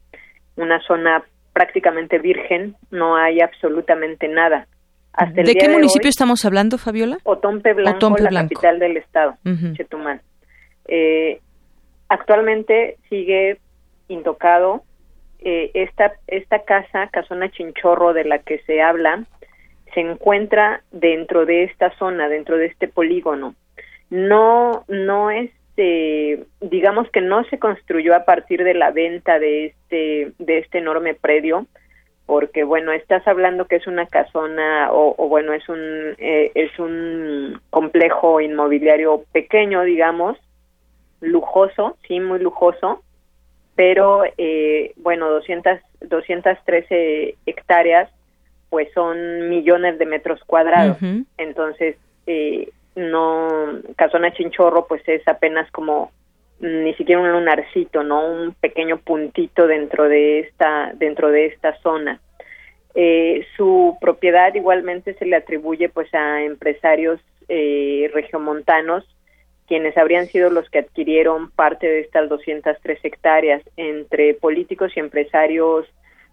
una 0.58 0.82
zona 0.82 1.24
prácticamente 1.54 2.20
virgen, 2.20 2.76
no 2.90 3.16
hay 3.16 3.40
absolutamente 3.40 4.28
nada. 4.28 4.68
¿De 5.34 5.56
qué 5.56 5.70
municipio 5.70 6.10
estamos 6.10 6.46
hablando, 6.46 6.78
Fabiola? 6.78 7.18
Otompe 7.24 7.74
Blanco, 7.74 8.16
la 8.20 8.42
capital 8.44 8.80
del 8.80 8.98
estado, 8.98 9.38
Chetumal. 9.74 10.22
Eh, 10.88 11.42
actualmente 12.08 12.98
sigue 13.10 13.60
intocado 14.08 14.84
eh, 15.40 15.72
esta 15.74 16.14
esta 16.28 16.64
casa, 16.64 17.08
Casona 17.08 17.50
Chinchorro 17.50 18.14
de 18.14 18.26
la 18.26 18.40
que 18.40 18.60
se 18.60 18.82
habla, 18.82 19.26
se 19.94 20.02
encuentra 20.02 20.84
dentro 20.92 21.46
de 21.46 21.64
esta 21.64 21.92
zona, 21.98 22.30
dentro 22.30 22.58
de 22.58 22.68
este 22.68 22.88
polígono. 22.88 23.56
No 24.10 24.86
no 24.88 25.32
este 25.32 26.46
digamos 26.62 27.10
que 27.12 27.22
no 27.22 27.44
se 27.46 27.60
construyó 27.60 28.16
a 28.16 28.26
partir 28.26 28.64
de 28.64 28.76
la 28.76 28.92
venta 28.92 29.40
de 29.40 29.66
este 29.66 30.34
de 30.38 30.60
este 30.60 30.78
enorme 30.78 31.16
predio, 31.16 31.66
porque 32.26 32.64
bueno 32.64 32.92
estás 32.92 33.28
hablando 33.28 33.66
que 33.66 33.78
es 33.78 33.88
una 33.88 34.06
casona 34.06 34.90
o, 34.92 35.28
bueno 35.28 35.54
es 35.54 35.68
un 35.68 36.16
eh, 36.18 36.52
es 36.56 36.78
un 36.80 37.60
complejo 37.70 38.40
inmobiliario 38.42 39.24
pequeño 39.32 39.82
digamos 39.84 40.38
lujoso 41.20 41.98
sí 42.08 42.20
muy 42.20 42.40
lujoso 42.40 43.02
pero 43.76 44.24
eh, 44.38 44.94
bueno 44.98 45.30
200 45.30 45.80
213 46.02 47.36
hectáreas 47.46 48.10
pues 48.72 48.88
son 48.94 49.50
millones 49.50 50.00
de 50.00 50.06
metros 50.06 50.40
cuadrados. 50.46 50.98
Entonces 51.38 51.98
eh, 52.26 52.70
no 52.96 53.48
casona 53.98 54.32
chinchorro 54.34 54.88
pues 54.88 55.02
es 55.08 55.28
apenas 55.28 55.70
como 55.72 56.12
ni 56.62 56.94
siquiera 56.94 57.22
un 57.22 57.32
lunarcito, 57.32 58.04
¿no? 58.04 58.26
Un 58.26 58.54
pequeño 58.54 58.98
puntito 58.98 59.68
dentro 59.68 60.08
de 60.08 60.40
esta 60.42 60.92
dentro 60.94 61.32
de 61.32 61.48
esta 61.48 61.76
zona. 61.82 62.22
Eh, 62.94 63.46
su 63.58 63.98
propiedad 64.00 64.54
igualmente 64.54 65.14
se 65.16 65.26
le 65.26 65.36
atribuye 65.36 65.90
pues 65.90 66.14
a 66.14 66.44
empresarios 66.44 67.20
eh, 67.48 68.10
regiomontanos 68.14 69.06
quienes 69.68 69.98
habrían 69.98 70.28
sido 70.28 70.50
los 70.50 70.70
que 70.70 70.80
adquirieron 70.80 71.50
parte 71.52 71.88
de 71.88 72.02
estas 72.02 72.28
203 72.28 73.00
hectáreas 73.04 73.64
entre 73.78 74.34
políticos 74.34 74.92
y 74.96 75.00
empresarios 75.00 75.88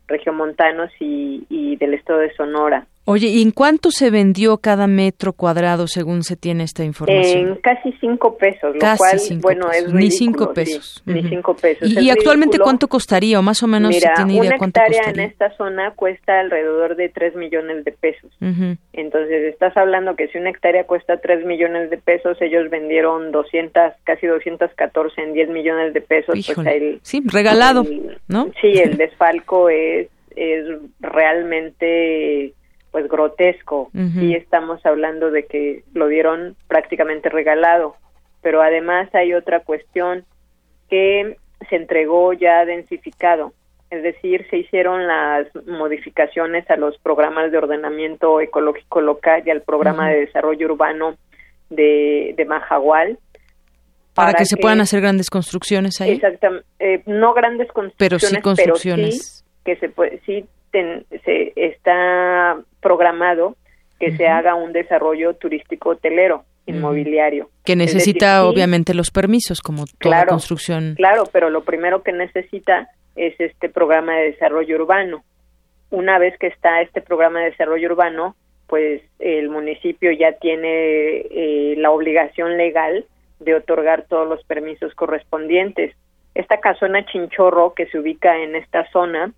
regiomontanos 0.09 0.91
y, 0.99 1.47
y 1.49 1.76
del 1.76 1.95
estado 1.95 2.18
de 2.18 2.35
Sonora. 2.35 2.87
Oye, 3.11 3.28
¿y 3.28 3.40
en 3.40 3.52
cuánto 3.52 3.90
se 3.90 4.11
vendió 4.11 4.59
cada 4.59 4.86
metro 4.86 5.32
cuadrado 5.32 5.86
según 5.86 6.22
se 6.22 6.36
tiene 6.36 6.64
esta 6.64 6.84
información? 6.84 7.48
En 7.48 7.54
casi 7.56 7.90
cinco 8.02 8.36
pesos, 8.36 8.74
lo 8.74 8.80
cual, 8.98 9.18
bueno, 9.40 9.70
es 9.70 9.84
ridículo, 9.84 9.98
Ni 9.98 10.11
cinco 10.11 10.52
pesos. 10.52 11.02
Ni 11.06 11.22
cinco 11.26 11.56
pesos. 11.56 11.88
¿Y, 11.90 12.11
actualmente 12.11 12.59
cuánto 12.59 12.86
costaría? 12.86 13.38
O 13.38 13.42
más 13.42 13.62
o 13.62 13.66
menos 13.66 13.92
Mira, 13.94 14.12
tiene 14.14 14.34
idea 14.34 14.42
una 14.50 14.59
cuánto 14.59 14.78
hectárea 14.80 14.98
costaría. 15.04 15.24
en 15.24 15.30
esta 15.30 15.56
zona 15.56 15.92
cuesta 15.92 16.38
alrededor 16.38 16.96
de 16.96 17.09
tres 17.09 17.34
millones 17.34 17.82
de 17.86 17.92
pesos. 17.92 18.30
Entonces, 18.92 19.44
estás 19.54 19.74
hablando 19.78 20.14
que 20.14 20.28
si 20.28 20.36
una 20.36 20.50
hectárea 20.50 20.84
cuesta 20.84 21.16
tres 21.16 21.46
millones 21.46 21.88
de 21.88 21.96
pesos, 21.96 22.36
ellos 22.42 22.68
vendieron 22.68 23.32
200, 23.32 23.94
casi 24.04 24.26
214 24.26 25.22
en 25.22 25.32
10 25.32 25.48
millones 25.48 25.94
de 25.94 26.02
pesos. 26.02 26.34
Pues 26.34 26.50
Híjole. 26.50 26.76
el, 26.76 27.00
sí, 27.02 27.22
regalado, 27.24 27.84
el- 27.84 28.18
¿no? 28.28 28.50
Sí, 28.61 28.68
el 28.78 28.98
desfalco 28.98 29.70
es 29.70 30.09
es 30.40 30.66
realmente 31.00 32.52
pues 32.91 33.09
grotesco. 33.09 33.91
y 33.95 34.34
estamos 34.34 34.84
hablando 34.84 35.30
de 35.30 35.45
que 35.45 35.84
lo 35.95 36.09
dieron 36.09 36.57
prácticamente 36.66 37.28
regalado, 37.28 37.97
pero 38.43 38.62
además 38.62 39.14
hay 39.14 39.34
otra 39.34 39.61
cuestión 39.61 40.24
que 40.89 41.36
se 41.68 41.76
entregó 41.76 42.32
ya 42.32 42.64
densificado, 42.64 43.53
es 43.91 44.03
decir, 44.03 44.47
se 44.51 44.59
hicieron 44.59 45.07
las 45.07 45.47
modificaciones 45.66 46.68
a 46.70 46.76
los 46.76 46.99
programas 46.99 47.51
de 47.51 47.59
ordenamiento 47.59 48.41
ecológico 48.41 49.01
local 49.01 49.43
y 49.47 49.51
al 49.51 49.62
programa 49.62 50.11
de 50.11 50.20
desarrollo 50.20 50.66
urbano 50.66 51.16
de, 51.70 52.34
de 52.36 52.45
Majagual. 52.45 53.18
Para, 54.14 54.34
que, 54.34 54.45
se 54.45 54.57
puedan 54.57 54.80
hacer 54.80 55.01
grandes 55.01 55.30
construcciones 55.30 56.01
ahí. 56.01 56.12
Exactamente, 56.12 56.66
eh, 56.80 57.03
no 57.07 57.34
grandes 57.34 57.68
construcciones, 57.68 57.99
pero 57.99 58.18
sí 58.18 58.41
construcciones. 58.43 59.45
que 59.64 59.76
se 59.76 59.89
puede, 59.89 60.20
sí 60.26 60.45
se 60.71 61.53
está 61.57 62.59
programado 62.81 63.57
que 63.99 64.16
se 64.16 64.27
haga 64.29 64.55
un 64.55 64.73
desarrollo 64.73 65.35
turístico 65.35 65.91
hotelero 65.91 66.45
inmobiliario. 66.66 67.49
Que 67.64 67.77
necesita 67.77 68.47
obviamente 68.47 68.95
los 68.95 69.11
permisos, 69.11 69.61
como 69.61 69.85
toda 69.99 70.27
construcción. 70.27 70.95
Claro, 70.97 71.25
pero 71.33 71.51
lo 71.51 71.64
primero 71.64 72.03
que 72.03 72.12
necesita 72.12 72.89
es 73.16 73.39
este 73.41 73.69
programa 73.69 74.16
de 74.16 74.33
desarrollo 74.33 74.77
urbano. 74.77 75.25
Una 75.91 76.19
vez 76.19 76.39
que 76.39 76.49
está 76.49 76.83
este 76.83 77.01
programa 77.01 77.41
de 77.41 77.51
desarrollo 77.51 77.89
urbano, 77.91 78.37
pues 78.66 79.03
el 79.19 79.49
municipio 79.49 80.12
ya 80.12 80.33
tiene 80.33 80.69
eh, 81.31 81.75
la 81.79 81.91
obligación 81.91 82.59
legal 82.59 83.07
de 83.41 83.55
otorgar 83.55 84.05
todos 84.09 84.29
los 84.29 84.45
permisos 84.45 84.95
correspondientes. 84.95 85.97
Esta 86.35 86.61
casona 86.61 87.07
Chinchorro 87.07 87.73
que 87.75 87.87
se 87.87 87.99
ubica 87.99 88.37
en 88.43 88.55
esta 88.55 88.89
zona 88.91 89.33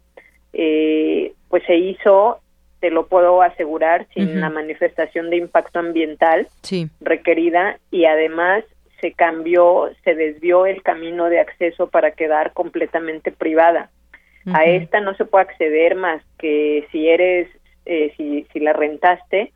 eh, 0.52 1.32
pues 1.48 1.62
se 1.64 1.76
hizo, 1.76 2.40
te 2.80 2.90
lo 2.90 3.06
puedo 3.06 3.42
asegurar, 3.42 4.06
sin 4.14 4.40
la 4.40 4.50
manifestación 4.50 5.30
de 5.30 5.36
impacto 5.36 5.78
ambiental 5.78 6.48
requerida 7.00 7.78
y 7.90 8.06
además 8.06 8.64
se 9.00 9.12
cambió, 9.12 9.90
se 10.04 10.14
desvió 10.14 10.66
el 10.66 10.82
camino 10.82 11.26
de 11.26 11.40
acceso 11.40 11.88
para 11.88 12.12
quedar 12.12 12.52
completamente 12.52 13.32
privada. 13.32 13.90
A 14.52 14.64
esta 14.64 15.00
no 15.00 15.14
se 15.14 15.26
puede 15.26 15.44
acceder 15.44 15.94
más 15.94 16.22
que 16.38 16.86
si 16.90 17.08
eres, 17.08 17.48
eh, 17.84 18.12
si, 18.16 18.46
si 18.52 18.60
la 18.60 18.72
rentaste 18.72 19.52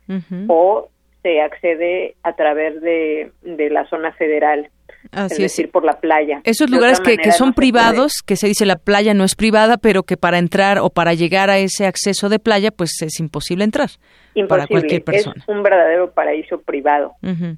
o 0.47 0.89
se 1.23 1.41
accede 1.41 2.15
a 2.21 2.33
través 2.33 2.79
de, 2.81 3.31
de 3.41 3.69
la 3.71 3.85
zona 3.87 4.11
federal. 4.13 4.69
Así 5.11 5.43
es 5.43 5.51
decir, 5.51 5.71
por 5.71 5.83
la 5.83 5.99
playa. 5.99 6.41
Esos 6.43 6.69
lugares 6.69 6.99
que, 6.99 7.17
que, 7.17 7.31
son 7.31 7.53
privados, 7.53 8.21
que 8.25 8.35
se 8.35 8.47
dice 8.47 8.65
la 8.65 8.77
playa 8.77 9.13
no 9.13 9.23
es 9.23 9.35
privada, 9.35 9.77
pero 9.77 10.03
que 10.03 10.17
para 10.17 10.37
entrar 10.37 10.79
o 10.79 10.89
para 10.89 11.13
llegar 11.13 11.49
a 11.49 11.57
ese 11.57 11.85
acceso 11.85 12.29
de 12.29 12.39
playa, 12.39 12.71
pues 12.71 13.01
es 13.01 13.19
imposible 13.19 13.63
entrar 13.63 13.89
imposible. 14.35 14.47
para 14.47 14.67
cualquier 14.67 15.03
persona. 15.03 15.35
Es 15.37 15.47
un 15.47 15.63
verdadero 15.63 16.11
paraíso 16.11 16.61
privado. 16.61 17.13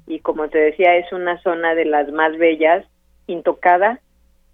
Y 0.06 0.20
como 0.20 0.48
te 0.48 0.58
decía, 0.58 0.96
es 0.96 1.12
una 1.12 1.40
zona 1.42 1.74
de 1.74 1.84
las 1.84 2.10
más 2.12 2.36
bellas, 2.38 2.84
intocada. 3.26 4.00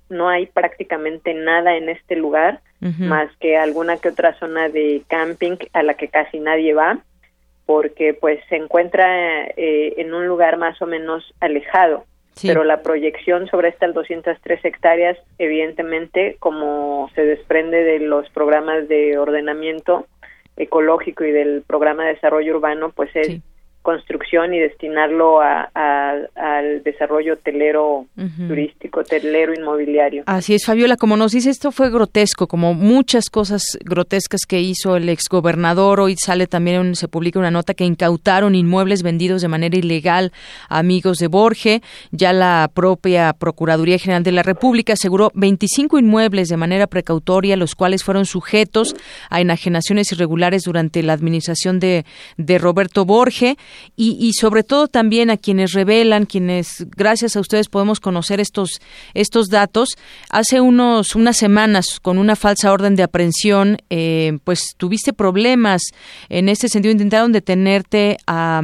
No 0.08 0.28
hay 0.28 0.46
prácticamente 0.46 1.34
nada 1.34 1.76
en 1.76 1.88
este 1.88 2.16
lugar, 2.16 2.60
más 2.80 3.34
que 3.38 3.56
alguna 3.56 3.96
que 3.96 4.10
otra 4.10 4.38
zona 4.38 4.68
de 4.68 5.02
camping 5.08 5.56
a 5.72 5.82
la 5.82 5.94
que 5.94 6.08
casi 6.08 6.38
nadie 6.38 6.74
va, 6.74 6.98
porque 7.64 8.12
pues 8.14 8.40
se 8.48 8.56
encuentra 8.56 9.46
eh, 9.56 9.94
en 9.96 10.12
un 10.12 10.26
lugar 10.26 10.58
más 10.58 10.80
o 10.82 10.86
menos 10.86 11.24
alejado 11.40 12.04
pero 12.42 12.64
la 12.64 12.82
proyección 12.82 13.46
sobre 13.48 13.68
estas 13.68 13.94
203 13.94 14.64
hectáreas, 14.64 15.18
evidentemente, 15.38 16.36
como 16.40 17.10
se 17.14 17.24
desprende 17.24 17.84
de 17.84 18.00
los 18.00 18.28
programas 18.30 18.88
de 18.88 19.18
ordenamiento 19.18 20.06
ecológico 20.56 21.24
y 21.24 21.32
del 21.32 21.62
programa 21.66 22.04
de 22.04 22.14
desarrollo 22.14 22.56
urbano, 22.56 22.90
pues 22.90 23.10
es 23.14 23.40
construcción 23.84 24.54
y 24.54 24.58
destinarlo 24.58 25.42
a, 25.42 25.68
al 25.74 26.82
desarrollo 26.82 27.34
hotelero, 27.34 28.06
turístico, 28.48 29.00
hotelero, 29.00 29.52
inmobiliario. 29.52 30.22
Así 30.24 30.54
es, 30.54 30.64
Fabiola, 30.64 30.96
como 30.96 31.18
nos 31.18 31.32
dice, 31.32 31.50
esto 31.50 31.70
fue 31.70 31.90
grotesco, 31.90 32.46
como 32.48 32.72
muchas 32.72 33.28
cosas 33.28 33.78
grotescas 33.84 34.46
que 34.48 34.60
hizo 34.60 34.96
el 34.96 35.10
exgobernador. 35.10 36.00
Hoy 36.00 36.16
sale 36.16 36.46
también, 36.46 36.94
se 36.94 37.08
publica 37.08 37.38
una 37.38 37.50
nota 37.50 37.74
que 37.74 37.84
incautaron 37.84 38.54
inmuebles 38.54 39.02
vendidos 39.02 39.42
de 39.42 39.48
manera 39.48 39.76
ilegal 39.76 40.32
a 40.70 40.78
amigos 40.78 41.18
de 41.18 41.26
Borge. 41.26 41.82
Ya 42.10 42.32
la 42.32 42.70
propia 42.72 43.34
Procuraduría 43.34 43.98
General 43.98 44.22
de 44.22 44.32
la 44.32 44.42
República 44.42 44.94
aseguró 44.94 45.30
25 45.34 45.98
inmuebles 45.98 46.48
de 46.48 46.56
manera 46.56 46.86
precautoria, 46.86 47.58
los 47.58 47.74
cuales 47.74 48.02
fueron 48.02 48.24
sujetos 48.24 48.96
a 49.28 49.42
enajenaciones 49.42 50.10
irregulares 50.10 50.62
durante 50.62 51.02
la 51.02 51.12
administración 51.12 51.80
de, 51.80 52.06
de 52.38 52.56
Roberto 52.56 53.04
Borge 53.04 53.58
y, 53.96 54.32
sobre 54.34 54.62
todo 54.62 54.88
también 54.88 55.30
a 55.30 55.36
quienes 55.36 55.72
revelan, 55.72 56.26
quienes 56.26 56.86
gracias 56.96 57.36
a 57.36 57.40
ustedes 57.40 57.68
podemos 57.68 58.00
conocer 58.00 58.40
estos, 58.40 58.80
estos 59.14 59.48
datos. 59.48 59.90
Hace 60.30 60.60
unos, 60.60 61.14
unas 61.14 61.36
semanas, 61.36 62.00
con 62.00 62.18
una 62.18 62.36
falsa 62.36 62.72
orden 62.72 62.96
de 62.96 63.02
aprehensión, 63.04 63.78
eh, 63.90 64.38
pues 64.44 64.74
tuviste 64.76 65.12
problemas 65.12 65.82
en 66.28 66.48
este 66.48 66.68
sentido, 66.68 66.92
intentaron 66.92 67.32
detenerte 67.32 68.16
a, 68.26 68.62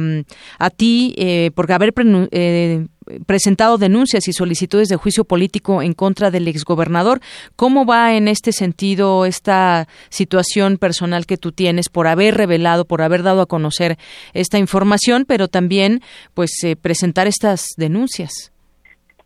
a 0.59 0.69
ti 0.69 1.13
eh, 1.17 1.51
por 1.55 1.71
haber 1.71 1.93
eh, 2.31 2.85
presentado 3.25 3.77
denuncias 3.77 4.27
y 4.27 4.33
solicitudes 4.33 4.87
de 4.89 4.95
juicio 4.95 5.23
político 5.23 5.81
en 5.81 5.93
contra 5.93 6.31
del 6.31 6.47
exgobernador. 6.47 7.19
¿Cómo 7.55 7.85
va 7.85 8.15
en 8.15 8.27
este 8.27 8.51
sentido 8.51 9.25
esta 9.25 9.87
situación 10.09 10.77
personal 10.77 11.25
que 11.25 11.37
tú 11.37 11.51
tienes 11.51 11.89
por 11.89 12.07
haber 12.07 12.35
revelado, 12.35 12.85
por 12.85 13.01
haber 13.01 13.23
dado 13.23 13.41
a 13.41 13.45
conocer 13.45 13.97
esta 14.33 14.57
información, 14.57 15.25
pero 15.27 15.47
también 15.47 16.01
pues 16.33 16.51
eh, 16.63 16.75
presentar 16.75 17.27
estas 17.27 17.65
denuncias? 17.77 18.51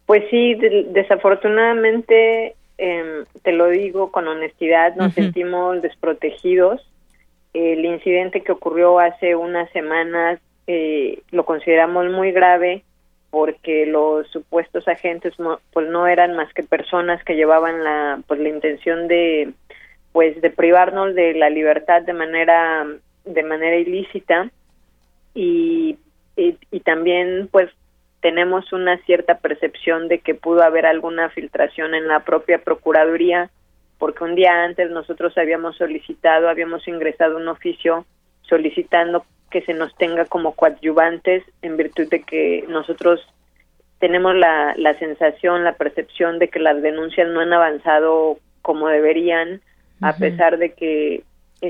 Pues 0.06 0.24
sí, 0.30 0.56
desafortunadamente 0.92 2.56
em, 2.78 3.26
te 3.44 3.52
lo 3.52 3.70
digo 3.70 4.12
con 4.12 4.28
honestidad, 4.28 4.96
nos 4.96 5.14
sentimos 5.14 5.82
desprotegidos. 5.82 6.82
El 7.54 7.86
incidente 7.86 8.42
que 8.42 8.52
ocurrió 8.52 9.00
hace 9.00 9.36
unas 9.36 9.70
semanas 9.72 10.40
eh, 10.68 11.20
lo 11.32 11.46
consideramos 11.46 12.10
muy 12.12 12.32
grave 12.32 12.84
porque 13.36 13.86
los 13.86 14.26
supuestos 14.32 14.88
agentes 14.88 15.34
pues 15.74 15.90
no 15.90 16.08
eran 16.08 16.38
más 16.38 16.54
que 16.54 16.64
personas 16.64 17.22
que 17.26 17.36
llevaban 17.36 17.84
la 17.84 18.22
pues 18.28 18.40
la 18.40 18.48
intención 18.48 19.10
de 19.10 19.52
pues 20.14 20.40
de 20.40 20.50
privarnos 20.52 21.14
de 21.16 21.34
la 21.34 21.50
libertad 21.50 22.04
de 22.04 22.14
manera 22.14 22.88
de 23.26 23.44
manera 23.44 23.76
ilícita. 23.76 24.50
Y, 25.34 25.98
y, 26.38 26.80
también 26.80 27.50
pues 27.52 27.70
tenemos 28.22 28.72
una 28.72 29.00
cierta 29.00 29.40
percepción 29.40 30.08
de 30.08 30.20
que 30.20 30.34
pudo 30.34 30.64
haber 30.64 30.86
alguna 30.86 31.30
filtración 31.30 31.94
en 31.94 32.08
la 32.08 32.22
propia 32.22 32.60
procuraduría 32.60 33.50
porque 33.98 34.24
un 34.24 34.36
día 34.36 34.64
antes 34.64 34.92
nosotros 34.92 35.38
habíamos 35.38 35.76
solicitado 35.76 36.48
habíamos 36.48 36.88
ingresado 36.88 37.36
un 37.36 37.50
oficio 37.50 38.06
solicitando 38.44 39.26
que 39.50 39.62
se 39.62 39.74
nos 39.74 39.96
tenga 39.96 40.26
como 40.26 40.54
coadyuvantes 40.54 41.44
en 41.62 41.78
virtud 41.78 42.08
de 42.10 42.22
que 42.24 42.66
nosotros 42.68 43.22
tenemos 44.00 44.36
la, 44.36 44.74
la 44.78 44.98
sensación, 45.00 45.64
la 45.64 45.74
percepción 45.74 46.40
de 46.40 46.50
que 46.50 46.60
las 46.60 46.82
denuncias 46.82 47.30
no 47.30 47.40
han 47.40 47.54
avanzado 47.54 48.38
como 48.62 48.88
deberían, 48.88 49.62
a 50.02 50.14
pesar 50.18 50.58
de 50.58 50.74
que 50.74 51.24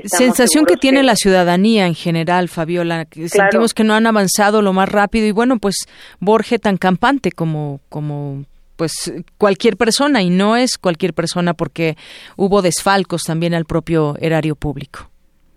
sensación 0.04 0.64
que 0.66 0.76
tiene 0.76 1.02
la 1.02 1.16
ciudadanía 1.16 1.86
en 1.86 1.94
general, 1.94 2.48
Fabiola, 2.48 3.06
sentimos 3.28 3.74
que 3.74 3.84
no 3.84 3.94
han 3.94 4.06
avanzado 4.06 4.62
lo 4.62 4.72
más 4.72 4.88
rápido 4.88 5.26
y 5.26 5.30
bueno, 5.30 5.58
pues 5.58 5.76
Borge 6.20 6.58
tan 6.58 6.76
campante 6.76 7.32
como 7.32 7.80
como 7.88 8.44
pues 8.76 9.12
cualquier 9.38 9.76
persona 9.76 10.22
y 10.22 10.30
no 10.30 10.56
es 10.56 10.76
cualquier 10.78 11.14
persona 11.14 11.54
porque 11.54 11.96
hubo 12.36 12.62
desfalcos 12.62 13.22
también 13.22 13.54
al 13.54 13.64
propio 13.64 14.16
erario 14.20 14.54
público. 14.54 15.10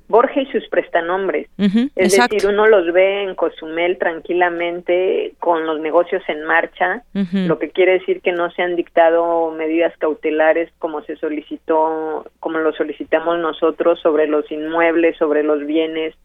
Borges 0.10 0.48
y 0.48 0.52
sus 0.52 0.68
prestanombres. 0.70 1.48
es 1.58 2.18
decir, 2.18 2.48
uno 2.48 2.66
los 2.66 2.92
ve 2.92 3.24
en 3.24 3.36
Cozumel 3.36 3.98
tranquilamente 4.00 5.34
con 5.40 5.66
los 5.68 5.80
negocios 5.80 6.24
en 6.28 6.44
marcha, 6.44 7.04
lo 7.32 7.60
que 7.60 7.70
quiere 7.70 7.94
decir 7.94 8.22
que 8.22 8.32
no 8.32 8.50
se 8.52 8.64
han 8.64 8.76
dictado 8.76 9.52
medidas 9.52 9.96
cautelares 9.98 10.72
como 10.80 11.02
se 11.04 11.16
solicitó, 11.18 12.26
como 12.40 12.58
lo 12.58 12.74
solicitamos 12.74 13.38
nosotros 13.38 14.00
sobre 14.02 14.28
los 14.28 14.52
inmuebles, 14.52 15.16
sobre 15.18 15.44
los 15.44 15.66
bienes, 15.66 16.16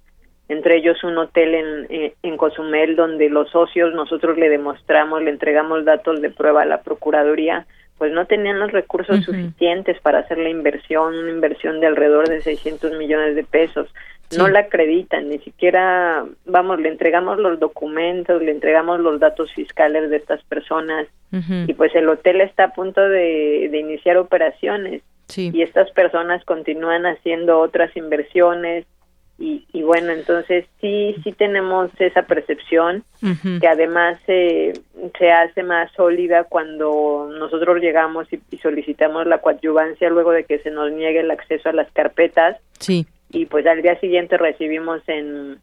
entre 0.48 0.76
ellos 0.76 1.02
un 1.04 1.18
hotel 1.18 1.54
en, 1.54 2.12
en 2.22 2.36
Cozumel 2.38 2.96
donde 2.96 3.28
los 3.28 3.50
socios 3.50 3.94
nosotros 3.94 4.38
le 4.38 4.48
demostramos, 4.48 5.22
le 5.22 5.30
entregamos 5.30 5.84
datos 5.84 6.22
de 6.22 6.30
prueba 6.30 6.62
a 6.62 6.66
la 6.66 6.82
Procuraduría 6.82 7.66
pues 7.98 8.12
no 8.12 8.26
tenían 8.26 8.58
los 8.58 8.72
recursos 8.72 9.24
suficientes 9.24 10.00
para 10.00 10.20
hacer 10.20 10.38
la 10.38 10.48
inversión, 10.48 11.14
una 11.14 11.30
inversión 11.30 11.80
de 11.80 11.86
alrededor 11.86 12.28
de 12.28 12.40
600 12.40 12.92
millones 12.98 13.36
de 13.36 13.44
pesos. 13.44 13.88
No 14.36 14.48
la 14.48 14.60
acreditan, 14.60 15.28
ni 15.28 15.38
siquiera, 15.38 16.24
vamos, 16.44 16.80
le 16.80 16.88
entregamos 16.88 17.38
los 17.38 17.60
documentos, 17.60 18.42
le 18.42 18.50
entregamos 18.50 18.98
los 18.98 19.20
datos 19.20 19.52
fiscales 19.52 20.10
de 20.10 20.16
estas 20.16 20.42
personas 20.44 21.06
y 21.66 21.74
pues 21.74 21.94
el 21.96 22.08
hotel 22.08 22.40
está 22.40 22.64
a 22.64 22.72
punto 22.72 23.00
de, 23.00 23.70
iniciar 23.72 24.16
operaciones. 24.16 25.02
y 25.36 25.62
estas 25.62 25.90
personas 25.92 26.44
continúan 26.44 27.06
haciendo 27.06 27.60
otras 27.60 27.96
inversiones 27.96 28.86
y, 29.38 29.66
y 29.72 29.82
bueno, 29.82 30.12
entonces 30.12 30.64
sí, 30.80 31.16
sí 31.24 31.32
tenemos 31.32 31.90
esa 31.98 32.22
percepción 32.22 33.04
que 33.60 33.66
además 33.66 34.18
se 34.26 34.72
hace 35.32 35.62
más 35.62 35.90
sólida 35.92 36.44
cuando 36.44 37.28
nosotros 37.38 37.80
llegamos 37.80 38.28
y, 38.32 38.58
solicitamos 38.58 39.26
la 39.26 39.38
coadyuvancia 39.38 40.08
luego 40.10 40.30
de 40.30 40.44
que 40.44 40.58
se 40.60 40.70
nos 40.70 40.92
niegue 40.92 41.20
el 41.20 41.30
acceso 41.30 41.68
a 41.68 41.72
las 41.72 41.90
carpetas. 41.92 42.58
Sí. 42.78 43.06
Y 43.30 43.46
pues 43.46 43.66
al 43.66 43.82
día 43.82 43.98
siguiente 43.98 44.36
recibimos 44.36 45.02
en, 45.08 45.58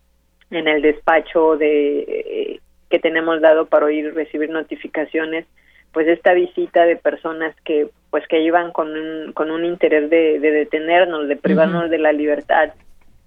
en 0.49 0.67
el 0.67 0.81
despacho 0.81 1.55
de 1.55 1.99
eh, 1.99 2.59
que 2.89 2.99
tenemos 2.99 3.39
dado 3.41 3.67
para 3.67 3.85
oír 3.85 4.13
recibir 4.13 4.49
notificaciones 4.49 5.45
pues 5.93 6.07
esta 6.07 6.33
visita 6.33 6.83
de 6.83 6.95
personas 6.95 7.55
que 7.63 7.89
pues 8.09 8.27
que 8.27 8.41
iban 8.41 8.71
con 8.71 8.89
un, 8.89 9.31
con 9.33 9.51
un 9.51 9.63
interés 9.63 10.09
de, 10.09 10.39
detenernos, 10.39 11.29
de 11.29 11.37
privarnos 11.37 11.89
de 11.89 11.97
la 11.97 12.11
libertad. 12.11 12.73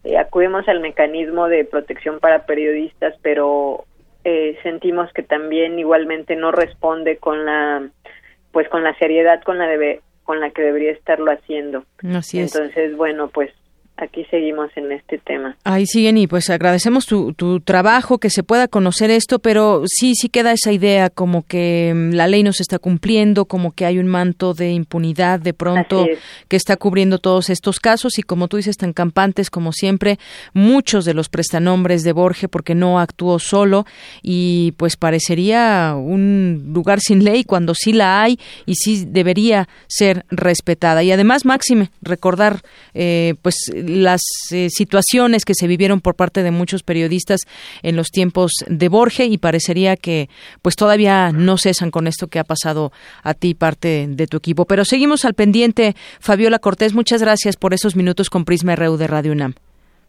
Eh, 0.05 0.18
acudimos 0.18 0.68
al 0.68 0.80
mecanismo 0.80 1.48
de 1.48 1.64
protección 1.64 2.20
para 2.20 2.46
periodistas, 2.46 3.14
pero 3.22 3.84
eh, 4.24 4.59
sentimos 4.62 5.12
que 5.12 5.22
también 5.22 5.78
igualmente 5.78 6.36
no 6.36 6.52
responde 6.52 7.16
con 7.16 7.44
la 7.44 7.88
pues 8.52 8.68
con 8.68 8.84
la 8.84 8.96
seriedad 8.98 9.42
con 9.42 9.59
la 9.59 9.66
debe, 9.66 10.00
con 10.22 10.40
la 10.40 10.50
que 10.50 10.62
debería 10.62 10.92
estarlo 10.92 11.32
haciendo. 11.32 11.84
Así 12.14 12.38
es. 12.38 12.55
Entonces, 12.55 12.96
bueno, 12.96 13.28
pues 13.28 13.50
aquí 13.97 14.24
seguimos 14.30 14.70
en 14.76 14.90
este 14.92 15.18
tema. 15.18 15.57
Ahí 15.64 15.86
siguen 15.86 16.18
y 16.18 16.26
pues 16.26 16.51
agradecemos 16.51 17.07
tu, 17.07 17.32
tu, 17.32 17.61
trabajo, 17.61 18.18
que 18.18 18.30
se 18.30 18.42
pueda 18.42 18.66
conocer 18.66 19.11
esto, 19.11 19.38
pero 19.38 19.84
sí, 19.86 20.14
sí 20.14 20.28
queda 20.28 20.53
esa 20.53 20.72
idea 20.72 21.11
como 21.11 21.47
que 21.47 21.92
mm, 21.95 22.14
la 22.14 22.26
ley 22.26 22.42
no 22.42 22.53
se 22.53 22.62
está 22.62 22.78
cumpliendo, 22.78 23.45
como 23.45 23.72
que 23.72 23.86
hay 23.86 23.99
un 23.99 24.09
manto 24.09 24.55
de 24.55 24.72
impunidad 24.72 25.38
de 25.40 25.55
pronto 25.55 26.07
que 26.49 26.57
está 26.57 26.76
cubriendo 26.76 27.18
todos 27.18 27.51
estos 27.51 27.78
casos 27.78 28.18
y 28.18 28.22
como 28.22 28.49
tú 28.49 28.57
dices, 28.57 28.76
tan 28.76 28.92
campantes 28.92 29.51
como 29.51 29.72
siempre, 29.72 30.18
muchos 30.53 31.05
de 31.05 31.14
los 31.14 31.28
prestanombres 31.28 32.03
de 32.03 32.12
Borges 32.12 32.49
porque 32.51 32.74
no 32.74 32.99
actuó 32.99 33.38
solo 33.38 33.86
y 34.22 34.72
pues 34.76 34.97
parecería 34.97 35.95
un 35.97 36.72
lugar 36.74 37.01
sin 37.01 37.24
ley 37.24 37.45
cuando 37.45 37.74
sí 37.74 37.92
la 37.92 38.22
hay 38.22 38.38
y 38.66 38.74
sí 38.74 39.05
debería 39.07 39.68
ser 39.86 40.24
respetada. 40.30 41.03
Y 41.03 41.12
además, 41.12 41.45
Máxime, 41.45 41.90
recordar 42.03 42.62
eh, 42.95 43.34
pues 43.42 43.55
las 43.87 44.22
eh, 44.53 44.68
situaciones 44.70 45.45
que 45.45 45.55
se 45.55 45.66
vivieron 45.66 46.01
por 46.01 46.14
parte 46.14 46.43
de 46.43 46.51
muchos 46.51 46.82
periodistas 46.82 47.41
en 47.82 47.97
los 47.97 48.09
tiempos 48.09 48.53
de 48.66 48.89
Borges 48.89 49.28
y 49.30 49.39
parecería 49.39 49.97
que 49.97 50.28
pues 50.62 50.76
todavía 50.76 51.32
no 51.32 51.57
cesan 51.59 51.91
con 51.91 52.07
esto 52.07 52.28
que 52.28 52.39
ha 52.39 52.45
pasado 52.45 52.93
a 53.22 53.35
ti 53.35 53.55
parte 53.55 54.07
de 54.09 54.26
tu 54.26 54.37
equipo. 54.37 54.64
Pero 54.64 54.85
seguimos 54.85 55.24
al 55.24 55.35
pendiente. 55.35 55.95
Fabiola 56.20 56.59
Cortés, 56.59 56.95
muchas 56.95 57.22
gracias 57.22 57.57
por 57.57 57.74
esos 57.74 57.97
minutos 57.97 58.30
con 58.30 58.45
Prisma 58.45 58.76
RU 58.76 58.97
de 58.97 59.07
Radio 59.07 59.32
UNAM. 59.32 59.55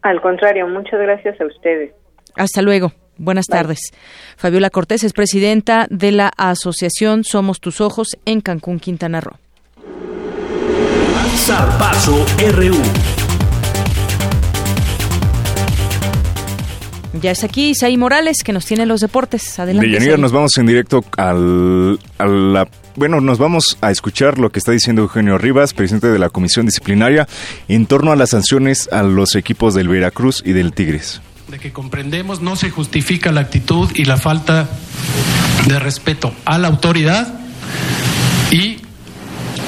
Al 0.02 0.22
contrario, 0.22 0.68
muchas 0.68 1.00
gracias 1.00 1.40
a 1.42 1.46
ustedes. 1.46 1.92
Hasta 2.36 2.62
luego. 2.62 2.94
Buenas 3.18 3.48
tardes. 3.48 3.80
Fabiola 4.36 4.70
Cortés 4.70 5.04
es 5.04 5.14
presidenta 5.14 5.88
de 5.90 6.12
la 6.12 6.32
Asociación 6.38 7.24
Somos 7.24 7.62
Tus 7.62 7.80
Ojos 7.80 8.18
en 8.26 8.42
Cancún, 8.42 8.80
Quintana 8.80 9.22
Roo. 9.22 9.38
Zarpazo 11.38 12.26
RU. 12.54 13.25
Ya 17.22 17.32
es 17.32 17.43
aquí 17.43 17.70
Isaí 17.70 17.97
Morales 17.97 18.43
que 18.43 18.53
nos 18.53 18.66
tiene 18.66 18.86
los 18.86 19.01
deportes. 19.01 19.59
Adelante. 19.59 19.99
De 19.99 20.18
nos 20.18 20.32
vamos 20.32 20.57
en 20.57 20.66
directo 20.66 21.03
al, 21.18 21.99
a 22.18 22.26
la 22.26 22.68
bueno, 22.95 23.20
nos 23.20 23.38
vamos 23.38 23.78
a 23.82 23.91
escuchar 23.91 24.39
lo 24.39 24.51
que 24.51 24.59
está 24.59 24.72
diciendo 24.72 25.01
Eugenio 25.01 25.38
Rivas, 25.38 25.74
presidente 25.74 26.07
de 26.07 26.18
la 26.18 26.30
Comisión 26.30 26.66
Disciplinaria, 26.66 27.28
en 27.68 27.88
torno 27.88 28.13
a 28.13 28.16
las 28.16 28.30
sanciones 28.30 28.88
a 28.89 29.03
los 29.03 29.36
equipos 29.36 29.74
del 29.74 29.89
Veracruz 29.89 30.41
y 30.45 30.53
del 30.53 30.72
Tigres. 30.72 31.22
De 31.49 31.59
que 31.59 31.74
comprendemos 31.74 32.41
no 32.41 32.55
se 32.55 32.70
justifica 32.70 33.34
la 33.34 33.41
actitud 33.41 33.91
y 33.95 34.05
la 34.05 34.16
falta 34.16 34.70
de 35.68 35.78
respeto 35.78 36.34
a 36.45 36.57
la 36.57 36.70
autoridad 36.70 37.38
y 38.51 38.78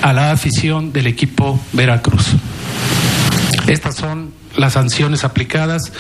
a 0.02 0.14
la 0.14 0.32
afición 0.32 0.94
del 0.94 1.08
equipo 1.08 1.60
Veracruz. 1.74 2.28
Estas 3.68 3.96
son 3.96 4.32
las 4.58 4.74
sanciones 4.74 5.24
aplicadas 5.24 5.94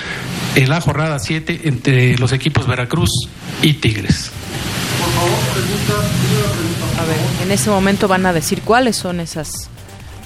en 0.56 0.70
la 0.70 0.82
jornada 0.82 1.20
7 1.20 1.62
entre 1.64 2.18
los 2.18 2.34
equipos 2.34 2.68
Veracruz 2.68 3.10
y 3.62 3.74
Tigres. 3.74 4.32
Por 5.00 5.10
favor, 5.12 5.40
pregunta, 5.54 7.02
A 7.02 7.06
ver, 7.06 7.18
en 7.44 7.52
este 7.52 7.70
momento 7.70 8.08
van 8.08 8.26
a 8.26 8.34
decir 8.34 8.62
cuáles 8.62 8.98
son 8.98 9.20
esas 9.20 9.70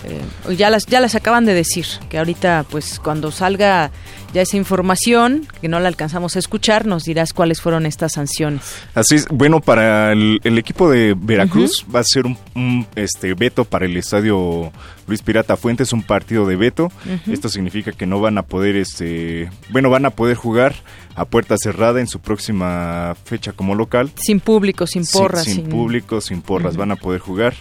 eh, 0.04 0.56
ya 0.56 0.70
las 0.70 0.86
ya 0.86 0.99
las 0.99 1.16
acaban 1.16 1.45
de 1.45 1.54
decir 1.54 1.86
que 2.10 2.18
ahorita 2.18 2.66
pues 2.70 2.99
cuando 2.99 3.32
salga 3.32 3.91
ya 4.34 4.41
esa 4.41 4.58
información 4.58 5.47
que 5.62 5.68
no 5.68 5.80
la 5.80 5.89
alcanzamos 5.89 6.36
a 6.36 6.39
escuchar 6.39 6.88
nos 6.88 7.04
dirás 7.04 7.34
cuáles 7.34 7.62
fueron 7.62 7.86
estas 7.86 8.14
sanciones. 8.14 8.62
Así 8.95 9.16
es. 9.16 9.28
Bueno 9.28 9.62
para 9.62 10.14
el, 10.14 10.39
equipo 10.58 10.89
de 10.89 11.16
Veracruz 11.16 11.86
va 11.93 11.99
a 11.99 12.04
ser 12.04 12.26
un, 12.26 12.88
este 12.95 13.34
veto 13.36 13.66
para 13.66 13.86
el 13.86 13.95
estadio 13.95 14.72
Luis 15.08 15.22
Pirata 15.22 15.56
Fuentes 15.56 15.93
un 15.93 16.02
partido 16.02 16.47
de 16.47 16.56
veto. 16.56 16.91
Esto 17.28 17.49
significa 17.49 17.91
que 17.91 18.08
no 18.08 18.20
van 18.20 18.38
a 18.38 18.43
poder 18.43 18.78
este 18.78 19.52
bueno 19.70 19.89
van 19.89 20.06
a 20.06 20.12
poder 20.12 20.36
jugar 20.36 20.74
a 21.14 21.26
puerta 21.26 21.58
cerrada 21.58 21.99
en 21.99 22.08
su 22.08 22.20
próxima 22.20 23.16
fecha 23.26 23.52
como 23.52 23.76
local. 23.76 24.12
Sin 24.16 24.39
público 24.39 24.88
sin 24.88 25.06
porras 25.06 25.43
sin, 25.43 25.70
público 25.70 26.22
sin 26.22 26.41
porras. 26.41 26.76
Van 26.76 26.91
a 26.91 26.95
poder 26.95 27.20
jugar 27.20 27.54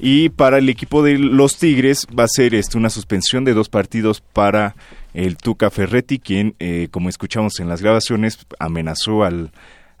y 0.00 0.30
para 0.30 0.58
el 0.58 0.68
equipo 0.68 1.02
de 1.02 1.18
los 1.18 1.56
Tigres 1.56 2.06
va 2.18 2.24
a 2.24 2.28
ser 2.28 2.54
este, 2.54 2.78
una 2.78 2.90
suspensión 2.90 3.44
de 3.44 3.54
dos 3.54 3.68
partidos 3.68 4.20
para 4.20 4.74
el 5.12 5.36
Tuca 5.36 5.70
Ferretti, 5.70 6.18
quien, 6.18 6.54
eh, 6.58 6.88
como 6.90 7.08
escuchamos 7.08 7.60
en 7.60 7.68
las 7.68 7.82
grabaciones, 7.82 8.38
amenazó 8.58 9.24
al, 9.24 9.50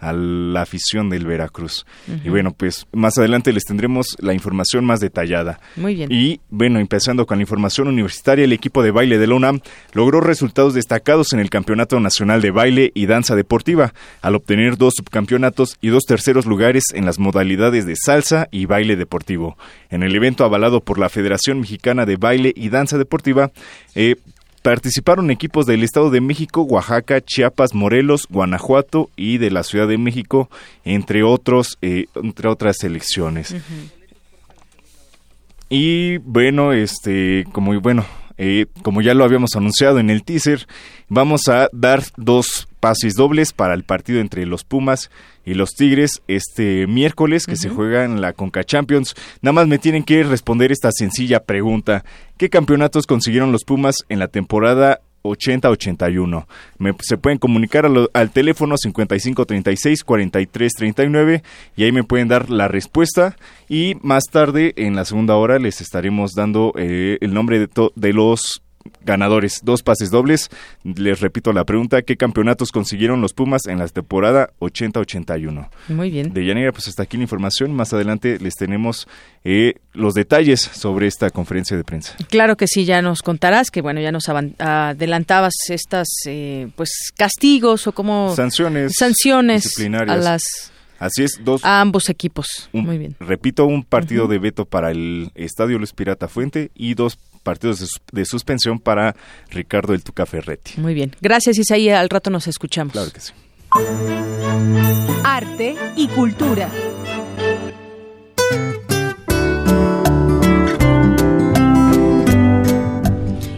a 0.00 0.12
la 0.12 0.62
afición 0.62 1.10
del 1.10 1.26
Veracruz. 1.26 1.84
Y 2.24 2.30
bueno, 2.30 2.52
pues 2.52 2.86
más 2.92 3.18
adelante 3.18 3.52
les 3.52 3.64
tendremos 3.64 4.16
la 4.18 4.32
información 4.32 4.84
más 4.84 5.00
detallada. 5.00 5.60
Muy 5.76 5.94
bien. 5.94 6.10
Y 6.10 6.40
bueno, 6.48 6.80
empezando 6.80 7.26
con 7.26 7.38
la 7.38 7.42
información 7.42 7.86
universitaria, 7.86 8.44
el 8.46 8.52
equipo 8.52 8.82
de 8.82 8.90
baile 8.90 9.18
de 9.18 9.26
la 9.26 9.34
UNAM 9.34 9.60
logró 9.92 10.20
resultados 10.20 10.74
destacados 10.74 11.32
en 11.32 11.40
el 11.40 11.50
Campeonato 11.50 12.00
Nacional 12.00 12.40
de 12.40 12.50
Baile 12.50 12.92
y 12.94 13.06
Danza 13.06 13.36
Deportiva, 13.36 13.92
al 14.22 14.34
obtener 14.34 14.78
dos 14.78 14.94
subcampeonatos 14.96 15.76
y 15.82 15.88
dos 15.88 16.04
terceros 16.04 16.46
lugares 16.46 16.84
en 16.94 17.04
las 17.04 17.18
modalidades 17.18 17.84
de 17.84 17.96
salsa 17.96 18.48
y 18.50 18.64
baile 18.64 18.96
deportivo. 18.96 19.58
En 19.90 20.02
el 20.02 20.16
evento 20.16 20.44
avalado 20.44 20.80
por 20.80 20.98
la 20.98 21.10
Federación 21.10 21.60
Mexicana 21.60 22.06
de 22.06 22.16
Baile 22.16 22.52
y 22.56 22.70
Danza 22.70 22.96
Deportiva, 22.96 23.50
eh, 23.94 24.16
Participaron 24.62 25.30
equipos 25.30 25.66
del 25.66 25.82
Estado 25.82 26.10
de 26.10 26.20
México, 26.20 26.62
Oaxaca, 26.62 27.20
Chiapas, 27.20 27.74
Morelos, 27.74 28.26
Guanajuato 28.28 29.10
y 29.16 29.38
de 29.38 29.50
la 29.50 29.62
Ciudad 29.62 29.88
de 29.88 29.96
México, 29.96 30.50
entre 30.84 31.22
otros, 31.22 31.78
eh, 31.80 32.06
entre 32.14 32.48
otras 32.48 32.76
selecciones. 32.78 33.54
Y 35.70 36.18
bueno, 36.18 36.72
este, 36.72 37.46
como 37.52 37.80
bueno, 37.80 38.04
eh, 38.36 38.66
como 38.82 39.02
ya 39.02 39.14
lo 39.14 39.24
habíamos 39.24 39.54
anunciado 39.54 39.98
en 39.98 40.10
el 40.10 40.24
teaser, 40.24 40.66
vamos 41.08 41.48
a 41.48 41.68
dar 41.72 42.02
dos 42.16 42.68
pases 42.80 43.14
dobles 43.14 43.52
para 43.52 43.74
el 43.74 43.84
partido 43.84 44.20
entre 44.20 44.46
los 44.46 44.64
Pumas 44.64 45.10
y 45.44 45.54
los 45.54 45.70
Tigres 45.70 46.22
este 46.26 46.86
miércoles 46.86 47.46
que 47.46 47.56
se 47.56 47.68
juega 47.68 48.04
en 48.04 48.20
la 48.20 48.32
Conca 48.32 48.64
Champions. 48.64 49.14
Nada 49.42 49.52
más 49.52 49.68
me 49.68 49.78
tienen 49.78 50.02
que 50.02 50.22
responder 50.22 50.72
esta 50.72 50.90
sencilla 50.92 51.44
pregunta. 51.44 52.04
¿Qué 52.36 52.50
campeonatos 52.50 53.06
consiguieron 53.06 53.52
los 53.52 53.64
Pumas 53.64 53.96
en 54.08 54.18
la 54.18 54.28
temporada 54.28 55.00
8081. 55.22 56.46
Me, 56.78 56.94
se 57.00 57.18
pueden 57.18 57.38
comunicar 57.38 57.86
al 58.12 58.30
teléfono 58.30 58.76
5536-4339 58.76 61.42
y 61.76 61.84
ahí 61.84 61.92
me 61.92 62.04
pueden 62.04 62.28
dar 62.28 62.48
la 62.50 62.68
respuesta 62.68 63.36
y 63.68 63.96
más 64.02 64.24
tarde 64.30 64.72
en 64.76 64.96
la 64.96 65.04
segunda 65.04 65.36
hora 65.36 65.58
les 65.58 65.82
estaremos 65.82 66.32
dando 66.32 66.72
eh, 66.76 67.18
el 67.20 67.34
nombre 67.34 67.58
de, 67.58 67.68
de 67.94 68.12
los 68.12 68.62
ganadores, 69.04 69.60
dos 69.62 69.82
pases 69.82 70.10
dobles. 70.10 70.50
Les 70.84 71.20
repito 71.20 71.52
la 71.52 71.64
pregunta, 71.64 72.02
¿qué 72.02 72.16
campeonatos 72.16 72.72
consiguieron 72.72 73.20
los 73.20 73.34
Pumas 73.34 73.66
en 73.66 73.78
la 73.78 73.88
temporada 73.88 74.50
80-81? 74.60 75.68
Muy 75.88 76.10
bien. 76.10 76.32
De 76.32 76.44
Yanira, 76.44 76.72
pues 76.72 76.88
hasta 76.88 77.02
aquí 77.02 77.16
la 77.16 77.24
información. 77.24 77.72
Más 77.74 77.92
adelante 77.92 78.38
les 78.38 78.54
tenemos 78.54 79.08
eh, 79.44 79.74
los 79.92 80.14
detalles 80.14 80.60
sobre 80.60 81.06
esta 81.06 81.30
conferencia 81.30 81.76
de 81.76 81.84
prensa. 81.84 82.14
Claro 82.28 82.56
que 82.56 82.66
sí, 82.66 82.84
ya 82.84 83.02
nos 83.02 83.22
contarás, 83.22 83.70
que 83.70 83.80
bueno, 83.80 84.00
ya 84.00 84.12
nos 84.12 84.28
adelantabas 84.28 85.54
estas, 85.68 86.08
eh, 86.26 86.68
pues, 86.76 87.12
castigos 87.16 87.86
o 87.86 87.92
como... 87.92 88.34
Sanciones. 88.34 88.94
Sanciones 88.96 89.78
a 89.92 90.16
las... 90.16 90.72
Así 90.98 91.24
es, 91.24 91.40
dos. 91.42 91.64
A 91.64 91.80
ambos 91.80 92.10
equipos. 92.10 92.68
Muy 92.74 92.98
bien. 92.98 93.16
Repito, 93.20 93.64
un 93.64 93.84
partido 93.84 94.28
de 94.28 94.38
veto 94.38 94.66
para 94.66 94.90
el 94.90 95.32
Estadio 95.34 95.78
Luis 95.78 95.94
Pirata 95.94 96.28
Fuente 96.28 96.70
y 96.74 96.92
dos 96.92 97.18
partidos 97.42 98.00
de, 98.12 98.24
suspensión 98.24 98.78
para 98.78 99.16
Ricardo 99.50 99.94
El 99.94 100.02
Tuca 100.02 100.26
Ferretti. 100.26 100.80
Muy 100.80 100.94
bien. 100.94 101.14
Gracias, 101.20 101.58
Isaí. 101.58 101.90
Al 101.90 102.08
rato 102.08 102.30
nos 102.30 102.46
escuchamos. 102.46 102.92
Claro 102.92 103.10
que 103.10 103.20
sí. 103.20 103.32
Arte 105.24 105.76
y 105.96 106.08
cultura. 106.08 106.68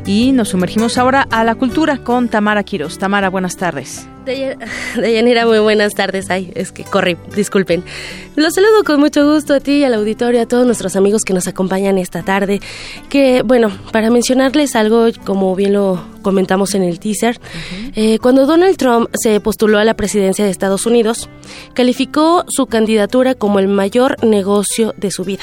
y 0.04 0.32
nos 0.32 0.50
sumergimos 0.50 0.98
ahora 0.98 1.26
a 1.30 1.42
la 1.42 1.54
cultura 1.54 1.98
con 1.98 2.28
Tamara 2.28 2.64
Quiros. 2.64 2.98
Tamara, 2.98 3.30
buenas 3.30 3.56
tardes. 3.56 4.06
Deyanira, 4.24 5.46
muy 5.46 5.58
buenas 5.58 5.94
tardes. 5.94 6.30
Ay, 6.30 6.52
es 6.54 6.72
que 6.72 6.84
corre, 6.84 7.16
disculpen. 7.34 7.84
Los 8.36 8.54
saludo 8.54 8.84
con 8.84 9.00
mucho 9.00 9.30
gusto 9.30 9.54
a 9.54 9.60
ti 9.60 9.84
al 9.84 9.94
auditorio, 9.94 10.40
a 10.40 10.46
todos 10.46 10.64
nuestros 10.64 10.96
amigos 10.96 11.22
que 11.22 11.34
nos 11.34 11.48
acompañan 11.48 11.98
esta 11.98 12.22
tarde. 12.22 12.60
Que, 13.08 13.42
bueno, 13.42 13.70
para 13.92 14.10
mencionarles 14.10 14.76
algo, 14.76 15.06
como 15.24 15.54
bien 15.54 15.74
lo 15.74 16.02
comentamos 16.22 16.74
en 16.74 16.82
el 16.82 17.00
teaser, 17.00 17.40
eh, 17.94 18.18
cuando 18.20 18.46
Donald 18.46 18.76
Trump 18.76 19.08
se 19.14 19.40
postuló 19.40 19.78
a 19.78 19.84
la 19.84 19.94
presidencia 19.94 20.44
de 20.44 20.50
Estados 20.50 20.86
Unidos, 20.86 21.28
calificó 21.74 22.44
su 22.48 22.66
candidatura 22.66 23.34
como 23.34 23.58
el 23.58 23.68
mayor 23.68 24.22
negocio 24.24 24.94
de 24.96 25.10
su 25.10 25.24
vida. 25.24 25.42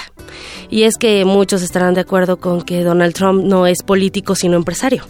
Y 0.70 0.84
es 0.84 0.96
que 0.98 1.26
muchos 1.26 1.62
estarán 1.62 1.94
de 1.94 2.02
acuerdo 2.02 2.38
con 2.38 2.62
que 2.62 2.84
Donald 2.84 3.14
Trump 3.14 3.44
no 3.44 3.68
es 3.68 3.84
político, 3.84 4.36
sino 4.36 4.56
empresario. 4.56 5.04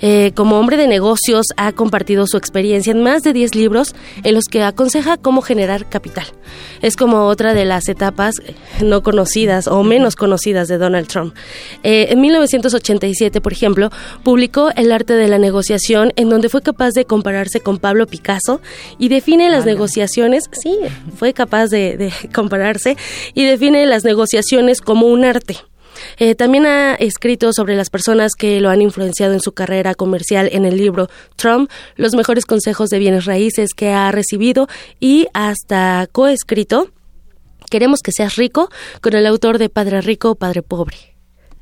Eh, 0.00 0.32
como 0.34 0.58
hombre 0.58 0.76
de 0.76 0.86
negocios, 0.86 1.46
ha 1.56 1.72
compartido 1.72 2.26
su 2.26 2.36
experiencia 2.36 2.92
en 2.92 2.97
más 3.02 3.22
de 3.22 3.32
10 3.32 3.54
libros 3.54 3.94
en 4.24 4.34
los 4.34 4.44
que 4.44 4.62
aconseja 4.62 5.16
cómo 5.16 5.42
generar 5.42 5.88
capital. 5.88 6.26
Es 6.82 6.96
como 6.96 7.26
otra 7.26 7.54
de 7.54 7.64
las 7.64 7.88
etapas 7.88 8.36
no 8.82 9.02
conocidas 9.02 9.66
o 9.66 9.82
menos 9.82 10.16
conocidas 10.16 10.68
de 10.68 10.78
Donald 10.78 11.08
Trump. 11.08 11.34
Eh, 11.82 12.08
en 12.10 12.20
1987, 12.20 13.40
por 13.40 13.52
ejemplo, 13.52 13.90
publicó 14.22 14.70
El 14.76 14.92
arte 14.92 15.14
de 15.14 15.28
la 15.28 15.38
negociación, 15.38 16.12
en 16.16 16.28
donde 16.28 16.48
fue 16.48 16.62
capaz 16.62 16.92
de 16.92 17.04
compararse 17.04 17.60
con 17.60 17.78
Pablo 17.78 18.06
Picasso 18.06 18.60
y 18.98 19.08
define 19.08 19.50
las 19.50 19.64
negociaciones, 19.64 20.44
sí, 20.52 20.78
fue 21.16 21.32
capaz 21.32 21.68
de, 21.68 21.96
de 21.96 22.12
compararse 22.34 22.96
y 23.34 23.44
define 23.44 23.86
las 23.86 24.04
negociaciones 24.04 24.80
como 24.80 25.06
un 25.06 25.24
arte. 25.24 25.56
Eh, 26.18 26.34
también 26.34 26.66
ha 26.66 26.94
escrito 26.94 27.52
sobre 27.52 27.76
las 27.76 27.90
personas 27.90 28.32
que 28.36 28.60
lo 28.60 28.70
han 28.70 28.82
influenciado 28.82 29.32
en 29.34 29.40
su 29.40 29.52
carrera 29.52 29.94
comercial 29.94 30.48
en 30.52 30.64
el 30.64 30.76
libro 30.76 31.08
Trump, 31.36 31.70
los 31.96 32.14
mejores 32.14 32.44
consejos 32.44 32.90
de 32.90 32.98
bienes 32.98 33.24
raíces 33.24 33.74
que 33.74 33.90
ha 33.90 34.10
recibido 34.12 34.68
y 35.00 35.28
hasta 35.32 36.08
coescrito 36.10 36.90
Queremos 37.70 38.00
que 38.00 38.12
seas 38.12 38.36
rico 38.36 38.70
con 39.02 39.14
el 39.14 39.26
autor 39.26 39.58
de 39.58 39.68
Padre 39.68 40.00
Rico, 40.00 40.36
Padre 40.36 40.62
Pobre 40.62 41.07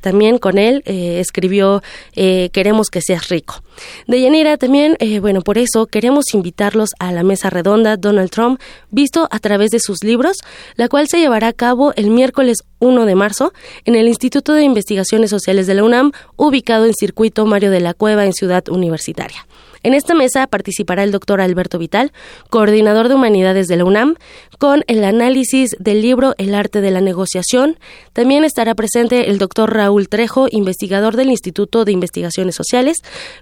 también 0.06 0.38
con 0.38 0.56
él 0.56 0.84
eh, 0.86 1.18
escribió 1.18 1.82
eh, 2.14 2.50
Queremos 2.52 2.90
que 2.90 3.02
seas 3.02 3.28
rico. 3.28 3.60
De 4.06 4.20
Yanira 4.20 4.56
también, 4.56 4.96
eh, 5.00 5.18
bueno, 5.18 5.40
por 5.40 5.58
eso 5.58 5.86
queremos 5.86 6.32
invitarlos 6.32 6.90
a 7.00 7.10
la 7.10 7.24
mesa 7.24 7.50
redonda 7.50 7.96
Donald 7.96 8.30
Trump, 8.30 8.60
visto 8.92 9.26
a 9.32 9.40
través 9.40 9.72
de 9.72 9.80
sus 9.80 10.04
libros, 10.04 10.36
la 10.76 10.86
cual 10.88 11.08
se 11.08 11.18
llevará 11.18 11.48
a 11.48 11.52
cabo 11.52 11.92
el 11.96 12.10
miércoles 12.10 12.58
1 12.78 13.04
de 13.04 13.16
marzo 13.16 13.52
en 13.84 13.96
el 13.96 14.06
Instituto 14.06 14.52
de 14.52 14.62
Investigaciones 14.62 15.28
Sociales 15.28 15.66
de 15.66 15.74
la 15.74 15.82
UNAM, 15.82 16.12
ubicado 16.36 16.86
en 16.86 16.94
Circuito 16.94 17.44
Mario 17.44 17.72
de 17.72 17.80
la 17.80 17.92
Cueva 17.92 18.26
en 18.26 18.32
Ciudad 18.32 18.68
Universitaria. 18.68 19.44
En 19.86 19.94
esta 19.94 20.16
mesa 20.16 20.48
participará 20.48 21.04
el 21.04 21.12
doctor 21.12 21.40
Alberto 21.40 21.78
Vital, 21.78 22.10
coordinador 22.50 23.08
de 23.08 23.14
humanidades 23.14 23.68
de 23.68 23.76
la 23.76 23.84
UNAM, 23.84 24.16
con 24.58 24.82
el 24.88 25.04
análisis 25.04 25.76
del 25.78 26.02
libro 26.02 26.34
El 26.38 26.56
arte 26.56 26.80
de 26.80 26.90
la 26.90 27.00
negociación. 27.00 27.78
También 28.12 28.42
estará 28.42 28.74
presente 28.74 29.30
el 29.30 29.38
doctor 29.38 29.72
Raúl 29.72 30.08
Trejo, 30.08 30.48
investigador 30.50 31.14
del 31.14 31.30
Instituto 31.30 31.84
de 31.84 31.92
Investigaciones 31.92 32.56
Sociales, 32.56 32.96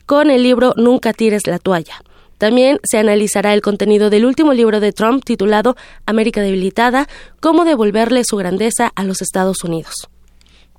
con 0.04 0.30
el 0.30 0.42
libro 0.42 0.74
Nunca 0.76 1.14
tires 1.14 1.46
la 1.46 1.58
toalla. 1.58 2.02
También 2.36 2.78
se 2.82 2.98
analizará 2.98 3.54
el 3.54 3.62
contenido 3.62 4.10
del 4.10 4.26
último 4.26 4.52
libro 4.52 4.80
de 4.80 4.92
Trump 4.92 5.24
titulado 5.24 5.76
América 6.04 6.42
debilitada, 6.42 7.08
cómo 7.40 7.64
devolverle 7.64 8.22
su 8.22 8.36
grandeza 8.36 8.92
a 8.94 9.04
los 9.04 9.22
Estados 9.22 9.64
Unidos. 9.64 10.10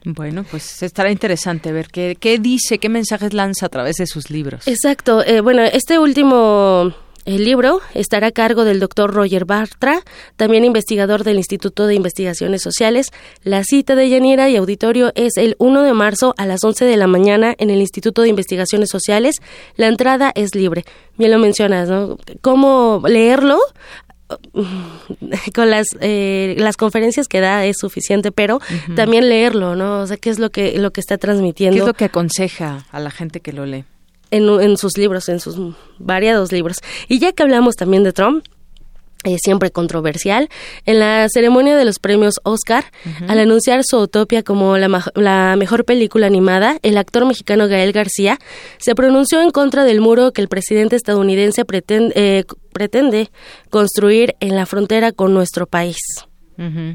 Bueno, 0.06 0.46
pues 0.50 0.84
estará 0.84 1.12
interesante 1.12 1.72
ver 1.72 1.88
qué, 1.88 2.16
qué 2.20 2.38
dice, 2.40 2.78
qué 2.78 2.90
mensajes 2.90 3.34
lanza 3.34 3.66
a 3.66 3.70
través 3.70 3.96
de 3.98 4.08
sus 4.08 4.30
libros. 4.30 4.68
Exacto. 4.68 5.24
Eh, 5.26 5.42
bueno, 5.42 5.64
este 5.64 5.98
último 6.00 6.94
el 7.26 7.44
libro 7.44 7.82
estará 7.96 8.28
a 8.28 8.32
cargo 8.32 8.66
del 8.66 8.80
doctor 8.80 9.12
Roger 9.12 9.46
Bartra, 9.46 10.04
también 10.36 10.64
investigador 10.64 11.24
del 11.24 11.38
Instituto 11.38 11.88
de 11.88 11.96
Investigaciones 11.96 12.62
Sociales. 12.62 13.08
La 13.44 13.64
cita 13.64 13.96
de 13.96 14.08
Yanira 14.08 14.48
y 14.48 14.56
auditorio 14.58 15.12
es 15.16 15.38
el 15.38 15.56
1 15.58 15.82
de 15.82 15.94
marzo 15.94 16.36
a 16.38 16.46
las 16.46 16.64
11 16.64 16.86
de 16.86 16.98
la 16.98 17.08
mañana 17.08 17.56
en 17.58 17.72
el 17.72 17.80
Instituto 17.80 18.22
de 18.22 18.30
Investigaciones 18.30 18.90
Sociales. 18.92 19.38
La 19.76 19.88
entrada 19.88 20.32
es 20.36 20.54
libre. 20.54 20.86
Bien 21.18 21.32
lo 21.32 21.40
mencionas, 21.40 21.90
¿no? 21.90 22.18
¿Cómo 22.42 23.02
leerlo? 23.08 23.58
con 25.54 25.70
las 25.70 25.88
eh, 26.02 26.56
las 26.58 26.78
conferencias 26.78 27.28
que 27.28 27.42
da 27.42 27.66
es 27.66 27.78
suficiente 27.80 28.32
pero 28.32 28.60
también 28.96 29.30
leerlo 29.30 29.76
no 29.76 30.00
o 30.00 30.08
sea 30.08 30.18
qué 30.18 30.32
es 30.32 30.40
lo 30.40 30.50
que 30.50 30.80
lo 30.80 30.92
que 30.92 31.00
está 31.00 31.18
transmitiendo 31.20 31.76
qué 31.76 31.82
es 31.82 31.88
lo 31.88 31.94
que 31.94 32.06
aconseja 32.06 32.86
a 32.92 33.00
la 33.00 33.12
gente 33.12 33.40
que 33.40 33.54
lo 33.54 33.66
lee 33.66 33.86
en, 34.32 34.50
en 34.62 34.78
sus 34.78 34.98
libros 34.98 35.30
en 35.30 35.40
sus 35.40 35.76
variados 36.00 36.52
libros. 36.52 36.78
Y 37.08 37.20
ya 37.20 37.32
que 37.32 37.44
hablamos 37.44 37.76
también 37.76 38.04
de 38.04 38.14
Trump 38.14 38.46
eh, 39.26 39.38
siempre 39.42 39.72
controversial. 39.72 40.50
En 40.86 41.00
la 41.00 41.28
ceremonia 41.30 41.76
de 41.76 41.84
los 41.84 42.00
premios 42.00 42.36
Oscar, 42.44 42.86
al 43.28 43.40
anunciar 43.40 43.82
su 43.84 43.98
Utopia 43.98 44.44
como 44.44 44.78
la, 44.78 45.56
mejor 45.58 45.84
película 45.84 46.28
animada, 46.28 46.78
el 46.84 46.98
actor 46.98 47.26
mexicano 47.26 47.68
Gael 47.68 47.92
García 47.92 48.40
se 48.78 48.96
pronunció 48.96 49.42
en 49.42 49.52
contra 49.52 49.84
del 49.84 50.00
muro 50.00 50.32
que 50.32 50.42
el 50.42 50.48
presidente 50.48 50.96
estadounidense 50.96 51.66
pretende, 51.66 52.14
eh, 52.16 52.44
pretende 52.72 53.32
construir 53.70 54.36
en 54.40 54.56
la 54.56 54.66
frontera 54.66 55.12
con 55.12 55.34
nuestro 55.34 55.66
país. 55.66 55.98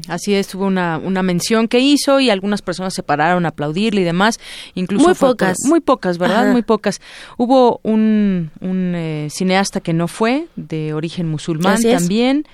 Así 0.07 0.33
es, 0.33 0.47
tuvo 0.47 0.65
una, 0.65 0.97
una 0.97 1.23
mención 1.23 1.67
que 1.67 1.79
hizo 1.79 2.19
y 2.19 2.29
algunas 2.29 2.61
personas 2.61 2.93
se 2.93 3.03
pararon 3.03 3.45
a 3.45 3.49
aplaudirle 3.49 4.01
y 4.01 4.03
demás. 4.03 4.39
Incluso 4.73 5.05
muy 5.05 5.15
pocas. 5.15 5.57
Muy 5.67 5.79
pocas, 5.79 6.17
¿verdad? 6.17 6.51
Muy 6.51 6.63
pocas. 6.63 7.01
Hubo 7.37 7.79
un, 7.83 8.51
un 8.59 8.93
eh, 8.95 9.27
cineasta 9.29 9.79
que 9.79 9.93
no 9.93 10.07
fue, 10.07 10.47
de 10.55 10.93
origen 10.93 11.27
musulmán 11.27 11.81
también. 11.81 12.45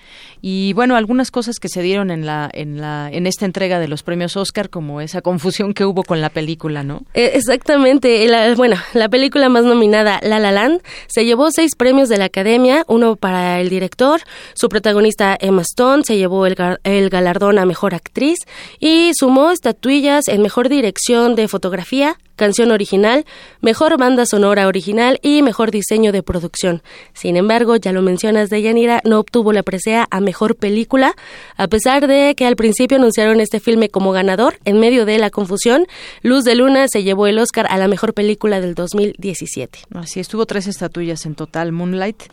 Y 0.41 0.73
bueno, 0.73 0.95
algunas 0.95 1.31
cosas 1.31 1.59
que 1.59 1.69
se 1.69 1.81
dieron 1.81 2.11
en 2.11 2.25
la, 2.25 2.49
en 2.53 2.79
la, 2.79 3.09
en 3.11 3.27
esta 3.27 3.45
entrega 3.45 3.79
de 3.79 3.87
los 3.87 4.03
premios 4.03 4.37
Oscar, 4.37 4.69
como 4.69 5.01
esa 5.01 5.21
confusión 5.21 5.73
que 5.73 5.85
hubo 5.85 6.03
con 6.03 6.21
la 6.21 6.29
película, 6.29 6.83
¿no? 6.83 7.03
Eh, 7.13 7.31
exactamente. 7.33 8.27
bueno, 8.55 8.77
la 8.93 9.09
película 9.09 9.49
más 9.49 9.63
nominada, 9.63 10.19
La 10.23 10.39
La 10.39 10.51
Land, 10.51 10.81
se 11.07 11.25
llevó 11.25 11.49
seis 11.51 11.75
premios 11.75 12.09
de 12.09 12.17
la 12.17 12.25
Academia, 12.25 12.83
uno 12.87 13.15
para 13.15 13.59
el 13.59 13.69
director, 13.69 14.21
su 14.53 14.69
protagonista 14.69 15.37
Emma 15.39 15.61
Stone 15.61 16.03
se 16.03 16.17
llevó 16.17 16.45
el, 16.45 16.55
el 16.83 17.09
galardón 17.09 17.59
a 17.59 17.65
mejor 17.65 17.95
actriz 17.95 18.37
y 18.79 19.11
sumó 19.13 19.51
estatuillas 19.51 20.27
en 20.27 20.41
mejor 20.41 20.69
dirección 20.69 21.35
de 21.35 21.47
fotografía, 21.47 22.17
canción 22.37 22.71
original, 22.71 23.25
mejor 23.59 23.97
banda 23.97 24.25
sonora 24.25 24.67
original 24.67 25.19
y 25.21 25.41
mejor 25.41 25.71
diseño 25.71 26.13
de 26.13 26.23
producción. 26.23 26.81
Sin 27.13 27.35
embargo, 27.35 27.75
ya 27.75 27.91
lo 27.91 28.01
mencionas, 28.01 28.49
Deyanira 28.49 29.01
no 29.03 29.19
obtuvo 29.19 29.51
la 29.51 29.63
presea 29.63 30.07
a 30.09 30.21
mejor 30.21 30.55
película, 30.55 31.15
a 31.57 31.67
pesar 31.67 32.07
de 32.07 32.35
que 32.37 32.45
al 32.45 32.55
principio 32.55 32.97
anunciaron 32.97 33.41
este 33.41 33.59
filme 33.59 33.89
como 33.89 34.11
ganador. 34.11 34.59
En 34.63 34.79
medio 34.79 35.05
de 35.05 35.17
la 35.17 35.29
confusión, 35.29 35.85
Luz 36.21 36.45
de 36.45 36.55
Luna 36.55 36.87
se 36.87 37.03
llevó 37.03 37.27
el 37.27 37.39
Oscar 37.39 37.67
a 37.69 37.77
la 37.77 37.87
mejor 37.87 38.13
película 38.13 38.61
del 38.61 38.75
2017. 38.75 39.79
Así 39.95 40.19
estuvo 40.19 40.45
tres 40.45 40.67
estatuillas 40.67 41.25
en 41.25 41.35
total, 41.35 41.71
Moonlight, 41.71 42.23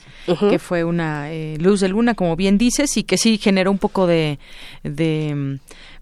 que 0.51 0.59
fue 0.59 0.85
una 0.85 1.33
eh, 1.33 1.57
Luz 1.59 1.81
de 1.81 1.89
Luna, 1.89 2.15
como 2.15 2.37
bien 2.37 2.59
dices, 2.59 2.97
y 2.97 3.05
que 3.05 3.17
sí 3.17 3.39
generó 3.39 3.71
un 3.71 3.79
poco 3.79 4.07
de 4.07 4.39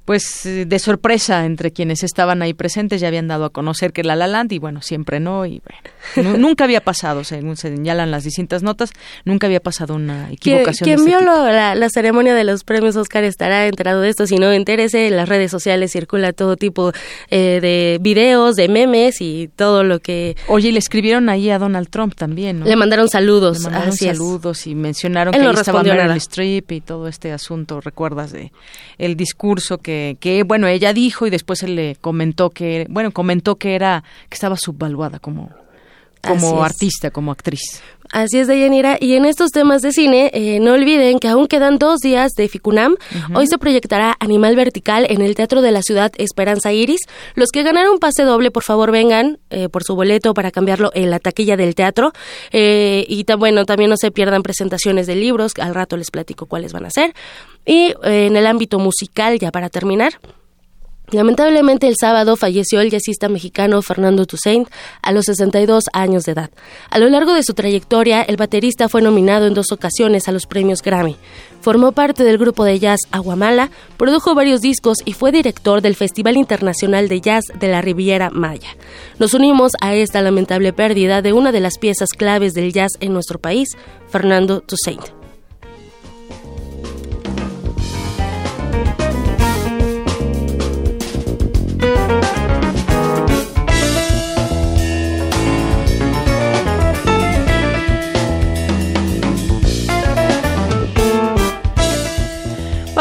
pues 0.04 0.44
eh, 0.46 0.64
de 0.66 0.78
sorpresa 0.78 1.44
entre 1.44 1.70
quienes 1.70 2.02
estaban 2.02 2.42
ahí 2.42 2.54
presentes 2.54 3.00
ya 3.00 3.08
habían 3.08 3.28
dado 3.28 3.44
a 3.44 3.50
conocer 3.50 3.92
que 3.92 4.02
la 4.02 4.16
La 4.16 4.26
Land 4.26 4.52
y 4.52 4.58
bueno 4.58 4.82
siempre 4.82 5.20
no 5.20 5.46
y 5.46 5.62
bueno 6.14 6.38
nunca 6.38 6.64
había 6.64 6.80
pasado 6.80 7.22
según 7.24 7.56
se 7.56 7.68
señalan 7.68 8.10
las 8.10 8.24
distintas 8.24 8.62
notas 8.62 8.90
nunca 9.24 9.46
había 9.46 9.60
pasado 9.60 9.94
una 9.94 10.30
equivocación 10.32 10.84
quien 10.84 10.98
este 10.98 11.08
vio 11.08 11.20
la, 11.20 11.88
ceremonia 11.90 12.34
de 12.34 12.44
los 12.44 12.64
premios 12.64 12.96
Oscar 12.96 13.22
estará 13.24 13.66
enterado 13.66 14.00
de 14.00 14.08
esto 14.08 14.26
si 14.26 14.36
no 14.36 14.50
entérese 14.50 15.06
en 15.06 15.16
las 15.16 15.28
redes 15.28 15.50
sociales 15.50 15.92
circula 15.92 16.32
todo 16.32 16.56
tipo 16.56 16.92
eh, 17.30 17.60
de 17.60 17.98
videos 18.00 18.56
de 18.56 18.68
memes 18.68 19.20
y 19.20 19.50
todo 19.54 19.84
lo 19.84 20.00
que 20.00 20.36
oye 20.48 20.72
le 20.72 20.78
escribieron 20.78 21.28
ahí 21.28 21.50
a 21.50 21.58
Donald 21.58 21.88
Trump 21.90 22.14
también 22.14 22.60
¿no? 22.60 22.66
le 22.66 22.74
mandaron 22.74 23.08
saludos 23.08 23.60
le 23.60 23.70
mandaron 23.70 23.96
saludos 23.96 24.66
y 24.66 24.74
mencionaron 24.74 25.32
que 25.32 25.40
ahí 25.40 25.54
estaba 25.54 25.82
Meryl 25.84 26.16
Streep 26.16 26.72
y 26.72 26.80
todo 26.80 27.06
este 27.06 27.32
asunto 27.32 27.80
recuerdas 27.80 28.32
de 28.32 28.52
el 28.98 29.16
discurso 29.16 29.78
que 29.78 29.91
que, 30.20 30.44
bueno, 30.46 30.66
ella 30.66 30.92
dijo 30.92 31.26
y 31.26 31.30
después 31.30 31.62
él 31.62 31.76
le 31.76 31.96
comentó 32.00 32.50
que, 32.50 32.86
bueno, 32.88 33.12
comentó 33.12 33.56
que 33.56 33.74
era, 33.74 34.04
que 34.28 34.34
estaba 34.34 34.56
subvaluada 34.56 35.18
como, 35.18 35.50
como 36.22 36.64
artista, 36.64 37.10
como 37.10 37.32
actriz. 37.32 37.82
Así 38.12 38.38
es, 38.38 38.46
Deyanira. 38.46 38.98
Y 39.00 39.14
en 39.14 39.24
estos 39.24 39.50
temas 39.52 39.80
de 39.80 39.90
cine, 39.90 40.30
eh, 40.34 40.60
no 40.60 40.72
olviden 40.74 41.18
que 41.18 41.28
aún 41.28 41.46
quedan 41.46 41.78
dos 41.78 42.00
días 42.00 42.32
de 42.32 42.46
Ficunam. 42.46 42.96
Hoy 43.34 43.46
se 43.46 43.56
proyectará 43.56 44.16
Animal 44.20 44.54
Vertical 44.54 45.06
en 45.08 45.22
el 45.22 45.34
Teatro 45.34 45.62
de 45.62 45.72
la 45.72 45.80
Ciudad 45.80 46.12
Esperanza 46.18 46.72
Iris. 46.72 47.00
Los 47.34 47.48
que 47.50 47.62
ganaron 47.62 47.98
pase 47.98 48.24
doble, 48.24 48.50
por 48.50 48.64
favor, 48.64 48.90
vengan 48.92 49.38
eh, 49.48 49.70
por 49.70 49.82
su 49.82 49.94
boleto 49.94 50.34
para 50.34 50.50
cambiarlo 50.50 50.90
en 50.94 51.10
la 51.10 51.20
taquilla 51.20 51.56
del 51.56 51.74
teatro. 51.74 52.12
Eh, 52.50 53.06
y 53.08 53.24
bueno, 53.38 53.64
también 53.64 53.88
no 53.88 53.96
se 53.96 54.10
pierdan 54.10 54.42
presentaciones 54.42 55.06
de 55.06 55.16
libros. 55.16 55.54
Al 55.58 55.74
rato 55.74 55.96
les 55.96 56.10
platico 56.10 56.44
cuáles 56.44 56.74
van 56.74 56.84
a 56.84 56.90
ser. 56.90 57.14
Y 57.64 57.94
en 58.02 58.36
el 58.36 58.46
ámbito 58.46 58.78
musical, 58.78 59.38
ya 59.38 59.50
para 59.52 59.70
terminar, 59.70 60.18
Lamentablemente 61.10 61.88
el 61.88 61.96
sábado 62.00 62.36
falleció 62.36 62.80
el 62.80 62.90
jazzista 62.90 63.28
mexicano 63.28 63.82
Fernando 63.82 64.24
Toussaint 64.24 64.68
a 65.02 65.12
los 65.12 65.26
62 65.26 65.84
años 65.92 66.24
de 66.24 66.32
edad. 66.32 66.50
A 66.88 66.98
lo 66.98 67.10
largo 67.10 67.34
de 67.34 67.42
su 67.42 67.52
trayectoria, 67.52 68.22
el 68.22 68.36
baterista 68.36 68.88
fue 68.88 69.02
nominado 69.02 69.46
en 69.46 69.52
dos 69.52 69.72
ocasiones 69.72 70.28
a 70.28 70.32
los 70.32 70.46
premios 70.46 70.80
Grammy. 70.80 71.16
Formó 71.60 71.92
parte 71.92 72.24
del 72.24 72.38
grupo 72.38 72.64
de 72.64 72.78
jazz 72.78 73.00
Aguamala, 73.10 73.70
produjo 73.98 74.34
varios 74.34 74.62
discos 74.62 74.98
y 75.04 75.12
fue 75.12 75.32
director 75.32 75.82
del 75.82 75.96
Festival 75.96 76.36
Internacional 76.36 77.08
de 77.08 77.20
Jazz 77.20 77.44
de 77.58 77.68
la 77.68 77.82
Riviera 77.82 78.30
Maya. 78.30 78.70
Nos 79.18 79.34
unimos 79.34 79.72
a 79.82 79.94
esta 79.94 80.22
lamentable 80.22 80.72
pérdida 80.72 81.20
de 81.20 81.34
una 81.34 81.52
de 81.52 81.60
las 81.60 81.78
piezas 81.78 82.10
claves 82.10 82.54
del 82.54 82.72
jazz 82.72 82.92
en 83.00 83.12
nuestro 83.12 83.38
país, 83.38 83.76
Fernando 84.08 84.60
Toussaint. 84.60 85.21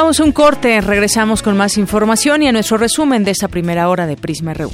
Vamos 0.02 0.20
a 0.20 0.24
un 0.24 0.32
corte, 0.32 0.82
regresamos 0.82 1.44
con 1.44 1.56
más 1.56 1.78
información 1.78 2.42
y 2.42 2.48
a 2.48 2.52
nuestro 2.52 2.80
resumen 2.80 3.24
de 3.24 3.30
esta 3.30 3.48
primera 3.48 3.88
hora 3.88 4.08
de 4.08 4.18
Prisma 4.18 4.56
RU. 4.56 4.72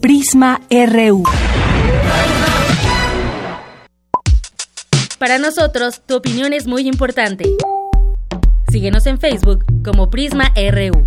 Prisma 0.00 0.60
RU. 0.88 1.22
Para 5.20 5.38
nosotros, 5.38 6.02
tu 6.04 6.16
opinión 6.16 6.52
es 6.52 6.66
muy 6.66 6.88
importante. 6.88 7.44
Síguenos 8.72 9.06
en 9.06 9.20
Facebook 9.20 9.64
como 9.84 10.10
Prisma 10.10 10.52
RU. 10.56 11.06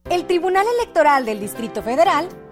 El 0.09 0.25
Tribunal 0.25 0.65
Electoral 0.79 1.25
del 1.25 1.39
Distrito 1.39 1.81
Federal 1.81 2.29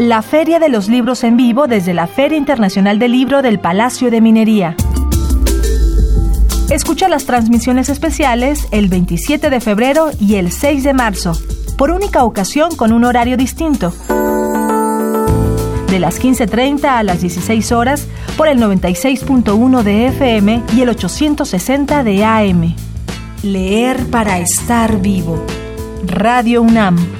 la 0.00 0.22
Feria 0.22 0.58
de 0.58 0.70
los 0.70 0.88
Libros 0.88 1.24
en 1.24 1.36
vivo 1.36 1.66
desde 1.66 1.92
la 1.92 2.06
Feria 2.06 2.38
Internacional 2.38 2.98
del 2.98 3.12
Libro 3.12 3.42
del 3.42 3.60
Palacio 3.60 4.10
de 4.10 4.22
Minería. 4.22 4.74
Escucha 6.70 7.06
las 7.10 7.26
transmisiones 7.26 7.90
especiales 7.90 8.66
el 8.70 8.88
27 8.88 9.50
de 9.50 9.60
febrero 9.60 10.10
y 10.18 10.36
el 10.36 10.52
6 10.52 10.84
de 10.84 10.94
marzo, 10.94 11.32
por 11.76 11.90
única 11.90 12.24
ocasión 12.24 12.74
con 12.76 12.94
un 12.94 13.04
horario 13.04 13.36
distinto. 13.36 13.92
De 15.88 15.98
las 15.98 16.18
15.30 16.18 16.84
a 16.84 17.02
las 17.02 17.20
16 17.20 17.70
horas 17.72 18.06
por 18.38 18.48
el 18.48 18.58
96.1 18.58 19.82
de 19.82 20.06
FM 20.06 20.62
y 20.74 20.80
el 20.80 20.88
860 20.88 22.04
de 22.04 22.24
AM. 22.24 22.74
Leer 23.42 24.06
para 24.06 24.38
estar 24.38 25.02
vivo. 25.02 25.44
Radio 26.06 26.62
UNAM 26.62 27.19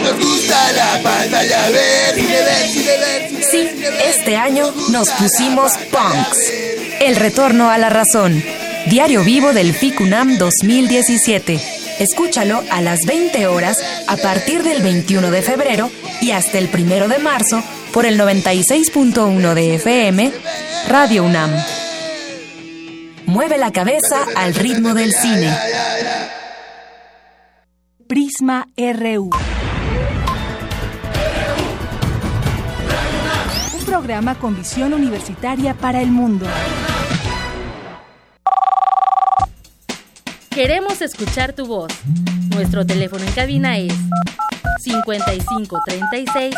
Nos 0.00 0.18
gusta 0.18 0.72
la 0.72 1.00
pantalla 1.02 1.68
Sí, 3.50 3.68
este 4.04 4.36
año 4.36 4.72
nos 4.90 5.10
pusimos 5.10 5.72
punks. 5.90 6.52
El 7.00 7.16
retorno 7.16 7.70
a 7.70 7.78
la 7.78 7.90
razón. 7.90 8.42
Diario 8.86 9.22
vivo 9.24 9.52
del 9.52 9.74
FICUNAM 9.74 10.38
2017. 10.38 11.60
Escúchalo 12.00 12.62
a 12.70 12.80
las 12.80 13.00
20 13.06 13.46
horas 13.46 13.78
a 14.08 14.16
partir 14.16 14.62
del 14.62 14.82
21 14.82 15.30
de 15.30 15.42
febrero 15.42 15.90
y 16.20 16.32
hasta 16.32 16.58
el 16.58 16.68
1 16.72 17.08
de 17.08 17.18
marzo 17.18 17.62
por 17.92 18.06
el 18.06 18.18
96.1 18.18 19.54
de 19.54 19.76
FM, 19.76 20.32
Radio 20.88 21.24
UNAM. 21.24 21.50
Mueve 23.26 23.56
la 23.58 23.72
cabeza 23.72 24.26
al 24.34 24.54
ritmo 24.54 24.94
del 24.94 25.12
cine. 25.12 25.56
Prisma 28.06 28.68
RU. 28.76 29.30
Un 33.78 33.84
programa 33.86 34.34
con 34.34 34.54
visión 34.54 34.92
universitaria 34.92 35.74
para 35.74 36.02
el 36.02 36.10
mundo. 36.10 36.46
Queremos 40.50 41.00
escuchar 41.00 41.54
tu 41.54 41.66
voz. 41.66 41.92
Nuestro 42.50 42.84
teléfono 42.84 43.24
en 43.24 43.32
cabina 43.32 43.78
es 43.78 43.94
55 44.80 45.80
36 45.86 46.54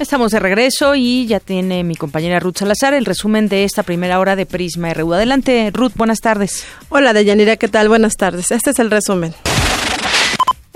Estamos 0.00 0.32
de 0.32 0.40
regreso 0.40 0.96
y 0.96 1.26
ya 1.26 1.38
tiene 1.38 1.84
mi 1.84 1.94
compañera 1.94 2.40
Ruth 2.40 2.58
Salazar 2.58 2.94
el 2.94 3.04
resumen 3.04 3.48
de 3.48 3.62
esta 3.62 3.84
primera 3.84 4.18
hora 4.18 4.34
de 4.34 4.44
Prisma 4.44 4.92
RU. 4.92 5.14
Adelante, 5.14 5.70
Ruth, 5.72 5.92
buenas 5.94 6.18
tardes. 6.18 6.64
Hola, 6.88 7.12
Deyanira, 7.12 7.56
¿qué 7.56 7.68
tal? 7.68 7.88
Buenas 7.88 8.16
tardes. 8.16 8.50
Este 8.50 8.70
es 8.70 8.78
el 8.80 8.90
resumen. 8.90 9.32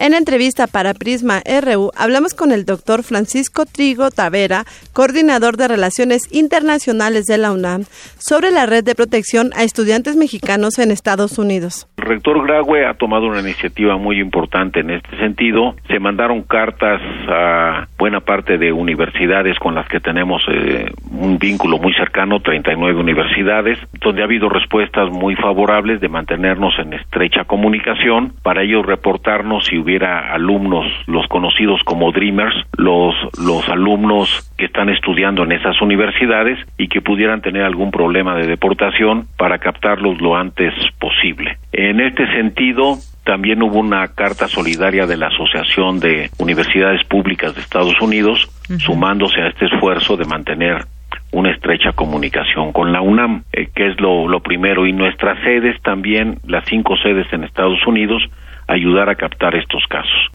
En 0.01 0.13
la 0.13 0.19
entrevista 0.19 0.69
para 0.69 0.95
Prisma 0.95 1.43
RU 1.45 1.91
hablamos 1.97 2.33
con 2.33 2.53
el 2.53 2.65
doctor 2.65 3.03
Francisco 3.03 3.65
Trigo 3.67 4.13
Tavera, 4.13 4.63
coordinador 4.93 5.57
de 5.57 5.67
Relaciones 5.67 6.33
Internacionales 6.33 7.25
de 7.25 7.37
la 7.37 7.51
UNAM, 7.51 7.83
sobre 8.17 8.53
la 8.53 8.67
red 8.67 8.85
de 8.85 8.95
protección 8.95 9.51
a 9.57 9.65
estudiantes 9.65 10.15
mexicanos 10.15 10.79
en 10.79 10.93
Estados 10.93 11.37
Unidos. 11.37 11.89
El 11.97 12.05
rector 12.05 12.47
Graue 12.47 12.87
ha 12.87 12.95
tomado 12.95 13.27
una 13.27 13.41
iniciativa 13.41 13.97
muy 13.97 14.21
importante 14.21 14.79
en 14.79 14.91
este 14.91 15.17
sentido. 15.19 15.75
Se 15.89 15.99
mandaron 15.99 16.43
cartas 16.43 17.01
a 17.29 17.89
buena 17.99 18.21
parte 18.21 18.57
de 18.57 18.71
universidades 18.71 19.59
con 19.59 19.75
las 19.75 19.89
que 19.89 19.99
tenemos 19.99 20.41
eh, 20.49 20.93
un 21.11 21.39
vínculo 21.39 21.79
muy 21.79 21.93
cercano, 21.95 22.39
39 22.39 23.01
universidades, 23.01 23.77
donde 24.01 24.23
ha 24.23 24.27
habido 24.27 24.49
respuestas 24.49 25.11
muy 25.11 25.35
favorables 25.35 26.01
de 26.01 26.09
mantenernos 26.09 26.79
en 26.79 26.93
estrecha 26.93 27.43
comunicación, 27.47 28.35
para 28.45 28.63
ellos 28.63 28.87
reportarnos 28.87 29.67
si 29.67 29.88
hubiera 29.89 30.35
alumnos, 30.35 30.85
los 31.07 31.27
conocidos 31.29 31.81
como 31.85 32.13
Dreamers, 32.13 32.55
los, 32.77 33.15
los 33.39 33.67
alumnos 33.71 34.53
que 34.59 34.67
están 34.67 34.91
estudiando 34.91 35.45
en 35.45 35.53
esas 35.53 35.81
universidades 35.81 36.59
y 36.77 36.89
que 36.89 37.01
pudieran 37.01 37.41
tener 37.41 37.63
algún 37.63 37.91
problema 37.91 38.35
de 38.37 38.47
deportación 38.47 39.27
para 39.39 39.59
captarlos 39.59 40.21
lo 40.21 40.37
antes 40.37 40.75
posible. 41.01 41.57
En 41.73 42.01
este 42.01 42.27
sentido, 42.33 42.97
también 43.25 43.63
hubo 43.63 43.79
una 43.79 44.09
carta 44.09 44.47
solidaria 44.47 45.07
de 45.07 45.17
la 45.17 45.29
Asociación 45.29 46.01
de 46.01 46.31
Universidades 46.39 47.03
Públicas 47.05 47.55
de 47.55 47.63
Estados 47.63 47.99
Unidos, 48.03 48.47
sumándose 48.79 49.41
a 49.41 49.49
este 49.49 49.67
esfuerzo 49.67 50.19
de 50.19 50.27
mantener 50.27 50.85
una 51.33 51.51
estrecha 51.51 51.93
comunicación 51.93 52.73
con 52.73 52.93
la 52.93 53.01
UNAM, 53.01 53.45
eh, 53.53 53.69
que 53.75 53.89
es 53.89 54.01
lo, 54.01 54.29
lo 54.29 54.41
primero, 54.41 54.87
y 54.87 54.93
nuestras 54.93 55.39
sedes 55.45 55.81
también, 55.83 56.39
las 56.47 56.65
cinco 56.69 56.97
sedes 56.97 57.27
en 57.33 57.45
Estados 57.45 57.87
Unidos, 57.87 58.23
ayudar 58.69 59.09
a 59.09 59.17
captar 59.17 59.57
estos 59.57 59.83
casos. 59.89 60.31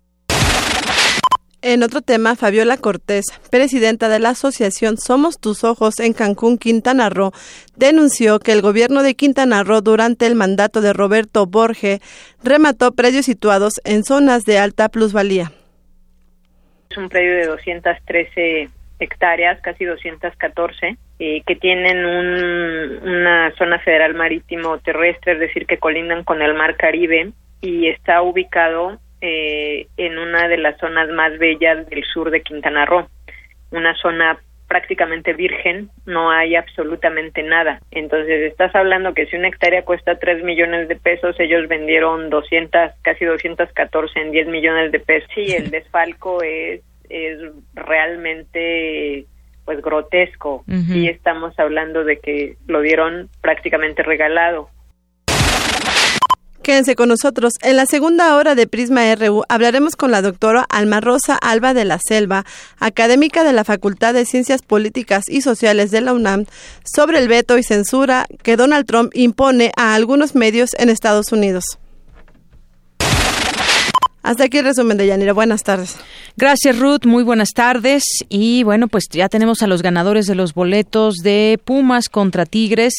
En 1.66 1.82
otro 1.82 2.02
tema, 2.02 2.36
Fabiola 2.36 2.76
Cortés, 2.76 3.24
presidenta 3.50 4.10
de 4.10 4.20
la 4.20 4.32
asociación 4.32 4.98
Somos 4.98 5.40
Tus 5.40 5.64
Ojos 5.64 6.02
en 6.02 6.12
Cancún, 6.12 6.58
Quintana 6.58 7.10
Roo, 7.10 7.32
denunció 7.78 8.40
que 8.40 8.52
el 8.52 8.62
gobierno 8.62 9.02
de 9.02 9.16
Quintana 9.16 9.64
Roo 9.64 9.80
durante 9.80 10.28
el 10.28 10.36
mandato 10.36 10.82
de 10.82 10.92
Roberto 10.92 11.46
Borge 11.46 12.00
remató 12.44 12.92
predios 12.92 13.26
situados 13.26 13.76
en 13.86 14.04
zonas 14.04 14.44
de 14.44 14.60
alta 14.60 14.90
plusvalía. 14.90 15.54
Es 16.90 16.98
un 16.98 17.08
predio 17.08 17.34
de 17.34 17.48
213 17.48 18.70
hectáreas, 19.00 19.62
casi 19.62 19.86
214, 19.86 20.98
eh, 21.20 21.44
que 21.48 21.56
tienen 21.56 22.04
una 22.04 23.56
zona 23.58 23.80
federal 23.80 24.16
marítimo 24.16 24.80
terrestre, 24.80 25.34
es 25.34 25.40
decir, 25.40 25.66
que 25.66 25.78
colindan 25.78 26.26
con 26.26 26.42
el 26.42 26.54
mar 26.56 26.76
Caribe 26.76 27.32
y 27.64 27.88
está 27.88 28.22
ubicado 28.22 29.00
eh, 29.22 29.88
en 29.96 30.18
una 30.20 30.50
de 30.50 30.58
las 30.58 30.78
zonas 30.80 31.10
más 31.10 31.38
bellas 31.40 31.90
del 31.90 32.04
sur 32.04 32.30
de 32.30 32.42
Quintana 32.42 32.86
Roo, 32.86 33.08
una 33.72 33.96
zona 33.96 34.38
prácticamente 34.68 35.34
virgen, 35.34 35.90
no 36.06 36.30
hay 36.30 36.56
absolutamente 36.56 37.42
nada. 37.42 37.80
Entonces, 37.92 38.52
estás 38.52 38.76
hablando 38.76 39.14
que 39.14 39.28
si 39.28 39.38
una 39.38 39.48
hectárea 39.48 39.86
cuesta 39.86 40.20
3 40.20 40.44
millones 40.44 40.90
de 40.90 40.98
pesos, 40.98 41.40
ellos 41.40 41.70
vendieron 41.70 42.30
200, 42.30 42.92
casi 43.02 43.24
214 43.24 44.20
en 44.20 44.32
10 44.32 44.48
millones 44.48 44.92
de 44.92 45.00
pesos. 45.00 45.30
Sí, 45.34 45.54
el 45.54 45.72
desfalco 45.72 46.44
es, 46.44 46.82
es 47.10 47.40
realmente 47.76 49.26
pues 49.64 49.82
grotesco. 49.82 50.66
Y 50.68 51.08
estamos 51.08 51.58
hablando 51.58 52.04
de 52.04 52.20
que 52.20 52.58
lo 52.68 52.82
dieron 52.82 53.30
prácticamente 53.40 54.04
regalado. 54.04 54.70
Quédense 56.64 56.96
con 56.96 57.10
nosotros. 57.10 57.56
En 57.62 57.76
la 57.76 57.86
segunda 57.86 58.38
hora 58.38 58.56
de 58.56 58.68
Prisma 58.68 59.14
RU 59.16 59.44
hablaremos 59.50 59.98
con 59.98 60.12
la 60.12 60.22
doctora 60.22 60.66
Alma 60.70 61.02
Rosa 61.02 61.36
Alba 61.36 61.74
de 61.74 61.84
la 61.84 62.00
Selva, 62.00 62.46
académica 62.80 63.44
de 63.44 63.52
la 63.52 63.66
Facultad 63.66 64.14
de 64.14 64.26
Ciencias 64.26 64.62
Políticas 64.62 65.26
y 65.28 65.42
Sociales 65.42 65.92
de 65.92 66.00
la 66.00 66.14
UNAM, 66.14 66.46
sobre 66.86 67.20
el 67.20 67.28
veto 67.28 67.58
y 67.58 67.64
censura 67.64 68.28
que 68.44 68.56
Donald 68.56 68.86
Trump 68.86 69.12
impone 69.14 69.74
a 69.76 69.94
algunos 69.94 70.36
medios 70.36 70.70
en 70.78 70.88
Estados 70.88 71.34
Unidos. 71.34 71.80
Hasta 74.24 74.46
aquí 74.46 74.60
el 74.60 74.64
resumen 74.64 74.96
de 74.98 75.06
Yanira. 75.06 75.34
Buenas 75.34 75.64
tardes. 75.64 75.98
Gracias, 76.38 76.80
Ruth. 76.80 77.06
Muy 77.06 77.24
buenas 77.24 77.50
tardes. 77.50 78.04
Y 78.30 78.64
bueno, 78.64 78.88
pues 78.88 79.04
ya 79.12 79.28
tenemos 79.28 79.62
a 79.62 79.68
los 79.68 79.82
ganadores 79.82 80.28
de 80.28 80.34
los 80.34 80.54
boletos 80.54 81.16
de 81.18 81.60
Pumas 81.64 82.08
contra 82.08 82.46
Tigres. 82.46 82.94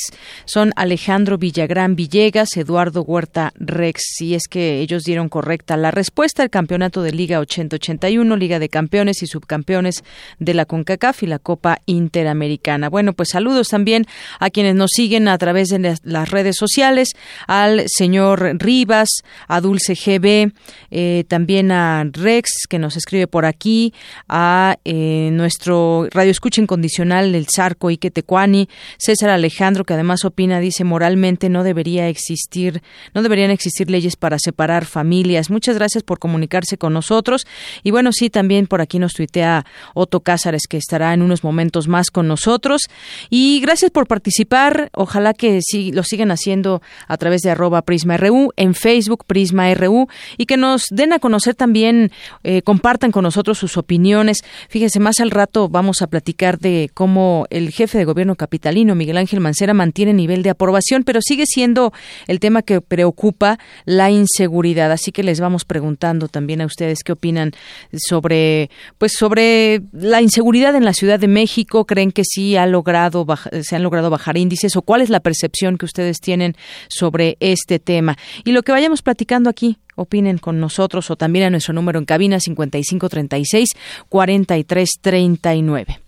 Son 0.44 0.72
Alejandro 0.76 1.38
Villagrán 1.38 1.96
Villegas, 1.96 2.56
Eduardo 2.58 3.02
Huerta 3.02 3.54
Rex. 3.56 4.02
Si 4.16 4.34
es 4.34 4.48
que 4.48 4.80
ellos 4.80 5.04
dieron 5.04 5.30
correcta 5.30 5.78
la 5.78 5.90
respuesta 5.90 6.42
al 6.42 6.50
campeonato 6.50 7.02
de 7.02 7.12
Liga 7.12 7.40
8081, 7.40 8.36
Liga 8.36 8.58
de 8.58 8.68
Campeones 8.68 9.22
y 9.22 9.26
Subcampeones 9.26 10.04
de 10.38 10.52
la 10.52 10.66
CONCACAF 10.66 11.22
y 11.22 11.26
la 11.26 11.38
Copa 11.38 11.80
Interamericana. 11.86 12.90
Bueno, 12.90 13.14
pues 13.14 13.30
saludos 13.30 13.68
también 13.68 14.04
a 14.40 14.50
quienes 14.50 14.74
nos 14.74 14.90
siguen 14.90 15.28
a 15.28 15.38
través 15.38 15.68
de 15.68 15.96
las 16.02 16.30
redes 16.30 16.56
sociales, 16.56 17.12
al 17.46 17.84
señor 17.86 18.58
Rivas, 18.58 19.08
a 19.48 19.62
Dulce 19.62 19.94
GB, 19.94 20.52
eh, 20.90 21.13
también 21.22 21.70
a 21.70 22.04
Rex, 22.10 22.66
que 22.68 22.80
nos 22.80 22.96
escribe 22.96 23.28
por 23.28 23.46
aquí, 23.46 23.94
a 24.28 24.78
eh, 24.84 25.28
nuestro 25.32 26.08
radio 26.10 26.32
escucha 26.32 26.60
incondicional, 26.60 27.34
el 27.34 27.46
Zarco 27.46 27.90
Tecuani, 28.10 28.68
César 28.98 29.30
Alejandro, 29.30 29.84
que 29.84 29.94
además 29.94 30.24
opina, 30.24 30.60
dice, 30.60 30.84
moralmente 30.84 31.48
no 31.48 31.62
debería 31.62 32.08
existir, 32.08 32.82
no 33.14 33.22
deberían 33.22 33.50
existir 33.50 33.90
leyes 33.90 34.16
para 34.16 34.38
separar 34.38 34.86
familias. 34.86 35.50
Muchas 35.50 35.76
gracias 35.76 36.02
por 36.02 36.18
comunicarse 36.18 36.78
con 36.78 36.92
nosotros. 36.92 37.46
Y 37.82 37.90
bueno, 37.90 38.12
sí, 38.12 38.30
también 38.30 38.66
por 38.66 38.80
aquí 38.80 38.98
nos 38.98 39.12
tuitea 39.12 39.64
Otto 39.94 40.20
Cázares, 40.20 40.62
que 40.68 40.76
estará 40.76 41.12
en 41.14 41.22
unos 41.22 41.44
momentos 41.44 41.88
más 41.88 42.10
con 42.10 42.28
nosotros. 42.28 42.82
Y 43.30 43.60
gracias 43.60 43.90
por 43.90 44.06
participar. 44.06 44.90
Ojalá 44.94 45.34
que 45.34 45.60
sí, 45.62 45.92
lo 45.92 46.02
sigan 46.02 46.30
haciendo 46.30 46.82
a 47.08 47.16
través 47.16 47.42
de 47.42 47.50
arroba 47.50 47.82
Prisma 47.82 48.16
RU, 48.16 48.52
en 48.56 48.74
Facebook 48.74 49.24
Prisma 49.26 49.72
RU, 49.74 50.08
y 50.38 50.46
que 50.46 50.56
nos 50.56 50.84
den 50.90 51.03
a 51.12 51.18
conocer 51.18 51.54
también, 51.54 52.10
eh, 52.42 52.62
compartan 52.62 53.12
con 53.12 53.24
nosotros 53.24 53.58
sus 53.58 53.76
opiniones. 53.76 54.44
Fíjense, 54.68 55.00
más 55.00 55.20
al 55.20 55.30
rato 55.30 55.68
vamos 55.68 56.02
a 56.02 56.06
platicar 56.06 56.58
de 56.58 56.90
cómo 56.94 57.46
el 57.50 57.70
jefe 57.70 57.98
de 57.98 58.04
gobierno 58.04 58.36
capitalino, 58.36 58.94
Miguel 58.94 59.16
Ángel 59.16 59.40
Mancera, 59.40 59.74
mantiene 59.74 60.12
nivel 60.12 60.42
de 60.42 60.50
aprobación, 60.50 61.04
pero 61.04 61.20
sigue 61.22 61.46
siendo 61.46 61.92
el 62.26 62.40
tema 62.40 62.62
que 62.62 62.80
preocupa 62.80 63.58
la 63.84 64.10
inseguridad. 64.10 64.92
Así 64.92 65.12
que 65.12 65.22
les 65.22 65.40
vamos 65.40 65.64
preguntando 65.64 66.28
también 66.28 66.60
a 66.60 66.66
ustedes 66.66 67.00
qué 67.04 67.12
opinan 67.12 67.52
sobre, 67.92 68.70
pues, 68.98 69.12
sobre 69.12 69.82
la 69.92 70.22
inseguridad 70.22 70.74
en 70.74 70.84
la 70.84 70.92
Ciudad 70.92 71.18
de 71.18 71.28
México. 71.28 71.86
¿Creen 71.86 72.12
que 72.12 72.22
sí 72.24 72.56
ha 72.56 72.66
logrado 72.66 73.26
se 73.62 73.76
han 73.76 73.82
logrado 73.82 74.10
bajar 74.10 74.36
índices 74.36 74.76
o 74.76 74.82
cuál 74.82 75.00
es 75.00 75.10
la 75.10 75.20
percepción 75.20 75.78
que 75.78 75.84
ustedes 75.84 76.20
tienen 76.20 76.56
sobre 76.88 77.36
este 77.40 77.78
tema? 77.78 78.16
Y 78.44 78.52
lo 78.52 78.62
que 78.62 78.72
vayamos 78.72 79.02
platicando 79.02 79.50
aquí 79.50 79.78
opinen 79.96 80.38
con 80.38 80.60
nosotros 80.60 81.10
o 81.10 81.16
también 81.16 81.46
a 81.46 81.50
nuestro 81.50 81.74
número 81.74 81.98
en 81.98 82.04
cabina 82.04 82.40
5536 82.40 83.70
4339. 84.08 86.00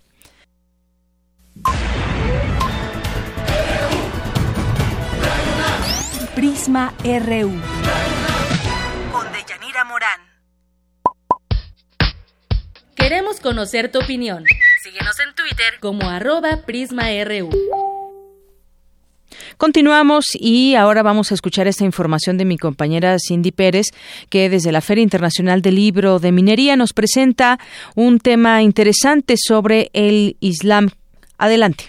Prisma 6.35 6.93
RU. 7.03 7.51
Con 9.11 9.25
Deyanira 9.33 9.83
Morán. 9.85 10.21
Queremos 12.95 13.39
conocer 13.39 13.91
tu 13.91 13.99
opinión. 13.99 14.43
Síguenos 14.83 15.19
en 15.19 15.33
Twitter 15.33 15.79
como 15.79 16.09
arroba 16.09 16.63
PrismaRU. 16.65 17.49
Continuamos 19.57 20.27
y 20.39 20.75
ahora 20.75 21.01
vamos 21.01 21.31
a 21.31 21.33
escuchar 21.33 21.67
esta 21.67 21.83
información 21.83 22.37
de 22.37 22.45
mi 22.45 22.59
compañera 22.59 23.17
Cindy 23.19 23.51
Pérez, 23.51 23.87
que 24.29 24.49
desde 24.49 24.71
la 24.71 24.81
Feria 24.81 25.01
Internacional 25.01 25.63
del 25.63 25.75
Libro 25.75 26.19
de 26.19 26.31
Minería 26.31 26.75
nos 26.75 26.93
presenta 26.93 27.57
un 27.95 28.19
tema 28.19 28.61
interesante 28.61 29.33
sobre 29.35 29.89
el 29.93 30.37
Islam. 30.41 30.91
Adelante. 31.39 31.85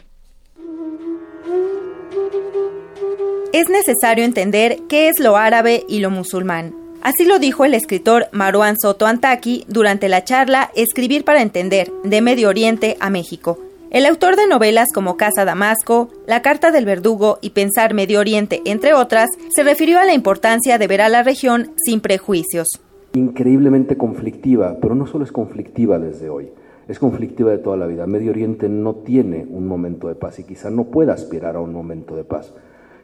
Es 3.52 3.68
necesario 3.68 4.24
entender 4.24 4.78
qué 4.88 5.08
es 5.08 5.20
lo 5.20 5.36
árabe 5.36 5.84
y 5.90 6.00
lo 6.00 6.10
musulmán. 6.10 6.74
Así 7.02 7.26
lo 7.26 7.38
dijo 7.38 7.66
el 7.66 7.74
escritor 7.74 8.28
Marwan 8.32 8.76
Soto 8.80 9.06
Antaki 9.06 9.64
durante 9.68 10.08
la 10.08 10.24
charla 10.24 10.70
Escribir 10.74 11.24
para 11.24 11.42
Entender, 11.42 11.92
de 12.02 12.20
Medio 12.22 12.48
Oriente 12.48 12.96
a 12.98 13.10
México, 13.10 13.58
el 13.90 14.04
autor 14.04 14.36
de 14.36 14.46
novelas 14.46 14.88
como 14.94 15.16
Casa 15.16 15.46
Damasco, 15.46 16.08
La 16.26 16.42
Carta 16.42 16.70
del 16.70 16.84
Verdugo 16.84 17.38
y 17.40 17.50
Pensar 17.50 17.94
Medio 17.94 18.20
Oriente, 18.20 18.60
entre 18.66 18.92
otras, 18.92 19.30
se 19.54 19.62
refirió 19.62 19.98
a 19.98 20.04
la 20.04 20.12
importancia 20.12 20.76
de 20.76 20.86
ver 20.86 21.00
a 21.00 21.08
la 21.08 21.22
región 21.22 21.72
sin 21.76 22.00
prejuicios. 22.00 22.68
Increíblemente 23.14 23.96
conflictiva, 23.96 24.76
pero 24.82 24.94
no 24.94 25.06
solo 25.06 25.24
es 25.24 25.32
conflictiva 25.32 25.98
desde 25.98 26.28
hoy, 26.28 26.50
es 26.86 26.98
conflictiva 26.98 27.50
de 27.50 27.58
toda 27.58 27.78
la 27.78 27.86
vida. 27.86 28.06
Medio 28.06 28.30
Oriente 28.30 28.68
no 28.68 28.96
tiene 28.96 29.46
un 29.48 29.66
momento 29.66 30.08
de 30.08 30.16
paz 30.16 30.38
y 30.38 30.44
quizá 30.44 30.68
no 30.68 30.84
pueda 30.84 31.14
aspirar 31.14 31.56
a 31.56 31.60
un 31.60 31.72
momento 31.72 32.14
de 32.14 32.24
paz. 32.24 32.52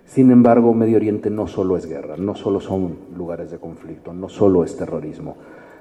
Sin 0.05 0.31
embargo, 0.31 0.75
Medio 0.75 0.97
Oriente 0.97 1.31
no 1.31 1.47
solo 1.47 1.79
es 1.79 1.87
guerra, 1.87 2.19
no 2.19 2.35
solo 2.35 2.61
son 2.61 2.99
lugares 3.17 3.51
de 3.51 3.57
conflicto, 3.57 4.13
no 4.13 4.29
solo 4.29 4.65
es 4.65 4.77
terrorismo. 4.77 5.37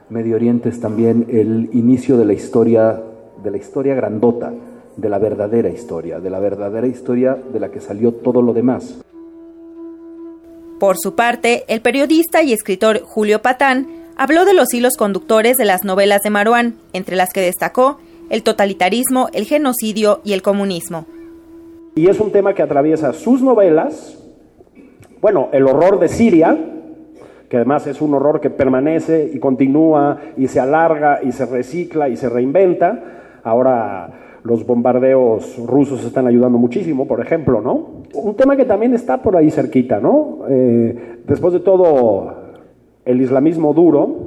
Medio 0.10 0.38
Oriente 0.38 0.70
es 0.70 0.80
también 0.80 1.26
el 1.28 1.70
inicio 1.74 2.18
de 2.18 2.24
la 2.24 2.32
historia, 2.32 3.02
de 3.44 3.52
la 3.52 3.58
historia 3.58 3.96
grandota 3.96 4.54
de 4.98 5.10
la 5.10 5.20
verdadera 5.20 5.70
historia, 5.70 6.20
de 6.20 6.30
la 6.30 6.40
verdadera 6.40 6.88
historia 6.88 7.36
de 7.52 7.60
la 7.60 7.70
que 7.72 7.80
salió 7.80 8.14
todo 8.14 8.42
lo 8.42 8.54
demás. 8.54 9.02
Por 10.80 10.98
su 10.98 11.16
parte, 11.16 11.64
el 11.68 11.82
periodista 11.82 12.44
y 12.44 12.54
escritor 12.54 13.02
Julio 13.04 13.42
Patán 13.42 14.04
Habló 14.16 14.46
de 14.46 14.54
los 14.54 14.72
hilos 14.72 14.94
conductores 14.96 15.58
de 15.58 15.66
las 15.66 15.84
novelas 15.84 16.22
de 16.22 16.30
Maruán, 16.30 16.76
entre 16.94 17.16
las 17.16 17.34
que 17.34 17.42
destacó 17.42 17.98
el 18.30 18.44
totalitarismo, 18.44 19.28
el 19.34 19.46
genocidio 19.46 20.22
y 20.24 20.34
el 20.34 20.44
comunismo. 20.44 21.06
Y 21.96 22.08
es 22.08 22.20
un 22.20 22.32
tema 22.32 22.54
que 22.54 22.62
atraviesa 22.62 23.14
sus 23.14 23.42
novelas, 23.42 24.20
bueno, 25.20 25.50
el 25.52 25.66
horror 25.68 26.00
de 26.00 26.10
Siria, 26.10 26.56
que 27.50 27.58
además 27.58 27.88
es 27.88 28.02
un 28.02 28.14
horror 28.14 28.40
que 28.40 28.52
permanece 28.52 29.32
y 29.34 29.40
continúa 29.40 30.20
y 30.38 30.48
se 30.48 30.60
alarga 30.60 31.20
y 31.24 31.32
se 31.32 31.48
recicla 31.48 32.08
y 32.08 32.16
se 32.16 32.30
reinventa. 32.30 33.40
Ahora 33.44 34.23
los 34.44 34.66
bombardeos 34.66 35.58
rusos 35.66 36.04
están 36.04 36.28
ayudando 36.28 36.58
muchísimo, 36.58 37.08
por 37.08 37.22
ejemplo, 37.22 37.62
¿no? 37.62 38.04
Un 38.14 38.36
tema 38.36 38.58
que 38.58 38.66
también 38.66 38.94
está 38.94 39.22
por 39.22 39.38
ahí 39.38 39.50
cerquita, 39.50 40.00
¿no? 40.00 40.40
Eh, 40.50 41.20
después 41.26 41.54
de 41.54 41.62
todo, 41.62 42.36
el 43.06 43.22
islamismo 43.22 43.74
duro 43.74 44.18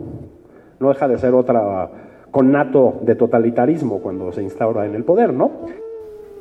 no 0.80 0.88
deja 0.88 1.08
de 1.08 1.18
ser 1.18 1.34
otra 1.34 1.90
connato 2.30 2.98
de 3.02 3.14
totalitarismo 3.14 4.00
cuando 4.00 4.32
se 4.32 4.42
instaura 4.42 4.86
en 4.86 4.94
el 4.94 5.04
poder, 5.04 5.32
¿no? 5.32 5.50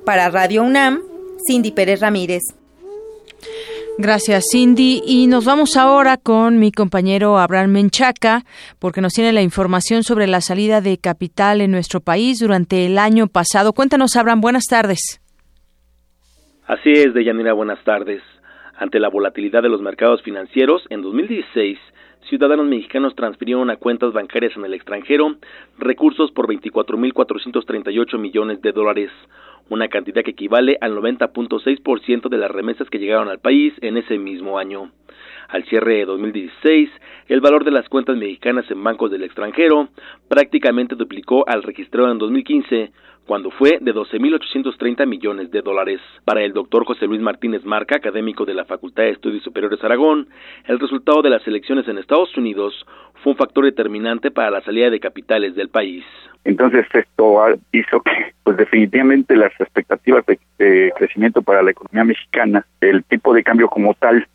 Para 0.04 0.30
Radio 0.30 0.64
UNAM, 0.64 1.00
Cindy 1.48 1.72
Pérez 1.72 2.02
Ramírez. 2.02 2.42
Gracias, 3.98 4.44
Cindy. 4.52 5.02
Y 5.06 5.28
nos 5.28 5.46
vamos 5.46 5.78
ahora 5.78 6.18
con 6.18 6.60
mi 6.60 6.74
compañero 6.74 7.38
Abraham 7.38 7.72
Menchaca, 7.72 8.44
porque 8.78 9.00
nos 9.00 9.14
tiene 9.14 9.32
la 9.32 9.42
información 9.42 10.04
sobre 10.04 10.28
la 10.28 10.42
salida 10.42 10.82
de 10.82 10.98
capital 10.98 11.62
en 11.62 11.72
nuestro 11.72 12.02
país 12.02 12.40
durante 12.40 12.86
el 12.86 12.98
año 12.98 13.28
pasado. 13.28 13.72
Cuéntanos, 13.72 14.18
Abraham, 14.18 14.42
buenas 14.42 14.66
tardes. 14.66 15.22
Así 16.68 16.92
es, 16.92 17.14
Deyanira, 17.14 17.54
buenas 17.54 17.82
tardes. 17.86 18.22
Ante 18.78 19.00
la 19.00 19.08
volatilidad 19.08 19.64
de 19.64 19.70
los 19.70 19.82
mercados 19.82 20.22
financieros, 20.24 20.84
en 20.90 21.02
2016, 21.02 21.80
ciudadanos 22.30 22.66
mexicanos 22.66 23.16
transfirieron 23.16 23.70
a 23.70 23.78
cuentas 23.78 24.14
bancarias 24.14 24.56
en 24.56 24.66
el 24.66 24.74
extranjero 24.74 25.36
recursos 25.78 26.32
por 26.32 26.48
24.438 26.48 28.18
millones 28.18 28.62
de 28.62 28.72
dólares, 28.72 29.12
una 29.70 29.88
cantidad 29.88 30.24
que 30.24 30.32
equivale 30.32 30.78
al 30.82 30.96
90.6% 30.96 32.30
de 32.30 32.38
las 32.38 32.52
remesas 32.52 32.90
que 32.90 33.00
llegaron 33.00 33.30
al 33.30 33.40
país 33.40 33.74
en 33.82 33.98
ese 33.98 34.18
mismo 34.18 34.60
año. 34.60 34.92
Al 35.56 35.64
cierre 35.64 36.00
de 36.00 36.06
2016, 36.06 36.90
el 37.30 37.40
valor 37.40 37.64
de 37.64 37.72
las 37.72 37.88
cuentas 37.88 38.18
mexicanas 38.18 38.70
en 38.70 38.84
bancos 38.84 39.10
del 39.10 39.24
extranjero 39.24 39.88
prácticamente 40.28 40.96
duplicó 40.96 41.48
al 41.48 41.64
registrado 41.64 42.12
en 42.12 42.18
2015, 42.18 42.92
cuando 43.26 43.52
fue 43.52 43.78
de 43.80 43.94
12.830 43.94 45.08
millones 45.08 45.52
de 45.52 45.62
dólares. 45.62 46.02
Para 46.26 46.44
el 46.44 46.52
doctor 46.52 46.84
José 46.84 47.08
Luis 47.08 47.22
Martínez 47.22 47.64
Marca, 47.64 47.96
académico 47.96 48.44
de 48.44 48.54
la 48.54 48.66
Facultad 48.66 49.04
de 49.04 49.12
Estudios 49.12 49.44
Superiores 49.44 49.82
Aragón, 49.82 50.28
el 50.68 50.78
resultado 50.78 51.22
de 51.22 51.30
las 51.30 51.48
elecciones 51.48 51.88
en 51.88 52.00
Estados 52.00 52.36
Unidos 52.36 52.86
fue 53.24 53.32
un 53.32 53.38
factor 53.38 53.64
determinante 53.64 54.32
para 54.32 54.52
la 54.52 54.62
salida 54.62 54.90
de 54.90 55.00
capitales 55.00 55.56
del 55.56 55.70
país. 55.70 56.04
Entonces 56.44 56.86
esto 56.94 57.38
hizo 57.72 58.02
que, 58.02 58.34
pues 58.44 58.58
definitivamente 58.58 59.38
las 59.38 59.54
expectativas 59.58 60.26
de, 60.26 60.92
crecimiento 60.98 61.42
para 61.42 61.64
la 61.64 61.72
economía 61.72 62.04
mexicana, 62.04 62.66
el 62.82 63.06
tipo 63.06 63.34
de 63.34 63.44
cambio 63.44 63.70
como 63.70 63.94
tal, 63.94 64.28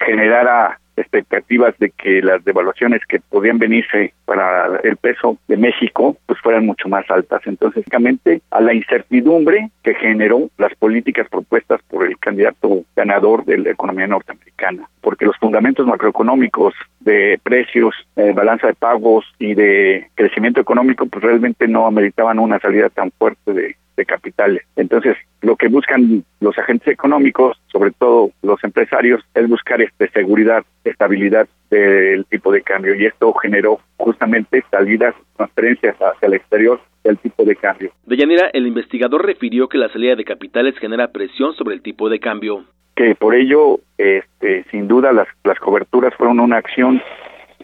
generara 0.00 0.78
expectativas 1.00 1.78
de 1.78 1.90
que 1.90 2.22
las 2.22 2.44
devaluaciones 2.44 3.02
que 3.06 3.20
podían 3.20 3.58
venirse 3.58 4.12
para 4.24 4.80
el 4.82 4.96
peso 4.96 5.38
de 5.46 5.56
México 5.56 6.16
pues 6.26 6.40
fueran 6.40 6.66
mucho 6.66 6.88
más 6.88 7.08
altas. 7.10 7.40
Entonces, 7.46 7.84
básicamente 7.84 8.42
a 8.50 8.60
la 8.60 8.74
incertidumbre 8.74 9.70
que 9.82 9.94
generó 9.94 10.50
las 10.58 10.74
políticas 10.74 11.28
propuestas 11.28 11.80
por 11.88 12.06
el 12.06 12.18
candidato 12.18 12.84
ganador 12.96 13.44
de 13.44 13.58
la 13.58 13.70
economía 13.70 14.06
norteamericana, 14.06 14.88
porque 15.00 15.24
los 15.24 15.36
fundamentos 15.36 15.86
macroeconómicos 15.86 16.74
de 17.00 17.40
precios, 17.42 17.94
de 18.16 18.32
balanza 18.32 18.66
de 18.66 18.74
pagos 18.74 19.24
y 19.38 19.54
de 19.54 20.08
crecimiento 20.14 20.60
económico 20.60 21.06
pues 21.06 21.22
realmente 21.24 21.68
no 21.68 21.86
ameritaban 21.86 22.38
una 22.38 22.58
salida 22.58 22.88
tan 22.90 23.10
fuerte 23.12 23.52
de 23.52 23.76
de 23.98 24.06
capitales. 24.06 24.62
Entonces, 24.76 25.16
lo 25.42 25.56
que 25.56 25.68
buscan 25.68 26.24
los 26.40 26.56
agentes 26.56 26.88
económicos, 26.88 27.60
sobre 27.70 27.90
todo 27.90 28.30
los 28.42 28.62
empresarios, 28.64 29.22
es 29.34 29.46
buscar 29.46 29.82
este, 29.82 30.08
seguridad, 30.10 30.64
estabilidad 30.84 31.46
del 31.70 32.24
tipo 32.26 32.50
de 32.50 32.62
cambio 32.62 32.94
y 32.94 33.04
esto 33.04 33.34
generó 33.34 33.80
justamente 33.98 34.64
salidas, 34.70 35.14
transferencias 35.36 35.96
hacia 35.96 36.26
el 36.26 36.34
exterior 36.34 36.80
del 37.04 37.18
tipo 37.18 37.44
de 37.44 37.56
cambio. 37.56 37.92
De 38.06 38.16
Yanira, 38.16 38.50
el 38.52 38.66
investigador 38.66 39.26
refirió 39.26 39.68
que 39.68 39.78
la 39.78 39.90
salida 39.90 40.16
de 40.16 40.24
capitales 40.24 40.78
genera 40.78 41.12
presión 41.12 41.54
sobre 41.54 41.74
el 41.74 41.82
tipo 41.82 42.08
de 42.08 42.20
cambio. 42.20 42.64
Que 42.96 43.14
por 43.14 43.34
ello, 43.34 43.80
este, 43.98 44.64
sin 44.70 44.88
duda, 44.88 45.12
las, 45.12 45.28
las 45.44 45.58
coberturas 45.58 46.14
fueron 46.14 46.40
una 46.40 46.56
acción 46.56 47.02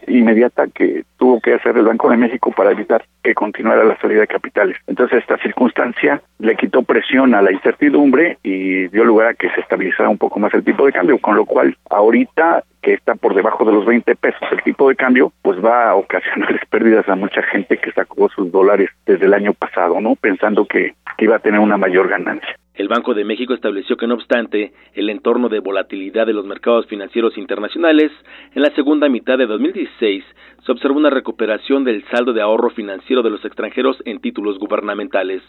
inmediata 0.07 0.67
que 0.67 1.03
tuvo 1.17 1.39
que 1.39 1.53
hacer 1.53 1.77
el 1.77 1.85
Banco 1.85 2.09
de 2.09 2.17
México 2.17 2.51
para 2.55 2.71
evitar 2.71 3.05
que 3.23 3.33
continuara 3.33 3.83
la 3.83 3.97
salida 3.99 4.21
de 4.21 4.27
capitales. 4.27 4.77
Entonces 4.87 5.19
esta 5.19 5.37
circunstancia 5.37 6.21
le 6.39 6.55
quitó 6.55 6.83
presión 6.83 7.33
a 7.33 7.41
la 7.41 7.51
incertidumbre 7.51 8.37
y 8.43 8.87
dio 8.87 9.03
lugar 9.03 9.27
a 9.27 9.33
que 9.33 9.49
se 9.51 9.61
estabilizara 9.61 10.09
un 10.09 10.17
poco 10.17 10.39
más 10.39 10.53
el 10.53 10.63
tipo 10.63 10.85
de 10.85 10.91
cambio, 10.91 11.17
con 11.19 11.35
lo 11.35 11.45
cual 11.45 11.75
ahorita 11.89 12.63
que 12.81 12.93
está 12.93 13.15
por 13.15 13.33
debajo 13.33 13.65
de 13.65 13.71
los 13.71 13.85
20 13.85 14.15
pesos 14.15 14.41
el 14.51 14.61
tipo 14.61 14.87
de 14.89 14.95
cambio, 14.95 15.31
pues 15.41 15.63
va 15.63 15.89
a 15.89 15.95
ocasionarles 15.95 16.61
pérdidas 16.69 17.07
a 17.09 17.15
mucha 17.15 17.41
gente 17.41 17.77
que 17.77 17.91
sacó 17.91 18.29
sus 18.29 18.51
dólares 18.51 18.89
desde 19.05 19.25
el 19.25 19.33
año 19.33 19.53
pasado, 19.53 19.99
¿no? 19.99 20.15
Pensando 20.15 20.65
que, 20.65 20.93
que 21.17 21.25
iba 21.25 21.37
a 21.37 21.39
tener 21.39 21.59
una 21.59 21.77
mayor 21.77 22.07
ganancia. 22.07 22.55
El 22.75 22.87
Banco 22.87 23.13
de 23.13 23.23
México 23.23 23.53
estableció 23.53 23.95
que, 23.95 24.07
no 24.07 24.15
obstante, 24.15 24.73
el 24.93 25.09
entorno 25.09 25.49
de 25.49 25.59
volatilidad 25.59 26.25
de 26.25 26.33
los 26.33 26.45
mercados 26.45 26.85
financieros 26.87 27.37
internacionales, 27.37 28.11
en 28.53 28.61
la 28.61 28.73
segunda 28.75 29.07
mitad 29.07 29.37
de 29.37 29.45
2016 29.45 30.23
se 30.65 30.71
observó 30.71 30.97
una 30.97 31.09
recuperación 31.09 31.83
del 31.83 32.03
saldo 32.09 32.33
de 32.33 32.41
ahorro 32.41 32.71
financiero 32.71 33.21
de 33.21 33.29
los 33.29 33.45
extranjeros 33.45 33.97
en 34.05 34.19
títulos 34.19 34.57
gubernamentales. 34.57 35.41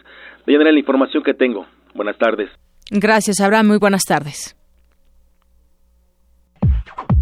De 0.47 0.57
la 0.57 0.79
información 0.79 1.23
que 1.23 1.35
tengo. 1.35 1.67
Buenas 1.95 2.19
tardes. 2.19 2.51
Gracias, 2.91 3.41
Abraham. 3.41 3.69
Muy 3.69 3.79
buenas 3.79 4.03
tardes. 4.05 4.57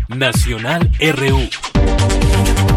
Nacional 0.08 0.90
RU. 1.00 2.73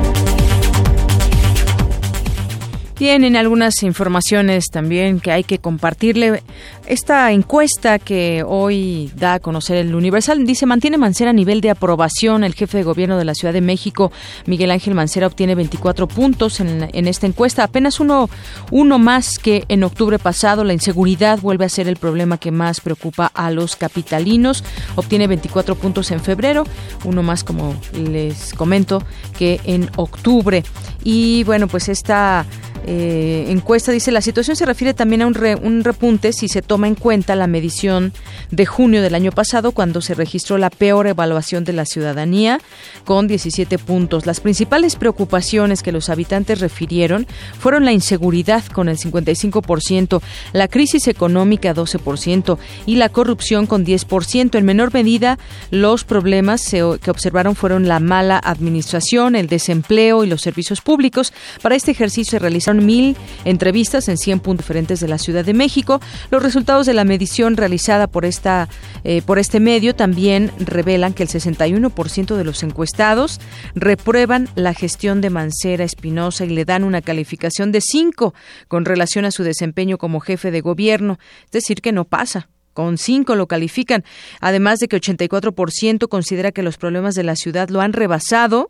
Tienen 2.98 3.36
algunas 3.36 3.84
informaciones 3.84 4.72
también 4.72 5.20
que 5.20 5.32
hay 5.32 5.44
que 5.44 5.60
compartirle. 5.60 6.42
Esta 6.88 7.32
encuesta 7.32 8.00
que 8.00 8.44
hoy 8.44 9.12
da 9.16 9.36
a 9.36 9.40
conocer 9.40 9.78
el 9.78 9.94
Universal 9.94 10.48
dice 10.48 10.66
mantiene 10.66 10.98
Mancera 10.98 11.30
a 11.30 11.34
nivel 11.34 11.62
de 11.62 11.70
aprobación. 11.70 12.44
El 12.44 12.56
jefe 12.56 12.80
de 12.80 12.84
gobierno 12.84 13.20
de 13.20 13.26
la 13.26 13.36
Ciudad 13.36 13.54
de 13.54 13.62
México, 13.62 14.12
Miguel 14.48 14.72
Ángel 14.72 14.96
Mancera, 14.96 15.28
obtiene 15.28 15.54
24 15.54 16.08
puntos 16.08 16.60
en, 16.60 16.90
en 16.92 17.08
esta 17.08 17.28
encuesta, 17.28 17.64
apenas 17.64 18.00
uno, 18.00 18.32
uno 18.72 18.98
más 18.98 19.38
que 19.38 19.66
en 19.68 19.84
octubre 19.84 20.18
pasado. 20.18 20.64
La 20.64 20.74
inseguridad 20.74 21.40
vuelve 21.40 21.66
a 21.66 21.70
ser 21.70 21.88
el 21.88 21.98
problema 21.98 22.40
que 22.40 22.50
más 22.50 22.82
preocupa 22.82 23.28
a 23.28 23.52
los 23.52 23.76
capitalinos. 23.76 24.64
Obtiene 24.96 25.28
24 25.28 25.76
puntos 25.76 26.10
en 26.10 26.20
febrero, 26.20 26.64
uno 27.04 27.22
más 27.22 27.44
como 27.44 27.76
les 27.94 28.56
comento 28.56 29.04
que 29.38 29.62
en 29.66 29.92
octubre. 29.98 30.64
Y 31.04 31.44
bueno, 31.44 31.68
pues 31.68 31.90
esta 31.90 32.46
eh, 32.90 33.48
encuesta 33.50 33.92
dice 33.92 34.14
la 34.14 34.22
situación 34.22 34.56
se 34.56 34.66
refiere 34.66 34.94
también 34.94 35.22
a 35.22 35.28
un, 35.28 35.36
un 35.62 35.84
repunte 35.84 36.32
si 36.32 36.48
se 36.48 36.62
toma 36.62 36.88
en 36.88 36.96
cuenta 36.96 37.36
la 37.36 37.46
medición 37.46 38.14
de 38.50 38.66
junio 38.66 39.02
del 39.02 39.14
año 39.14 39.34
pasado 39.34 39.74
cuando 39.74 40.00
se 40.00 40.14
registró 40.14 40.58
la 40.58 40.70
peor 40.70 41.08
evaluación 41.08 41.66
de 41.66 41.74
la 41.74 41.86
ciudadanía 41.86 42.62
con 43.04 43.28
17 43.28 43.78
puntos. 43.78 44.26
Las 44.26 44.40
principales 44.40 44.96
preocupaciones 44.96 45.84
que 45.84 45.92
los 45.92 46.10
habitantes 46.10 46.62
refirieron 46.62 47.28
fueron 47.60 47.84
la 47.84 47.92
inseguridad 47.92 48.64
con 48.68 48.88
el 48.88 48.98
55%, 48.98 50.22
la 50.54 50.70
crisis 50.70 51.10
económica 51.10 51.76
12% 51.76 52.58
y 52.86 52.96
la 52.96 53.10
corrupción 53.10 53.68
con 53.68 53.86
10%. 53.86 54.58
En 54.58 54.66
menor 54.66 54.94
medida, 54.94 55.38
los 55.72 56.06
problemas 56.06 56.62
que 56.70 57.12
observaron 57.12 57.56
fueron 57.56 57.90
la 57.90 58.00
mala 58.00 58.40
administración, 58.42 59.36
el 59.36 59.48
desempleo 59.48 60.24
y 60.24 60.28
los 60.28 60.42
servicios 60.42 60.80
públicos. 60.80 61.34
Para 61.62 61.76
este 61.76 61.92
ejercicio 61.92 62.32
se 62.32 62.40
realizaron 62.40 62.77
mil 62.86 63.16
entrevistas 63.46 64.08
en 64.08 64.18
100 64.18 64.40
puntos 64.40 64.66
diferentes 64.66 65.00
de 65.00 65.08
la 65.08 65.18
Ciudad 65.18 65.46
de 65.46 65.54
México. 65.54 66.02
Los 66.32 66.44
resultados 66.44 66.86
de 66.86 66.94
la 66.94 67.04
medición 67.04 67.58
realizada 67.58 68.08
por, 68.08 68.26
esta, 68.26 68.70
eh, 69.04 69.22
por 69.22 69.40
este 69.40 69.60
medio 69.60 69.96
también 69.96 70.52
revelan 70.60 71.14
que 71.14 71.24
el 71.24 71.30
61% 71.30 72.36
de 72.36 72.44
los 72.44 72.64
encuestados 72.64 73.40
reprueban 73.76 74.50
la 74.56 74.74
gestión 74.74 75.22
de 75.22 75.30
Mancera 75.30 75.84
Espinosa 75.84 76.46
y 76.46 76.50
le 76.50 76.66
dan 76.66 76.84
una 76.84 77.02
calificación 77.02 77.72
de 77.72 77.82
5 77.82 78.34
con 78.68 78.86
relación 78.86 79.26
a 79.26 79.32
su 79.32 79.44
desempeño 79.44 79.98
como 79.98 80.20
jefe 80.20 80.52
de 80.52 80.62
gobierno. 80.62 81.20
Es 81.46 81.52
decir, 81.52 81.82
que 81.82 81.92
no 81.92 82.06
pasa 82.06 82.50
con 82.74 83.00
5 83.00 83.36
lo 83.36 83.48
califican, 83.48 84.04
además 84.40 84.78
de 84.78 84.88
que 84.88 84.98
84% 84.98 86.08
considera 86.10 86.52
que 86.52 86.62
los 86.62 86.78
problemas 86.78 87.16
de 87.16 87.24
la 87.24 87.36
ciudad 87.36 87.70
lo 87.70 87.82
han 87.82 87.92
rebasado 87.92 88.70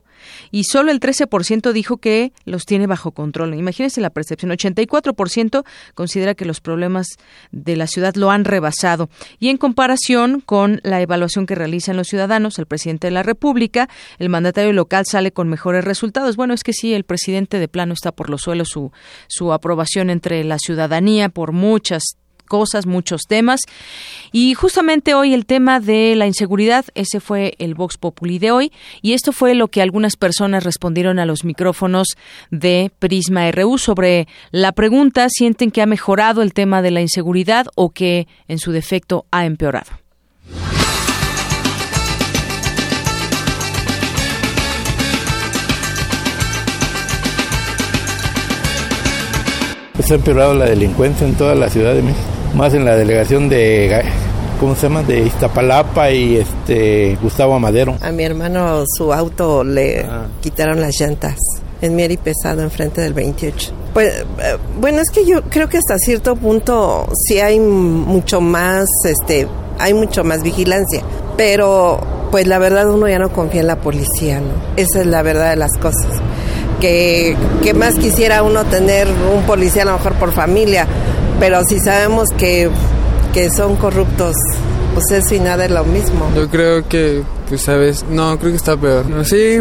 y 0.52 0.64
solo 0.66 0.92
el 0.92 1.00
13% 1.00 1.72
dijo 1.72 1.98
que 1.98 2.32
los 2.46 2.66
tiene 2.66 2.88
bajo 2.88 3.12
control. 3.12 3.54
Imagínense 3.54 4.02
la 4.02 4.10
percepción, 4.10 4.52
84% 4.52 5.64
considera 5.94 6.36
que 6.36 6.46
los 6.46 6.62
problemas 6.62 7.08
de 7.52 7.76
la 7.76 7.88
ciudad 7.88 8.16
lo 8.16 8.32
han 8.32 8.46
rebasado. 8.46 9.10
Y 9.40 9.50
en 9.50 9.58
comparación 9.58 10.42
con 10.42 10.80
la 10.84 11.02
evaluación 11.02 11.46
que 11.46 11.56
realizan 11.56 11.98
los 11.98 12.08
ciudadanos, 12.08 12.60
el 12.60 12.66
presidente 12.66 13.08
de 13.08 13.12
la 13.12 13.24
República, 13.24 13.90
el 14.20 14.30
mandatario 14.30 14.74
local 14.74 15.06
sale 15.06 15.32
con 15.32 15.50
mejores 15.50 15.84
resultados. 15.84 16.36
Bueno, 16.36 16.54
es 16.54 16.64
que 16.64 16.74
sí, 16.74 16.94
el 16.94 17.04
presidente 17.04 17.60
de 17.60 17.68
plano 17.68 17.94
está 17.94 18.12
por 18.12 18.30
los 18.30 18.42
suelos 18.42 18.70
su, 18.70 18.92
su 19.28 19.54
aprobación 19.54 20.10
entre 20.10 20.44
la 20.44 20.60
ciudadanía 20.60 21.30
por 21.30 21.52
muchas 21.52 22.18
cosas, 22.48 22.88
muchos 22.88 23.24
temas. 23.28 23.62
Y 24.32 24.56
justamente 24.56 25.14
hoy 25.14 25.34
el 25.36 25.46
tema 25.46 25.80
de 25.80 26.16
la 26.16 26.26
inseguridad, 26.26 26.86
ese 26.96 27.20
fue 27.20 27.54
el 27.60 27.76
Vox 27.76 27.98
Populi 27.98 28.40
de 28.40 28.52
hoy. 28.52 28.72
Y 29.04 29.14
esto 29.14 29.32
fue 29.32 29.54
lo 29.54 29.68
que 29.68 29.84
algunas 29.84 30.16
personas 30.16 30.64
respondieron 30.64 31.20
a 31.20 31.26
los 31.26 31.44
micrófonos 31.44 32.08
de 32.50 32.92
Prisma 32.98 33.52
RU 33.52 33.78
sobre 33.78 34.28
la 34.52 34.72
pregunta, 34.72 35.28
¿sienten 35.30 35.72
que 35.72 35.82
ha 35.82 35.86
mejorado 35.86 36.42
el 36.42 36.54
tema 36.54 36.82
de 36.82 36.92
la 36.92 37.02
inseguridad 37.02 37.68
o 37.76 37.92
que 37.92 38.28
en 38.48 38.58
su 38.58 38.72
defecto 38.72 39.26
ha 39.32 39.46
empeorado? 39.46 40.07
Se 50.08 50.14
ha 50.14 50.18
empeorado 50.18 50.54
la 50.54 50.66
delincuencia 50.66 51.28
en 51.28 51.36
toda 51.36 51.54
la 51.54 51.70
Ciudad 51.70 51.94
de 51.94 52.02
México 52.02 52.38
más 52.56 52.74
en 52.74 52.86
la 52.86 52.96
delegación 52.96 53.50
de 53.50 54.04
¿cómo 54.60 54.74
se 54.76 54.84
llama? 54.84 55.04
de 55.04 55.20
Iztapalapa 55.22 56.12
y 56.12 56.38
este 56.38 57.18
Gustavo 57.22 57.56
Amadero. 57.56 57.98
A 58.02 58.12
mi 58.12 58.24
hermano 58.24 58.84
su 58.88 59.12
auto 59.14 59.64
le 59.66 60.00
ah. 60.02 60.28
quitaron 60.42 60.80
las 60.80 61.00
llantas 61.00 61.36
en 61.82 61.96
Mieri 61.96 62.18
Pesado 62.18 62.62
enfrente 62.62 63.02
del 63.02 63.14
28. 63.14 63.74
Pues 63.94 64.22
eh, 64.22 64.58
bueno, 64.80 65.02
es 65.02 65.10
que 65.12 65.26
yo 65.26 65.44
creo 65.44 65.68
que 65.68 65.78
hasta 65.78 65.98
cierto 65.98 66.36
punto 66.36 67.08
sí 67.28 67.40
hay 67.40 67.60
mucho 67.60 68.40
más 68.40 68.88
este 69.04 69.46
hay 69.78 69.94
mucho 69.94 70.24
más 70.24 70.42
vigilancia, 70.42 71.04
pero 71.36 72.00
pues 72.32 72.48
la 72.48 72.60
verdad 72.60 72.90
uno 72.90 73.08
ya 73.08 73.20
no 73.20 73.30
confía 73.32 73.62
en 73.62 73.68
la 73.68 73.80
policía, 73.82 74.40
¿no? 74.40 74.54
Esa 74.78 75.02
es 75.02 75.06
la 75.06 75.22
verdad 75.22 75.52
de 75.52 75.58
las 75.58 75.72
cosas. 75.80 76.08
Que, 76.80 77.36
que 77.64 77.74
más 77.74 77.96
quisiera 77.96 78.44
uno 78.44 78.64
tener 78.66 79.08
un 79.08 79.44
policía 79.44 79.82
a 79.82 79.86
lo 79.86 79.94
mejor 79.94 80.14
por 80.14 80.32
familia, 80.32 80.86
pero 81.40 81.64
si 81.68 81.80
sabemos 81.80 82.28
que, 82.38 82.70
que 83.34 83.50
son 83.50 83.76
corruptos, 83.78 84.36
pues 84.94 85.12
eso 85.12 85.36
y 85.36 85.40
nada 85.40 85.66
es 85.66 85.72
lo 85.72 85.84
mismo. 85.84 86.30
Yo 86.36 86.48
creo 86.50 86.88
que, 86.88 87.24
pues 87.50 87.62
sabes, 87.62 88.06
no, 88.10 88.38
creo 88.40 88.52
que 88.52 88.58
está 88.58 88.78
peor. 88.78 89.06
Sí, 89.26 89.60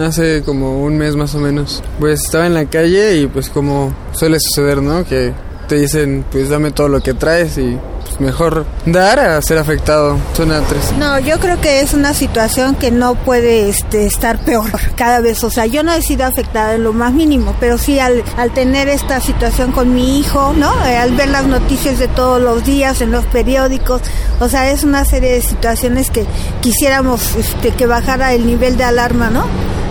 hace 0.00 0.42
como 0.42 0.82
un 0.82 0.96
mes 0.98 1.16
más 1.16 1.34
o 1.34 1.38
menos. 1.38 1.82
Pues 1.98 2.22
estaba 2.22 2.46
en 2.46 2.54
la 2.54 2.66
calle 2.66 3.16
y 3.16 3.26
pues 3.26 3.48
como 3.48 3.94
suele 4.12 4.38
suceder, 4.40 4.82
¿no? 4.82 5.04
Que 5.04 5.32
te 5.68 5.76
dicen, 5.76 6.24
pues 6.30 6.48
dame 6.48 6.70
todo 6.70 6.88
lo 6.88 7.00
que 7.00 7.14
traes 7.14 7.56
y 7.58 7.78
mejor 8.20 8.66
dar 8.86 9.18
a 9.18 9.40
ser 9.42 9.58
afectado. 9.58 10.18
Suena 10.34 10.60
triste. 10.62 10.94
No, 10.98 11.18
yo 11.18 11.38
creo 11.38 11.60
que 11.60 11.80
es 11.80 11.94
una 11.94 12.14
situación 12.14 12.74
que 12.74 12.90
no 12.90 13.14
puede 13.14 13.68
este, 13.68 14.06
estar 14.06 14.38
peor 14.38 14.70
cada 14.96 15.20
vez. 15.20 15.42
O 15.44 15.50
sea, 15.50 15.66
yo 15.66 15.82
no 15.82 15.92
he 15.92 16.02
sido 16.02 16.24
afectada 16.24 16.74
en 16.74 16.84
lo 16.84 16.92
más 16.92 17.12
mínimo, 17.12 17.54
pero 17.60 17.78
sí 17.78 17.98
al, 17.98 18.22
al 18.36 18.52
tener 18.52 18.88
esta 18.88 19.20
situación 19.20 19.72
con 19.72 19.94
mi 19.94 20.18
hijo, 20.18 20.52
¿no? 20.56 20.72
Eh, 20.86 20.96
al 20.96 21.12
ver 21.12 21.28
las 21.28 21.46
noticias 21.46 21.98
de 21.98 22.08
todos 22.08 22.40
los 22.40 22.64
días 22.64 23.00
en 23.00 23.10
los 23.10 23.24
periódicos, 23.26 24.02
o 24.40 24.48
sea, 24.48 24.70
es 24.70 24.84
una 24.84 25.04
serie 25.04 25.32
de 25.32 25.42
situaciones 25.42 26.10
que 26.10 26.26
quisiéramos 26.60 27.34
este, 27.36 27.70
que 27.70 27.86
bajara 27.86 28.32
el 28.32 28.46
nivel 28.46 28.76
de 28.76 28.84
alarma, 28.84 29.30
¿no? 29.30 29.44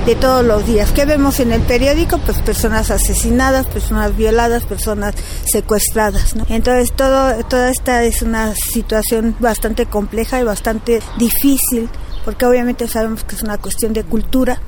De 0.05 0.15
todos 0.15 0.43
los 0.43 0.65
días. 0.65 0.91
¿Qué 0.91 1.05
vemos 1.05 1.39
en 1.39 1.53
el 1.53 1.61
periódico? 1.61 2.17
Pues 2.17 2.39
personas 2.41 2.91
asesinadas, 2.91 3.67
personas 3.67 4.15
violadas, 4.17 4.63
personas 4.65 5.15
secuestradas. 5.45 6.35
¿no? 6.35 6.45
Entonces 6.49 6.91
todo, 6.91 7.33
toda 7.45 7.69
esta 7.69 8.03
es 8.03 8.21
una 8.21 8.53
situación 8.53 9.35
bastante 9.39 9.85
compleja 9.85 10.41
y 10.41 10.43
bastante 10.43 11.01
difícil, 11.17 11.89
porque 12.25 12.45
obviamente 12.45 12.87
sabemos 12.87 13.23
que 13.23 13.35
es 13.35 13.43
una 13.43 13.57
cuestión 13.57 13.93
de 13.93 14.03
cultura. 14.03 14.59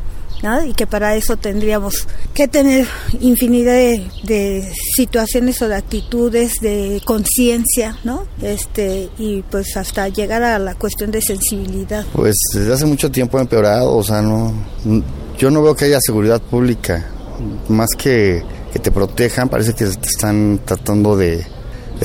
Y 0.66 0.74
que 0.74 0.86
para 0.86 1.16
eso 1.16 1.38
tendríamos 1.38 2.08
que 2.34 2.48
tener 2.48 2.88
infinidad 3.20 3.74
de, 3.74 4.72
situaciones 4.96 5.62
o 5.62 5.68
de 5.68 5.76
actitudes 5.76 6.60
de 6.62 7.02
conciencia 7.04 7.98
no 8.04 8.26
este 8.42 9.10
y 9.18 9.42
pues 9.44 9.76
hasta 9.78 10.08
llegar 10.10 10.44
a 10.44 10.60
la 10.60 10.76
cuestión 10.76 11.12
de 11.12 11.22
sensibilidad. 11.22 12.06
Pues 12.14 12.36
desde 12.54 12.74
hace 12.74 12.86
mucho 12.86 13.12
tiempo 13.12 13.38
ha 13.38 13.42
empeorado 13.42 13.96
o 13.96 14.04
sea 14.04 14.22
no 14.22 14.54
yo 15.38 15.50
no 15.50 15.62
veo 15.62 15.76
que 15.76 15.86
haya 15.86 16.00
seguridad 16.00 16.42
pública, 16.42 17.10
más 17.68 17.90
que 17.98 18.44
que 18.76 18.80
te 18.80 18.92
protejan, 18.92 19.48
parece 19.48 19.74
que 19.74 19.86
te 19.86 20.10
están 20.10 20.60
tratando 20.66 21.16
de, 21.16 21.46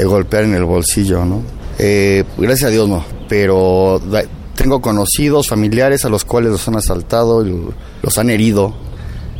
golpear 0.04 0.44
en 0.44 0.54
el 0.54 0.64
bolsillo, 0.64 1.24
¿no? 1.24 1.42
Eh, 1.80 2.22
gracias 2.38 2.68
a 2.68 2.70
Dios 2.70 2.88
no, 2.88 3.04
pero 3.28 4.00
tengo 4.60 4.82
conocidos, 4.82 5.48
familiares 5.48 6.04
a 6.04 6.10
los 6.10 6.26
cuales 6.26 6.52
los 6.52 6.68
han 6.68 6.76
asaltado, 6.76 7.42
los 8.02 8.18
han 8.18 8.28
herido. 8.28 8.74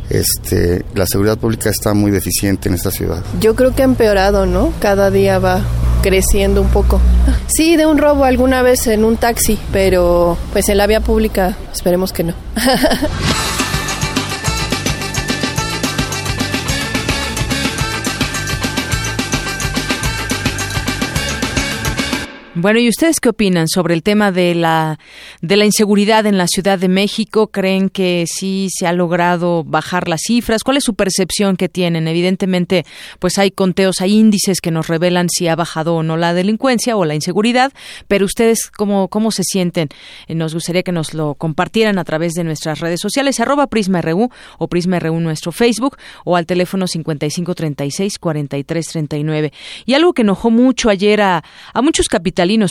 Este, 0.09 0.83
la 0.95 1.05
seguridad 1.05 1.37
pública 1.37 1.69
está 1.69 1.93
muy 1.93 2.09
deficiente 2.09 2.69
en 2.69 2.73
esta 2.73 2.89
ciudad. 2.89 3.23
Yo 3.39 3.55
creo 3.55 3.75
que 3.75 3.83
ha 3.83 3.85
empeorado, 3.85 4.47
¿no? 4.47 4.73
Cada 4.79 5.11
día 5.11 5.37
va 5.37 5.61
creciendo 6.01 6.59
un 6.61 6.69
poco. 6.69 6.99
Sí, 7.53 7.75
de 7.75 7.85
un 7.85 7.97
robo 7.97 8.23
alguna 8.23 8.61
vez 8.61 8.87
en 8.87 9.03
un 9.03 9.17
taxi, 9.17 9.59
pero 9.73 10.37
pues 10.53 10.69
en 10.69 10.77
la 10.77 10.87
vía 10.87 11.01
pública 11.01 11.57
esperemos 11.71 12.13
que 12.13 12.23
no. 12.23 12.33
Bueno, 22.53 22.79
¿y 22.79 22.89
ustedes 22.89 23.21
qué 23.21 23.29
opinan 23.29 23.69
sobre 23.69 23.93
el 23.93 24.03
tema 24.03 24.33
de 24.33 24.55
la 24.55 24.99
de 25.41 25.55
la 25.55 25.63
inseguridad 25.63 26.25
en 26.25 26.37
la 26.37 26.47
Ciudad 26.47 26.77
de 26.77 26.89
México? 26.89 27.47
¿Creen 27.47 27.87
que 27.87 28.25
sí 28.27 28.67
se 28.77 28.87
ha 28.87 28.91
logrado 28.91 29.63
bajar 29.63 30.09
las 30.09 30.19
cifras? 30.27 30.65
¿Cuál 30.65 30.75
es 30.75 30.83
su 30.83 30.95
percepción 30.95 31.55
que 31.55 31.69
tienen? 31.69 32.09
Evidentemente, 32.09 32.85
pues 33.19 33.37
hay 33.37 33.51
conteos, 33.51 34.01
hay 34.01 34.17
índices 34.19 34.59
que 34.59 34.69
nos 34.69 34.89
revelan 34.89 35.29
si 35.29 35.47
ha 35.47 35.55
bajado 35.55 35.95
o 35.95 36.03
no 36.03 36.17
la 36.17 36.33
delincuencia 36.33 36.97
o 36.97 37.05
la 37.05 37.15
inseguridad, 37.15 37.71
pero 38.09 38.25
ustedes 38.25 38.69
cómo 38.69 39.07
cómo 39.07 39.31
se 39.31 39.43
sienten? 39.43 39.87
Eh, 40.27 40.35
nos 40.35 40.53
gustaría 40.53 40.83
que 40.83 40.91
nos 40.91 41.13
lo 41.13 41.35
compartieran 41.35 41.99
a 41.99 42.03
través 42.03 42.33
de 42.33 42.43
nuestras 42.43 42.81
redes 42.81 42.99
sociales 42.99 43.39
arroba 43.39 43.67
PrismaRU 43.67 44.29
o 44.57 44.67
PrismaRU 44.67 45.21
nuestro 45.21 45.53
Facebook 45.53 45.95
o 46.25 46.35
al 46.35 46.45
teléfono 46.45 46.85
5536 46.85 48.19
4339. 48.19 49.53
Y 49.85 49.93
algo 49.93 50.11
que 50.11 50.23
enojó 50.23 50.51
mucho 50.51 50.89
ayer 50.89 51.21
a, 51.21 51.45
a 51.73 51.81
muchos 51.81 52.09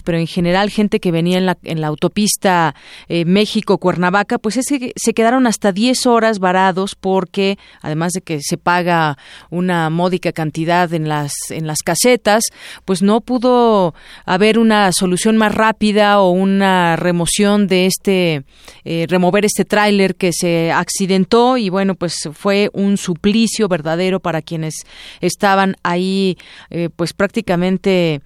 pero 0.04 0.18
en 0.18 0.26
general 0.26 0.70
gente 0.70 1.00
que 1.00 1.12
venía 1.12 1.38
en 1.38 1.46
la, 1.46 1.56
en 1.62 1.80
la 1.80 1.86
autopista 1.86 2.74
eh, 3.08 3.24
México-Cuernavaca, 3.24 4.38
pues 4.38 4.56
es 4.56 4.66
que 4.66 4.92
se 4.96 5.14
quedaron 5.14 5.46
hasta 5.46 5.72
10 5.72 6.06
horas 6.06 6.38
varados 6.38 6.94
porque, 6.94 7.56
además 7.80 8.12
de 8.12 8.20
que 8.20 8.40
se 8.42 8.56
paga 8.56 9.16
una 9.50 9.90
módica 9.90 10.32
cantidad 10.32 10.92
en 10.92 11.08
las, 11.08 11.32
en 11.50 11.66
las 11.66 11.82
casetas, 11.82 12.44
pues 12.84 13.02
no 13.02 13.20
pudo 13.20 13.94
haber 14.24 14.58
una 14.58 14.92
solución 14.92 15.36
más 15.36 15.54
rápida 15.54 16.20
o 16.20 16.30
una 16.30 16.96
remoción 16.96 17.66
de 17.66 17.86
este, 17.86 18.42
eh, 18.84 19.06
remover 19.08 19.44
este 19.44 19.64
tráiler 19.64 20.16
que 20.16 20.32
se 20.32 20.72
accidentó 20.72 21.56
y 21.56 21.68
bueno, 21.68 21.94
pues 21.94 22.28
fue 22.32 22.70
un 22.72 22.96
suplicio 22.96 23.68
verdadero 23.68 24.20
para 24.20 24.42
quienes 24.42 24.74
estaban 25.20 25.76
ahí, 25.82 26.36
eh, 26.70 26.88
pues 26.94 27.12
prácticamente 27.12 28.20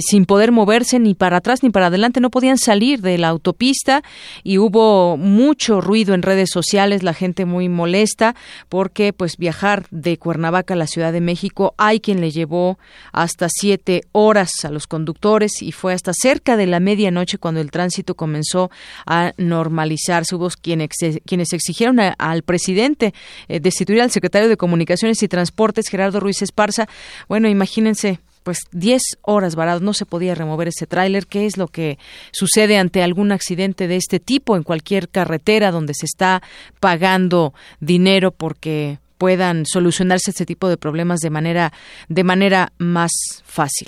sin 0.00 0.24
poder 0.24 0.52
moverse 0.52 0.89
ni 0.98 1.14
para 1.14 1.38
atrás 1.38 1.62
ni 1.62 1.70
para 1.70 1.86
adelante, 1.86 2.20
no 2.20 2.30
podían 2.30 2.58
salir 2.58 3.00
de 3.00 3.18
la 3.18 3.28
autopista 3.28 4.02
y 4.42 4.58
hubo 4.58 5.16
mucho 5.16 5.80
ruido 5.80 6.14
en 6.14 6.22
redes 6.22 6.50
sociales, 6.50 7.02
la 7.02 7.14
gente 7.14 7.44
muy 7.44 7.68
molesta 7.68 8.34
porque 8.68 9.12
pues 9.12 9.36
viajar 9.36 9.86
de 9.90 10.18
Cuernavaca 10.18 10.74
a 10.74 10.76
la 10.76 10.86
Ciudad 10.86 11.12
de 11.12 11.20
México 11.20 11.74
hay 11.78 12.00
quien 12.00 12.20
le 12.20 12.30
llevó 12.30 12.78
hasta 13.12 13.48
siete 13.48 14.02
horas 14.12 14.50
a 14.64 14.70
los 14.70 14.86
conductores 14.86 15.62
y 15.62 15.72
fue 15.72 15.92
hasta 15.92 16.12
cerca 16.12 16.56
de 16.56 16.66
la 16.66 16.80
medianoche 16.80 17.38
cuando 17.38 17.60
el 17.60 17.70
tránsito 17.70 18.14
comenzó 18.14 18.70
a 19.06 19.32
normalizarse. 19.36 20.34
Hubo 20.34 20.48
quienes, 20.60 20.90
quienes 21.26 21.52
exigieron 21.52 21.98
al 22.00 22.42
presidente 22.42 23.14
eh, 23.48 23.60
destituir 23.60 24.02
al 24.02 24.10
secretario 24.10 24.48
de 24.48 24.56
Comunicaciones 24.56 25.22
y 25.22 25.28
Transportes, 25.28 25.88
Gerardo 25.88 26.20
Ruiz 26.20 26.42
Esparza. 26.42 26.88
Bueno, 27.28 27.48
imagínense, 27.48 28.20
pues 28.50 28.64
10 28.72 29.00
horas 29.22 29.54
varados, 29.54 29.80
no 29.80 29.94
se 29.94 30.06
podía 30.06 30.34
remover 30.34 30.66
ese 30.66 30.88
tráiler. 30.88 31.28
¿Qué 31.28 31.46
es 31.46 31.56
lo 31.56 31.68
que 31.68 32.00
sucede 32.32 32.78
ante 32.78 33.00
algún 33.00 33.30
accidente 33.30 33.86
de 33.86 33.94
este 33.94 34.18
tipo 34.18 34.56
en 34.56 34.64
cualquier 34.64 35.08
carretera 35.08 35.70
donde 35.70 35.94
se 35.94 36.04
está 36.04 36.42
pagando 36.80 37.54
dinero 37.78 38.32
porque 38.32 38.98
puedan 39.18 39.66
solucionarse 39.66 40.32
este 40.32 40.46
tipo 40.46 40.68
de 40.68 40.78
problemas 40.78 41.20
de 41.20 41.30
manera 41.30 41.72
de 42.08 42.24
manera 42.24 42.72
más 42.78 43.12
fácil? 43.44 43.86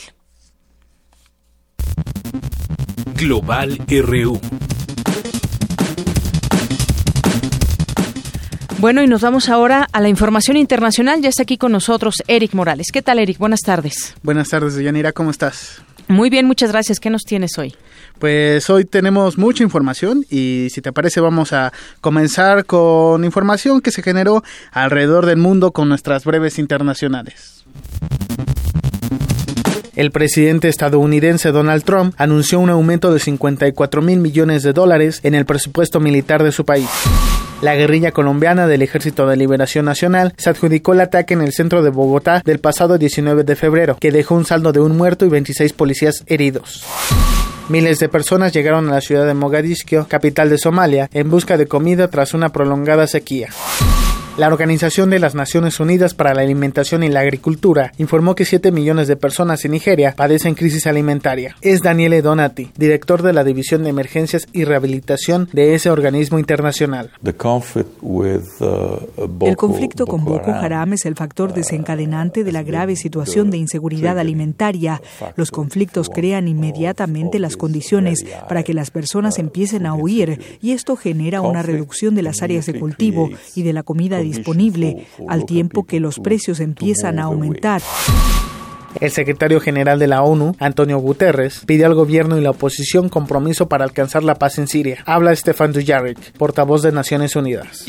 Global 3.17 3.81
RU. 3.89 4.41
Bueno, 8.83 9.01
y 9.01 9.07
nos 9.07 9.21
vamos 9.21 9.49
ahora 9.49 9.87
a 9.93 10.01
la 10.01 10.09
información 10.09 10.57
internacional. 10.57 11.23
Ya 11.23 11.29
está 11.29 11.45
aquí 11.45 11.57
con 11.57 11.71
nosotros 11.71 12.17
Eric 12.27 12.53
Morales. 12.53 12.89
¿Qué 12.93 13.01
tal, 13.01 13.21
Eric? 13.21 13.39
Buenas 13.39 13.61
tardes. 13.61 14.13
Buenas 14.25 14.49
tardes, 14.49 14.75
Yanira. 14.77 15.13
¿Cómo 15.13 15.31
estás? 15.31 15.81
Muy 16.09 16.31
bien, 16.31 16.47
muchas 16.49 16.73
gracias. 16.73 16.99
¿Qué 16.99 17.09
nos 17.09 17.23
tienes 17.23 17.57
hoy? 17.59 17.77
Pues 18.19 18.69
hoy 18.71 18.85
tenemos 18.85 19.39
mucha 19.39 19.63
información 19.63 20.27
y 20.29 20.67
si 20.73 20.81
te 20.81 20.93
parece 20.93 21.21
vamos 21.21 21.53
a 21.53 21.73
comenzar 22.01 22.65
con 22.65 23.25
información 23.25 23.83
que 23.83 23.93
se 23.93 24.03
generó 24.03 24.43
alrededor 24.73 25.27
del 25.27 25.37
mundo 25.37 25.71
con 25.71 25.89
nuestras 25.89 26.25
breves 26.25 26.59
internacionales. 26.59 27.65
El 29.95 30.11
presidente 30.11 30.69
estadounidense 30.69 31.53
Donald 31.53 31.85
Trump 31.85 32.15
anunció 32.19 32.59
un 32.59 32.71
aumento 32.71 33.15
de 33.15 33.21
54 33.21 34.03
mil 34.03 34.19
millones 34.19 34.65
de 34.65 34.73
dólares 34.73 35.21
en 35.23 35.37
el 35.37 35.47
presupuesto 35.47 36.01
militar 36.01 36.43
de 36.43 36.51
su 36.51 36.65
país. 36.65 36.89
La 37.63 37.77
guerrilla 37.77 38.11
colombiana 38.11 38.67
del 38.67 38.83
Ejército 38.83 39.29
de 39.29 39.37
Liberación 39.37 39.85
Nacional 39.85 40.35
se 40.37 40.51
adjudicó 40.51 40.95
el 40.95 41.01
ataque 41.01 41.35
en 41.35 41.43
el 41.43 41.53
centro 41.53 41.81
de 41.85 41.91
Bogotá 41.91 42.43
del 42.45 42.59
pasado 42.59 42.99
19 42.99 43.45
de 43.45 43.55
febrero, 43.55 43.97
que 44.01 44.11
dejó 44.11 44.35
un 44.35 44.45
saldo 44.45 44.73
de 44.73 44.81
un 44.81 44.97
muerto 44.97 45.25
y 45.25 45.29
26 45.29 45.73
policías 45.73 46.25
heridos. 46.27 46.85
Miles 47.69 48.01
de 48.01 48.09
personas 48.09 48.53
llegaron 48.53 48.89
a 48.89 48.95
la 48.95 49.01
ciudad 49.01 49.27
de 49.27 49.35
Mogadiscio, 49.35 50.09
capital 50.09 50.51
de 50.51 50.59
Somalia, 50.59 51.09
en 51.13 51.31
busca 51.31 51.57
de 51.57 51.69
comida 51.69 52.09
tras 52.09 52.35
una 52.35 52.49
prolongada 52.49 53.07
sequía. 53.07 53.51
La 54.39 54.49
Organización 54.49 55.11
de 55.11 55.19
las 55.19 55.35
Naciones 55.35 55.79
Unidas 55.79 56.15
para 56.15 56.33
la 56.33 56.41
Alimentación 56.41 57.03
y 57.03 57.11
la 57.11 57.21
Agricultura 57.21 57.93
informó 57.99 58.35
que 58.35 58.47
7 58.47 58.73
millones 58.73 59.07
de 59.07 59.17
personas 59.17 59.63
en 59.67 59.73
Nigeria 59.73 60.15
padecen 60.17 60.55
crisis 60.55 60.87
alimentaria. 60.87 61.55
Es 61.61 61.83
Daniele 61.83 62.23
Donati, 62.23 62.71
director 62.75 63.21
de 63.21 63.35
la 63.35 63.45
División 63.45 63.83
de 63.83 63.91
Emergencias 63.91 64.49
y 64.55 64.65
Rehabilitación 64.65 65.51
de 65.53 65.75
ese 65.75 65.91
organismo 65.91 66.39
internacional. 66.39 67.11
Uh, 68.01 68.23
el 69.43 69.57
conflicto 69.57 70.07
con 70.07 70.25
Boko 70.25 70.51
Haram 70.51 70.95
es 70.95 71.05
el 71.05 71.15
factor 71.15 71.53
desencadenante 71.53 72.43
de 72.43 72.53
la 72.53 72.63
grave 72.63 72.97
situación 72.97 73.51
de 73.51 73.59
inseguridad 73.59 74.19
alimentaria. 74.19 75.03
Los 75.37 75.51
conflictos 75.51 76.09
crean 76.09 76.49
inmediatamente 76.49 77.39
las 77.39 77.59
condiciones 77.59 78.25
para 78.49 78.63
que 78.63 78.73
las 78.73 78.91
personas 78.91 79.39
empiecen 79.39 79.85
a 79.85 79.95
huir 79.95 80.41
y 80.63 80.73
esto 80.73 80.97
genera 80.97 81.43
una 81.43 81.61
reducción 81.61 82.15
de 82.15 82.23
las 82.23 82.41
áreas 82.41 82.65
de 82.65 82.81
cultivo 82.81 83.29
y 83.55 83.63
de 83.63 83.75
la 83.75 83.83
comida 83.83 84.22
disponible, 84.23 85.07
al 85.28 85.47
tiempo 85.47 85.85
que 85.85 86.01
los 86.01 86.19
precios 86.19 86.61
empiezan 86.61 87.19
a 87.19 87.24
aumentar. 87.24 87.82
El 89.01 89.11
secretario 89.11 89.61
general 89.61 89.99
de 89.99 90.07
la 90.07 90.23
ONU, 90.23 90.55
Antonio 90.59 90.99
Guterres, 90.99 91.62
pide 91.66 91.85
al 91.85 91.94
gobierno 91.94 92.39
y 92.39 92.43
la 92.43 92.51
oposición 92.51 93.09
compromiso 93.09 93.69
para 93.69 93.85
alcanzar 93.85 94.23
la 94.23 94.35
paz 94.35 94.59
en 94.59 94.69
Siria. 94.69 95.03
Habla 95.07 95.35
Stefan 95.35 95.73
Dujarric, 95.73 96.32
portavoz 96.32 96.82
de 96.82 96.93
Naciones 96.93 97.35
Unidas. 97.35 97.85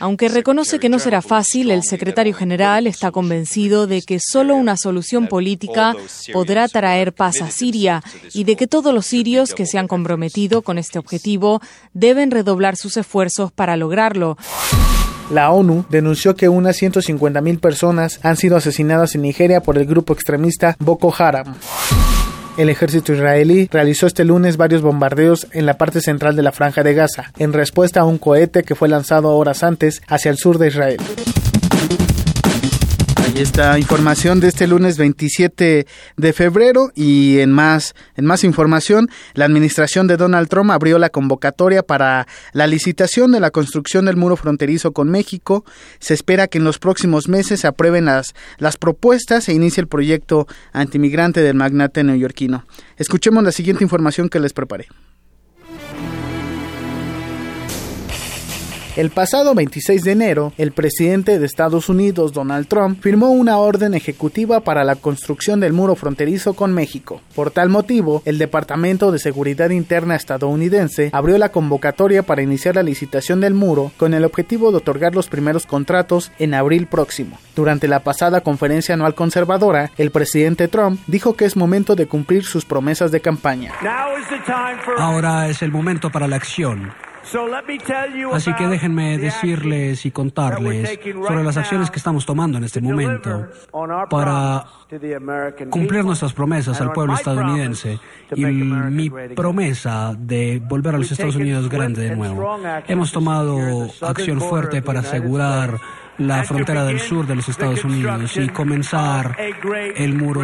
Aunque 0.00 0.28
reconoce 0.28 0.78
que 0.78 0.88
no 0.88 0.98
será 0.98 1.22
fácil, 1.22 1.70
el 1.70 1.82
secretario 1.84 2.34
general 2.34 2.86
está 2.86 3.10
convencido 3.12 3.86
de 3.86 4.02
que 4.02 4.18
solo 4.20 4.56
una 4.56 4.76
solución 4.76 5.28
política 5.28 5.94
podrá 6.32 6.68
traer 6.68 7.12
paz 7.12 7.40
a 7.40 7.50
Siria 7.50 8.02
y 8.34 8.44
de 8.44 8.56
que 8.56 8.66
todos 8.66 8.92
los 8.92 9.06
sirios 9.06 9.54
que 9.54 9.66
se 9.66 9.78
han 9.78 9.88
comprometido 9.88 10.62
con 10.62 10.76
este 10.76 10.98
objetivo 10.98 11.60
deben 11.94 12.30
redoblar 12.30 12.76
sus 12.76 12.96
esfuerzos 12.96 13.52
para 13.52 13.76
lograrlo. 13.76 14.36
La 15.30 15.50
ONU 15.50 15.84
denunció 15.88 16.34
que 16.34 16.48
unas 16.48 16.80
150.000 16.80 17.60
personas 17.60 18.20
han 18.22 18.36
sido 18.36 18.56
asesinadas 18.56 19.14
en 19.14 19.22
Nigeria 19.22 19.62
por 19.62 19.78
el 19.78 19.86
grupo 19.86 20.12
extremista 20.12 20.76
Boko 20.78 21.14
Haram. 21.16 21.54
El 22.58 22.68
ejército 22.68 23.14
israelí 23.14 23.68
realizó 23.72 24.06
este 24.06 24.24
lunes 24.24 24.58
varios 24.58 24.82
bombardeos 24.82 25.46
en 25.52 25.64
la 25.64 25.78
parte 25.78 26.02
central 26.02 26.36
de 26.36 26.42
la 26.42 26.52
franja 26.52 26.82
de 26.82 26.92
Gaza, 26.92 27.32
en 27.38 27.54
respuesta 27.54 28.00
a 28.00 28.04
un 28.04 28.18
cohete 28.18 28.62
que 28.62 28.74
fue 28.74 28.88
lanzado 28.88 29.34
horas 29.36 29.62
antes 29.62 30.02
hacia 30.06 30.30
el 30.30 30.36
sur 30.36 30.58
de 30.58 30.68
Israel. 30.68 30.98
Está 33.42 33.76
información 33.76 34.38
de 34.38 34.46
este 34.46 34.68
lunes 34.68 34.98
27 34.98 35.86
de 36.16 36.32
febrero 36.32 36.92
y 36.94 37.40
en 37.40 37.50
más 37.50 37.96
en 38.14 38.24
más 38.24 38.44
información, 38.44 39.08
la 39.34 39.46
administración 39.46 40.06
de 40.06 40.16
Donald 40.16 40.48
Trump 40.48 40.70
abrió 40.70 40.96
la 41.00 41.10
convocatoria 41.10 41.82
para 41.82 42.28
la 42.52 42.68
licitación 42.68 43.32
de 43.32 43.40
la 43.40 43.50
construcción 43.50 44.04
del 44.04 44.16
muro 44.16 44.36
fronterizo 44.36 44.92
con 44.92 45.10
México. 45.10 45.64
Se 45.98 46.14
espera 46.14 46.46
que 46.46 46.58
en 46.58 46.64
los 46.64 46.78
próximos 46.78 47.28
meses 47.28 47.58
se 47.58 47.66
aprueben 47.66 48.04
las 48.04 48.32
las 48.58 48.76
propuestas 48.76 49.48
e 49.48 49.54
inicie 49.54 49.80
el 49.80 49.88
proyecto 49.88 50.46
antimigrante 50.72 51.40
del 51.40 51.56
magnate 51.56 52.04
neoyorquino. 52.04 52.64
Escuchemos 52.96 53.42
la 53.42 53.50
siguiente 53.50 53.82
información 53.82 54.28
que 54.28 54.38
les 54.38 54.52
preparé. 54.52 54.86
El 58.94 59.08
pasado 59.08 59.54
26 59.54 60.04
de 60.04 60.12
enero, 60.12 60.52
el 60.58 60.72
presidente 60.72 61.38
de 61.38 61.46
Estados 61.46 61.88
Unidos, 61.88 62.34
Donald 62.34 62.68
Trump, 62.68 63.00
firmó 63.00 63.30
una 63.30 63.56
orden 63.56 63.94
ejecutiva 63.94 64.60
para 64.60 64.84
la 64.84 64.96
construcción 64.96 65.60
del 65.60 65.72
muro 65.72 65.96
fronterizo 65.96 66.52
con 66.52 66.74
México. 66.74 67.22
Por 67.34 67.50
tal 67.50 67.70
motivo, 67.70 68.20
el 68.26 68.36
Departamento 68.36 69.10
de 69.10 69.18
Seguridad 69.18 69.70
Interna 69.70 70.14
estadounidense 70.14 71.08
abrió 71.14 71.38
la 71.38 71.48
convocatoria 71.48 72.22
para 72.22 72.42
iniciar 72.42 72.74
la 72.74 72.82
licitación 72.82 73.40
del 73.40 73.54
muro 73.54 73.92
con 73.96 74.12
el 74.12 74.26
objetivo 74.26 74.70
de 74.70 74.76
otorgar 74.76 75.14
los 75.14 75.30
primeros 75.30 75.64
contratos 75.64 76.30
en 76.38 76.52
abril 76.52 76.86
próximo. 76.86 77.38
Durante 77.56 77.88
la 77.88 78.00
pasada 78.00 78.42
conferencia 78.42 78.94
anual 78.94 79.14
conservadora, 79.14 79.90
el 79.96 80.10
presidente 80.10 80.68
Trump 80.68 81.00
dijo 81.06 81.34
que 81.34 81.46
es 81.46 81.56
momento 81.56 81.96
de 81.96 82.08
cumplir 82.08 82.44
sus 82.44 82.66
promesas 82.66 83.10
de 83.10 83.22
campaña. 83.22 83.72
Ahora 84.98 85.48
es 85.48 85.62
el 85.62 85.72
momento 85.72 86.10
para 86.10 86.28
la 86.28 86.36
acción. 86.36 86.92
Así 88.32 88.52
que 88.54 88.66
déjenme 88.66 89.18
decirles 89.18 90.04
y 90.06 90.10
contarles 90.10 90.98
sobre 91.26 91.44
las 91.44 91.56
acciones 91.56 91.90
que 91.90 91.98
estamos 91.98 92.26
tomando 92.26 92.58
en 92.58 92.64
este 92.64 92.80
momento 92.80 93.48
para 94.10 94.64
cumplir 95.70 96.04
nuestras 96.04 96.32
promesas 96.32 96.80
al 96.80 96.92
pueblo 96.92 97.14
estadounidense 97.14 97.98
y 98.34 98.44
mi 98.44 99.10
promesa 99.34 100.14
de 100.18 100.60
volver 100.64 100.94
a 100.94 100.98
los 100.98 101.10
Estados 101.12 101.36
Unidos 101.36 101.68
grande 101.68 102.08
de 102.08 102.16
nuevo. 102.16 102.58
Hemos 102.86 103.12
tomado 103.12 103.88
acción 104.00 104.40
fuerte 104.40 104.82
para 104.82 105.00
asegurar 105.00 105.78
la 106.18 106.44
frontera 106.44 106.84
del 106.84 107.00
sur 107.00 107.26
de 107.26 107.36
los 107.36 107.48
Estados 107.48 107.84
Unidos 107.84 108.36
y 108.36 108.48
comenzar 108.48 109.36
el 109.38 110.14
muro, 110.14 110.42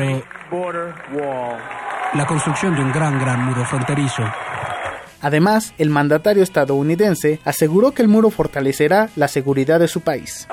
la 2.15 2.27
construcción 2.27 2.75
de 2.75 2.83
un 2.83 2.93
gran, 2.93 3.19
gran 3.19 3.45
muro 3.45 3.65
fronterizo. 3.65 4.23
Además, 5.21 5.75
el 5.79 5.91
mandatario 5.91 6.43
estadounidense 6.43 7.41
aseguró 7.45 7.93
que 7.93 8.03
el 8.03 8.09
muro 8.09 8.31
fortalecerá 8.31 9.09
la 9.17 9.29
seguridad 9.29 9.81
de 9.81 9.89
su 9.89 10.01
país. 10.01 10.47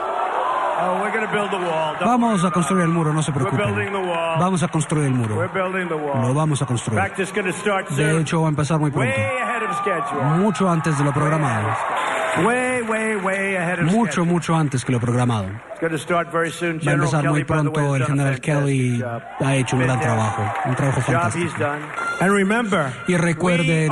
Vamos 2.02 2.44
a 2.44 2.52
construir 2.52 2.84
el 2.84 2.90
muro, 2.90 3.14
no 3.14 3.24
se 3.24 3.32
preocupen. 3.32 3.60
Vamos 4.40 4.64
a 4.64 4.68
construir 4.68 5.06
el 5.06 5.14
muro. 5.14 5.36
Lo 6.22 6.34
vamos 6.34 6.62
a 6.62 6.66
construir. 6.66 7.00
De 7.96 8.20
hecho, 8.22 8.42
va 8.42 8.48
a 8.48 8.50
empezar 8.50 8.80
muy 8.80 8.92
pronto. 8.92 9.12
Mucho 10.38 10.70
antes 10.70 10.98
de 10.98 11.04
lo 11.04 11.14
programado. 11.14 11.70
Mucho, 13.84 14.26
mucho 14.26 14.56
antes 14.56 14.84
que 14.86 14.92
lo 14.92 15.00
programado. 15.00 15.48
Va 16.88 16.92
a 16.92 16.94
empezar 16.96 17.30
muy 17.30 17.44
pronto. 17.44 17.96
El 17.96 18.06
general 18.06 18.40
Kelly 18.42 19.04
ha 19.40 19.56
hecho 19.56 19.76
un 19.76 19.82
gran 19.84 20.00
trabajo, 20.00 20.44
un 20.66 20.76
trabajo 20.76 21.02
fantástico. 21.02 21.54
Y 23.08 23.18
recuerden, 23.18 23.90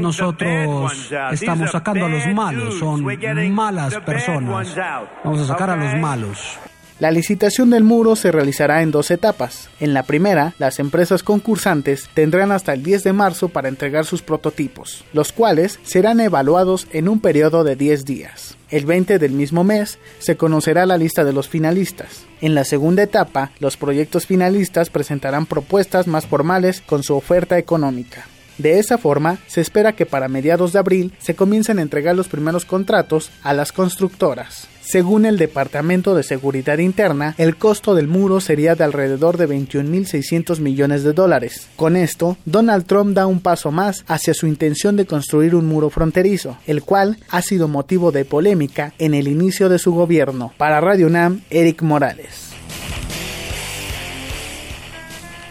nosotros 0.00 1.10
estamos 1.32 1.70
sacando 1.70 2.06
a 2.06 2.08
los 2.08 2.26
malos, 2.28 2.78
son 2.78 3.04
malas 3.52 3.94
personas. 4.00 4.76
Vamos 5.24 5.40
a 5.40 5.46
sacar 5.46 5.70
a 5.70 5.76
los 5.76 5.94
malos. 6.00 6.58
La 7.04 7.10
licitación 7.10 7.68
del 7.68 7.84
muro 7.84 8.16
se 8.16 8.32
realizará 8.32 8.80
en 8.80 8.90
dos 8.90 9.10
etapas. 9.10 9.68
En 9.78 9.92
la 9.92 10.04
primera, 10.04 10.54
las 10.56 10.78
empresas 10.78 11.22
concursantes 11.22 12.08
tendrán 12.14 12.50
hasta 12.50 12.72
el 12.72 12.82
10 12.82 13.04
de 13.04 13.12
marzo 13.12 13.50
para 13.50 13.68
entregar 13.68 14.06
sus 14.06 14.22
prototipos, 14.22 15.04
los 15.12 15.30
cuales 15.30 15.78
serán 15.82 16.20
evaluados 16.20 16.86
en 16.92 17.10
un 17.10 17.20
periodo 17.20 17.62
de 17.62 17.76
10 17.76 18.06
días. 18.06 18.56
El 18.70 18.86
20 18.86 19.18
del 19.18 19.32
mismo 19.32 19.64
mes 19.64 19.98
se 20.18 20.38
conocerá 20.38 20.86
la 20.86 20.96
lista 20.96 21.24
de 21.24 21.34
los 21.34 21.46
finalistas. 21.46 22.24
En 22.40 22.54
la 22.54 22.64
segunda 22.64 23.02
etapa, 23.02 23.50
los 23.58 23.76
proyectos 23.76 24.24
finalistas 24.24 24.88
presentarán 24.88 25.44
propuestas 25.44 26.06
más 26.06 26.24
formales 26.24 26.80
con 26.80 27.02
su 27.02 27.14
oferta 27.14 27.58
económica. 27.58 28.24
De 28.58 28.78
esa 28.78 28.98
forma, 28.98 29.38
se 29.46 29.60
espera 29.60 29.92
que 29.92 30.06
para 30.06 30.28
mediados 30.28 30.72
de 30.72 30.78
abril 30.78 31.12
se 31.18 31.34
comiencen 31.34 31.78
a 31.78 31.82
entregar 31.82 32.14
los 32.14 32.28
primeros 32.28 32.64
contratos 32.64 33.30
a 33.42 33.52
las 33.52 33.72
constructoras. 33.72 34.68
Según 34.84 35.24
el 35.24 35.38
Departamento 35.38 36.14
de 36.14 36.22
Seguridad 36.22 36.76
Interna, 36.76 37.34
el 37.38 37.56
costo 37.56 37.94
del 37.94 38.06
muro 38.06 38.40
sería 38.40 38.74
de 38.74 38.84
alrededor 38.84 39.38
de 39.38 39.48
21.600 39.48 40.60
millones 40.60 41.02
de 41.02 41.14
dólares. 41.14 41.68
Con 41.74 41.96
esto, 41.96 42.36
Donald 42.44 42.84
Trump 42.84 43.14
da 43.14 43.26
un 43.26 43.40
paso 43.40 43.72
más 43.72 44.04
hacia 44.06 44.34
su 44.34 44.46
intención 44.46 44.96
de 44.96 45.06
construir 45.06 45.54
un 45.54 45.66
muro 45.66 45.88
fronterizo, 45.88 46.58
el 46.66 46.82
cual 46.82 47.16
ha 47.30 47.40
sido 47.40 47.66
motivo 47.66 48.12
de 48.12 48.26
polémica 48.26 48.92
en 48.98 49.14
el 49.14 49.26
inicio 49.26 49.70
de 49.70 49.78
su 49.78 49.92
gobierno. 49.92 50.52
Para 50.58 50.82
Radio 50.82 51.06
UNAM, 51.06 51.40
Eric 51.48 51.80
Morales. 51.80 52.53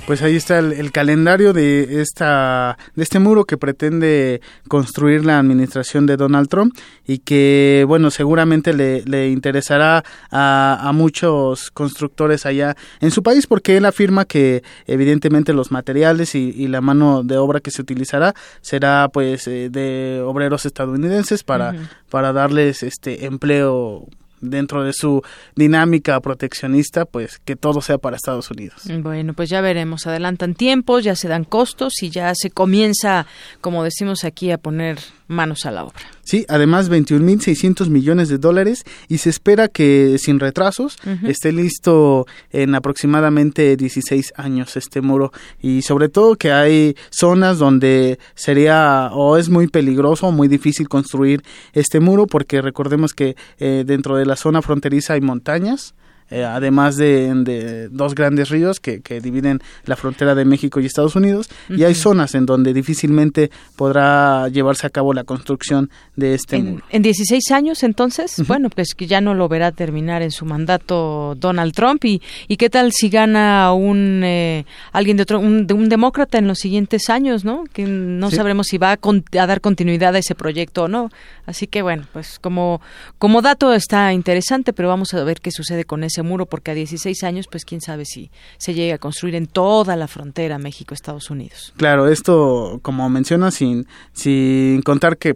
Pues 0.05 0.21
ahí 0.21 0.35
está 0.35 0.59
el, 0.59 0.91
calendario 0.91 1.53
de 1.53 2.01
esta 2.01 2.77
de 2.95 3.03
este 3.03 3.19
muro 3.19 3.45
que 3.45 3.57
pretende 3.57 4.41
construir 4.67 5.25
la 5.25 5.39
administración 5.39 6.05
de 6.05 6.17
Donald 6.17 6.49
Trump 6.49 6.75
y 7.07 7.19
que 7.19 7.85
bueno 7.87 8.11
seguramente 8.11 8.73
le, 8.73 9.03
le 9.05 9.29
interesará 9.29 10.03
a, 10.29 10.79
a, 10.81 10.91
muchos 10.91 11.71
constructores 11.71 12.45
allá 12.45 12.75
en 12.99 13.11
su 13.11 13.23
país 13.23 13.47
porque 13.47 13.77
él 13.77 13.85
afirma 13.85 14.25
que 14.25 14.63
evidentemente 14.87 15.53
los 15.53 15.71
materiales 15.71 16.35
y, 16.35 16.49
y 16.49 16.67
la 16.67 16.81
mano 16.81 17.23
de 17.23 17.37
obra 17.37 17.61
que 17.61 17.71
se 17.71 17.81
utilizará 17.81 18.33
será 18.61 19.09
pues 19.11 19.47
eh, 19.47 19.69
de 19.69 20.21
obreros 20.25 20.65
estadounidenses 20.65 21.43
para 21.43 21.75
para 22.09 22.33
darles 22.33 22.83
este 22.83 23.25
empleo 23.25 24.07
dentro 24.43 24.83
de 24.83 24.93
su 24.93 25.21
dinámica 25.55 26.19
proteccionista, 26.19 27.05
pues 27.05 27.39
que 27.39 27.55
todo 27.55 27.81
sea 27.81 27.97
para 27.97 28.17
Estados 28.17 28.51
Unidos. 28.51 28.83
Bueno, 29.01 29.33
pues 29.33 29.49
ya 29.49 29.61
veremos. 29.61 30.05
Adelantan 30.05 30.53
tiempos, 30.53 31.03
ya 31.03 31.15
se 31.15 31.27
dan 31.27 31.43
costos 31.43 31.93
y 32.01 32.09
ya 32.09 32.33
se 32.35 32.51
comienza, 32.51 33.25
como 33.61 33.83
decimos 33.83 34.23
aquí, 34.23 34.51
a 34.51 34.57
poner 34.57 34.99
manos 35.27 35.65
a 35.65 35.71
la 35.71 35.85
obra. 35.85 36.01
Sí, 36.23 36.45
además 36.47 36.89
21.600 36.89 37.89
millones 37.89 38.29
de 38.29 38.37
dólares 38.37 38.85
y 39.09 39.17
se 39.17 39.29
espera 39.29 39.67
que 39.67 40.17
sin 40.19 40.39
retrasos 40.39 40.97
esté 41.23 41.51
listo 41.51 42.25
en 42.51 42.75
aproximadamente 42.75 43.75
16 43.75 44.33
años 44.37 44.77
este 44.77 45.01
muro. 45.01 45.33
Y 45.61 45.81
sobre 45.81 46.07
todo 46.07 46.37
que 46.37 46.53
hay 46.53 46.95
zonas 47.09 47.57
donde 47.57 48.19
sería 48.35 49.09
o 49.11 49.37
es 49.37 49.49
muy 49.49 49.67
peligroso 49.67 50.27
o 50.27 50.31
muy 50.31 50.47
difícil 50.47 50.87
construir 50.87 51.43
este 51.73 51.99
muro 51.99 52.25
porque 52.25 52.61
recordemos 52.61 53.13
que 53.13 53.35
eh, 53.59 53.83
dentro 53.85 54.15
de 54.15 54.25
la 54.25 54.37
zona 54.37 54.61
fronteriza 54.61 55.13
hay 55.13 55.21
montañas 55.21 55.93
eh, 56.33 56.43
además 56.43 56.97
de, 56.97 57.89
dos 57.91 58.15
grandes 58.15 58.49
ríos 58.49 58.79
que, 58.79 59.01
dividen 59.21 59.59
la 59.85 59.95
frontera 59.95 60.33
de 60.33 60.45
México 60.45 60.79
y 60.79 60.87
Estados 60.87 61.15
Unidos, 61.15 61.47
y 61.69 61.83
hay 61.83 61.93
zonas 61.93 62.33
en 62.33 62.47
donde 62.47 62.73
difícilmente 62.73 63.51
podrá 63.75 64.49
llevarse 64.49 64.87
a 64.87 64.89
cabo 64.89 65.13
la 65.13 65.23
construcción 65.23 65.91
de 66.15 66.33
este 66.33 66.55
en, 66.55 66.71
muro. 66.71 66.85
En 66.89 67.03
16 67.03 67.51
años, 67.51 67.83
entonces, 67.83 68.41
bueno, 68.47 68.71
pues 68.71 68.95
que 68.95 69.05
ya 69.05 69.21
no 69.21 69.35
lo 69.35 69.47
verá 69.47 69.71
terminar 69.71 70.23
en 70.23 70.31
su 70.31 70.45
mandato 70.45 71.35
Donald 71.35 71.73
Trump, 71.73 72.03
y, 72.05 72.19
y 72.47 72.57
qué 72.57 72.71
tal 72.71 72.91
si 72.91 73.09
gana 73.09 73.71
un 73.73 74.23
eh, 74.23 74.65
alguien 74.91 75.17
de 75.17 75.23
otro, 75.23 75.39
un, 75.39 75.67
de 75.67 75.75
un 75.75 75.87
demócrata 75.87 76.39
en 76.39 76.47
los 76.47 76.57
siguientes 76.57 77.11
años, 77.11 77.45
¿no? 77.45 77.65
Que 77.71 77.85
no 77.85 78.31
sabremos 78.31 78.67
si 78.67 78.79
va 78.79 78.93
a, 78.93 78.99
a, 78.99 79.47
dar 79.47 79.61
continuidad 79.61 80.15
a 80.15 80.17
ese 80.17 80.33
proyecto 80.33 80.85
o 80.85 80.87
no. 80.87 81.11
Así 81.45 81.67
que 81.67 81.83
bueno, 81.83 82.07
pues 82.11 82.39
como, 82.39 82.81
como 83.19 83.43
dato 83.43 83.71
está 83.73 84.13
interesante, 84.13 84.73
pero 84.73 84.89
vamos 84.89 85.13
a 85.13 85.23
ver 85.23 85.39
qué 85.39 85.51
sucede 85.51 85.85
con 85.85 86.03
ese 86.03 86.22
muro 86.23 86.45
porque 86.45 86.71
a 86.71 86.73
16 86.73 87.23
años 87.23 87.47
pues 87.49 87.65
quién 87.65 87.81
sabe 87.81 88.05
si 88.05 88.31
se 88.57 88.73
llegue 88.73 88.93
a 88.93 88.97
construir 88.97 89.35
en 89.35 89.47
toda 89.47 89.95
la 89.95 90.07
frontera 90.07 90.57
México-Estados 90.57 91.29
Unidos. 91.29 91.73
Claro, 91.77 92.07
esto 92.07 92.79
como 92.81 93.09
menciona 93.09 93.51
sin, 93.51 93.87
sin 94.13 94.81
contar 94.81 95.17
que 95.17 95.35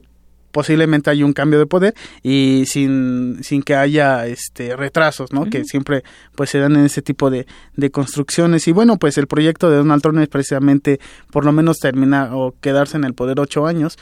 posiblemente 0.51 1.11
hay 1.11 1.21
un 1.21 1.33
cambio 1.33 1.59
de 1.59 1.67
poder 1.67 1.93
y 2.23 2.63
sin, 2.65 3.43
sin 3.43 3.61
que 3.61 3.75
haya 3.75 4.25
este 4.25 4.75
retrasos, 4.75 5.31
¿no? 5.31 5.45
Que 5.45 5.63
siempre 5.65 6.03
pues 6.33 6.49
se 6.49 6.57
dan 6.57 6.75
en 6.75 6.85
ese 6.85 7.03
tipo 7.03 7.29
de, 7.29 7.45
de 7.75 7.91
construcciones 7.91 8.67
y 8.67 8.71
bueno 8.71 8.97
pues 8.97 9.19
el 9.19 9.27
proyecto 9.27 9.69
de 9.69 9.77
Donald 9.77 10.01
Trump 10.01 10.17
es 10.19 10.29
precisamente 10.29 10.99
por 11.31 11.45
lo 11.45 11.51
menos 11.51 11.77
terminar 11.77 12.31
o 12.33 12.55
quedarse 12.59 12.97
en 12.97 13.03
el 13.03 13.13
poder 13.13 13.39
ocho 13.39 13.67
años 13.67 13.99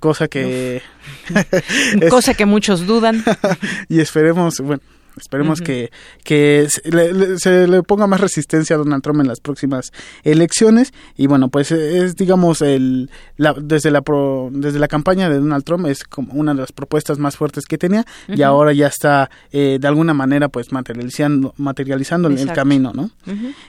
cosa 0.00 0.28
que 0.28 0.80
cosa 2.10 2.32
que 2.32 2.46
muchos 2.46 2.86
dudan 2.86 3.22
y 3.90 4.00
esperemos 4.00 4.60
bueno 4.60 4.80
Esperemos 5.20 5.60
que, 5.60 5.90
que 6.24 6.68
se 6.70 7.66
le, 7.66 7.82
ponga 7.82 8.06
más 8.06 8.20
resistencia 8.20 8.76
a 8.76 8.78
Donald 8.78 9.02
Trump 9.02 9.20
en 9.20 9.28
las 9.28 9.40
próximas 9.40 9.92
elecciones. 10.24 10.92
Y 11.16 11.26
bueno, 11.26 11.48
pues 11.48 11.72
es, 11.72 12.16
digamos, 12.16 12.62
el, 12.62 13.10
la, 13.36 13.54
desde, 13.54 13.90
la 13.90 14.02
desde 14.50 14.78
la 14.78 14.88
campaña 14.88 15.28
de 15.28 15.38
Donald 15.38 15.64
Trump 15.64 15.86
es 15.86 16.04
como 16.04 16.32
una 16.32 16.54
de 16.54 16.60
las 16.60 16.72
propuestas 16.72 17.18
más 17.18 17.36
fuertes 17.36 17.66
que 17.66 17.78
tenía 17.78 18.04
y 18.28 18.42
ahora 18.42 18.72
ya 18.72 18.86
está 18.86 19.30
eh, 19.52 19.78
de 19.80 19.88
alguna 19.88 20.14
manera 20.14 20.48
pues 20.48 20.72
materializando, 20.72 21.54
materializando 21.56 22.28
el 22.28 22.52
camino, 22.52 22.92
¿no? 22.94 23.10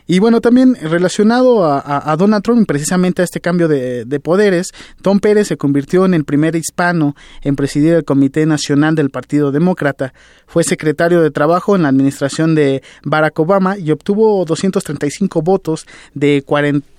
Y 0.07 0.19
bueno, 0.19 0.41
también 0.41 0.75
relacionado 0.75 1.65
a, 1.65 2.11
a, 2.11 2.15
Donald 2.17 2.43
Trump 2.43 2.67
precisamente 2.67 3.21
a 3.21 3.25
este 3.25 3.41
cambio 3.41 3.67
de, 3.67 4.05
de 4.05 4.19
poderes, 4.19 4.71
Tom 5.01 5.19
Pérez 5.19 5.47
se 5.47 5.57
convirtió 5.57 6.05
en 6.05 6.13
el 6.13 6.25
primer 6.25 6.55
hispano 6.55 7.15
en 7.41 7.55
presidir 7.55 7.93
el 7.93 8.05
Comité 8.05 8.45
Nacional 8.45 8.95
del 8.95 9.09
Partido 9.09 9.51
Demócrata. 9.51 10.13
Fue 10.47 10.63
secretario 10.63 11.21
de 11.21 11.31
Trabajo 11.39 11.77
en 11.77 11.83
la 11.83 11.87
administración 11.87 12.53
de 12.53 12.83
Barack 13.01 13.39
Obama 13.39 13.77
y 13.77 13.91
obtuvo 13.91 14.43
235 14.43 15.41
votos 15.41 15.87
de, 16.13 16.43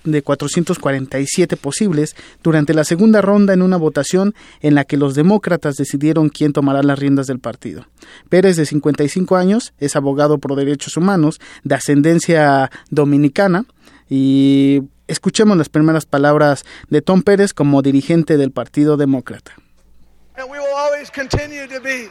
de 0.03 0.21
447 0.23 1.57
posibles 1.57 2.15
durante 2.41 2.73
la 2.73 2.83
segunda 2.83 3.21
ronda 3.21 3.53
en 3.53 3.61
una 3.61 3.77
votación 3.77 4.33
en 4.61 4.73
la 4.73 4.83
que 4.83 4.97
los 4.97 5.13
demócratas 5.13 5.75
decidieron 5.75 6.29
quién 6.29 6.53
tomará 6.53 6.81
las 6.81 6.97
riendas 6.97 7.27
del 7.27 7.37
partido. 7.37 7.85
Pérez, 8.29 8.55
de 8.55 8.65
55 8.65 9.35
años, 9.35 9.73
es 9.77 9.95
abogado 9.95 10.39
por 10.39 10.55
derechos 10.55 10.97
humanos 10.97 11.39
de 11.63 11.75
ascendencia 11.75 12.71
dominicana 12.89 13.65
y 14.09 14.81
escuchemos 15.07 15.55
las 15.55 15.69
primeras 15.69 16.07
palabras 16.07 16.65
de 16.89 17.03
Tom 17.03 17.21
Pérez 17.21 17.53
como 17.53 17.83
dirigente 17.83 18.37
del 18.37 18.49
Partido 18.49 18.97
Demócrata. 18.97 19.60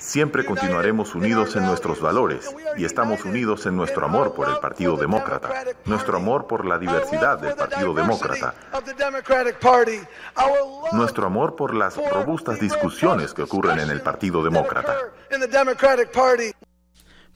Siempre 0.00 0.44
continuaremos 0.44 1.14
unidos 1.14 1.56
en 1.56 1.64
nuestros 1.64 2.00
valores 2.00 2.54
y 2.76 2.84
estamos 2.84 3.24
unidos 3.24 3.64
en 3.66 3.76
nuestro 3.76 4.04
amor 4.04 4.34
por 4.34 4.48
el 4.48 4.58
Partido 4.58 4.96
Demócrata, 4.96 5.64
nuestro 5.86 6.18
amor 6.18 6.46
por 6.46 6.66
la 6.66 6.78
diversidad 6.78 7.38
del 7.38 7.54
Partido 7.54 7.94
Demócrata, 7.94 8.54
nuestro 10.92 11.26
amor 11.26 11.56
por 11.56 11.74
las 11.74 11.96
robustas 11.96 12.60
discusiones 12.60 13.32
que 13.32 13.42
ocurren 13.42 13.78
en 13.80 13.90
el 13.90 14.02
Partido 14.02 14.44
Demócrata. 14.44 14.96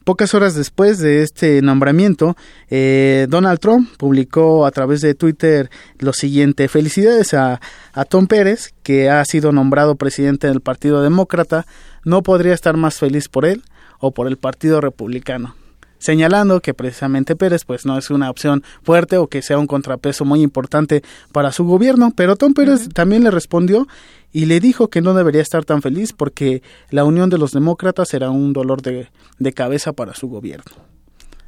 Pocas 0.05 0.35
horas 0.35 0.53
después 0.53 0.99
de 0.99 1.23
este 1.23 1.63
nombramiento, 1.63 2.37
eh, 2.69 3.25
Donald 3.27 3.59
Trump 3.59 3.89
publicó 3.97 4.67
a 4.67 4.69
través 4.69 5.01
de 5.01 5.15
Twitter 5.15 5.71
lo 5.97 6.13
siguiente. 6.13 6.67
Felicidades 6.67 7.33
a, 7.33 7.59
a 7.91 8.05
Tom 8.05 8.27
Pérez, 8.27 8.75
que 8.83 9.09
ha 9.09 9.25
sido 9.25 9.51
nombrado 9.51 9.95
presidente 9.95 10.45
del 10.45 10.61
Partido 10.61 11.01
Demócrata. 11.01 11.65
No 12.03 12.21
podría 12.21 12.53
estar 12.53 12.77
más 12.77 12.99
feliz 12.99 13.29
por 13.29 13.47
él 13.47 13.63
o 13.99 14.11
por 14.11 14.27
el 14.27 14.37
Partido 14.37 14.79
Republicano 14.79 15.55
señalando 15.97 16.61
que 16.61 16.75
precisamente 16.75 17.35
Pérez 17.35 17.65
pues 17.65 17.85
no 17.85 17.97
es 17.97 18.11
una 18.11 18.29
opción 18.29 18.63
fuerte 18.83 19.17
o 19.17 19.27
que 19.27 19.41
sea 19.41 19.57
un 19.57 19.65
contrapeso 19.65 20.23
muy 20.23 20.41
importante 20.41 21.01
para 21.31 21.51
su 21.51 21.65
gobierno, 21.65 22.11
pero 22.15 22.35
Tom 22.35 22.53
Pérez 22.53 22.89
también 22.89 23.23
le 23.23 23.31
respondió 23.31 23.87
y 24.35 24.47
le 24.47 24.59
dijo 24.59 24.89
que 24.89 24.99
no 24.99 25.13
debería 25.13 25.41
estar 25.41 25.63
tan 25.63 25.81
feliz 25.81 26.11
porque 26.11 26.61
la 26.89 27.05
unión 27.05 27.29
de 27.29 27.37
los 27.37 27.53
demócratas 27.53 28.13
era 28.13 28.31
un 28.31 28.51
dolor 28.51 28.81
de, 28.81 29.07
de 29.39 29.53
cabeza 29.53 29.93
para 29.93 30.13
su 30.13 30.27
gobierno. 30.27 30.73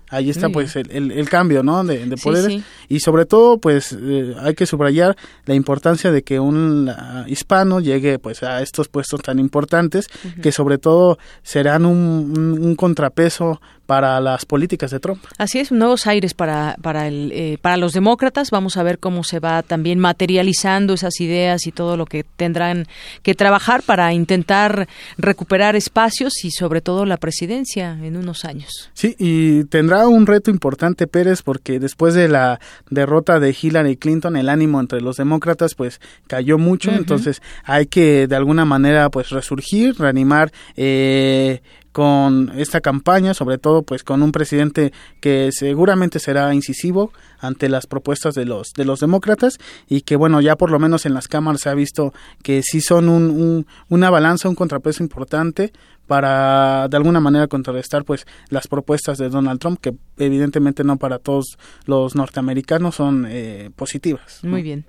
Ahí 0.09 0.29
está 0.29 0.47
pues 0.47 0.77
el, 0.77 1.11
el, 1.11 1.29
cambio 1.29 1.63
no 1.63 1.83
de, 1.83 2.05
de 2.05 2.15
poderes. 2.15 2.63
y 2.87 3.01
sobre 3.01 3.25
todo 3.25 3.57
pues 3.57 3.91
eh, 3.91 4.35
hay 4.39 4.55
que 4.55 4.65
subrayar 4.65 5.17
la 5.45 5.53
importancia 5.53 6.13
de 6.13 6.23
que 6.23 6.39
un 6.39 6.89
hispano 7.27 7.81
llegue 7.81 8.19
pues 8.19 8.41
a 8.41 8.61
estos 8.61 8.87
puestos 8.87 9.21
tan 9.21 9.37
importantes 9.37 10.07
que 10.41 10.53
sobre 10.53 10.77
todo 10.77 11.17
serán 11.43 11.85
un, 11.85 12.57
un, 12.61 12.75
contrapeso 12.77 13.59
para 13.87 14.19
las 14.19 14.45
políticas 14.45 14.91
de 14.91 14.99
Trump. 14.99 15.23
Así 15.39 15.59
es, 15.59 15.71
nuevos 15.71 16.05
aires 16.05 16.35
para 16.35 16.75
para 16.83 17.07
el 17.07 17.31
eh, 17.33 17.57
para 17.59 17.77
los 17.77 17.93
demócratas. 17.93 18.51
Vamos 18.51 18.77
a 18.77 18.83
ver 18.83 18.99
cómo 18.99 19.23
se 19.23 19.39
va 19.39 19.63
también 19.63 19.97
materializando 19.97 20.93
esas 20.93 21.19
ideas 21.21 21.65
y 21.65 21.71
todo 21.71 21.97
lo 21.97 22.05
que 22.05 22.23
tendrán 22.23 22.85
que 23.23 23.33
trabajar 23.33 23.81
para 23.81 24.13
intentar 24.13 24.87
recuperar 25.17 25.75
espacios 25.75 26.43
y 26.43 26.51
sobre 26.51 26.81
todo 26.81 27.05
la 27.05 27.17
presidencia 27.17 27.97
en 28.03 28.17
unos 28.17 28.45
años. 28.45 28.91
Sí, 28.93 29.15
y 29.17 29.63
tendrá 29.65 30.07
un 30.07 30.27
reto 30.27 30.51
importante 30.51 31.07
Pérez 31.07 31.41
porque 31.41 31.79
después 31.79 32.13
de 32.13 32.27
la 32.27 32.59
derrota 32.89 33.39
de 33.39 33.55
Hillary 33.59 33.95
Clinton 33.95 34.35
el 34.35 34.49
ánimo 34.49 34.79
entre 34.79 35.01
los 35.01 35.15
demócratas 35.15 35.75
pues 35.75 36.01
cayó 36.27 36.57
mucho, 36.57 36.91
entonces 36.91 37.41
hay 37.63 37.85
que 37.85 38.27
de 38.27 38.35
alguna 38.35 38.65
manera 38.65 39.09
pues 39.09 39.29
resurgir, 39.29 39.95
reanimar 39.97 40.51
eh, 40.75 41.61
con 41.97 42.51
esta 42.55 42.79
campaña, 42.79 43.33
sobre 43.33 43.57
todo 43.57 43.81
pues 43.81 44.03
con 44.03 44.21
un 44.21 44.31
presidente 44.31 44.93
que 45.19 45.49
seguramente 45.51 46.19
será 46.19 46.53
incisivo 46.53 47.11
ante 47.39 47.69
las 47.69 47.87
propuestas 47.87 48.35
de 48.35 48.45
los 48.45 48.73
de 48.77 48.85
los 48.85 48.99
demócratas 48.99 49.57
y 49.89 50.01
que 50.01 50.15
bueno 50.15 50.39
ya 50.39 50.55
por 50.57 50.69
lo 50.69 50.77
menos 50.77 51.07
en 51.07 51.15
las 51.15 51.27
cámaras 51.27 51.61
se 51.61 51.69
ha 51.69 51.73
visto 51.73 52.13
que 52.43 52.61
sí 52.61 52.81
son 52.81 53.09
un, 53.09 53.65
una 53.89 54.11
balanza, 54.11 54.47
un 54.47 54.53
contrapeso 54.53 55.01
importante 55.01 55.73
para 56.05 56.87
de 56.87 56.97
alguna 56.97 57.19
manera 57.19 57.47
contrarrestar 57.47 58.05
pues 58.05 58.27
las 58.49 58.67
propuestas 58.67 59.17
de 59.17 59.29
Donald 59.29 59.59
Trump 59.59 59.79
que 59.81 59.95
evidentemente 60.19 60.83
no 60.83 60.97
para 60.97 61.17
todos 61.17 61.57
los 61.87 62.15
norteamericanos 62.15 62.93
son 62.93 63.25
eh, 63.27 63.71
positivas. 63.75 64.43
Muy 64.43 64.61
bien. 64.61 64.85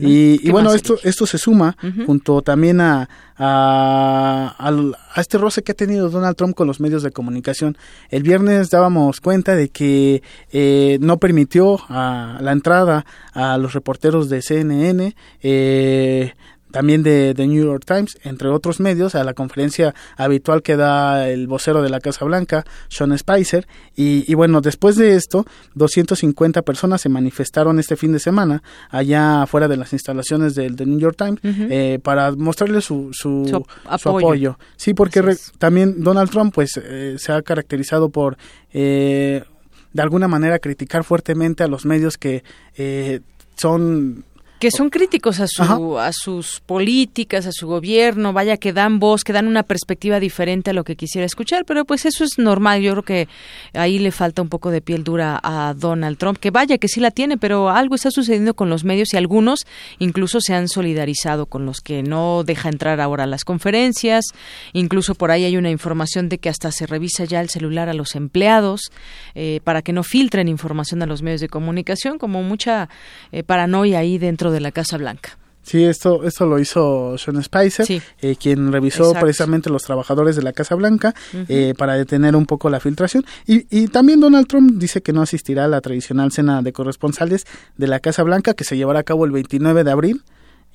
Y, 0.00 0.50
bueno, 0.50 0.72
esto, 0.72 0.98
esto 1.02 1.26
se 1.26 1.38
suma 1.38 1.76
junto 2.06 2.42
también 2.42 2.80
a, 2.80 3.08
a, 3.36 4.54
a, 4.58 5.20
este 5.20 5.38
roce 5.38 5.62
que 5.62 5.72
ha 5.72 5.74
tenido 5.74 6.10
Donald 6.10 6.36
Trump 6.36 6.54
con 6.54 6.66
los 6.66 6.80
medios 6.80 7.02
de 7.02 7.10
comunicación. 7.10 7.76
El 8.10 8.22
viernes 8.22 8.70
dábamos 8.70 9.20
cuenta 9.20 9.56
de 9.56 9.70
que 9.70 10.22
eh, 10.52 10.98
no 11.00 11.18
permitió 11.18 11.80
a 11.88 12.38
la 12.40 12.52
entrada 12.52 13.06
a 13.32 13.56
los 13.58 13.72
reporteros 13.72 14.28
de 14.28 14.42
CNN. 14.42 15.14
Eh, 15.42 16.34
también 16.70 17.02
de, 17.02 17.34
The 17.34 17.46
New 17.46 17.64
York 17.64 17.84
Times, 17.86 18.18
entre 18.22 18.48
otros 18.48 18.80
medios, 18.80 19.14
a 19.14 19.24
la 19.24 19.34
conferencia 19.34 19.94
habitual 20.16 20.62
que 20.62 20.76
da 20.76 21.28
el 21.28 21.46
vocero 21.46 21.82
de 21.82 21.90
la 21.90 22.00
Casa 22.00 22.24
Blanca, 22.24 22.64
Sean 22.88 23.16
Spicer. 23.16 23.66
Y, 23.96 24.32
bueno, 24.34 24.60
después 24.60 24.96
de 24.96 25.14
esto, 25.14 25.46
250 25.74 26.62
personas 26.62 27.00
se 27.00 27.08
manifestaron 27.08 27.78
este 27.78 27.96
fin 27.96 28.12
de 28.12 28.18
semana 28.18 28.62
allá 28.88 29.42
afuera 29.42 29.68
de 29.68 29.76
las 29.76 29.92
instalaciones 29.92 30.54
del 30.54 30.76
The 30.76 30.86
New 30.86 30.98
York 30.98 31.16
Times 31.16 31.40
eh, 31.44 31.98
para 32.02 32.32
mostrarle 32.32 32.80
su, 32.80 33.10
su, 33.12 33.64
apoyo. 33.84 34.58
Sí, 34.76 34.94
porque 34.94 35.36
también 35.58 36.02
Donald 36.02 36.30
Trump 36.30 36.54
pues 36.54 36.80
eh, 36.82 37.16
se 37.18 37.32
ha 37.32 37.42
caracterizado 37.42 38.08
por... 38.10 38.36
Eh, 38.72 39.42
de 39.92 40.02
alguna 40.02 40.28
manera 40.28 40.60
criticar 40.60 41.02
fuertemente 41.02 41.64
a 41.64 41.66
los 41.66 41.84
medios 41.84 42.16
que 42.16 42.44
son 43.56 44.24
que 44.60 44.70
son 44.70 44.90
críticos 44.90 45.40
a 45.40 45.46
su 45.48 45.98
a 45.98 46.12
sus 46.12 46.60
políticas, 46.60 47.46
a 47.46 47.52
su 47.52 47.66
gobierno, 47.66 48.34
vaya 48.34 48.58
que 48.58 48.74
dan 48.74 48.98
voz, 48.98 49.24
que 49.24 49.32
dan 49.32 49.46
una 49.46 49.62
perspectiva 49.62 50.20
diferente 50.20 50.70
a 50.70 50.72
lo 50.74 50.84
que 50.84 50.96
quisiera 50.96 51.24
escuchar, 51.24 51.64
pero 51.64 51.86
pues 51.86 52.04
eso 52.04 52.24
es 52.24 52.38
normal, 52.38 52.82
yo 52.82 52.92
creo 52.92 53.02
que 53.02 53.28
ahí 53.72 53.98
le 53.98 54.12
falta 54.12 54.42
un 54.42 54.50
poco 54.50 54.70
de 54.70 54.82
piel 54.82 55.02
dura 55.02 55.40
a 55.42 55.72
Donald 55.74 56.18
Trump, 56.18 56.36
que 56.36 56.50
vaya 56.50 56.76
que 56.76 56.88
sí 56.88 57.00
la 57.00 57.10
tiene, 57.10 57.38
pero 57.38 57.70
algo 57.70 57.94
está 57.94 58.10
sucediendo 58.10 58.52
con 58.52 58.68
los 58.68 58.84
medios 58.84 59.14
y 59.14 59.16
algunos 59.16 59.66
incluso 59.98 60.42
se 60.42 60.52
han 60.52 60.68
solidarizado 60.68 61.46
con 61.46 61.64
los 61.64 61.80
que 61.80 62.02
no 62.02 62.44
deja 62.44 62.68
entrar 62.68 63.00
ahora 63.00 63.24
a 63.24 63.26
las 63.26 63.44
conferencias, 63.44 64.26
incluso 64.74 65.14
por 65.14 65.30
ahí 65.30 65.46
hay 65.46 65.56
una 65.56 65.70
información 65.70 66.28
de 66.28 66.36
que 66.36 66.50
hasta 66.50 66.70
se 66.70 66.86
revisa 66.86 67.24
ya 67.24 67.40
el 67.40 67.48
celular 67.48 67.88
a 67.88 67.94
los 67.94 68.14
empleados 68.14 68.92
eh, 69.34 69.60
para 69.64 69.80
que 69.80 69.94
no 69.94 70.02
filtren 70.02 70.48
información 70.48 71.00
a 71.02 71.06
los 71.06 71.22
medios 71.22 71.40
de 71.40 71.48
comunicación, 71.48 72.18
como 72.18 72.42
mucha 72.42 72.90
eh, 73.32 73.42
paranoia 73.42 74.00
ahí 74.00 74.18
dentro 74.18 74.49
de 74.50 74.60
la 74.60 74.72
Casa 74.72 74.96
Blanca. 74.96 75.38
Sí, 75.62 75.84
esto, 75.84 76.24
esto 76.24 76.46
lo 76.46 76.58
hizo 76.58 77.16
Sean 77.18 77.42
Spicer, 77.42 77.86
eh, 78.20 78.36
quien 78.36 78.72
revisó 78.72 79.12
precisamente 79.12 79.68
los 79.68 79.82
trabajadores 79.82 80.34
de 80.34 80.42
la 80.42 80.52
Casa 80.52 80.74
Blanca 80.74 81.14
eh, 81.48 81.74
para 81.76 81.94
detener 81.94 82.34
un 82.34 82.46
poco 82.46 82.70
la 82.70 82.80
filtración. 82.80 83.24
Y, 83.46 83.66
y, 83.70 83.88
también 83.88 84.20
Donald 84.20 84.46
Trump 84.46 84.78
dice 84.78 85.02
que 85.02 85.12
no 85.12 85.22
asistirá 85.22 85.66
a 85.66 85.68
la 85.68 85.80
tradicional 85.80 86.32
cena 86.32 86.62
de 86.62 86.72
corresponsales 86.72 87.46
de 87.76 87.86
la 87.86 88.00
Casa 88.00 88.22
Blanca 88.22 88.54
que 88.54 88.64
se 88.64 88.76
llevará 88.76 89.00
a 89.00 89.04
cabo 89.04 89.26
el 89.26 89.32
29 89.32 89.84
de 89.84 89.90
abril 89.90 90.22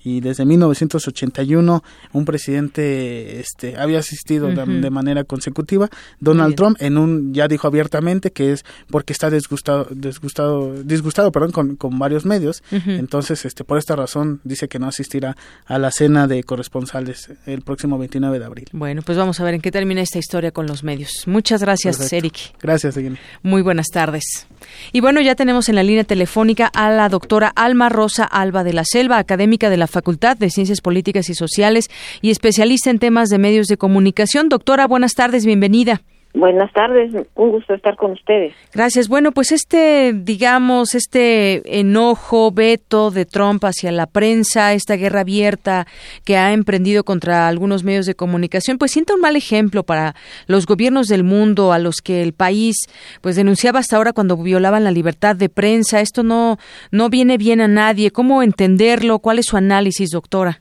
y 0.05 0.21
desde 0.21 0.45
1981 0.45 1.83
un 2.13 2.25
presidente 2.25 3.39
este 3.39 3.75
había 3.75 3.99
asistido 3.99 4.47
de, 4.47 4.89
manera 4.91 5.23
consecutiva 5.23 5.89
Donald 6.19 6.55
Trump 6.55 6.77
en 6.79 6.97
un 6.97 7.33
ya 7.33 7.47
dijo 7.47 7.67
abiertamente 7.67 8.31
que 8.31 8.51
es 8.51 8.63
porque 8.89 9.13
está 9.13 9.31
disgustado 9.31 9.87
disgustado 9.91 10.83
disgustado 10.83 11.31
perdón 11.31 11.51
con, 11.51 11.75
con 11.75 11.97
varios 11.97 12.25
medios. 12.25 12.63
Entonces 12.71 13.45
este 13.45 13.63
por 13.63 13.79
esta 13.79 13.95
razón 13.95 14.41
dice 14.43 14.67
que 14.67 14.77
no 14.77 14.87
asistirá 14.87 15.35
a 15.65 15.79
la 15.79 15.91
cena 15.91 16.27
de 16.27 16.43
corresponsales 16.43 17.31
el 17.47 17.63
próximo 17.63 17.97
29 17.97 18.37
de 18.37 18.45
abril. 18.45 18.67
Bueno 18.73 19.01
pues 19.01 19.17
vamos 19.17 19.39
a 19.39 19.43
ver 19.43 19.55
en 19.55 19.61
qué 19.61 19.71
termina 19.71 20.01
esta 20.01 20.19
historia 20.19 20.51
con 20.51 20.67
los 20.67 20.83
medios. 20.83 21.23
Muchas 21.25 21.61
gracias 21.61 22.13
Eric. 22.13 22.53
Gracias 22.61 22.95
muy 23.41 23.63
buenas 23.63 23.87
tardes. 23.87 24.47
Y 24.91 25.01
bueno 25.01 25.19
ya 25.21 25.33
tenemos 25.33 25.67
en 25.67 25.75
la 25.75 25.83
línea 25.83 26.03
telefónica 26.03 26.67
a 26.67 26.91
la 26.91 27.09
doctora 27.09 27.51
Alma 27.55 27.89
Rosa 27.89 28.23
Alba 28.23 28.63
de 28.63 28.73
la 28.73 28.83
Selva 28.85 29.17
académica 29.17 29.71
de 29.71 29.77
la 29.77 29.87
Facultad 29.95 30.35
de 30.35 30.49
Ciencias 30.49 30.81
Políticas 30.81 31.29
y 31.29 31.35
Sociales 31.35 31.89
y 32.21 32.29
especialista 32.29 32.89
en 32.89 32.99
temas 32.99 33.29
de 33.29 33.37
medios 33.37 33.67
de 33.67 33.77
comunicación. 33.77 34.49
Doctora, 34.49 34.87
buenas 34.87 35.13
tardes, 35.13 35.45
bienvenida. 35.45 36.01
Buenas 36.35 36.69
tardes, 36.73 37.13
un 37.35 37.51
gusto 37.51 37.73
estar 37.73 37.95
con 37.95 38.11
ustedes. 38.11 38.53
Gracias. 38.73 39.07
Bueno, 39.07 39.31
pues 39.31 39.53
este, 39.53 40.11
digamos, 40.13 40.93
este 40.93 41.79
enojo, 41.79 42.51
veto 42.51 43.09
de 43.09 43.25
Trump 43.25 43.63
hacia 43.63 43.89
la 43.93 44.05
prensa, 44.05 44.73
esta 44.73 44.97
guerra 44.97 45.21
abierta 45.21 45.85
que 46.25 46.35
ha 46.35 46.51
emprendido 46.51 47.05
contra 47.05 47.47
algunos 47.47 47.85
medios 47.85 48.05
de 48.05 48.15
comunicación, 48.15 48.77
pues 48.77 48.91
sienta 48.91 49.15
un 49.15 49.21
mal 49.21 49.37
ejemplo 49.37 49.83
para 49.83 50.13
los 50.45 50.65
gobiernos 50.65 51.07
del 51.07 51.23
mundo 51.23 51.71
a 51.71 51.79
los 51.79 52.01
que 52.01 52.21
el 52.21 52.33
país 52.33 52.75
pues 53.21 53.37
denunciaba 53.37 53.79
hasta 53.79 53.95
ahora 53.95 54.11
cuando 54.11 54.35
violaban 54.35 54.83
la 54.83 54.91
libertad 54.91 55.37
de 55.37 55.47
prensa. 55.47 56.01
Esto 56.01 56.21
no 56.21 56.57
no 56.91 57.07
viene 57.09 57.37
bien 57.37 57.61
a 57.61 57.69
nadie. 57.69 58.11
¿Cómo 58.11 58.43
entenderlo? 58.43 59.19
¿Cuál 59.19 59.39
es 59.39 59.45
su 59.45 59.55
análisis, 59.55 60.11
doctora? 60.11 60.59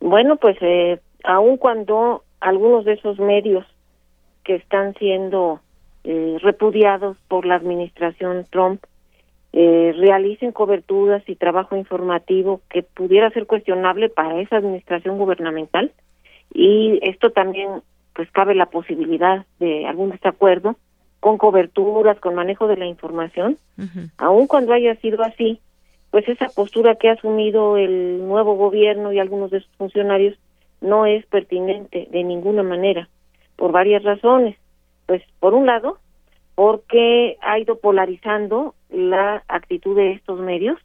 Bueno, 0.00 0.34
pues 0.38 0.56
eh, 0.60 0.98
aun 1.22 1.56
cuando 1.56 2.24
algunos 2.40 2.84
de 2.84 2.94
esos 2.94 3.20
medios 3.20 3.64
que 4.48 4.54
están 4.54 4.94
siendo 4.94 5.60
eh, 6.04 6.38
repudiados 6.40 7.18
por 7.28 7.44
la 7.44 7.56
administración 7.56 8.46
Trump 8.50 8.82
eh, 9.52 9.92
realicen 9.94 10.52
coberturas 10.52 11.22
y 11.28 11.36
trabajo 11.36 11.76
informativo 11.76 12.62
que 12.70 12.82
pudiera 12.82 13.28
ser 13.28 13.46
cuestionable 13.46 14.08
para 14.08 14.40
esa 14.40 14.56
administración 14.56 15.18
gubernamental. 15.18 15.92
Y 16.54 16.98
esto 17.02 17.28
también 17.30 17.82
pues 18.14 18.30
cabe 18.30 18.54
la 18.54 18.66
posibilidad 18.66 19.44
de 19.60 19.86
algún 19.86 20.12
desacuerdo 20.12 20.76
con 21.20 21.36
coberturas, 21.36 22.18
con 22.18 22.34
manejo 22.34 22.68
de 22.68 22.78
la 22.78 22.86
información, 22.86 23.58
aun 24.16 24.46
cuando 24.46 24.72
haya 24.72 24.94
sido 24.96 25.22
así, 25.22 25.60
pues 26.10 26.26
esa 26.26 26.46
postura 26.48 26.94
que 26.94 27.10
ha 27.10 27.14
asumido 27.14 27.76
el 27.76 28.26
nuevo 28.26 28.54
gobierno 28.54 29.12
y 29.12 29.18
algunos 29.18 29.50
de 29.50 29.60
sus 29.60 29.76
funcionarios 29.76 30.38
no 30.80 31.04
es 31.04 31.26
pertinente 31.26 32.08
de 32.10 32.24
ninguna 32.24 32.62
manera 32.62 33.08
por 33.58 33.72
varias 33.72 34.02
razones. 34.04 34.56
Pues 35.04 35.22
por 35.40 35.52
un 35.52 35.66
lado, 35.66 35.98
porque 36.54 37.36
ha 37.42 37.58
ido 37.58 37.78
polarizando 37.78 38.74
la 38.88 39.42
actitud 39.48 39.96
de 39.96 40.12
estos 40.12 40.40
medios, 40.40 40.78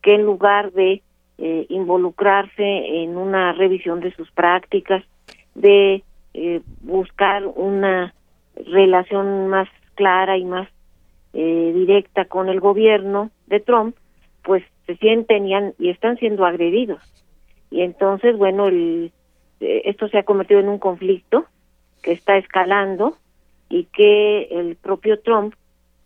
que 0.00 0.14
en 0.14 0.22
lugar 0.22 0.72
de 0.72 1.02
eh, 1.38 1.66
involucrarse 1.68 3.02
en 3.02 3.16
una 3.16 3.52
revisión 3.52 4.00
de 4.00 4.14
sus 4.14 4.30
prácticas, 4.30 5.04
de 5.54 6.04
eh, 6.34 6.60
buscar 6.80 7.46
una 7.46 8.14
relación 8.54 9.48
más 9.48 9.68
clara 9.94 10.38
y 10.38 10.44
más 10.44 10.68
eh, 11.32 11.72
directa 11.74 12.26
con 12.26 12.48
el 12.48 12.60
gobierno 12.60 13.30
de 13.46 13.60
Trump, 13.60 13.96
pues 14.44 14.62
se 14.86 14.96
sienten 14.96 15.46
y, 15.46 15.54
y 15.78 15.90
están 15.90 16.16
siendo 16.18 16.46
agredidos. 16.46 17.02
Y 17.70 17.82
entonces, 17.82 18.36
bueno, 18.36 18.68
el, 18.68 19.12
esto 19.60 20.08
se 20.08 20.18
ha 20.18 20.22
convertido 20.22 20.60
en 20.60 20.68
un 20.68 20.78
conflicto 20.78 21.46
que 22.02 22.12
está 22.12 22.36
escalando 22.36 23.16
y 23.68 23.84
que 23.84 24.44
el 24.50 24.76
propio 24.76 25.20
Trump 25.20 25.54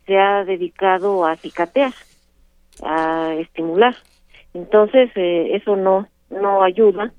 se 0.05 0.17
ha 0.17 0.43
dedicado 0.43 1.25
a 1.25 1.35
picatear, 1.35 1.93
a 2.83 3.33
estimular. 3.39 3.95
Entonces, 4.53 5.09
eh, 5.15 5.55
eso 5.55 5.75
no, 5.75 6.07
no 6.29 6.63
ayuda, 6.63 7.13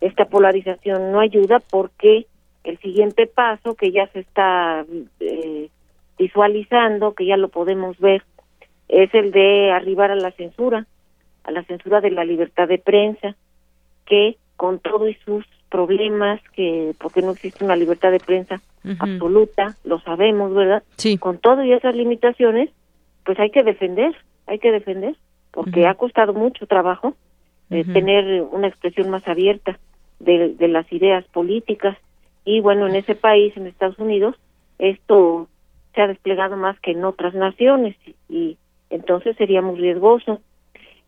esta 0.00 0.24
polarización 0.24 1.12
no 1.12 1.20
ayuda 1.20 1.60
porque 1.60 2.26
el 2.64 2.78
siguiente 2.78 3.26
paso 3.26 3.74
que 3.74 3.92
ya 3.92 4.06
se 4.08 4.20
está 4.20 4.84
eh, 5.20 5.68
visualizando, 6.18 7.14
que 7.14 7.26
ya 7.26 7.36
lo 7.36 7.48
podemos 7.48 7.98
ver, 7.98 8.22
es 8.88 9.12
el 9.14 9.32
de 9.32 9.72
arribar 9.72 10.10
a 10.10 10.16
la 10.16 10.30
censura, 10.32 10.86
a 11.44 11.50
la 11.50 11.62
censura 11.64 12.00
de 12.00 12.10
la 12.10 12.24
libertad 12.24 12.68
de 12.68 12.78
prensa, 12.78 13.36
que 14.06 14.36
con 14.56 14.78
todo 14.78 15.08
y 15.08 15.14
sus 15.24 15.44
problemas 15.72 16.38
que 16.54 16.94
porque 17.00 17.22
no 17.22 17.30
existe 17.30 17.64
una 17.64 17.76
libertad 17.76 18.12
de 18.12 18.20
prensa 18.20 18.60
absoluta, 18.98 19.74
lo 19.84 20.00
sabemos, 20.00 20.52
¿verdad? 20.52 20.82
Sí. 20.96 21.16
Con 21.16 21.38
todo 21.38 21.64
y 21.64 21.72
esas 21.72 21.94
limitaciones, 21.94 22.68
pues 23.24 23.40
hay 23.40 23.50
que 23.50 23.62
defender, 23.62 24.14
hay 24.46 24.58
que 24.58 24.70
defender, 24.70 25.16
porque 25.50 25.86
ha 25.86 25.94
costado 25.94 26.34
mucho 26.34 26.66
trabajo 26.66 27.14
eh, 27.70 27.84
tener 27.84 28.42
una 28.42 28.68
expresión 28.68 29.08
más 29.08 29.26
abierta 29.26 29.78
de, 30.20 30.54
de 30.54 30.68
las 30.68 30.92
ideas 30.92 31.24
políticas 31.32 31.96
y 32.44 32.60
bueno, 32.60 32.86
en 32.86 32.96
ese 32.96 33.14
país, 33.14 33.56
en 33.56 33.66
Estados 33.66 33.98
Unidos, 33.98 34.36
esto 34.78 35.48
se 35.94 36.02
ha 36.02 36.06
desplegado 36.06 36.56
más 36.56 36.78
que 36.80 36.90
en 36.90 37.04
otras 37.04 37.34
naciones 37.34 37.96
y 38.28 38.58
entonces 38.90 39.36
sería 39.36 39.62
muy 39.62 39.78
riesgoso. 39.80 40.40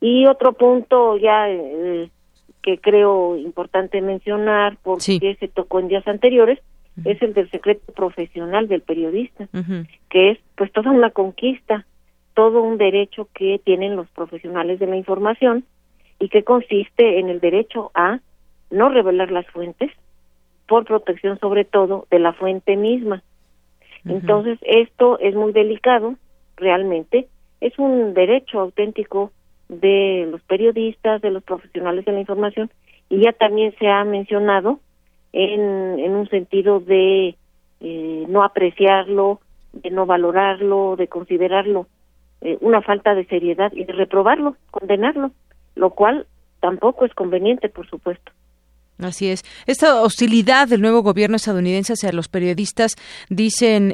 Y 0.00 0.26
otro 0.26 0.52
punto 0.52 1.16
ya 1.16 1.50
eh, 1.50 2.08
que 2.64 2.78
creo 2.78 3.36
importante 3.36 4.00
mencionar 4.00 4.78
porque 4.82 5.36
se 5.38 5.48
tocó 5.48 5.80
en 5.80 5.88
días 5.88 6.08
anteriores 6.08 6.58
es 7.04 7.20
el 7.20 7.34
del 7.34 7.50
secreto 7.50 7.92
profesional 7.92 8.68
del 8.68 8.80
periodista, 8.80 9.48
que 10.08 10.30
es 10.30 10.38
pues 10.56 10.72
toda 10.72 10.90
una 10.90 11.10
conquista, 11.10 11.84
todo 12.32 12.62
un 12.62 12.78
derecho 12.78 13.28
que 13.34 13.60
tienen 13.62 13.96
los 13.96 14.08
profesionales 14.08 14.78
de 14.78 14.86
la 14.86 14.96
información 14.96 15.64
y 16.18 16.30
que 16.30 16.42
consiste 16.42 17.18
en 17.18 17.28
el 17.28 17.40
derecho 17.40 17.90
a 17.94 18.20
no 18.70 18.88
revelar 18.88 19.30
las 19.30 19.46
fuentes 19.48 19.90
por 20.66 20.86
protección 20.86 21.38
sobre 21.40 21.66
todo 21.66 22.06
de 22.10 22.18
la 22.18 22.32
fuente 22.32 22.76
misma. 22.76 23.22
Entonces, 24.06 24.58
esto 24.62 25.18
es 25.18 25.34
muy 25.34 25.52
delicado, 25.52 26.14
realmente, 26.56 27.28
es 27.60 27.78
un 27.78 28.14
derecho 28.14 28.60
auténtico 28.60 29.32
de 29.68 30.28
los 30.30 30.42
periodistas, 30.42 31.20
de 31.22 31.30
los 31.30 31.42
profesionales 31.42 32.04
de 32.04 32.12
la 32.12 32.20
información, 32.20 32.70
y 33.08 33.20
ya 33.20 33.32
también 33.32 33.74
se 33.78 33.88
ha 33.88 34.04
mencionado 34.04 34.80
en, 35.32 35.98
en 35.98 36.12
un 36.12 36.28
sentido 36.28 36.80
de 36.80 37.36
eh, 37.80 38.24
no 38.28 38.44
apreciarlo, 38.44 39.40
de 39.72 39.90
no 39.90 40.06
valorarlo, 40.06 40.96
de 40.96 41.08
considerarlo 41.08 41.86
eh, 42.40 42.58
una 42.60 42.82
falta 42.82 43.14
de 43.14 43.24
seriedad 43.24 43.72
y 43.72 43.84
de 43.84 43.92
reprobarlo, 43.92 44.56
condenarlo, 44.70 45.32
lo 45.74 45.90
cual 45.90 46.26
tampoco 46.60 47.04
es 47.04 47.14
conveniente, 47.14 47.68
por 47.68 47.88
supuesto. 47.88 48.32
Así 48.98 49.26
es. 49.26 49.44
Esta 49.66 50.02
hostilidad 50.02 50.68
del 50.68 50.80
nuevo 50.80 51.02
gobierno 51.02 51.34
estadounidense 51.34 51.94
hacia 51.94 52.12
los 52.12 52.28
periodistas, 52.28 52.92
dicen 53.28 53.92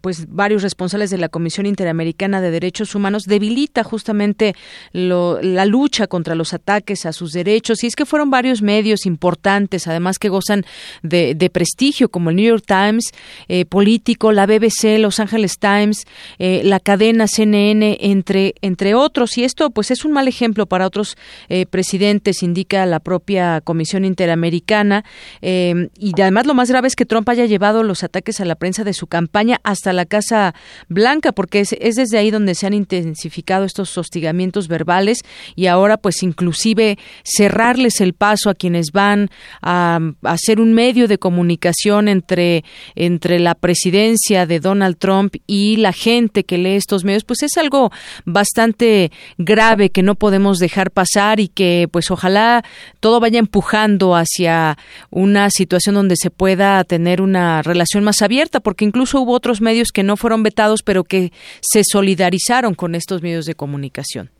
pues 0.00 0.26
varios 0.28 0.62
responsables 0.62 1.10
de 1.10 1.18
la 1.18 1.28
Comisión 1.28 1.66
Interamericana 1.66 2.40
de 2.40 2.52
Derechos 2.52 2.94
Humanos, 2.94 3.24
debilita 3.24 3.82
justamente 3.82 4.54
la 4.92 5.66
lucha 5.66 6.06
contra 6.06 6.36
los 6.36 6.54
ataques 6.54 7.06
a 7.06 7.12
sus 7.12 7.32
derechos. 7.32 7.82
Y 7.82 7.88
es 7.88 7.96
que 7.96 8.06
fueron 8.06 8.30
varios 8.30 8.62
medios 8.62 9.04
importantes, 9.04 9.88
además 9.88 10.20
que 10.20 10.28
gozan 10.28 10.64
de, 11.02 11.50
prestigio, 11.52 12.08
como 12.08 12.30
el 12.30 12.36
New 12.36 12.46
York 12.46 12.64
Times, 12.64 13.10
eh, 13.48 13.64
Político, 13.64 14.30
la 14.30 14.46
BBC, 14.46 14.98
Los 15.00 15.18
Angeles 15.18 15.58
Times, 15.58 16.06
eh, 16.38 16.62
la 16.62 16.78
cadena 16.78 17.26
CNN, 17.26 17.98
entre, 18.00 18.54
entre 18.62 18.94
otros. 18.94 19.36
Y 19.38 19.42
esto 19.42 19.70
pues 19.70 19.90
es 19.90 20.04
un 20.04 20.12
mal 20.12 20.28
ejemplo 20.28 20.66
para 20.66 20.86
otros 20.86 21.16
eh, 21.48 21.66
presidentes, 21.66 22.44
indica 22.44 22.86
la 22.86 23.00
propia 23.00 23.60
Comisión 23.60 24.04
Interamericana 24.04 24.19
Interamericana. 24.20 25.02
Eh, 25.40 25.88
y 25.98 26.12
además 26.20 26.44
lo 26.44 26.52
más 26.52 26.68
grave 26.68 26.88
es 26.88 26.94
que 26.94 27.06
Trump 27.06 27.26
haya 27.30 27.46
llevado 27.46 27.82
los 27.82 28.04
ataques 28.04 28.38
a 28.40 28.44
la 28.44 28.54
prensa 28.54 28.84
de 28.84 28.92
su 28.92 29.06
campaña 29.06 29.60
hasta 29.64 29.94
la 29.94 30.04
Casa 30.04 30.54
Blanca, 30.88 31.32
porque 31.32 31.60
es, 31.60 31.96
desde 31.96 32.18
ahí 32.18 32.30
donde 32.30 32.54
se 32.54 32.66
han 32.66 32.74
intensificado 32.74 33.64
estos 33.64 33.96
hostigamientos 33.96 34.68
verbales 34.68 35.22
y 35.56 35.68
ahora 35.68 35.96
pues 35.96 36.22
inclusive 36.22 36.98
cerrarles 37.24 38.02
el 38.02 38.12
paso 38.12 38.50
a 38.50 38.54
quienes 38.54 38.92
van 38.92 39.30
a, 39.62 39.98
hacer 40.24 40.60
un 40.60 40.74
medio 40.74 41.08
de 41.08 41.16
comunicación 41.16 42.06
entre, 42.06 42.62
entre 42.96 43.38
la 43.38 43.54
presidencia 43.54 44.44
de 44.44 44.60
Donald 44.60 44.98
Trump 44.98 45.36
y 45.46 45.76
la 45.76 45.94
gente 45.94 46.44
que 46.44 46.58
lee 46.58 46.74
estos 46.74 47.04
medios, 47.04 47.24
pues 47.24 47.42
es 47.42 47.56
algo 47.56 47.90
bastante 48.26 49.12
grave 49.38 49.88
que 49.88 50.02
no 50.02 50.14
podemos 50.14 50.58
dejar 50.58 50.90
pasar 50.90 51.40
y 51.40 51.48
que 51.48 51.88
pues 51.90 52.10
ojalá 52.10 52.62
todo 53.00 53.18
vaya 53.18 53.38
empujando 53.38 54.09
hacia 54.14 54.76
una 55.10 55.50
situación 55.50 55.94
donde 55.94 56.16
se 56.16 56.30
pueda 56.30 56.82
tener 56.84 57.20
una 57.20 57.62
relación 57.62 58.04
más 58.04 58.22
abierta, 58.22 58.60
porque 58.60 58.84
incluso 58.84 59.20
hubo 59.20 59.32
otros 59.32 59.60
medios 59.60 59.88
que 59.92 60.02
no 60.02 60.16
fueron 60.16 60.42
vetados, 60.42 60.82
pero 60.82 61.04
que 61.04 61.30
se 61.60 61.82
solidarizaron 61.84 62.74
con 62.74 62.94
estos 62.94 63.22
medios 63.22 63.46
de 63.46 63.54
comunicación. 63.54 64.30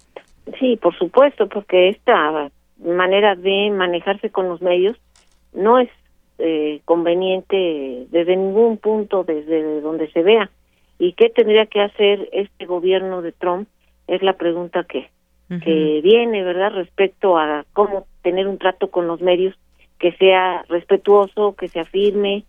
Sí, 0.59 0.77
por 0.77 0.97
supuesto, 0.97 1.49
porque 1.49 1.89
esta 1.91 2.51
manera 2.85 3.37
de 3.37 3.71
manejarse 3.71 4.31
con 4.31 4.49
los 4.49 4.63
medios 4.63 4.97
no 5.53 5.79
es 5.79 5.89
eh, 6.39 6.81
conveniente 6.85 8.07
desde 8.11 8.37
ningún 8.37 8.79
punto, 8.79 9.25
desde 9.25 9.81
donde 9.81 10.11
se 10.13 10.23
vea. 10.23 10.51
¿Y 10.99 11.13
qué 11.13 11.31
tendría 11.31 11.67
que 11.67 11.81
hacer 11.81 12.29
este 12.33 12.67
gobierno 12.67 13.23
de 13.23 13.33
Trump? 13.33 13.69
Es 14.07 14.23
la 14.23 14.35
pregunta 14.35 14.85
que, 14.85 15.09
que 15.59 16.01
viene, 16.03 16.45
¿verdad? 16.45 16.73
Respecto 16.73 17.37
a 17.37 17.65
cómo 17.73 18.07
tener 18.23 18.47
un 18.47 18.59
trato 18.59 18.91
con 18.91 19.09
los 19.09 19.21
medios 19.21 19.57
que 19.99 20.13
sea 20.13 20.65
respetuoso, 20.69 21.57
que 21.57 21.67
sea 21.67 21.85
firme. 21.85 22.45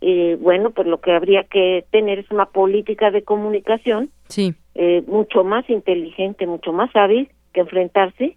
Eh, 0.00 0.36
bueno, 0.40 0.70
pues 0.70 0.86
lo 0.86 1.00
que 1.00 1.12
habría 1.12 1.44
que 1.44 1.84
tener 1.90 2.20
es 2.20 2.30
una 2.30 2.46
política 2.46 3.10
de 3.10 3.22
comunicación 3.22 4.10
sí. 4.28 4.54
eh, 4.74 5.02
mucho 5.06 5.42
más 5.42 5.68
inteligente, 5.68 6.46
mucho 6.46 6.72
más 6.72 6.94
hábil 6.94 7.28
que 7.52 7.60
enfrentarse, 7.60 8.36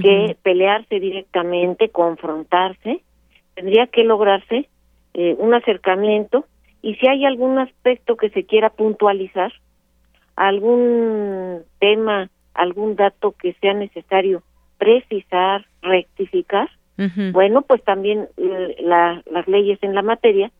que 0.00 0.36
pelearse 0.42 1.00
directamente, 1.00 1.88
confrontarse. 1.88 3.02
Tendría 3.54 3.88
que 3.88 4.04
lograrse 4.04 4.68
eh, 5.14 5.34
un 5.38 5.52
acercamiento 5.52 6.46
y 6.80 6.94
si 6.94 7.08
hay 7.08 7.24
algún 7.24 7.58
aspecto 7.58 8.16
que 8.16 8.30
se 8.30 8.44
quiera 8.44 8.70
puntualizar, 8.70 9.52
algún 10.36 11.62
tema, 11.78 12.30
algún 12.54 12.96
dato 12.96 13.32
que 13.32 13.54
sea 13.60 13.74
necesario 13.74 14.42
precisar, 14.78 15.66
rectificar, 15.82 16.68
bueno, 17.32 17.62
pues 17.62 17.82
también 17.82 18.28
las 18.36 19.48
leyes 19.48 19.78
en 19.82 19.94
la 19.94 20.02
materia 20.02 20.50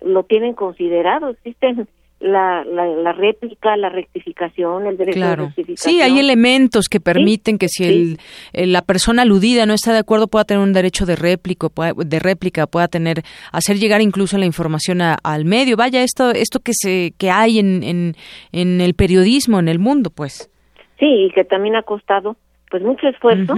lo 0.00 0.22
tienen 0.22 0.54
considerado. 0.54 1.28
Existen 1.28 1.86
la, 2.22 2.64
la, 2.64 3.12
réplica, 3.12 3.76
la 3.76 3.88
rectificación, 3.88 4.86
el 4.86 4.96
derecho 4.96 5.20
de 5.20 5.36
rectificación. 5.36 5.94
Sí, 5.94 6.00
hay 6.00 6.18
elementos 6.18 6.88
que 6.88 7.00
permiten 7.00 7.58
que 7.58 7.68
si 7.68 7.84
el, 7.84 8.18
eh, 8.52 8.66
la 8.66 8.82
persona 8.82 9.22
aludida 9.22 9.66
no 9.66 9.74
está 9.74 9.92
de 9.92 9.98
acuerdo 9.98 10.28
pueda 10.28 10.44
tener 10.44 10.62
un 10.62 10.72
derecho 10.72 11.04
de 11.04 11.16
réplica, 11.16 11.68
de 11.96 12.18
réplica, 12.18 12.66
pueda 12.66 12.88
tener 12.88 13.22
hacer 13.50 13.78
llegar 13.78 14.00
incluso 14.00 14.38
la 14.38 14.46
información 14.46 15.00
al 15.02 15.44
medio. 15.44 15.76
Vaya, 15.76 16.02
esto 16.02 16.30
esto 16.30 16.60
que 16.60 16.72
se 16.74 17.12
que 17.18 17.30
hay 17.30 17.58
en, 17.58 17.82
en, 17.82 18.16
en 18.52 18.80
el 18.80 18.94
periodismo 18.94 19.58
en 19.58 19.68
el 19.68 19.78
mundo, 19.78 20.10
pues. 20.10 20.51
Sí, 21.02 21.24
y 21.24 21.30
que 21.32 21.42
también 21.42 21.74
ha 21.74 21.82
costado 21.82 22.36
pues 22.70 22.80
mucho 22.80 23.08
esfuerzo, 23.08 23.56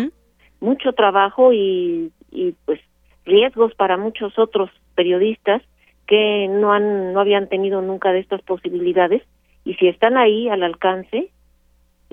mucho 0.61 0.95
trabajo 0.95 1.53
y, 1.53 2.11
y 2.33 2.55
pues 2.65 2.81
riesgos 3.27 3.75
para 3.75 3.99
muchos 3.99 4.39
otros 4.39 4.71
periodistas 4.95 5.61
que 6.07 6.49
no 6.49 6.73
han 6.73 7.12
no 7.12 7.21
habían 7.21 7.51
tenido 7.51 7.83
nunca 7.83 8.12
de 8.12 8.21
estas 8.21 8.41
posibilidades. 8.41 9.23
Y 9.62 9.75
si 9.75 9.89
están 9.89 10.16
ahí 10.16 10.49
al 10.49 10.62
alcance 10.62 11.29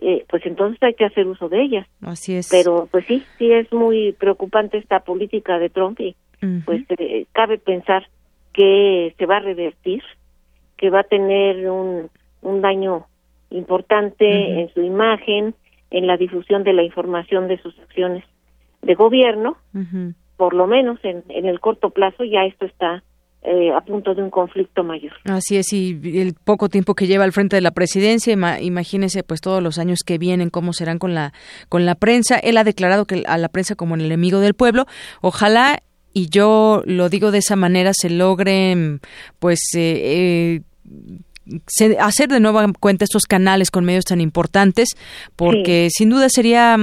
eh, 0.02 0.26
pues 0.28 0.46
entonces 0.46 0.84
hay 0.84 0.96
que 0.96 1.06
hacer 1.06 1.26
uso 1.26 1.48
de 1.48 1.62
ellas. 1.62 1.88
Así 2.02 2.36
es. 2.36 2.50
Pero 2.50 2.90
pues 2.92 3.06
sí 3.06 3.24
sí 3.38 3.54
es 3.54 3.72
muy 3.72 4.12
preocupante 4.12 4.80
esta 4.80 5.00
política 5.00 5.60
de 5.60 5.70
Trump 5.70 5.98
y 6.02 6.14
pues 6.66 6.84
eh, 6.90 7.26
cabe 7.32 7.58
pensar 7.58 8.06
que 8.52 9.16
se 9.18 9.26
va 9.26 9.38
a 9.38 9.42
revertir 9.42 10.04
que 10.76 10.90
va 10.90 11.00
a 11.00 11.04
tener 11.04 11.70
un 11.70 12.10
un 12.42 12.62
daño 12.62 13.06
importante 13.52 14.62
en 14.62 14.74
su 14.74 14.82
imagen 14.82 15.54
en 15.92 16.08
la 16.08 16.18
difusión 16.18 16.64
de 16.64 16.74
la 16.74 16.84
información 16.84 17.48
de 17.48 17.62
sus 17.62 17.78
acciones 17.80 18.24
de 18.82 18.96
gobierno, 18.96 19.58
por 20.38 20.54
lo 20.54 20.66
menos 20.66 21.00
en, 21.04 21.24
en, 21.30 21.46
el 21.46 21.60
corto 21.60 21.92
plazo 21.92 22.24
ya 22.24 22.46
esto 22.46 22.66
está 22.66 23.04
eh, 23.44 23.72
a 23.72 23.82
punto 23.82 24.16
de 24.16 24.24
un 24.24 24.30
conflicto 24.30 24.84
mayor. 24.84 25.14
Así 25.26 25.58
es, 25.58 25.74
y 25.74 26.00
el 26.20 26.34
poco 26.34 26.70
tiempo 26.70 26.96
que 26.96 27.08
lleva 27.08 27.24
al 27.24 27.32
frente 27.32 27.56
de 27.56 27.62
la 27.62 27.72
presidencia, 27.72 28.34
imagínese 28.62 29.24
pues 29.24 29.42
todos 29.42 29.62
los 29.62 29.80
años 29.80 30.00
que 30.06 30.18
vienen, 30.18 30.50
cómo 30.50 30.74
serán 30.74 30.98
con 30.98 31.14
la, 31.14 31.34
con 31.68 31.86
la 31.86 31.96
prensa. 31.96 32.38
Él 32.38 32.58
ha 32.58 32.64
declarado 32.64 33.06
que 33.06 33.24
a 33.28 33.38
la 33.38 33.50
prensa 33.50 33.76
como 33.76 33.96
el 33.96 34.06
enemigo 34.06 34.40
del 34.40 34.54
pueblo. 34.54 34.86
Ojalá 35.22 35.80
y 36.14 36.30
yo 36.30 36.84
lo 36.86 37.10
digo 37.10 37.32
de 37.32 37.40
esa 37.40 37.56
manera 37.56 37.92
se 37.94 38.10
logren 38.10 39.00
pues 39.40 39.60
eh, 39.76 40.60
eh 40.60 40.62
hacer 42.00 42.30
de 42.30 42.40
nueva 42.40 42.66
cuenta 42.80 43.04
estos 43.04 43.24
canales 43.24 43.72
con 43.72 43.84
medios 43.84 44.06
tan 44.06 44.22
importantes 44.22 44.90
porque 45.36 45.90
sin 45.90 46.10
duda 46.10 46.30
sería 46.30 46.78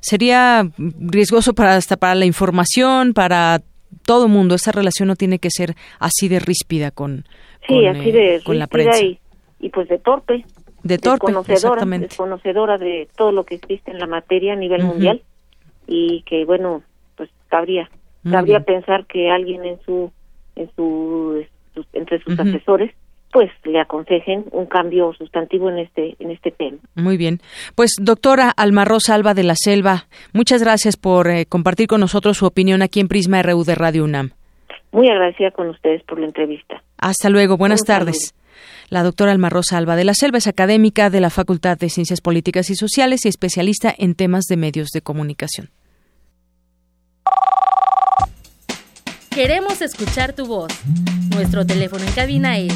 sería 0.00 0.68
riesgoso 0.78 1.54
para 1.54 1.76
hasta 1.76 1.96
para 1.96 2.14
la 2.14 2.24
información 2.24 3.12
para 3.12 3.62
todo 4.06 4.28
mundo. 4.28 4.54
Esa 4.54 4.72
relación 4.72 5.08
no 5.08 5.16
tiene 5.16 5.38
que 5.38 5.50
ser 5.50 5.74
así 5.98 6.28
de 6.28 6.40
ríspida 6.40 6.90
con 6.90 7.24
sí, 7.66 7.86
así 7.86 8.12
de 8.12 8.40
con 8.44 8.58
la 8.58 8.66
prensa. 8.66 9.00
y, 9.02 9.68
pues 9.70 9.88
de 9.88 9.98
torpe. 9.98 10.44
De 10.82 10.98
torpe 10.98 11.32
desconocedora, 11.32 11.84
desconocedora 11.98 12.78
de 12.78 13.08
todo 13.16 13.32
lo 13.32 13.44
que 13.44 13.54
existe 13.54 13.90
en 13.90 13.98
la 13.98 14.06
materia 14.06 14.52
a 14.52 14.56
nivel 14.56 14.84
mundial. 14.84 15.22
Y 15.86 16.22
que 16.22 16.44
bueno 16.44 16.82
pues 17.16 17.30
cabría 17.48 17.90
cabría 18.30 18.60
pensar 18.60 19.06
que 19.06 19.30
alguien 19.30 19.64
en 19.64 19.80
su 19.82 20.10
en 20.56 20.70
su, 20.76 21.44
entre 21.92 22.22
sus 22.22 22.38
asesores 22.38 22.94
pues 23.34 23.50
le 23.64 23.80
aconsejen 23.80 24.44
un 24.52 24.66
cambio 24.66 25.12
sustantivo 25.18 25.68
en 25.68 25.78
este 25.78 26.14
en 26.20 26.30
este 26.30 26.52
tema. 26.52 26.78
Muy 26.94 27.16
bien. 27.16 27.40
Pues 27.74 27.96
doctora 28.00 28.48
Alma 28.56 28.84
Rosa 28.84 29.16
Alba 29.16 29.34
de 29.34 29.42
la 29.42 29.56
Selva, 29.56 30.04
muchas 30.32 30.62
gracias 30.62 30.96
por 30.96 31.28
eh, 31.28 31.44
compartir 31.44 31.88
con 31.88 31.98
nosotros 31.98 32.36
su 32.38 32.46
opinión 32.46 32.80
aquí 32.80 33.00
en 33.00 33.08
Prisma 33.08 33.42
RU 33.42 33.64
de 33.64 33.74
Radio 33.74 34.04
UNAM. 34.04 34.30
Muy 34.92 35.08
agradecida 35.08 35.50
con 35.50 35.68
ustedes 35.68 36.04
por 36.04 36.20
la 36.20 36.26
entrevista. 36.26 36.80
Hasta 36.96 37.28
luego, 37.28 37.56
buenas 37.56 37.82
tardes. 37.82 38.36
La 38.88 39.02
doctora 39.02 39.32
Alma 39.32 39.50
Rosa 39.50 39.78
Alba 39.78 39.96
de 39.96 40.04
la 40.04 40.14
Selva 40.14 40.38
es 40.38 40.46
académica 40.46 41.10
de 41.10 41.20
la 41.20 41.30
Facultad 41.30 41.76
de 41.76 41.88
Ciencias 41.88 42.20
Políticas 42.20 42.70
y 42.70 42.76
Sociales 42.76 43.24
y 43.24 43.28
especialista 43.28 43.92
en 43.98 44.14
temas 44.14 44.44
de 44.44 44.56
medios 44.56 44.90
de 44.94 45.00
comunicación. 45.00 45.70
Queremos 49.34 49.82
escuchar 49.82 50.32
tu 50.32 50.46
voz. 50.46 50.72
Nuestro 51.30 51.66
teléfono 51.66 52.04
en 52.04 52.12
cabina 52.12 52.56
es 52.56 52.72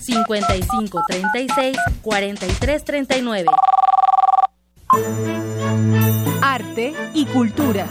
55 0.00 1.02
36 1.06 1.76
43 2.00 2.84
39. 2.84 3.50
Arte 6.40 6.94
y 7.12 7.26
cultura. 7.26 7.86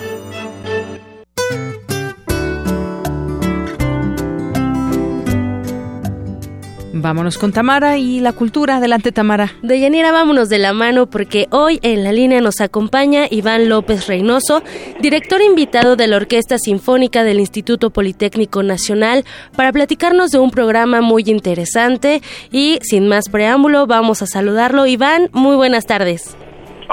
Vámonos 6.97 7.37
con 7.37 7.51
Tamara 7.51 7.97
y 7.97 8.21
la 8.21 8.31
cultura. 8.31 8.77
Adelante, 8.77 9.11
Tamara. 9.11 9.51
De 9.61 9.81
Yanira, 9.81 10.13
vámonos 10.13 10.47
de 10.47 10.59
la 10.59 10.71
mano 10.71 11.07
porque 11.07 11.47
hoy 11.51 11.77
en 11.81 12.05
la 12.05 12.13
línea 12.13 12.39
nos 12.39 12.61
acompaña 12.61 13.27
Iván 13.29 13.67
López 13.67 14.07
Reynoso, 14.07 14.63
director 15.01 15.41
invitado 15.41 15.97
de 15.97 16.07
la 16.07 16.15
Orquesta 16.15 16.57
Sinfónica 16.57 17.25
del 17.25 17.41
Instituto 17.41 17.89
Politécnico 17.89 18.63
Nacional, 18.63 19.25
para 19.57 19.73
platicarnos 19.73 20.31
de 20.31 20.39
un 20.39 20.51
programa 20.51 21.01
muy 21.01 21.23
interesante. 21.27 22.21
Y 22.49 22.79
sin 22.81 23.09
más 23.09 23.27
preámbulo, 23.27 23.87
vamos 23.87 24.21
a 24.21 24.25
saludarlo. 24.25 24.85
Iván, 24.85 25.29
muy 25.33 25.57
buenas 25.57 25.85
tardes. 25.85 26.37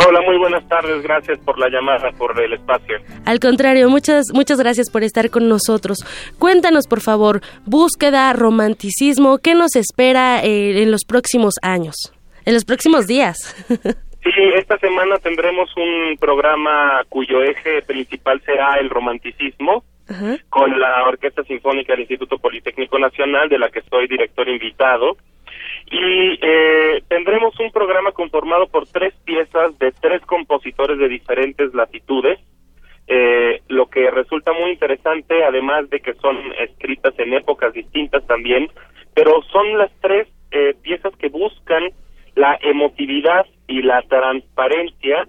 Hola, 0.07 0.21
muy 0.23 0.39
buenas 0.39 0.67
tardes. 0.69 1.03
Gracias 1.03 1.39
por 1.41 1.59
la 1.59 1.69
llamada, 1.69 2.11
por 2.13 2.41
el 2.41 2.53
espacio. 2.53 2.99
Al 3.25 3.41
contrario, 3.41 3.89
muchas 3.89 4.27
muchas 4.33 4.59
gracias 4.59 4.91
por 4.91 5.03
estar 5.03 5.31
con 5.31 5.49
nosotros. 5.49 5.99
Cuéntanos, 6.39 6.87
por 6.87 7.01
favor, 7.01 7.41
búsqueda, 7.67 8.33
romanticismo, 8.33 9.39
¿qué 9.39 9.55
nos 9.55 9.77
espera 9.77 10.43
eh, 10.45 10.83
en 10.83 10.91
los 10.91 11.05
próximos 11.05 11.55
años, 11.63 12.13
en 12.45 12.55
los 12.55 12.65
próximos 12.65 13.07
días? 13.07 13.37
Sí, 14.25 14.31
esta 14.55 14.79
semana 14.79 15.17
tendremos 15.19 15.69
un 15.77 16.17
programa 16.17 17.03
cuyo 17.09 17.43
eje 17.43 17.83
principal 17.83 18.41
será 18.47 18.75
el 18.79 18.89
romanticismo, 18.89 19.85
con 20.49 20.79
la 20.79 21.05
Orquesta 21.09 21.43
Sinfónica 21.43 21.93
del 21.93 22.03
Instituto 22.03 22.39
Politécnico 22.39 23.01
Nacional, 23.01 23.49
de 23.49 23.59
la 23.59 23.69
que 23.71 23.83
soy 23.91 24.07
director 24.07 24.49
invitado. 24.49 25.17
Y 25.93 26.39
eh, 26.41 27.03
tendremos 27.07 27.59
un 27.61 27.71
programa 27.71 28.13
conformado 28.13 28.67
por 28.67 28.87
tres 28.87 29.13
piezas 29.27 29.79
de 29.79 29.93
tres 29.93 30.23
compositores 30.23 30.99
de 30.99 31.07
diferentes 31.07 31.75
latitudes, 31.75 32.41
eh, 33.07 33.61
lo 33.69 33.91
que 33.91 34.11
resulta 34.11 34.55
muy 34.55 34.71
interesante, 34.71 35.45
además 35.45 35.91
de 35.91 36.01
que 36.01 36.15
son 36.15 36.39
escritas 36.59 37.13
en 37.19 37.35
épocas 37.35 37.75
distintas 37.75 38.27
también, 38.27 38.71
pero 39.13 39.43
son 39.53 39.77
las 39.77 39.91
tres 40.01 40.29
eh, 40.51 40.75
piezas 40.81 41.15
que 41.17 41.29
buscan 41.29 41.91
la 42.37 42.59
emotividad 42.63 43.45
y 43.69 43.83
la 43.83 44.01
transparencia 44.03 45.29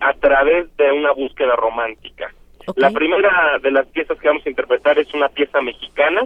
a 0.00 0.12
través 0.14 0.76
de 0.76 0.92
una 0.92 1.12
búsqueda 1.12 1.56
romántica. 1.56 2.32
La 2.76 2.90
primera 2.90 3.58
de 3.60 3.72
las 3.72 3.86
piezas 3.88 4.18
que 4.18 4.28
vamos 4.28 4.46
a 4.46 4.48
interpretar 4.48 4.98
es 4.98 5.12
una 5.14 5.28
pieza 5.28 5.60
mexicana, 5.60 6.22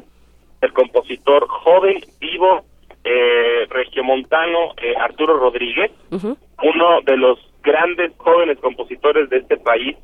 el 0.61 0.73
compositor 0.73 1.47
joven, 1.49 1.99
vivo, 2.21 2.65
eh, 3.11 3.67
regiomontano 3.71 4.75
eh, 4.77 4.95
Arturo 5.01 5.39
Rodríguez, 5.39 5.91
uno 6.11 7.01
de 7.05 7.17
los 7.17 7.39
grandes 7.63 8.13
jóvenes 8.19 8.59
compositores 8.59 9.31
de 9.31 9.39
este 9.39 9.57
país 9.57 9.97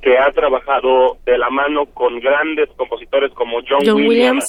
que 0.00 0.18
ha 0.18 0.30
trabajado 0.32 1.16
de 1.24 1.36
la 1.36 1.50
mano 1.50 1.86
con 1.86 2.20
grandes 2.20 2.68
compositores 2.76 3.32
como 3.32 3.58
John, 3.68 4.06
Williams. 4.06 4.44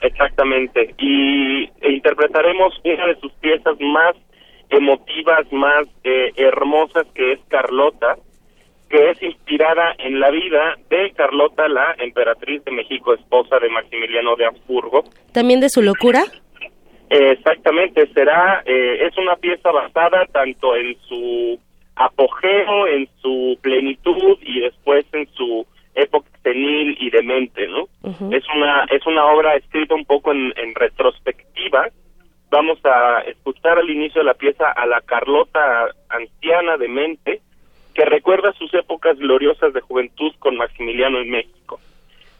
Exactamente. 0.00 0.94
Y 0.98 1.70
interpretaremos 1.82 2.74
una 2.84 3.06
de 3.06 3.20
sus 3.20 3.30
piezas 3.34 3.78
más 3.80 4.16
emotivas, 4.70 5.52
más 5.52 5.86
eh, 6.02 6.32
hermosas, 6.36 7.06
que 7.14 7.32
es 7.32 7.40
Carlota, 7.48 8.16
que 8.88 9.10
es 9.10 9.22
inspirada 9.22 9.94
en 9.98 10.18
la 10.18 10.30
vida 10.30 10.76
de 10.88 11.12
Carlota, 11.14 11.68
la 11.68 11.94
emperatriz 11.98 12.64
de 12.64 12.72
México, 12.72 13.14
esposa 13.14 13.58
de 13.60 13.68
Maximiliano 13.68 14.34
de 14.36 14.46
Habsburgo. 14.46 15.04
¿También 15.32 15.60
de 15.60 15.68
su 15.68 15.82
locura? 15.82 16.24
Exactamente, 17.10 18.06
será, 18.12 18.62
eh, 18.64 19.06
es 19.06 19.16
una 19.18 19.36
pieza 19.36 19.70
basada 19.70 20.26
tanto 20.26 20.76
en 20.76 20.96
su 21.08 21.58
apogeo, 21.96 22.86
en 22.86 23.08
su 23.20 23.58
plenitud 23.60 24.38
y 24.42 24.60
después 24.60 25.04
en 25.12 25.28
su 25.34 25.66
época 25.94 26.28
senil 26.42 26.96
y 27.00 27.10
demente, 27.10 27.66
¿no? 27.66 27.88
Es 28.30 28.44
una 28.54 28.84
es 28.90 29.04
una 29.06 29.26
obra 29.26 29.56
escrita 29.56 29.94
un 29.94 30.04
poco 30.04 30.32
en, 30.32 30.52
en, 30.56 30.74
retrospectiva. 30.74 31.88
Vamos 32.50 32.78
a 32.84 33.20
escuchar 33.26 33.78
al 33.78 33.90
inicio 33.90 34.20
de 34.20 34.26
la 34.26 34.34
pieza 34.34 34.70
a 34.70 34.86
la 34.86 35.00
Carlota 35.00 35.88
anciana 36.08 36.76
demente 36.76 37.40
que 37.94 38.04
recuerda 38.04 38.52
sus 38.52 38.72
épocas 38.74 39.18
gloriosas 39.18 39.72
de 39.72 39.80
juventud 39.80 40.32
con 40.38 40.56
Maximiliano 40.56 41.18
en 41.18 41.30
México. 41.30 41.80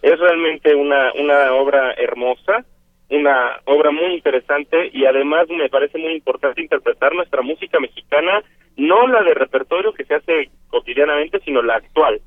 Es 0.02 0.18
realmente 0.20 0.74
una 0.74 1.12
una 1.14 1.52
obra 1.54 1.92
hermosa 1.94 2.64
una 3.10 3.60
obra 3.64 3.90
muy 3.90 4.14
interesante 4.14 4.90
y 4.92 5.06
además 5.06 5.48
me 5.48 5.68
parece 5.68 5.98
muy 5.98 6.12
importante 6.12 6.60
interpretar 6.60 7.14
nuestra 7.14 7.42
música 7.42 7.80
mexicana, 7.80 8.42
no 8.76 9.06
la 9.06 9.22
de 9.22 9.34
repertorio 9.34 9.92
que 9.92 10.04
se 10.04 10.14
hace 10.14 10.50
cotidianamente, 10.68 11.40
sino 11.40 11.62
la 11.62 11.76
actual. 11.76 12.20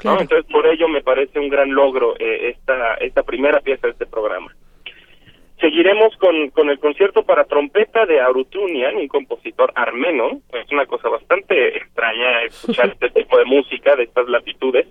Entonces, 0.00 0.44
por 0.44 0.64
ello 0.66 0.86
me 0.88 1.02
parece 1.02 1.40
un 1.40 1.48
gran 1.48 1.74
logro 1.74 2.14
eh, 2.20 2.50
esta, 2.50 2.94
esta 2.94 3.24
primera 3.24 3.60
pieza 3.60 3.88
de 3.88 3.94
este 3.94 4.06
programa. 4.06 4.54
Seguiremos 5.60 6.16
con, 6.18 6.50
con 6.50 6.70
el 6.70 6.78
concierto 6.78 7.24
para 7.24 7.44
trompeta 7.44 8.06
de 8.06 8.20
Arutunian, 8.20 8.94
un 8.94 9.08
compositor 9.08 9.72
armeno. 9.74 10.40
Es 10.52 10.70
una 10.70 10.86
cosa 10.86 11.08
bastante 11.08 11.76
extraña 11.76 12.42
escuchar 12.44 12.88
este 12.92 13.10
tipo 13.10 13.38
de 13.38 13.44
música 13.44 13.96
de 13.96 14.04
estas 14.04 14.28
latitudes. 14.28 14.86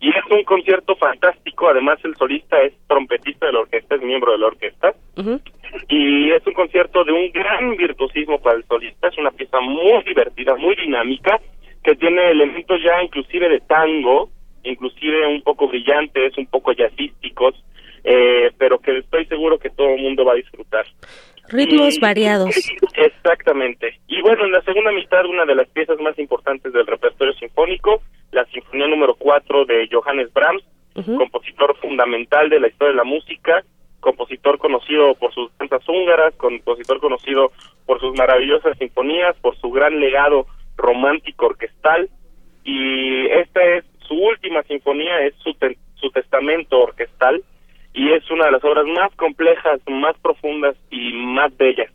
Y 0.00 0.10
es 0.10 0.24
un 0.30 0.44
concierto 0.44 0.96
fantástico. 0.96 1.68
Además, 1.68 1.98
el 2.04 2.14
solista 2.16 2.60
es 2.60 2.74
trompetista 2.88 3.46
de 3.46 3.52
la 3.52 3.60
orquesta, 3.60 3.94
es 3.94 4.02
miembro 4.02 4.32
de 4.32 4.38
la 4.38 4.46
orquesta. 4.48 4.94
Y 5.88 6.30
es 6.30 6.46
un 6.46 6.52
concierto 6.52 7.04
de 7.04 7.12
un 7.12 7.32
gran 7.32 7.74
virtuosismo 7.76 8.38
para 8.38 8.58
el 8.58 8.64
solista. 8.64 9.08
Es 9.08 9.16
una 9.16 9.30
pieza 9.30 9.60
muy 9.60 10.02
divertida, 10.04 10.56
muy 10.56 10.76
dinámica, 10.76 11.40
que 11.82 11.94
tiene 11.96 12.30
elementos 12.30 12.82
ya 12.82 13.02
inclusive 13.02 13.48
de 13.48 13.60
tango, 13.60 14.28
inclusive 14.62 15.26
un 15.26 15.40
poco 15.40 15.68
brillantes, 15.68 16.36
un 16.36 16.46
poco 16.46 16.72
jazzísticos 16.72 17.54
eh, 18.04 18.50
pero 18.58 18.78
que 18.78 18.98
estoy 18.98 19.26
seguro 19.26 19.58
que 19.58 19.70
todo 19.70 19.94
el 19.94 20.02
mundo 20.02 20.24
va 20.24 20.32
a 20.32 20.36
disfrutar. 20.36 20.84
Ritmos 21.48 21.98
variados. 22.00 22.56
Exactamente. 22.94 24.00
Y 24.08 24.20
bueno, 24.22 24.44
en 24.44 24.52
la 24.52 24.62
segunda 24.62 24.90
mitad, 24.92 25.24
una 25.26 25.44
de 25.44 25.54
las 25.54 25.68
piezas 25.68 25.98
más 26.00 26.18
importantes 26.18 26.72
del 26.72 26.86
repertorio 26.86 27.34
sinfónico, 27.34 28.02
la 28.30 28.44
Sinfonía 28.46 28.86
número 28.88 29.14
4 29.16 29.64
de 29.66 29.88
Johannes 29.90 30.32
Brahms, 30.32 30.62
compositor 31.16 31.76
fundamental 31.78 32.50
de 32.50 32.60
la 32.60 32.68
historia 32.68 32.92
de 32.92 32.96
la 32.96 33.04
música, 33.04 33.64
compositor 34.00 34.58
conocido 34.58 35.14
por 35.14 35.32
sus 35.32 35.50
danzas 35.58 35.86
húngaras, 35.88 36.34
compositor 36.36 37.00
conocido 37.00 37.52
por 37.86 38.00
sus 38.00 38.16
maravillosas 38.16 38.76
sinfonías, 38.78 39.36
por 39.40 39.56
su 39.58 39.70
gran 39.70 40.00
legado 40.00 40.46
romántico 40.76 41.46
orquestal. 41.46 42.10
Y 42.64 43.26
esta 43.26 43.62
es 43.62 43.84
su 44.06 44.14
última 44.14 44.62
sinfonía, 44.64 45.26
es 45.26 45.34
su, 45.36 45.56
su 45.94 46.10
testamento 46.10 46.80
orquestal 46.80 47.42
y 47.94 48.12
es 48.12 48.30
una 48.30 48.46
de 48.46 48.52
las 48.52 48.64
obras 48.64 48.86
más 48.86 49.14
complejas, 49.16 49.80
más 49.86 50.16
profundas 50.18 50.76
y 50.90 51.12
más 51.12 51.56
bellas 51.56 51.90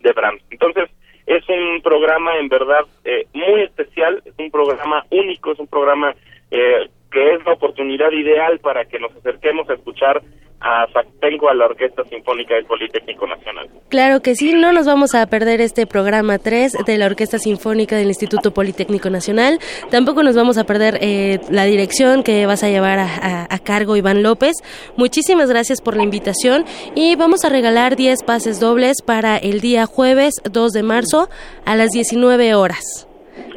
de 0.00 0.12
Brahms. 0.12 0.42
Entonces, 0.50 0.90
es 1.26 1.48
un 1.48 1.80
programa 1.82 2.36
en 2.38 2.48
verdad 2.48 2.84
eh, 3.04 3.26
muy 3.32 3.62
especial, 3.62 4.22
es 4.24 4.34
un 4.38 4.50
programa 4.50 5.04
único, 5.10 5.52
es 5.52 5.58
un 5.58 5.68
programa 5.68 6.14
eh, 6.50 6.88
que 7.12 7.34
es 7.34 7.44
la 7.44 7.52
oportunidad 7.52 8.10
ideal 8.10 8.58
para 8.58 8.84
que 8.86 8.98
nos 8.98 9.14
acerquemos 9.16 9.68
a 9.70 9.74
escuchar 9.74 10.22
a 10.62 10.86
Tengo 11.20 11.48
a 11.48 11.54
la 11.54 11.66
Orquesta 11.66 12.04
Sinfónica 12.04 12.54
del 12.54 12.64
Politécnico 12.66 13.26
Nacional. 13.26 13.68
Claro 13.88 14.20
que 14.20 14.34
sí, 14.36 14.54
no 14.54 14.72
nos 14.72 14.86
vamos 14.86 15.14
a 15.14 15.26
perder 15.26 15.60
este 15.60 15.86
programa 15.86 16.38
3 16.38 16.84
de 16.86 16.98
la 16.98 17.06
Orquesta 17.06 17.38
Sinfónica 17.38 17.96
del 17.96 18.08
Instituto 18.08 18.54
Politécnico 18.54 19.10
Nacional. 19.10 19.58
Tampoco 19.90 20.22
nos 20.22 20.36
vamos 20.36 20.58
a 20.58 20.64
perder 20.64 20.98
eh, 21.00 21.40
la 21.50 21.64
dirección 21.64 22.22
que 22.22 22.46
vas 22.46 22.62
a 22.62 22.68
llevar 22.68 23.00
a, 23.00 23.46
a, 23.50 23.58
cargo 23.58 23.96
Iván 23.96 24.22
López. 24.22 24.54
Muchísimas 24.96 25.48
gracias 25.48 25.80
por 25.80 25.96
la 25.96 26.04
invitación 26.04 26.64
y 26.94 27.16
vamos 27.16 27.44
a 27.44 27.48
regalar 27.48 27.96
10 27.96 28.22
pases 28.22 28.60
dobles 28.60 29.02
para 29.02 29.36
el 29.36 29.60
día 29.60 29.86
jueves 29.86 30.34
2 30.44 30.72
de 30.72 30.82
marzo 30.82 31.28
a 31.64 31.74
las 31.74 31.90
19 31.90 32.54
horas. 32.54 33.08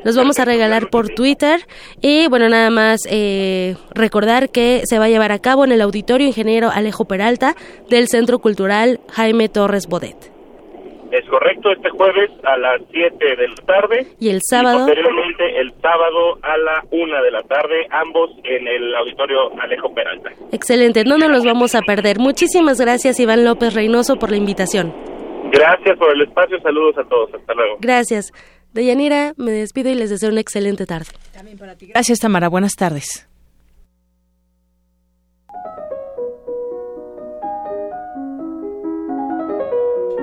Los 0.03 0.15
vamos 0.15 0.39
a 0.39 0.45
regalar 0.45 0.89
por 0.89 1.09
Twitter 1.09 1.61
y 2.01 2.27
bueno, 2.27 2.49
nada 2.49 2.69
más 2.69 3.01
eh, 3.09 3.75
recordar 3.93 4.49
que 4.49 4.81
se 4.85 4.99
va 4.99 5.05
a 5.05 5.09
llevar 5.09 5.31
a 5.31 5.39
cabo 5.39 5.65
en 5.65 5.71
el 5.71 5.81
Auditorio 5.81 6.27
Ingeniero 6.27 6.69
Alejo 6.71 7.05
Peralta 7.05 7.55
del 7.89 8.07
Centro 8.07 8.39
Cultural 8.39 8.99
Jaime 9.11 9.49
Torres 9.49 9.87
Bodet. 9.87 10.35
Es 11.11 11.25
correcto, 11.29 11.71
este 11.71 11.89
jueves 11.91 12.29
a 12.43 12.57
las 12.57 12.81
7 12.91 13.35
de 13.37 13.47
la 13.47 13.55
tarde. 13.65 14.07
Y 14.19 14.29
el 14.29 14.39
sábado. 14.41 14.79
posteriormente 14.79 15.59
el 15.59 15.71
sábado 15.81 16.39
a 16.41 16.57
la 16.57 16.83
1 16.91 17.23
de 17.23 17.31
la 17.31 17.41
tarde, 17.43 17.87
ambos 17.89 18.31
en 18.43 18.67
el 18.67 18.93
auditorio 18.95 19.37
Alejo 19.61 19.93
Peralta. 19.93 20.31
Excelente, 20.51 21.03
no 21.05 21.17
nos 21.17 21.29
los 21.29 21.45
vamos 21.45 21.73
a 21.73 21.81
perder. 21.81 22.19
Muchísimas 22.19 22.81
gracias, 22.81 23.19
Iván 23.19 23.45
López 23.45 23.73
Reynoso, 23.73 24.17
por 24.17 24.31
la 24.31 24.37
invitación. 24.37 24.93
Gracias 25.51 25.97
por 25.97 26.11
el 26.13 26.21
espacio, 26.23 26.59
saludos 26.59 26.97
a 26.97 27.03
todos, 27.07 27.33
hasta 27.33 27.53
luego. 27.53 27.77
Gracias. 27.79 28.33
Deyanira, 28.75 29.33
me 29.37 29.51
despido 29.51 29.89
y 29.89 29.95
les 29.95 30.09
deseo 30.09 30.29
una 30.29 30.41
excelente 30.41 30.85
tarde. 30.85 31.07
También 31.31 31.57
para 31.57 31.77
ti. 31.77 31.85
Gracias, 31.85 32.19
Tamara. 32.19 32.49
Buenas 32.49 32.73
tardes. 32.75 33.25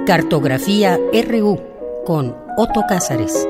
Cartografía 0.07 0.99
RU 1.27 1.59
con 2.05 2.37
Otto 2.59 2.83
Cázares. 2.87 3.49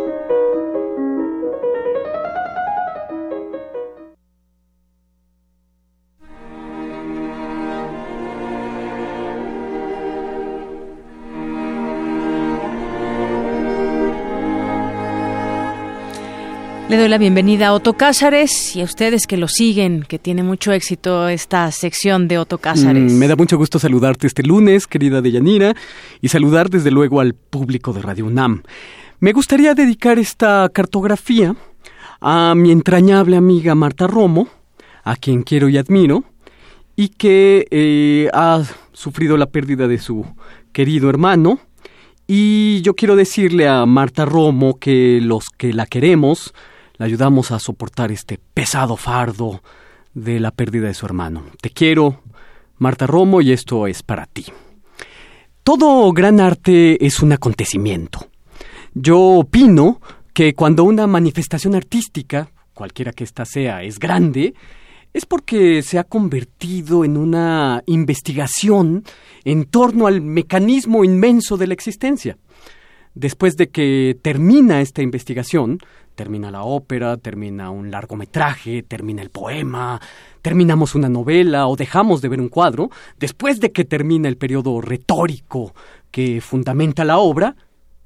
Le 16.93 16.98
doy 16.98 17.09
la 17.09 17.16
bienvenida 17.16 17.69
a 17.69 17.73
Otto 17.73 17.94
Cázares 17.94 18.77
y 18.77 18.82
a 18.82 18.85
ustedes 18.85 19.27
que 19.27 19.39
lo 19.39 19.48
siguen, 19.48 20.05
que 20.06 20.19
tiene 20.19 20.43
mucho 20.43 20.73
éxito 20.73 21.27
esta 21.27 21.73
sección 21.73 22.28
de 22.28 22.36
Otto 22.36 22.59
Cázares. 22.59 23.14
Mm, 23.14 23.16
me 23.16 23.28
da 23.28 23.35
mucho 23.35 23.56
gusto 23.56 23.78
saludarte 23.78 24.27
este 24.27 24.43
lunes, 24.43 24.86
querida 24.86 25.23
Deyanira, 25.23 25.74
y 26.20 26.28
saludar 26.28 26.69
desde 26.69 26.90
luego 26.90 27.20
al 27.20 27.32
público 27.32 27.94
de 27.94 28.02
Radio 28.02 28.27
UNAM. 28.27 28.62
Me 29.20 29.32
gustaría 29.32 29.73
dedicar 29.73 30.19
esta 30.19 30.69
cartografía 30.70 31.56
a 32.20 32.55
mi 32.55 32.70
entrañable 32.70 33.39
amiga 33.39 33.74
Marta 33.74 34.06
Romo, 34.06 34.48
a 35.02 35.16
quien 35.16 35.44
quiero 35.44 35.70
y 35.70 35.78
admiro, 35.78 36.24
y 36.94 37.09
que 37.09 37.69
eh, 37.70 38.28
ha 38.35 38.64
sufrido 38.93 39.39
la 39.39 39.47
pérdida 39.47 39.89
de 39.89 39.97
su 39.97 40.27
querido 40.73 41.09
hermano. 41.09 41.59
Y 42.27 42.82
yo 42.82 42.93
quiero 42.93 43.16
decirle 43.16 43.66
a 43.66 43.86
Marta 43.86 44.27
Romo 44.27 44.78
que 44.78 45.20
los 45.23 45.48
que 45.48 45.73
la 45.73 45.86
queremos, 45.86 46.52
la 46.97 47.06
ayudamos 47.06 47.51
a 47.51 47.59
soportar 47.59 48.12
este 48.12 48.39
pesado 48.55 48.97
fardo 48.97 49.62
de 50.14 50.40
la 50.40 50.51
pérdida 50.51 50.89
de 50.89 50.94
su 50.94 51.06
hermano. 51.06 51.44
Te 51.60 51.70
quiero, 51.70 52.23
Marta 52.78 53.06
Romo, 53.06 53.40
y 53.40 53.52
esto 53.52 53.86
es 53.86 54.02
para 54.02 54.27
ti. 54.27 54.47
Todo 55.62 56.12
gran 56.12 56.40
arte 56.40 57.05
es 57.05 57.23
un 57.23 57.32
acontecimiento. 57.32 58.27
Yo 58.94 59.19
opino 59.19 60.01
que 60.32 60.55
cuando 60.55 60.85
una 60.85 61.06
manifestación 61.06 61.74
artística, 61.74 62.51
cualquiera 62.74 63.12
que 63.12 63.24
ésta 63.24 63.44
sea, 63.44 63.82
es 63.82 63.98
grande, 63.98 64.55
es 65.12 65.27
porque 65.27 65.82
se 65.82 65.98
ha 65.98 66.05
convertido 66.05 67.05
en 67.05 67.16
una 67.16 67.82
investigación 67.86 69.05
en 69.44 69.64
torno 69.66 70.06
al 70.06 70.20
mecanismo 70.20 71.05
inmenso 71.05 71.56
de 71.56 71.66
la 71.66 71.74
existencia. 71.74 72.39
Después 73.14 73.56
de 73.56 73.68
que 73.68 74.18
termina 74.22 74.80
esta 74.80 75.02
investigación, 75.02 75.78
termina 76.14 76.51
la 76.51 76.62
ópera, 76.62 77.16
termina 77.18 77.70
un 77.70 77.90
largometraje, 77.90 78.82
termina 78.82 79.22
el 79.22 79.30
poema, 79.30 80.01
terminamos 80.40 80.94
una 80.94 81.09
novela 81.09 81.66
o 81.66 81.76
dejamos 81.76 82.22
de 82.22 82.28
ver 82.28 82.40
un 82.40 82.48
cuadro, 82.48 82.90
después 83.18 83.60
de 83.60 83.72
que 83.72 83.84
termina 83.84 84.28
el 84.28 84.39
periodo 84.39 84.80
retórico 84.80 85.74
que 86.10 86.40
fundamenta 86.40 87.05
la 87.05 87.18
obra, 87.18 87.56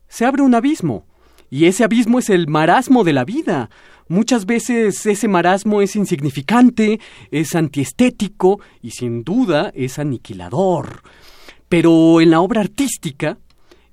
se 0.08 0.24
abre 0.24 0.42
un 0.42 0.54
abismo. 0.54 1.06
Y 1.50 1.66
ese 1.66 1.84
abismo 1.84 2.18
es 2.18 2.28
el 2.28 2.48
marasmo 2.48 3.04
de 3.04 3.12
la 3.12 3.24
vida. 3.24 3.70
Muchas 4.08 4.46
veces 4.46 5.06
ese 5.06 5.28
marasmo 5.28 5.82
es 5.82 5.94
insignificante, 5.94 7.00
es 7.30 7.54
antiestético 7.54 8.60
y 8.82 8.90
sin 8.90 9.22
duda 9.22 9.70
es 9.74 10.00
aniquilador. 10.00 11.02
Pero 11.68 12.20
en 12.20 12.30
la 12.30 12.40
obra 12.40 12.60
artística, 12.60 13.38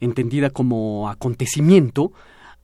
entendida 0.03 0.49
como 0.49 1.09
acontecimiento, 1.09 2.11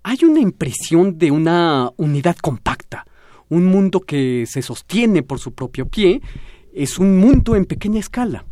hay 0.04 0.20
una 0.24 0.40
impresión 0.40 1.18
de 1.18 1.32
una 1.32 1.92
unidad 1.98 2.36
compacta, 2.38 3.06
un 3.50 3.66
mundo 3.66 4.02
que 4.02 4.46
se 4.48 4.62
sostiene 4.62 5.24
por 5.24 5.40
su 5.40 5.54
propio 5.54 5.88
pie, 5.88 6.22
es 6.74 7.00
un 7.00 7.18
mundo 7.18 7.56
en 7.56 7.66
pequeña 7.66 8.00
escala. 8.00 8.46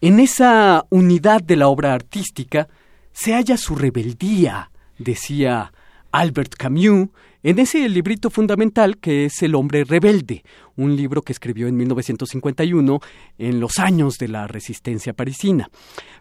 En 0.00 0.20
esa 0.20 0.84
unidad 0.90 1.42
de 1.42 1.56
la 1.56 1.68
obra 1.68 1.94
artística 1.94 2.68
se 3.12 3.32
halla 3.34 3.56
su 3.56 3.74
rebeldía, 3.74 4.70
decía 4.98 5.72
Albert 6.12 6.54
Camus, 6.56 7.08
en 7.42 7.58
ese 7.60 7.88
librito 7.88 8.30
fundamental 8.30 8.98
que 8.98 9.26
es 9.26 9.42
El 9.42 9.54
hombre 9.54 9.84
rebelde, 9.84 10.42
un 10.76 10.96
libro 10.96 11.22
que 11.22 11.32
escribió 11.32 11.68
en 11.68 11.76
1951 11.76 13.00
en 13.38 13.60
los 13.60 13.78
años 13.78 14.18
de 14.18 14.28
la 14.28 14.46
resistencia 14.46 15.12
parisina. 15.12 15.70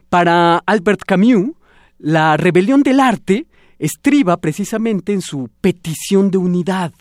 Para 0.09 0.59
Albert 0.65 1.01
Camus, 1.05 1.51
la 1.97 2.37
rebelión 2.37 2.83
del 2.83 2.99
arte 2.99 3.47
estriba 3.79 4.37
precisamente 4.37 5.13
en 5.13 5.21
su 5.21 5.49
petición 5.61 6.31
de 6.31 6.37
unidad. 6.37 6.93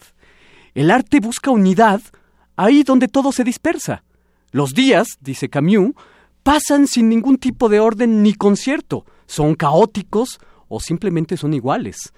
El 0.74 0.90
arte 0.90 1.20
busca 1.20 1.50
unidad 1.50 2.00
ahí 2.56 2.82
donde 2.82 3.08
todo 3.08 3.32
se 3.32 3.44
dispersa. 3.44 4.04
Los 4.52 4.72
días, 4.72 5.18
dice 5.20 5.48
Camus, 5.48 5.92
pasan 6.42 6.86
sin 6.86 7.08
ningún 7.08 7.38
tipo 7.38 7.68
de 7.68 7.80
orden 7.80 8.22
ni 8.22 8.34
concierto, 8.34 9.04
son 9.26 9.54
caóticos 9.54 10.38
o 10.68 10.80
simplemente 10.80 11.36
son 11.36 11.54
iguales. 11.54 12.12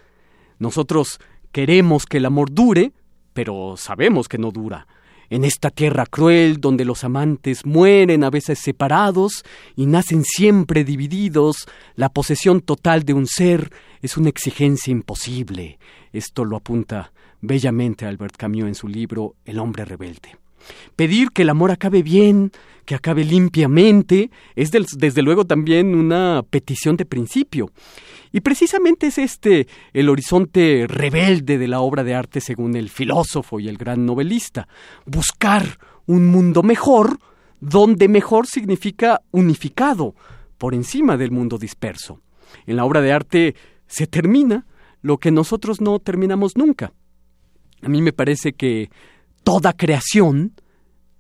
Nosotros 0.59 1.21
queremos 1.53 2.05
que 2.07 2.19
el 2.19 2.27
amor 2.27 2.53
dure, 2.53 2.93
pero 3.33 3.77
sabemos 3.77 4.29
que 4.29 4.39
no 4.39 4.51
dura 4.51 4.87
en 5.31 5.45
esta 5.45 5.71
tierra 5.71 6.07
cruel 6.07 6.61
donde 6.61 6.85
los 6.85 7.05
amantes 7.05 7.65
mueren 7.67 8.25
a 8.25 8.31
veces 8.31 8.59
separados 8.59 9.45
y 9.77 9.87
nacen 9.87 10.25
siempre 10.25 10.85
divididos, 10.85 11.69
la 11.97 12.09
posesión 12.09 12.61
total 12.61 13.05
de 13.05 13.15
un 13.15 13.27
ser 13.27 13.71
es 14.03 14.17
una 14.17 14.29
exigencia 14.29 14.91
imposible. 14.91 15.79
Esto 16.13 16.45
lo 16.45 16.57
apunta 16.57 17.13
bellamente 17.41 18.07
Albert 18.07 18.37
Camus 18.37 18.65
en 18.65 18.75
su 18.75 18.89
libro 18.89 19.35
El 19.45 19.59
hombre 19.59 19.85
rebelde. 19.85 20.37
Pedir 20.97 21.31
que 21.31 21.43
el 21.43 21.51
amor 21.51 21.71
acabe 21.71 22.03
bien, 22.03 22.53
que 22.89 22.95
acabe 22.95 23.23
limpiamente, 23.23 24.31
es 24.57 24.71
desde 24.71 25.21
luego 25.21 25.45
también 25.45 25.95
una 25.95 26.43
petición 26.49 26.97
de 26.97 27.05
principio. 27.05 27.71
Y 28.33 28.41
precisamente 28.41 29.09
es 29.09 29.19
este 29.19 29.69
el 29.93 30.09
horizonte 30.09 30.87
rebelde 30.89 31.59
de 31.59 31.69
la 31.69 31.81
obra 31.81 32.03
de 32.03 32.15
arte 32.15 32.41
según 32.41 32.77
el 32.77 32.89
filósofo 32.89 33.61
y 33.61 33.69
el 33.69 33.77
gran 33.77 34.07
novelista, 34.07 34.69
buscar 35.05 35.79
un 36.07 36.29
mundo 36.29 36.63
mejor, 36.63 37.19
donde 37.61 38.09
mejor 38.09 38.47
significa 38.47 39.21
unificado, 39.33 40.15
por 40.57 40.73
encima 40.73 41.19
del 41.19 41.31
mundo 41.31 41.59
disperso. 41.59 42.23
En 42.67 42.77
la 42.77 42.87
obra 42.87 43.03
de 43.03 43.13
arte 43.13 43.55
se 43.87 44.07
termina 44.07 44.65
lo 45.03 45.19
que 45.19 45.31
nosotros 45.31 45.83
no 45.83 45.99
terminamos 45.99 46.57
nunca. 46.57 46.95
A 47.83 47.91
mí 47.91 48.01
me 48.01 48.15
parece 48.15 48.55
que 48.55 48.89
toda 49.45 49.75
creación 49.75 50.55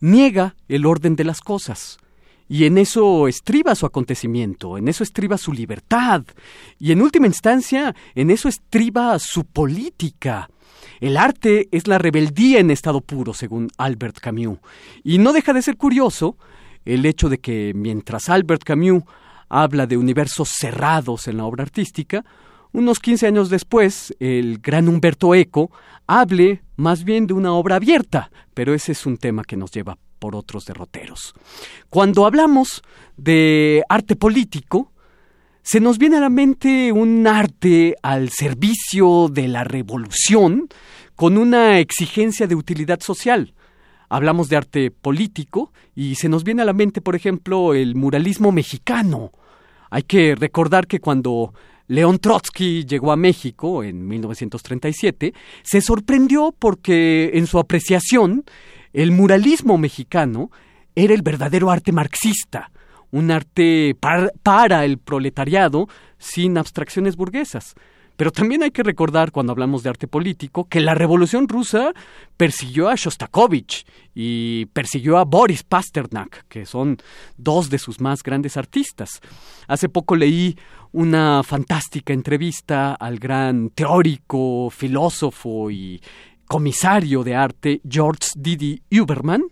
niega 0.00 0.56
el 0.68 0.86
orden 0.86 1.16
de 1.16 1.24
las 1.24 1.40
cosas. 1.40 1.98
Y 2.48 2.64
en 2.64 2.78
eso 2.78 3.28
estriba 3.28 3.74
su 3.74 3.84
acontecimiento, 3.84 4.78
en 4.78 4.88
eso 4.88 5.04
estriba 5.04 5.36
su 5.36 5.52
libertad, 5.52 6.24
y 6.78 6.92
en 6.92 7.02
última 7.02 7.26
instancia, 7.26 7.94
en 8.14 8.30
eso 8.30 8.48
estriba 8.48 9.18
su 9.18 9.44
política. 9.44 10.48
El 11.00 11.16
arte 11.16 11.68
es 11.70 11.86
la 11.86 11.98
rebeldía 11.98 12.58
en 12.60 12.70
estado 12.70 13.00
puro, 13.02 13.34
según 13.34 13.68
Albert 13.76 14.18
Camus. 14.18 14.58
Y 15.04 15.18
no 15.18 15.32
deja 15.32 15.52
de 15.52 15.62
ser 15.62 15.76
curioso 15.76 16.36
el 16.84 17.04
hecho 17.04 17.28
de 17.28 17.38
que 17.38 17.72
mientras 17.74 18.30
Albert 18.30 18.64
Camus 18.64 19.04
habla 19.50 19.86
de 19.86 19.96
universos 19.96 20.48
cerrados 20.48 21.28
en 21.28 21.36
la 21.36 21.44
obra 21.44 21.64
artística, 21.64 22.24
unos 22.72 22.98
15 22.98 23.26
años 23.26 23.50
después, 23.50 24.14
el 24.20 24.58
gran 24.58 24.88
Humberto 24.88 25.34
Eco 25.34 25.70
hable 26.06 26.62
más 26.78 27.02
bien 27.02 27.26
de 27.26 27.34
una 27.34 27.52
obra 27.52 27.76
abierta, 27.76 28.30
pero 28.55 28.72
ese 28.72 28.92
es 28.92 29.05
un 29.05 29.18
tema 29.18 29.42
que 29.44 29.56
nos 29.56 29.72
lleva 29.72 29.98
por 30.20 30.36
otros 30.36 30.64
derroteros. 30.64 31.34
Cuando 31.90 32.24
hablamos 32.24 32.82
de 33.16 33.82
arte 33.88 34.14
político, 34.14 34.92
se 35.62 35.80
nos 35.80 35.98
viene 35.98 36.16
a 36.16 36.20
la 36.20 36.30
mente 36.30 36.92
un 36.92 37.26
arte 37.26 37.96
al 38.00 38.30
servicio 38.30 39.28
de 39.28 39.48
la 39.48 39.64
revolución 39.64 40.68
con 41.16 41.36
una 41.36 41.80
exigencia 41.80 42.46
de 42.46 42.55
utilidad 42.55 43.00
social. 43.00 43.55
Hablamos 44.09 44.48
de 44.48 44.56
arte 44.56 44.90
político 44.92 45.72
y 45.96 46.14
se 46.14 46.28
nos 46.28 46.44
viene 46.44 46.62
a 46.62 46.64
la 46.64 46.72
mente, 46.72 47.00
por 47.00 47.16
ejemplo, 47.16 47.74
el 47.74 47.96
muralismo 47.96 48.52
mexicano. 48.52 49.32
Hay 49.90 50.05
que 50.05 50.36
recordar 50.36 50.86
que 50.86 51.00
cuando 51.00 51.52
León 51.89 52.19
Trotsky 52.19 52.85
llegó 52.85 53.12
a 53.12 53.16
México 53.16 53.82
en 53.82 54.06
1937, 54.06 55.32
se 55.62 55.81
sorprendió 55.81 56.55
porque 56.56 57.31
en 57.35 57.47
su 57.47 57.59
apreciación 57.59 58.44
el 58.93 59.10
muralismo 59.10 59.78
mexicano 59.78 60.51
era 60.94 61.15
el 61.15 61.23
verdadero 61.23 61.70
arte 61.70 61.93
marxista, 61.93 62.70
un 63.10 63.31
arte 63.31 63.97
para 64.43 64.85
el 64.85 64.98
proletariado 64.98 65.89
sin 66.19 66.59
abstracciones 66.59 67.16
burguesas. 67.16 67.74
Pero 68.19 68.32
también 68.32 68.65
hay 68.65 68.73
que 68.73 68.82
recordar, 68.82 69.31
cuando 69.31 69.52
hablamos 69.52 69.85
de 69.85 69.90
arte 69.90 70.09
político, 70.09 70.65
que 70.65 70.81
la 70.81 70.97
Revolución 70.97 71.47
rusa 71.47 71.93
persiguió 72.36 72.89
a 72.89 72.97
Shostakovich 72.97 73.86
y 74.12 74.66
persiguió 74.73 75.19
a 75.19 75.24
Boris 75.24 75.62
Pasternak, 75.62 76.44
que 76.48 76.66
son 76.66 76.98
dos 77.36 77.70
de 77.70 77.78
sus 77.78 78.01
más 78.01 78.24
grandes 78.24 78.56
artistas. 78.56 79.20
Hace 79.69 79.89
poco 79.89 80.16
leí 80.16 80.56
una 80.93 81.43
fantástica 81.43 82.12
entrevista 82.12 82.94
al 82.94 83.19
gran 83.19 83.70
teórico, 83.70 84.70
filósofo 84.70 85.70
y 85.70 86.01
comisario 86.47 87.23
de 87.23 87.35
arte 87.36 87.81
George 87.89 88.31
Didi 88.36 88.82
Uberman, 88.90 89.44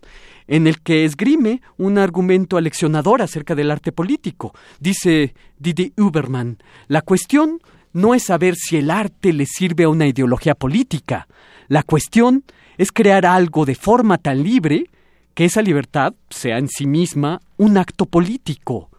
en 0.48 0.66
el 0.66 0.80
que 0.80 1.04
esgrime 1.04 1.60
un 1.76 1.98
argumento 1.98 2.56
aleccionador 2.56 3.22
acerca 3.22 3.54
del 3.54 3.70
arte 3.70 3.92
político. 3.92 4.54
Dice 4.80 5.34
Didi 5.58 5.92
Uberman, 5.96 6.58
la 6.88 7.02
cuestión 7.02 7.60
no 7.92 8.14
es 8.14 8.24
saber 8.24 8.56
si 8.56 8.76
el 8.76 8.90
arte 8.90 9.32
le 9.32 9.46
sirve 9.46 9.84
a 9.84 9.88
una 9.88 10.06
ideología 10.06 10.54
política. 10.54 11.28
La 11.68 11.82
cuestión 11.82 12.44
es 12.78 12.92
crear 12.92 13.26
algo 13.26 13.64
de 13.64 13.74
forma 13.74 14.18
tan 14.18 14.42
libre 14.42 14.90
que 15.34 15.44
esa 15.44 15.62
libertad 15.62 16.14
sea 16.30 16.58
en 16.58 16.68
sí 16.68 16.86
misma 16.86 17.40
un 17.56 17.76
acto 17.76 18.06
político. 18.06 18.90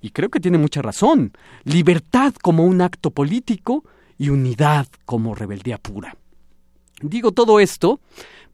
Y 0.00 0.10
creo 0.10 0.30
que 0.30 0.40
tiene 0.40 0.58
mucha 0.58 0.82
razón. 0.82 1.32
Libertad 1.64 2.34
como 2.34 2.64
un 2.64 2.80
acto 2.80 3.10
político 3.10 3.84
y 4.18 4.30
unidad 4.30 4.86
como 5.04 5.34
rebeldía 5.34 5.78
pura. 5.78 6.16
Digo 7.02 7.32
todo 7.32 7.60
esto 7.60 8.00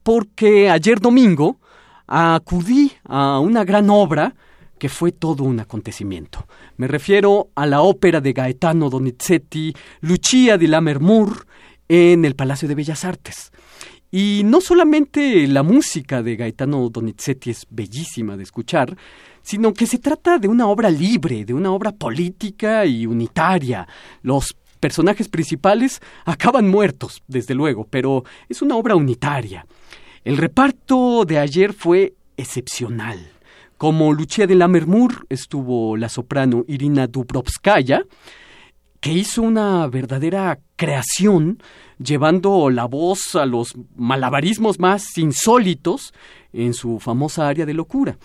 porque 0.02 0.70
ayer 0.70 1.01
domingo 1.01 1.59
acudí 2.06 2.93
a 3.05 3.40
una 3.40 3.64
gran 3.64 3.90
obra 3.90 4.35
que 4.78 4.89
fue 4.89 5.12
todo 5.12 5.44
un 5.44 5.59
acontecimiento. 5.59 6.47
Me 6.77 6.86
refiero 6.86 7.48
a 7.55 7.66
la 7.66 7.81
ópera 7.81 8.20
de 8.20 8.32
Gaetano 8.32 8.90
Donizetti, 8.90 9.74
Lucia 10.01 10.59
di 10.59 10.66
Lammermoor, 10.66 11.47
en 11.89 12.24
el 12.24 12.35
Palacio 12.35 12.68
de 12.68 12.74
Bellas 12.74 13.05
Artes. 13.05 13.51
Y 14.10 14.43
no 14.44 14.60
solamente 14.60 15.47
la 15.47 15.62
música 15.62 16.23
de 16.23 16.36
Gaetano 16.36 16.89
Donizetti 16.90 17.51
es 17.51 17.66
bellísima 17.70 18.36
de 18.36 18.44
escuchar, 18.44 18.97
sino 19.47 19.73
que 19.73 19.86
se 19.86 19.98
trata 19.98 20.39
de 20.39 20.48
una 20.48 20.66
obra 20.66 20.90
libre, 20.90 21.44
de 21.44 21.55
una 21.55 21.70
obra 21.70 21.93
política 21.93 22.85
y 22.85 23.06
unitaria. 23.06 23.86
Los 24.23 24.56
personajes 24.81 25.28
principales 25.28 26.02
acaban 26.24 26.68
muertos, 26.68 27.23
desde 27.28 27.55
luego, 27.55 27.86
pero 27.89 28.24
es 28.48 28.60
una 28.60 28.74
obra 28.74 28.97
unitaria. 28.97 29.64
El 30.24 30.36
reparto 30.36 31.24
de 31.24 31.39
ayer 31.39 31.73
fue 31.73 32.14
excepcional. 32.36 33.20
Como 33.78 34.12
Lucia 34.12 34.48
de 34.48 34.56
Lammermoor 34.56 35.27
estuvo 35.28 35.97
la 35.97 36.09
soprano 36.09 36.64
Irina 36.66 37.06
Dubrovskaya, 37.06 38.02
que 38.98 39.12
hizo 39.12 39.43
una 39.43 39.86
verdadera 39.86 40.59
creación 40.74 41.62
llevando 42.01 42.68
la 42.70 42.86
voz 42.86 43.36
a 43.36 43.47
los 43.47 43.74
malabarismos 43.94 44.81
más 44.81 45.16
insólitos 45.16 46.12
en 46.52 46.74
su 46.74 46.98
famosa 46.98 47.47
área 47.47 47.64
de 47.64 47.74
locura. 47.74 48.18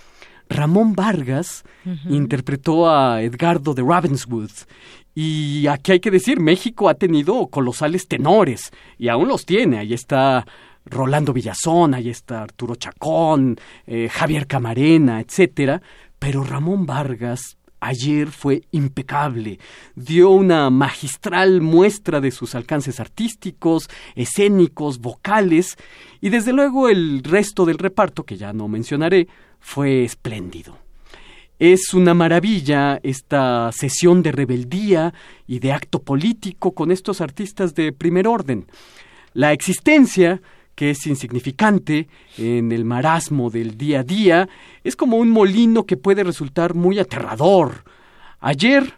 Ramón 0.52 0.94
Vargas 0.94 1.64
interpretó 2.10 2.90
a 2.90 3.22
Edgardo 3.22 3.74
de 3.74 3.82
Ravenswood. 3.82 4.52
Y 5.14 5.68
aquí 5.68 5.94
hay 5.94 6.00
que 6.00 6.12
decir, 6.12 6.40
México 6.40 6.88
ha 6.88 6.94
tenido 6.94 7.48
colosales 7.48 8.08
tenores, 8.08 8.72
y 8.98 9.10
aún 9.10 9.28
los 9.28 9.46
tiene. 9.46 9.80
Ahí 9.80 9.94
está 9.94 10.46
Rolando 10.86 11.34
Villazón, 11.34 11.94
ahí 11.94 12.10
está 12.10 12.44
Arturo 12.44 12.76
Chacón, 12.76 13.58
eh, 13.86 14.10
Javier 14.10 14.48
Camarena, 14.48 15.20
etcétera. 15.20 15.82
Pero 16.18 16.44
Ramón 16.44 16.86
Vargas 16.86 17.58
ayer 17.82 18.28
fue 18.28 18.62
impecable. 18.72 19.60
Dio 19.96 20.30
una 20.30 20.70
magistral 20.70 21.62
muestra 21.62 22.22
de 22.22 22.32
sus 22.32 22.56
alcances 22.56 23.00
artísticos, 23.00 23.90
escénicos, 24.16 25.00
vocales, 25.00 25.78
y 26.22 26.30
desde 26.30 26.54
luego 26.54 26.90
el 26.90 27.24
resto 27.24 27.66
del 27.66 27.80
reparto, 27.80 28.24
que 28.24 28.38
ya 28.38 28.54
no 28.54 28.68
mencionaré, 28.68 29.28
fue 29.62 30.04
espléndido. 30.04 30.78
Es 31.60 31.94
una 31.94 32.14
maravilla 32.14 33.00
esta 33.04 33.72
sesión 33.72 34.24
de 34.24 34.34
rebeldía 34.34 35.14
y 35.48 35.60
de 35.60 35.72
acto 35.72 36.02
político 36.02 36.74
con 36.74 36.92
estos 36.92 37.22
artistas 37.22 37.76
de 37.76 37.94
primer 37.94 38.28
orden. 38.28 38.66
La 39.34 39.54
existencia 39.54 40.42
que 40.76 40.90
es 40.90 41.06
insignificante 41.06 42.08
en 42.38 42.72
el 42.72 42.86
marasmo 42.86 43.50
del 43.52 43.78
día 43.78 44.00
a 44.00 44.04
día, 44.04 44.50
es 44.84 44.96
como 44.96 45.18
un 45.18 45.30
molino 45.30 45.86
que 45.86 45.98
puede 45.98 46.24
resultar 46.24 46.74
muy 46.74 46.98
aterrador. 46.98 47.84
Ayer, 48.40 48.96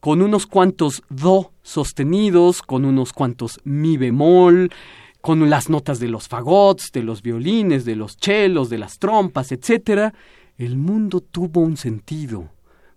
con 0.00 0.22
unos 0.22 0.46
cuantos 0.46 1.02
do 1.08 1.52
sostenidos, 1.62 2.62
con 2.62 2.84
unos 2.84 3.12
cuantos 3.12 3.60
mi 3.64 3.96
bemol, 3.96 4.70
con 5.20 5.48
las 5.50 5.68
notas 5.68 6.00
de 6.00 6.08
los 6.08 6.28
fagots, 6.28 6.92
de 6.92 7.02
los 7.02 7.22
violines, 7.22 7.84
de 7.84 7.96
los 7.96 8.16
chelos, 8.16 8.70
de 8.70 8.78
las 8.78 8.98
trompas, 8.98 9.52
etc., 9.52 10.12
el 10.56 10.76
mundo 10.76 11.20
tuvo 11.20 11.60
un 11.60 11.76
sentido, 11.76 12.50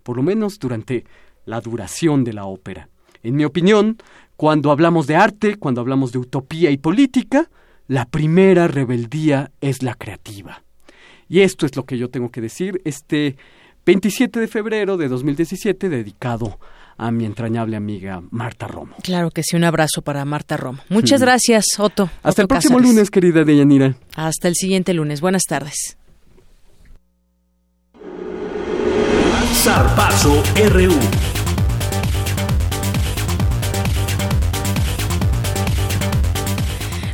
por 0.04 0.18
lo 0.18 0.24
menos 0.24 0.60
durante 0.60 1.06
la 1.46 1.62
duración 1.62 2.24
de 2.24 2.34
la 2.34 2.46
ópera. 2.46 2.90
En 3.24 3.36
mi 3.36 3.46
opinión, 3.46 3.98
cuando 4.36 4.72
hablamos 4.72 5.08
de 5.08 5.16
arte, 5.16 5.56
cuando 5.56 5.82
hablamos 5.82 6.12
de 6.12 6.20
utopía 6.20 6.72
y 6.72 6.78
política, 6.78 7.50
la 7.88 8.06
primera 8.06 8.68
rebeldía 8.68 9.52
es 9.62 9.84
la 9.84 9.96
creativa. 9.96 10.64
Y 11.30 11.42
esto 11.42 11.66
es 11.66 11.76
lo 11.76 11.86
que 11.86 11.98
yo 11.98 12.10
tengo 12.10 12.32
que 12.32 12.42
decir 12.42 12.82
este 12.84 13.38
27 13.86 14.40
de 14.40 14.48
febrero 14.48 14.98
de 14.98 15.08
2017 15.08 15.90
dedicado 15.90 16.60
a 16.98 17.12
mi 17.12 17.26
entrañable 17.26 17.76
amiga 17.76 18.22
Marta 18.32 18.68
Romo. 18.68 18.96
Claro 19.02 19.32
que 19.32 19.44
sí, 19.44 19.56
un 19.56 19.64
abrazo 19.64 20.02
para 20.02 20.24
Marta 20.26 20.58
Romo. 20.58 20.80
Muchas 20.90 21.22
gracias, 21.22 21.66
Otto. 21.78 22.10
Hasta 22.22 22.42
el 22.44 22.48
próximo 22.48 22.80
lunes, 22.80 23.10
querida 23.10 23.44
Deyanira. 23.44 23.96
Hasta 24.16 24.48
el 24.48 24.56
siguiente 24.56 24.94
lunes. 24.94 25.22
Buenas 25.22 25.44
tardes. 25.44 25.98
Zarpazo 29.64 30.44
RU. 30.72 31.33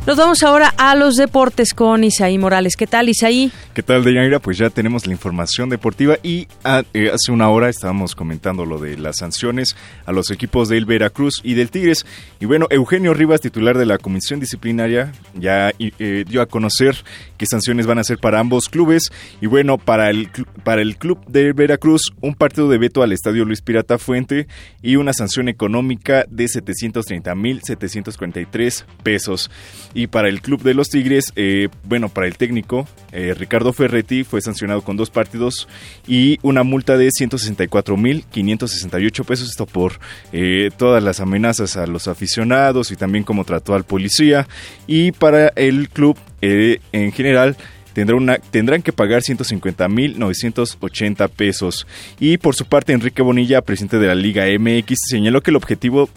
Nos 0.06 0.16
vamos 0.16 0.42
ahora 0.42 0.72
a 0.78 0.96
los 0.96 1.16
deportes 1.16 1.74
con 1.74 2.04
Isaí 2.04 2.38
Morales. 2.38 2.74
¿Qué 2.74 2.86
tal, 2.86 3.10
Isaí? 3.10 3.52
¿Qué 3.74 3.82
tal, 3.82 4.02
Deyanira? 4.02 4.38
Pues 4.38 4.56
ya 4.56 4.70
tenemos 4.70 5.06
la 5.06 5.12
información 5.12 5.68
deportiva 5.68 6.16
y 6.22 6.48
ah, 6.64 6.82
eh, 6.94 7.10
hace 7.12 7.30
una 7.30 7.50
hora 7.50 7.68
estábamos 7.68 8.14
comentando 8.14 8.64
lo 8.64 8.78
de 8.78 8.96
las 8.96 9.18
sanciones 9.18 9.76
a 10.06 10.12
los 10.12 10.30
equipos 10.30 10.70
del 10.70 10.86
Veracruz 10.86 11.42
y 11.44 11.52
del 11.52 11.70
Tigres. 11.70 12.06
Y 12.40 12.46
bueno, 12.46 12.66
Eugenio 12.70 13.12
Rivas, 13.12 13.42
titular 13.42 13.76
de 13.76 13.84
la 13.84 13.98
Comisión 13.98 14.40
Disciplinaria, 14.40 15.12
ya 15.34 15.70
eh, 15.78 16.24
dio 16.26 16.40
a 16.40 16.46
conocer 16.46 16.96
qué 17.40 17.46
sanciones 17.46 17.86
van 17.86 17.98
a 17.98 18.04
ser 18.04 18.18
para 18.18 18.38
ambos 18.38 18.68
clubes. 18.68 19.10
Y 19.40 19.46
bueno, 19.46 19.78
para 19.78 20.10
el, 20.10 20.28
para 20.62 20.82
el 20.82 20.98
club 20.98 21.24
de 21.26 21.54
Veracruz, 21.54 22.12
un 22.20 22.34
partido 22.34 22.68
de 22.68 22.76
veto 22.76 23.02
al 23.02 23.12
Estadio 23.12 23.46
Luis 23.46 23.62
Pirata 23.62 23.96
Fuente 23.96 24.46
y 24.82 24.96
una 24.96 25.14
sanción 25.14 25.48
económica 25.48 26.26
de 26.28 26.44
730.743 26.44 28.84
pesos. 29.02 29.50
Y 29.94 30.08
para 30.08 30.28
el 30.28 30.42
club 30.42 30.62
de 30.62 30.74
los 30.74 30.90
Tigres, 30.90 31.32
eh, 31.34 31.70
bueno, 31.84 32.10
para 32.10 32.26
el 32.26 32.36
técnico, 32.36 32.86
Ricardo 33.10 33.72
Ferretti 33.72 34.22
fue 34.22 34.42
sancionado 34.42 34.82
con 34.82 34.98
dos 34.98 35.08
partidos 35.10 35.66
y 36.06 36.38
una 36.42 36.62
multa 36.62 36.98
de 36.98 37.08
164.568 37.08 39.24
pesos, 39.24 39.48
esto 39.48 39.64
por 39.66 39.98
eh, 40.32 40.70
todas 40.76 41.02
las 41.02 41.20
amenazas 41.20 41.78
a 41.78 41.86
los 41.86 42.06
aficionados 42.06 42.90
y 42.90 42.96
también 42.96 43.24
cómo 43.24 43.44
trató 43.44 43.74
al 43.74 43.84
policía. 43.84 44.46
Y 44.86 45.12
para 45.12 45.48
el 45.56 45.88
club 45.88 46.18
en 46.40 47.12
general, 47.12 47.56
tendrán 47.92 48.82
que 48.82 48.92
pagar 48.92 49.22
150.980 49.22 51.28
pesos. 51.28 51.86
Y 52.18 52.38
por 52.38 52.54
su 52.54 52.64
parte, 52.66 52.92
Enrique 52.92 53.22
Bonilla, 53.22 53.62
presidente 53.62 53.98
de 53.98 54.06
la 54.06 54.14
Liga 54.14 54.44
MX, 54.46 54.96
señaló 55.08 55.42
que 55.42 55.50
el 55.50 55.56
objetivo 55.56 56.08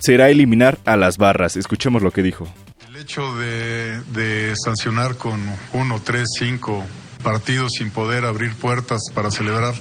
será 0.00 0.30
eliminar 0.30 0.78
a 0.84 0.96
las 0.96 1.18
barras. 1.18 1.56
Escuchemos 1.56 2.02
lo 2.02 2.10
que 2.10 2.22
dijo. 2.22 2.48
El 2.88 2.96
hecho 2.96 3.36
de, 3.36 4.54
sancionar 4.56 5.16
con 5.16 5.40
uno, 5.72 6.00
tres, 6.02 6.28
cinco 6.38 6.84
partidos 7.22 7.72
sin 7.78 7.90
poder 7.90 8.24
abrir 8.24 8.54
puertas 8.54 9.02
para 9.14 9.30
celebrar 9.30 9.74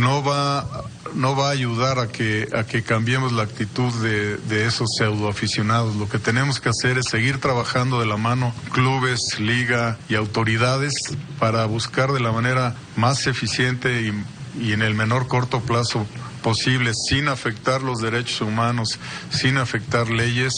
no 0.00 0.22
va 0.22 0.66
no 1.14 1.34
va 1.34 1.48
a 1.48 1.50
ayudar 1.50 1.98
a 1.98 2.08
que 2.08 2.48
a 2.54 2.64
que 2.64 2.82
cambiemos 2.82 3.32
la 3.32 3.42
actitud 3.42 3.92
de, 4.02 4.36
de 4.36 4.66
esos 4.66 4.88
pseudoaficionados. 4.96 5.96
Lo 5.96 6.08
que 6.08 6.18
tenemos 6.18 6.60
que 6.60 6.68
hacer 6.68 6.98
es 6.98 7.06
seguir 7.10 7.38
trabajando 7.38 8.00
de 8.00 8.06
la 8.06 8.16
mano 8.16 8.54
clubes, 8.72 9.38
liga 9.38 9.98
y 10.08 10.14
autoridades 10.14 10.94
para 11.38 11.64
buscar 11.66 12.12
de 12.12 12.20
la 12.20 12.32
manera 12.32 12.74
más 12.96 13.26
eficiente 13.26 14.02
y, 14.02 14.12
y 14.60 14.72
en 14.72 14.82
el 14.82 14.94
menor 14.94 15.26
corto 15.26 15.60
plazo 15.60 16.06
posible, 16.40 16.92
sin 16.94 17.28
afectar 17.28 17.82
los 17.82 18.00
derechos 18.00 18.40
humanos, 18.40 18.98
sin 19.30 19.58
afectar 19.58 20.08
leyes, 20.08 20.54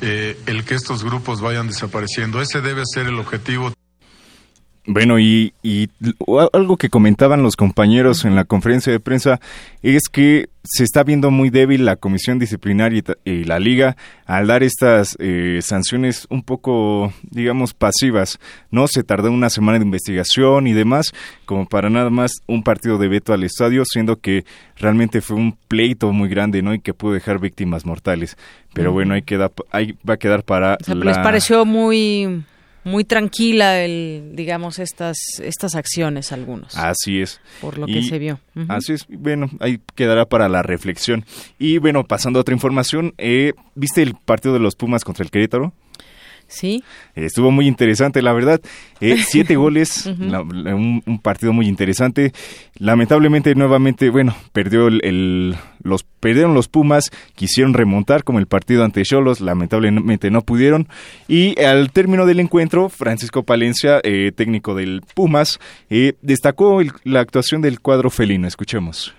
eh, 0.00 0.38
el 0.46 0.64
que 0.64 0.74
estos 0.74 1.02
grupos 1.02 1.40
vayan 1.40 1.68
desapareciendo. 1.68 2.40
Ese 2.40 2.60
debe 2.60 2.82
ser 2.86 3.06
el 3.06 3.18
objetivo. 3.18 3.72
Bueno, 4.84 5.20
y, 5.20 5.54
y, 5.62 5.90
algo 6.52 6.76
que 6.76 6.88
comentaban 6.88 7.44
los 7.44 7.54
compañeros 7.54 8.24
en 8.24 8.34
la 8.34 8.44
conferencia 8.44 8.92
de 8.92 8.98
prensa 8.98 9.40
es 9.80 10.02
que 10.10 10.48
se 10.64 10.82
está 10.82 11.04
viendo 11.04 11.30
muy 11.30 11.50
débil 11.50 11.84
la 11.84 11.94
comisión 11.94 12.40
disciplinaria 12.40 13.02
y, 13.24 13.44
la 13.44 13.60
liga 13.60 13.96
al 14.26 14.48
dar 14.48 14.64
estas 14.64 15.16
eh, 15.20 15.60
sanciones 15.62 16.26
un 16.30 16.42
poco, 16.42 17.12
digamos, 17.30 17.74
pasivas. 17.74 18.40
No 18.72 18.88
se 18.88 19.04
tardó 19.04 19.30
una 19.30 19.50
semana 19.50 19.78
de 19.78 19.84
investigación 19.84 20.66
y 20.66 20.72
demás, 20.72 21.12
como 21.44 21.66
para 21.66 21.88
nada 21.88 22.10
más 22.10 22.32
un 22.48 22.64
partido 22.64 22.98
de 22.98 23.06
veto 23.06 23.32
al 23.32 23.44
estadio, 23.44 23.84
siendo 23.84 24.16
que 24.18 24.44
realmente 24.76 25.20
fue 25.20 25.36
un 25.36 25.56
pleito 25.68 26.12
muy 26.12 26.28
grande, 26.28 26.60
¿no? 26.60 26.74
Y 26.74 26.80
que 26.80 26.92
pudo 26.92 27.12
dejar 27.12 27.38
víctimas 27.38 27.86
mortales. 27.86 28.36
Pero 28.74 28.90
bueno, 28.90 29.14
ahí 29.14 29.22
queda, 29.22 29.52
ahí 29.70 29.96
va 30.08 30.14
a 30.14 30.18
quedar 30.18 30.42
para. 30.42 30.76
les 30.88 31.18
pareció 31.18 31.64
muy 31.64 32.42
muy 32.84 33.04
tranquila 33.04 33.80
el 33.80 34.32
digamos 34.34 34.78
estas 34.78 35.16
estas 35.40 35.74
acciones 35.74 36.32
algunos. 36.32 36.76
Así 36.76 37.20
es. 37.20 37.40
Por 37.60 37.78
lo 37.78 37.86
que 37.86 38.02
se 38.02 38.18
vio. 38.18 38.40
Así 38.68 38.94
es. 38.94 39.06
Bueno 39.08 39.48
ahí 39.60 39.80
quedará 39.94 40.26
para 40.26 40.48
la 40.48 40.62
reflexión. 40.62 41.24
Y 41.58 41.78
bueno 41.78 42.04
pasando 42.04 42.38
a 42.38 42.42
otra 42.42 42.54
información 42.54 43.14
eh, 43.18 43.52
viste 43.74 44.02
el 44.02 44.14
partido 44.14 44.54
de 44.54 44.60
los 44.60 44.76
Pumas 44.76 45.04
contra 45.04 45.24
el 45.24 45.30
Querétaro 45.30 45.72
Sí. 46.52 46.84
estuvo 47.14 47.50
muy 47.50 47.66
interesante, 47.66 48.20
la 48.22 48.32
verdad. 48.32 48.60
Eh, 49.00 49.16
siete 49.26 49.56
goles, 49.56 50.06
un, 50.06 51.20
partido 51.22 51.52
muy 51.52 51.66
interesante. 51.66 52.32
Lamentablemente, 52.78 53.54
nuevamente, 53.54 54.10
bueno, 54.10 54.36
perdió 54.52 54.88
el, 54.88 55.56
los 55.82 56.04
perdieron 56.04 56.54
los 56.54 56.68
Pumas, 56.68 57.10
quisieron 57.34 57.74
remontar 57.74 58.22
como 58.22 58.38
el 58.38 58.46
partido 58.46 58.84
ante 58.84 59.02
Cholos, 59.02 59.40
lamentablemente 59.40 60.30
no 60.30 60.42
pudieron. 60.42 60.88
Y 61.26 61.60
al 61.60 61.90
término 61.90 62.26
del 62.26 62.40
encuentro, 62.40 62.88
Francisco 62.88 63.42
Palencia, 63.42 64.00
eh, 64.04 64.30
técnico 64.34 64.74
del 64.74 65.02
Pumas, 65.14 65.58
eh, 65.90 66.14
destacó 66.22 66.80
la 67.04 67.20
actuación 67.20 67.62
del 67.62 67.80
cuadro 67.80 68.10
felino. 68.10 68.46
Escuchemos. 68.46 69.14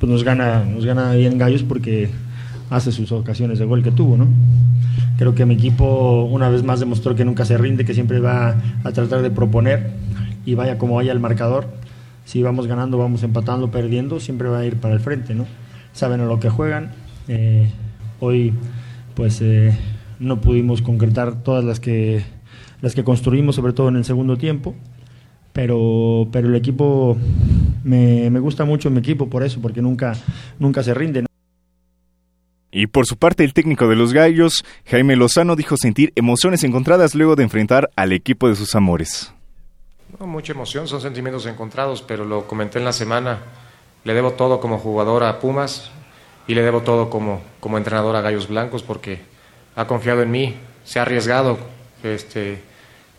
Pues 0.00 0.10
nos 0.10 0.24
gana, 0.24 0.64
nos 0.64 0.84
gana 0.84 1.12
bien 1.14 1.38
Gallos 1.38 1.62
porque 1.62 2.08
hace 2.72 2.90
sus 2.90 3.12
ocasiones 3.12 3.58
de 3.58 3.66
gol 3.66 3.82
que 3.82 3.90
tuvo, 3.90 4.16
¿no? 4.16 4.26
Creo 5.18 5.34
que 5.34 5.44
mi 5.44 5.54
equipo 5.54 6.24
una 6.24 6.48
vez 6.48 6.62
más 6.64 6.80
demostró 6.80 7.14
que 7.14 7.24
nunca 7.24 7.44
se 7.44 7.58
rinde, 7.58 7.84
que 7.84 7.94
siempre 7.94 8.18
va 8.18 8.56
a 8.82 8.92
tratar 8.92 9.22
de 9.22 9.30
proponer 9.30 9.90
y 10.46 10.54
vaya 10.54 10.78
como 10.78 10.96
vaya 10.96 11.12
el 11.12 11.20
marcador. 11.20 11.66
Si 12.24 12.42
vamos 12.42 12.66
ganando, 12.66 12.98
vamos 12.98 13.22
empatando, 13.22 13.70
perdiendo, 13.70 14.20
siempre 14.20 14.48
va 14.48 14.60
a 14.60 14.64
ir 14.64 14.76
para 14.76 14.94
el 14.94 15.00
frente, 15.00 15.34
¿no? 15.34 15.46
Saben 15.92 16.20
a 16.20 16.24
lo 16.24 16.40
que 16.40 16.48
juegan. 16.48 16.92
Eh, 17.28 17.68
hoy, 18.20 18.54
pues, 19.14 19.42
eh, 19.42 19.76
no 20.18 20.40
pudimos 20.40 20.80
concretar 20.80 21.42
todas 21.42 21.64
las 21.64 21.78
que, 21.78 22.24
las 22.80 22.94
que 22.94 23.04
construimos, 23.04 23.56
sobre 23.56 23.74
todo 23.74 23.88
en 23.88 23.96
el 23.96 24.04
segundo 24.04 24.38
tiempo. 24.38 24.74
Pero, 25.52 26.28
pero 26.32 26.48
el 26.48 26.54
equipo, 26.54 27.18
me, 27.84 28.30
me 28.30 28.40
gusta 28.40 28.64
mucho 28.64 28.90
mi 28.90 29.00
equipo 29.00 29.28
por 29.28 29.42
eso, 29.42 29.60
porque 29.60 29.82
nunca, 29.82 30.14
nunca 30.58 30.82
se 30.82 30.94
rinde. 30.94 31.26
Y 32.74 32.86
por 32.86 33.06
su 33.06 33.18
parte, 33.18 33.44
el 33.44 33.52
técnico 33.52 33.86
de 33.86 33.96
los 33.96 34.14
Gallos, 34.14 34.64
Jaime 34.86 35.14
Lozano, 35.14 35.56
dijo 35.56 35.76
sentir 35.76 36.10
emociones 36.16 36.64
encontradas 36.64 37.14
luego 37.14 37.36
de 37.36 37.42
enfrentar 37.42 37.90
al 37.96 38.12
equipo 38.12 38.48
de 38.48 38.56
sus 38.56 38.74
amores. 38.74 39.30
No, 40.18 40.26
mucha 40.26 40.54
emoción, 40.54 40.88
son 40.88 41.02
sentimientos 41.02 41.44
encontrados, 41.44 42.00
pero 42.00 42.24
lo 42.24 42.48
comenté 42.48 42.78
en 42.78 42.86
la 42.86 42.94
semana. 42.94 43.40
Le 44.04 44.14
debo 44.14 44.32
todo 44.32 44.58
como 44.58 44.78
jugador 44.78 45.22
a 45.22 45.38
Pumas 45.38 45.90
y 46.48 46.54
le 46.54 46.62
debo 46.62 46.80
todo 46.80 47.10
como, 47.10 47.42
como 47.60 47.76
entrenador 47.76 48.16
a 48.16 48.22
Gallos 48.22 48.48
Blancos 48.48 48.82
porque 48.82 49.20
ha 49.76 49.86
confiado 49.86 50.22
en 50.22 50.30
mí, 50.30 50.56
se 50.82 50.98
ha 50.98 51.02
arriesgado 51.02 51.58
este, 52.02 52.62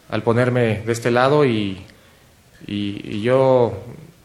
al 0.09 0.23
ponerme 0.23 0.81
de 0.81 0.91
este 0.91 1.11
lado 1.11 1.45
y, 1.45 1.85
y 2.65 3.21
yo 3.21 3.71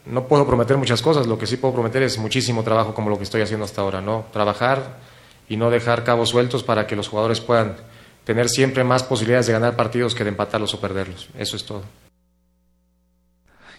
no 0.07 0.27
puedo 0.27 0.47
prometer 0.47 0.79
muchas 0.79 1.03
cosas, 1.03 1.27
lo 1.27 1.39
que 1.39 1.47
sí 1.47 1.59
puedo 1.59 1.75
prometer 1.75 2.03
es 2.03 2.17
muchísimo 2.17 2.63
trabajo 2.63 2.95
como 2.95 3.11
lo 3.11 3.19
que 3.19 3.25
estoy 3.25 3.43
haciendo 3.43 3.67
hasta 3.67 3.83
ahora, 3.83 4.01
¿no? 4.01 4.25
Trabajar 4.33 4.97
y 5.49 5.57
no 5.57 5.71
dejar 5.71 6.05
cabos 6.05 6.31
sueltos 6.31 6.63
para 6.63 6.87
que 6.87 6.97
los 6.97 7.09
jugadores 7.09 7.41
puedan 7.41 7.77
tener 8.25 8.49
siempre 8.49 8.85
más 8.85 9.03
posibilidades 9.03 9.47
de 9.47 9.55
ganar 9.55 9.77
partidos 9.77 10.15
que 10.15 10.25
de 10.25 10.31
empatarlos 10.31 10.75
o 10.75 10.81
perderlos. 10.81 11.29
Eso 11.39 11.57
es 11.57 11.65
todo. 11.65 11.83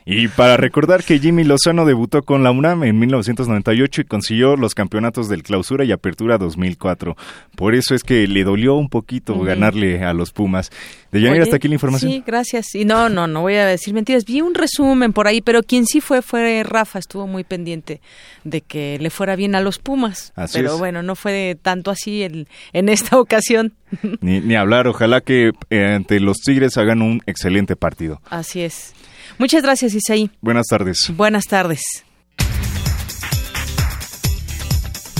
Y 0.05 0.27
para 0.27 0.57
recordar 0.57 1.03
que 1.03 1.19
Jimmy 1.19 1.43
Lozano 1.43 1.85
debutó 1.85 2.23
con 2.23 2.43
la 2.43 2.51
UNAM 2.51 2.83
en 2.83 2.97
1998 2.99 4.01
y 4.01 4.05
consiguió 4.05 4.55
los 4.55 4.73
campeonatos 4.73 5.29
del 5.29 5.43
Clausura 5.43 5.85
y 5.85 5.91
Apertura 5.91 6.37
2004. 6.37 7.15
Por 7.55 7.75
eso 7.75 7.95
es 7.95 8.03
que 8.03 8.27
le 8.27 8.43
dolió 8.43 8.75
un 8.75 8.89
poquito 8.89 9.39
ganarle 9.39 10.03
a 10.03 10.13
los 10.13 10.31
Pumas. 10.31 10.71
De 11.11 11.21
Yanira, 11.21 11.43
hasta 11.43 11.55
aquí 11.55 11.67
la 11.67 11.73
información. 11.73 12.11
Sí, 12.11 12.23
gracias. 12.25 12.75
Y 12.75 12.85
no, 12.85 13.09
no, 13.09 13.27
no 13.27 13.41
voy 13.41 13.55
a 13.55 13.65
decir 13.65 13.93
mentiras. 13.93 14.25
Vi 14.25 14.41
un 14.41 14.53
resumen 14.53 15.11
por 15.11 15.27
ahí, 15.27 15.41
pero 15.41 15.63
quien 15.63 15.85
sí 15.85 16.01
fue 16.01 16.21
fue 16.21 16.63
Rafa. 16.63 16.99
Estuvo 16.99 17.25
muy 17.25 17.43
pendiente 17.43 18.01
de 18.43 18.61
que 18.61 18.97
le 18.99 19.09
fuera 19.09 19.35
bien 19.35 19.55
a 19.55 19.61
los 19.61 19.79
Pumas. 19.79 20.33
Así 20.35 20.59
pero 20.59 20.77
bueno, 20.77 21.01
no 21.01 21.15
fue 21.15 21.57
tanto 21.61 21.91
así 21.91 22.23
el, 22.23 22.47
en 22.73 22.89
esta 22.89 23.17
ocasión. 23.19 23.73
Ni, 24.21 24.39
ni 24.39 24.55
hablar. 24.55 24.87
Ojalá 24.87 25.21
que 25.21 25.51
eh, 25.69 25.85
ante 25.95 26.19
los 26.19 26.37
Tigres 26.37 26.77
hagan 26.77 27.01
un 27.01 27.21
excelente 27.25 27.75
partido. 27.75 28.21
Así 28.29 28.61
es. 28.61 28.93
Muchas 29.37 29.63
gracias, 29.63 29.93
Isaí. 29.93 30.29
Buenas 30.41 30.67
tardes. 30.67 31.11
Buenas 31.15 31.45
tardes. 31.45 31.81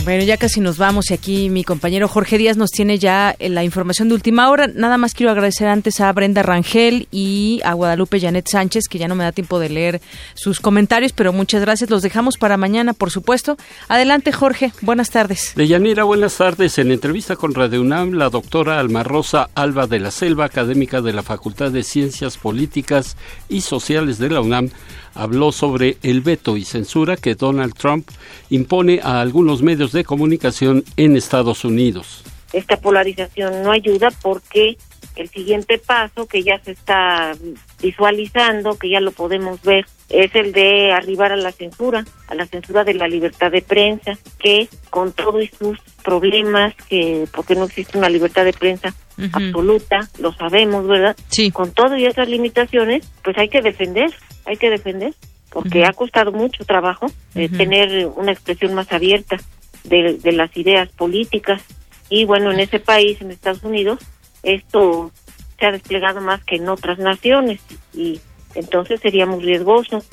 Bueno, 0.04 0.24
ya 0.24 0.38
casi 0.38 0.60
nos 0.60 0.78
vamos 0.78 1.12
y 1.12 1.14
aquí 1.14 1.50
mi 1.50 1.64
compañero 1.64 2.08
Jorge 2.08 2.38
Díaz 2.38 2.58
nos 2.58 2.72
tiene 2.72 2.98
ya 2.98 3.36
eh, 3.38 3.50
la 3.50 3.64
información 3.64 4.08
de 4.08 4.16
última 4.16 4.50
hora. 4.50 4.68
Nada 4.68 4.98
más 4.98 5.14
quiero 5.14 5.32
agradecer 5.32 5.68
antes 5.68 6.00
a 6.00 6.12
Brenda 6.14 6.42
Rangel 6.42 7.08
y 7.12 7.62
a 7.64 7.74
Guadalupe 7.74 8.20
Janet 8.20 8.48
Sánchez, 8.48 8.86
que 8.90 8.98
ya 8.98 9.08
no 9.08 9.16
me 9.16 9.24
da 9.24 9.32
tiempo 9.32 9.60
de 9.60 9.70
leer 9.70 10.02
sus 10.34 10.60
comentarios, 10.60 11.14
pero 11.14 11.34
muchas 11.34 11.62
gracias. 11.62 11.90
Los 11.90 12.02
dejamos 12.02 12.38
para 12.38 12.58
mañana, 12.58 12.94
por 12.94 13.12
supuesto. 13.12 13.58
Adelante, 13.88 14.32
Jorge. 14.32 14.72
Buenas 14.82 15.12
tardes. 15.12 15.54
Deyanira, 15.56 16.06
buenas 16.06 16.38
tardes. 16.38 16.78
En 16.80 16.92
entrevista 16.92 17.36
con 17.36 17.54
Radio 17.54 17.82
UNAM, 17.82 18.14
la 18.14 18.30
doctora 18.30 18.80
Alma 18.80 19.04
Rosa 19.04 19.50
Alba 19.54 19.86
de 19.86 20.00
la 20.00 20.12
Selva, 20.12 20.46
académica 20.46 21.02
de 21.02 21.14
la 21.14 21.24
Facultad 21.24 21.72
de 21.72 21.84
Ciencias 21.84 22.38
Políticas 22.38 23.18
y 23.48 23.62
Sociales 23.62 24.18
de 24.18 24.30
la 24.30 24.42
UNAM, 24.42 24.70
habló 25.14 25.52
sobre 25.52 25.98
el 26.04 26.22
veto 26.22 26.58
y 26.58 26.66
censura 26.66 27.18
que 27.18 27.36
Donald 27.36 27.74
Trump 27.74 28.10
impone 28.50 29.00
a 29.04 29.22
algunos 29.22 29.62
medios 29.62 29.92
de 29.92 30.04
comunicación 30.04 30.84
en 30.98 31.16
Estados 31.16 31.66
Unidos. 31.66 32.24
Esta 32.54 32.78
polarización 32.78 33.62
no 33.64 33.72
ayuda 33.72 34.10
porque 34.22 34.78
el 35.16 35.30
siguiente 35.30 35.78
paso 35.78 36.26
que 36.26 36.44
ya 36.44 36.60
se 36.60 36.72
está 36.72 37.36
visualizando, 37.82 38.78
que 38.78 38.90
ya 38.90 39.02
lo 39.02 39.12
podemos 39.12 39.62
ver, 39.62 39.86
es 40.10 40.34
el 40.34 40.54
de 40.54 40.92
arribar 40.92 41.32
a 41.32 41.36
la 41.36 41.52
censura, 41.52 42.06
a 42.28 42.36
la 42.36 42.46
censura 42.46 42.84
de 42.84 42.94
la 42.94 43.08
libertad 43.08 43.52
de 43.52 43.62
prensa, 43.62 44.18
que 44.40 44.70
con 44.90 45.12
todos 45.12 45.44
sus 45.58 45.78
problemas, 46.10 46.74
que 46.90 47.28
porque 47.32 47.54
no 47.54 47.66
existe 47.66 48.00
una 48.00 48.10
libertad 48.10 48.44
de 48.44 48.54
prensa 48.54 48.96
absoluta, 49.32 50.10
lo 50.18 50.34
sabemos, 50.34 50.88
¿verdad? 50.88 51.16
Sí. 51.28 51.52
Con 51.52 51.72
todas 51.72 52.02
esas 52.02 52.28
limitaciones, 52.28 53.08
pues 53.24 53.38
hay 53.38 53.48
que 53.48 53.62
defender, 53.62 54.12
hay 54.46 54.58
que 54.58 54.72
defender, 54.72 55.14
porque 55.52 55.86
ha 55.86 55.94
costado 55.94 56.32
mucho 56.32 56.66
trabajo 56.66 57.12
eh, 57.36 57.48
tener 57.48 58.08
una 58.16 58.32
expresión 58.32 58.74
más 58.74 58.92
abierta 58.92 59.38
de, 59.84 60.18
de 60.18 60.32
las 60.32 60.56
ideas 60.58 60.90
políticas. 60.90 61.62
Y 62.10 62.26
bueno, 62.26 62.52
en 62.52 62.60
ese 62.60 62.80
país, 62.80 63.22
en 63.22 63.30
Estados 63.30 63.64
Unidos, 63.64 64.00
esto 64.42 65.12
se 65.60 65.66
ha 65.68 65.72
desplegado 65.72 66.22
más 66.22 66.44
que 66.44 66.56
en 66.56 66.70
otras 66.70 66.98
naciones 66.98 67.60
y 67.94 68.20
entonces 68.56 69.00
sería 69.00 69.28
muy 69.28 69.44
riesgoso. 69.44 70.04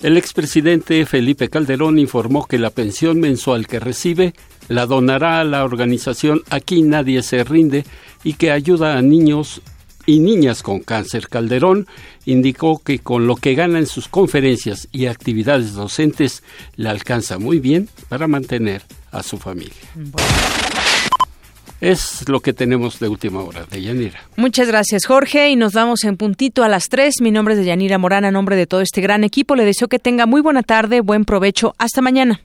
El 0.00 0.16
expresidente 0.16 1.04
Felipe 1.06 1.48
Calderón 1.48 1.98
informó 1.98 2.46
que 2.46 2.58
la 2.58 2.70
pensión 2.70 3.18
mensual 3.18 3.66
que 3.66 3.80
recibe 3.80 4.32
la 4.68 4.86
donará 4.86 5.40
a 5.40 5.44
la 5.44 5.64
organización 5.64 6.42
Aquí 6.50 6.82
Nadie 6.82 7.22
Se 7.22 7.42
Rinde 7.42 7.84
y 8.22 8.34
que 8.34 8.52
ayuda 8.52 8.96
a 8.96 9.02
niños 9.02 9.60
y 10.06 10.20
niñas 10.20 10.62
con 10.62 10.80
cáncer. 10.80 11.28
Calderón 11.28 11.88
indicó 12.26 12.80
que 12.82 13.00
con 13.00 13.26
lo 13.26 13.34
que 13.34 13.54
gana 13.54 13.80
en 13.80 13.86
sus 13.86 14.06
conferencias 14.06 14.86
y 14.92 15.06
actividades 15.06 15.74
docentes 15.74 16.44
le 16.76 16.88
alcanza 16.88 17.38
muy 17.38 17.58
bien 17.58 17.88
para 18.08 18.28
mantener 18.28 18.82
a 19.10 19.24
su 19.24 19.36
familia. 19.36 19.74
Es 21.80 22.28
lo 22.28 22.40
que 22.40 22.52
tenemos 22.52 22.98
de 22.98 23.08
última 23.08 23.40
hora 23.40 23.64
de 23.70 23.80
Yanira. 23.80 24.20
Muchas 24.36 24.66
gracias, 24.66 25.06
Jorge, 25.06 25.50
y 25.50 25.56
nos 25.56 25.74
vamos 25.74 26.02
en 26.04 26.16
puntito 26.16 26.64
a 26.64 26.68
las 26.68 26.88
tres. 26.88 27.20
Mi 27.20 27.30
nombre 27.30 27.54
es 27.54 27.64
Yanira 27.64 27.98
Morana, 27.98 28.28
a 28.28 28.30
nombre 28.32 28.56
de 28.56 28.66
todo 28.66 28.80
este 28.80 29.00
gran 29.00 29.22
equipo. 29.22 29.54
Le 29.54 29.64
deseo 29.64 29.86
que 29.86 29.98
tenga 29.98 30.26
muy 30.26 30.40
buena 30.40 30.62
tarde, 30.62 31.00
buen 31.00 31.24
provecho. 31.24 31.74
Hasta 31.78 32.02
mañana. 32.02 32.40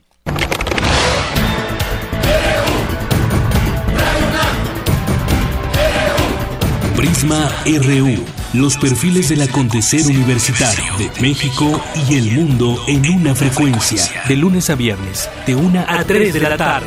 Prisma 6.96 7.50
RU. 7.66 8.24
Los 8.52 8.76
perfiles 8.76 9.30
del 9.30 9.42
acontecer 9.42 10.06
universitario 10.06 10.96
de 10.96 11.10
México 11.20 11.82
y 12.08 12.14
el 12.18 12.30
mundo 12.30 12.80
en 12.86 13.10
una 13.10 13.34
frecuencia. 13.34 14.22
De 14.28 14.36
lunes 14.36 14.70
a 14.70 14.76
viernes, 14.76 15.28
de 15.44 15.56
una 15.56 15.84
a 15.88 16.04
3 16.04 16.32
de 16.32 16.40
la 16.40 16.56
tarde. 16.56 16.86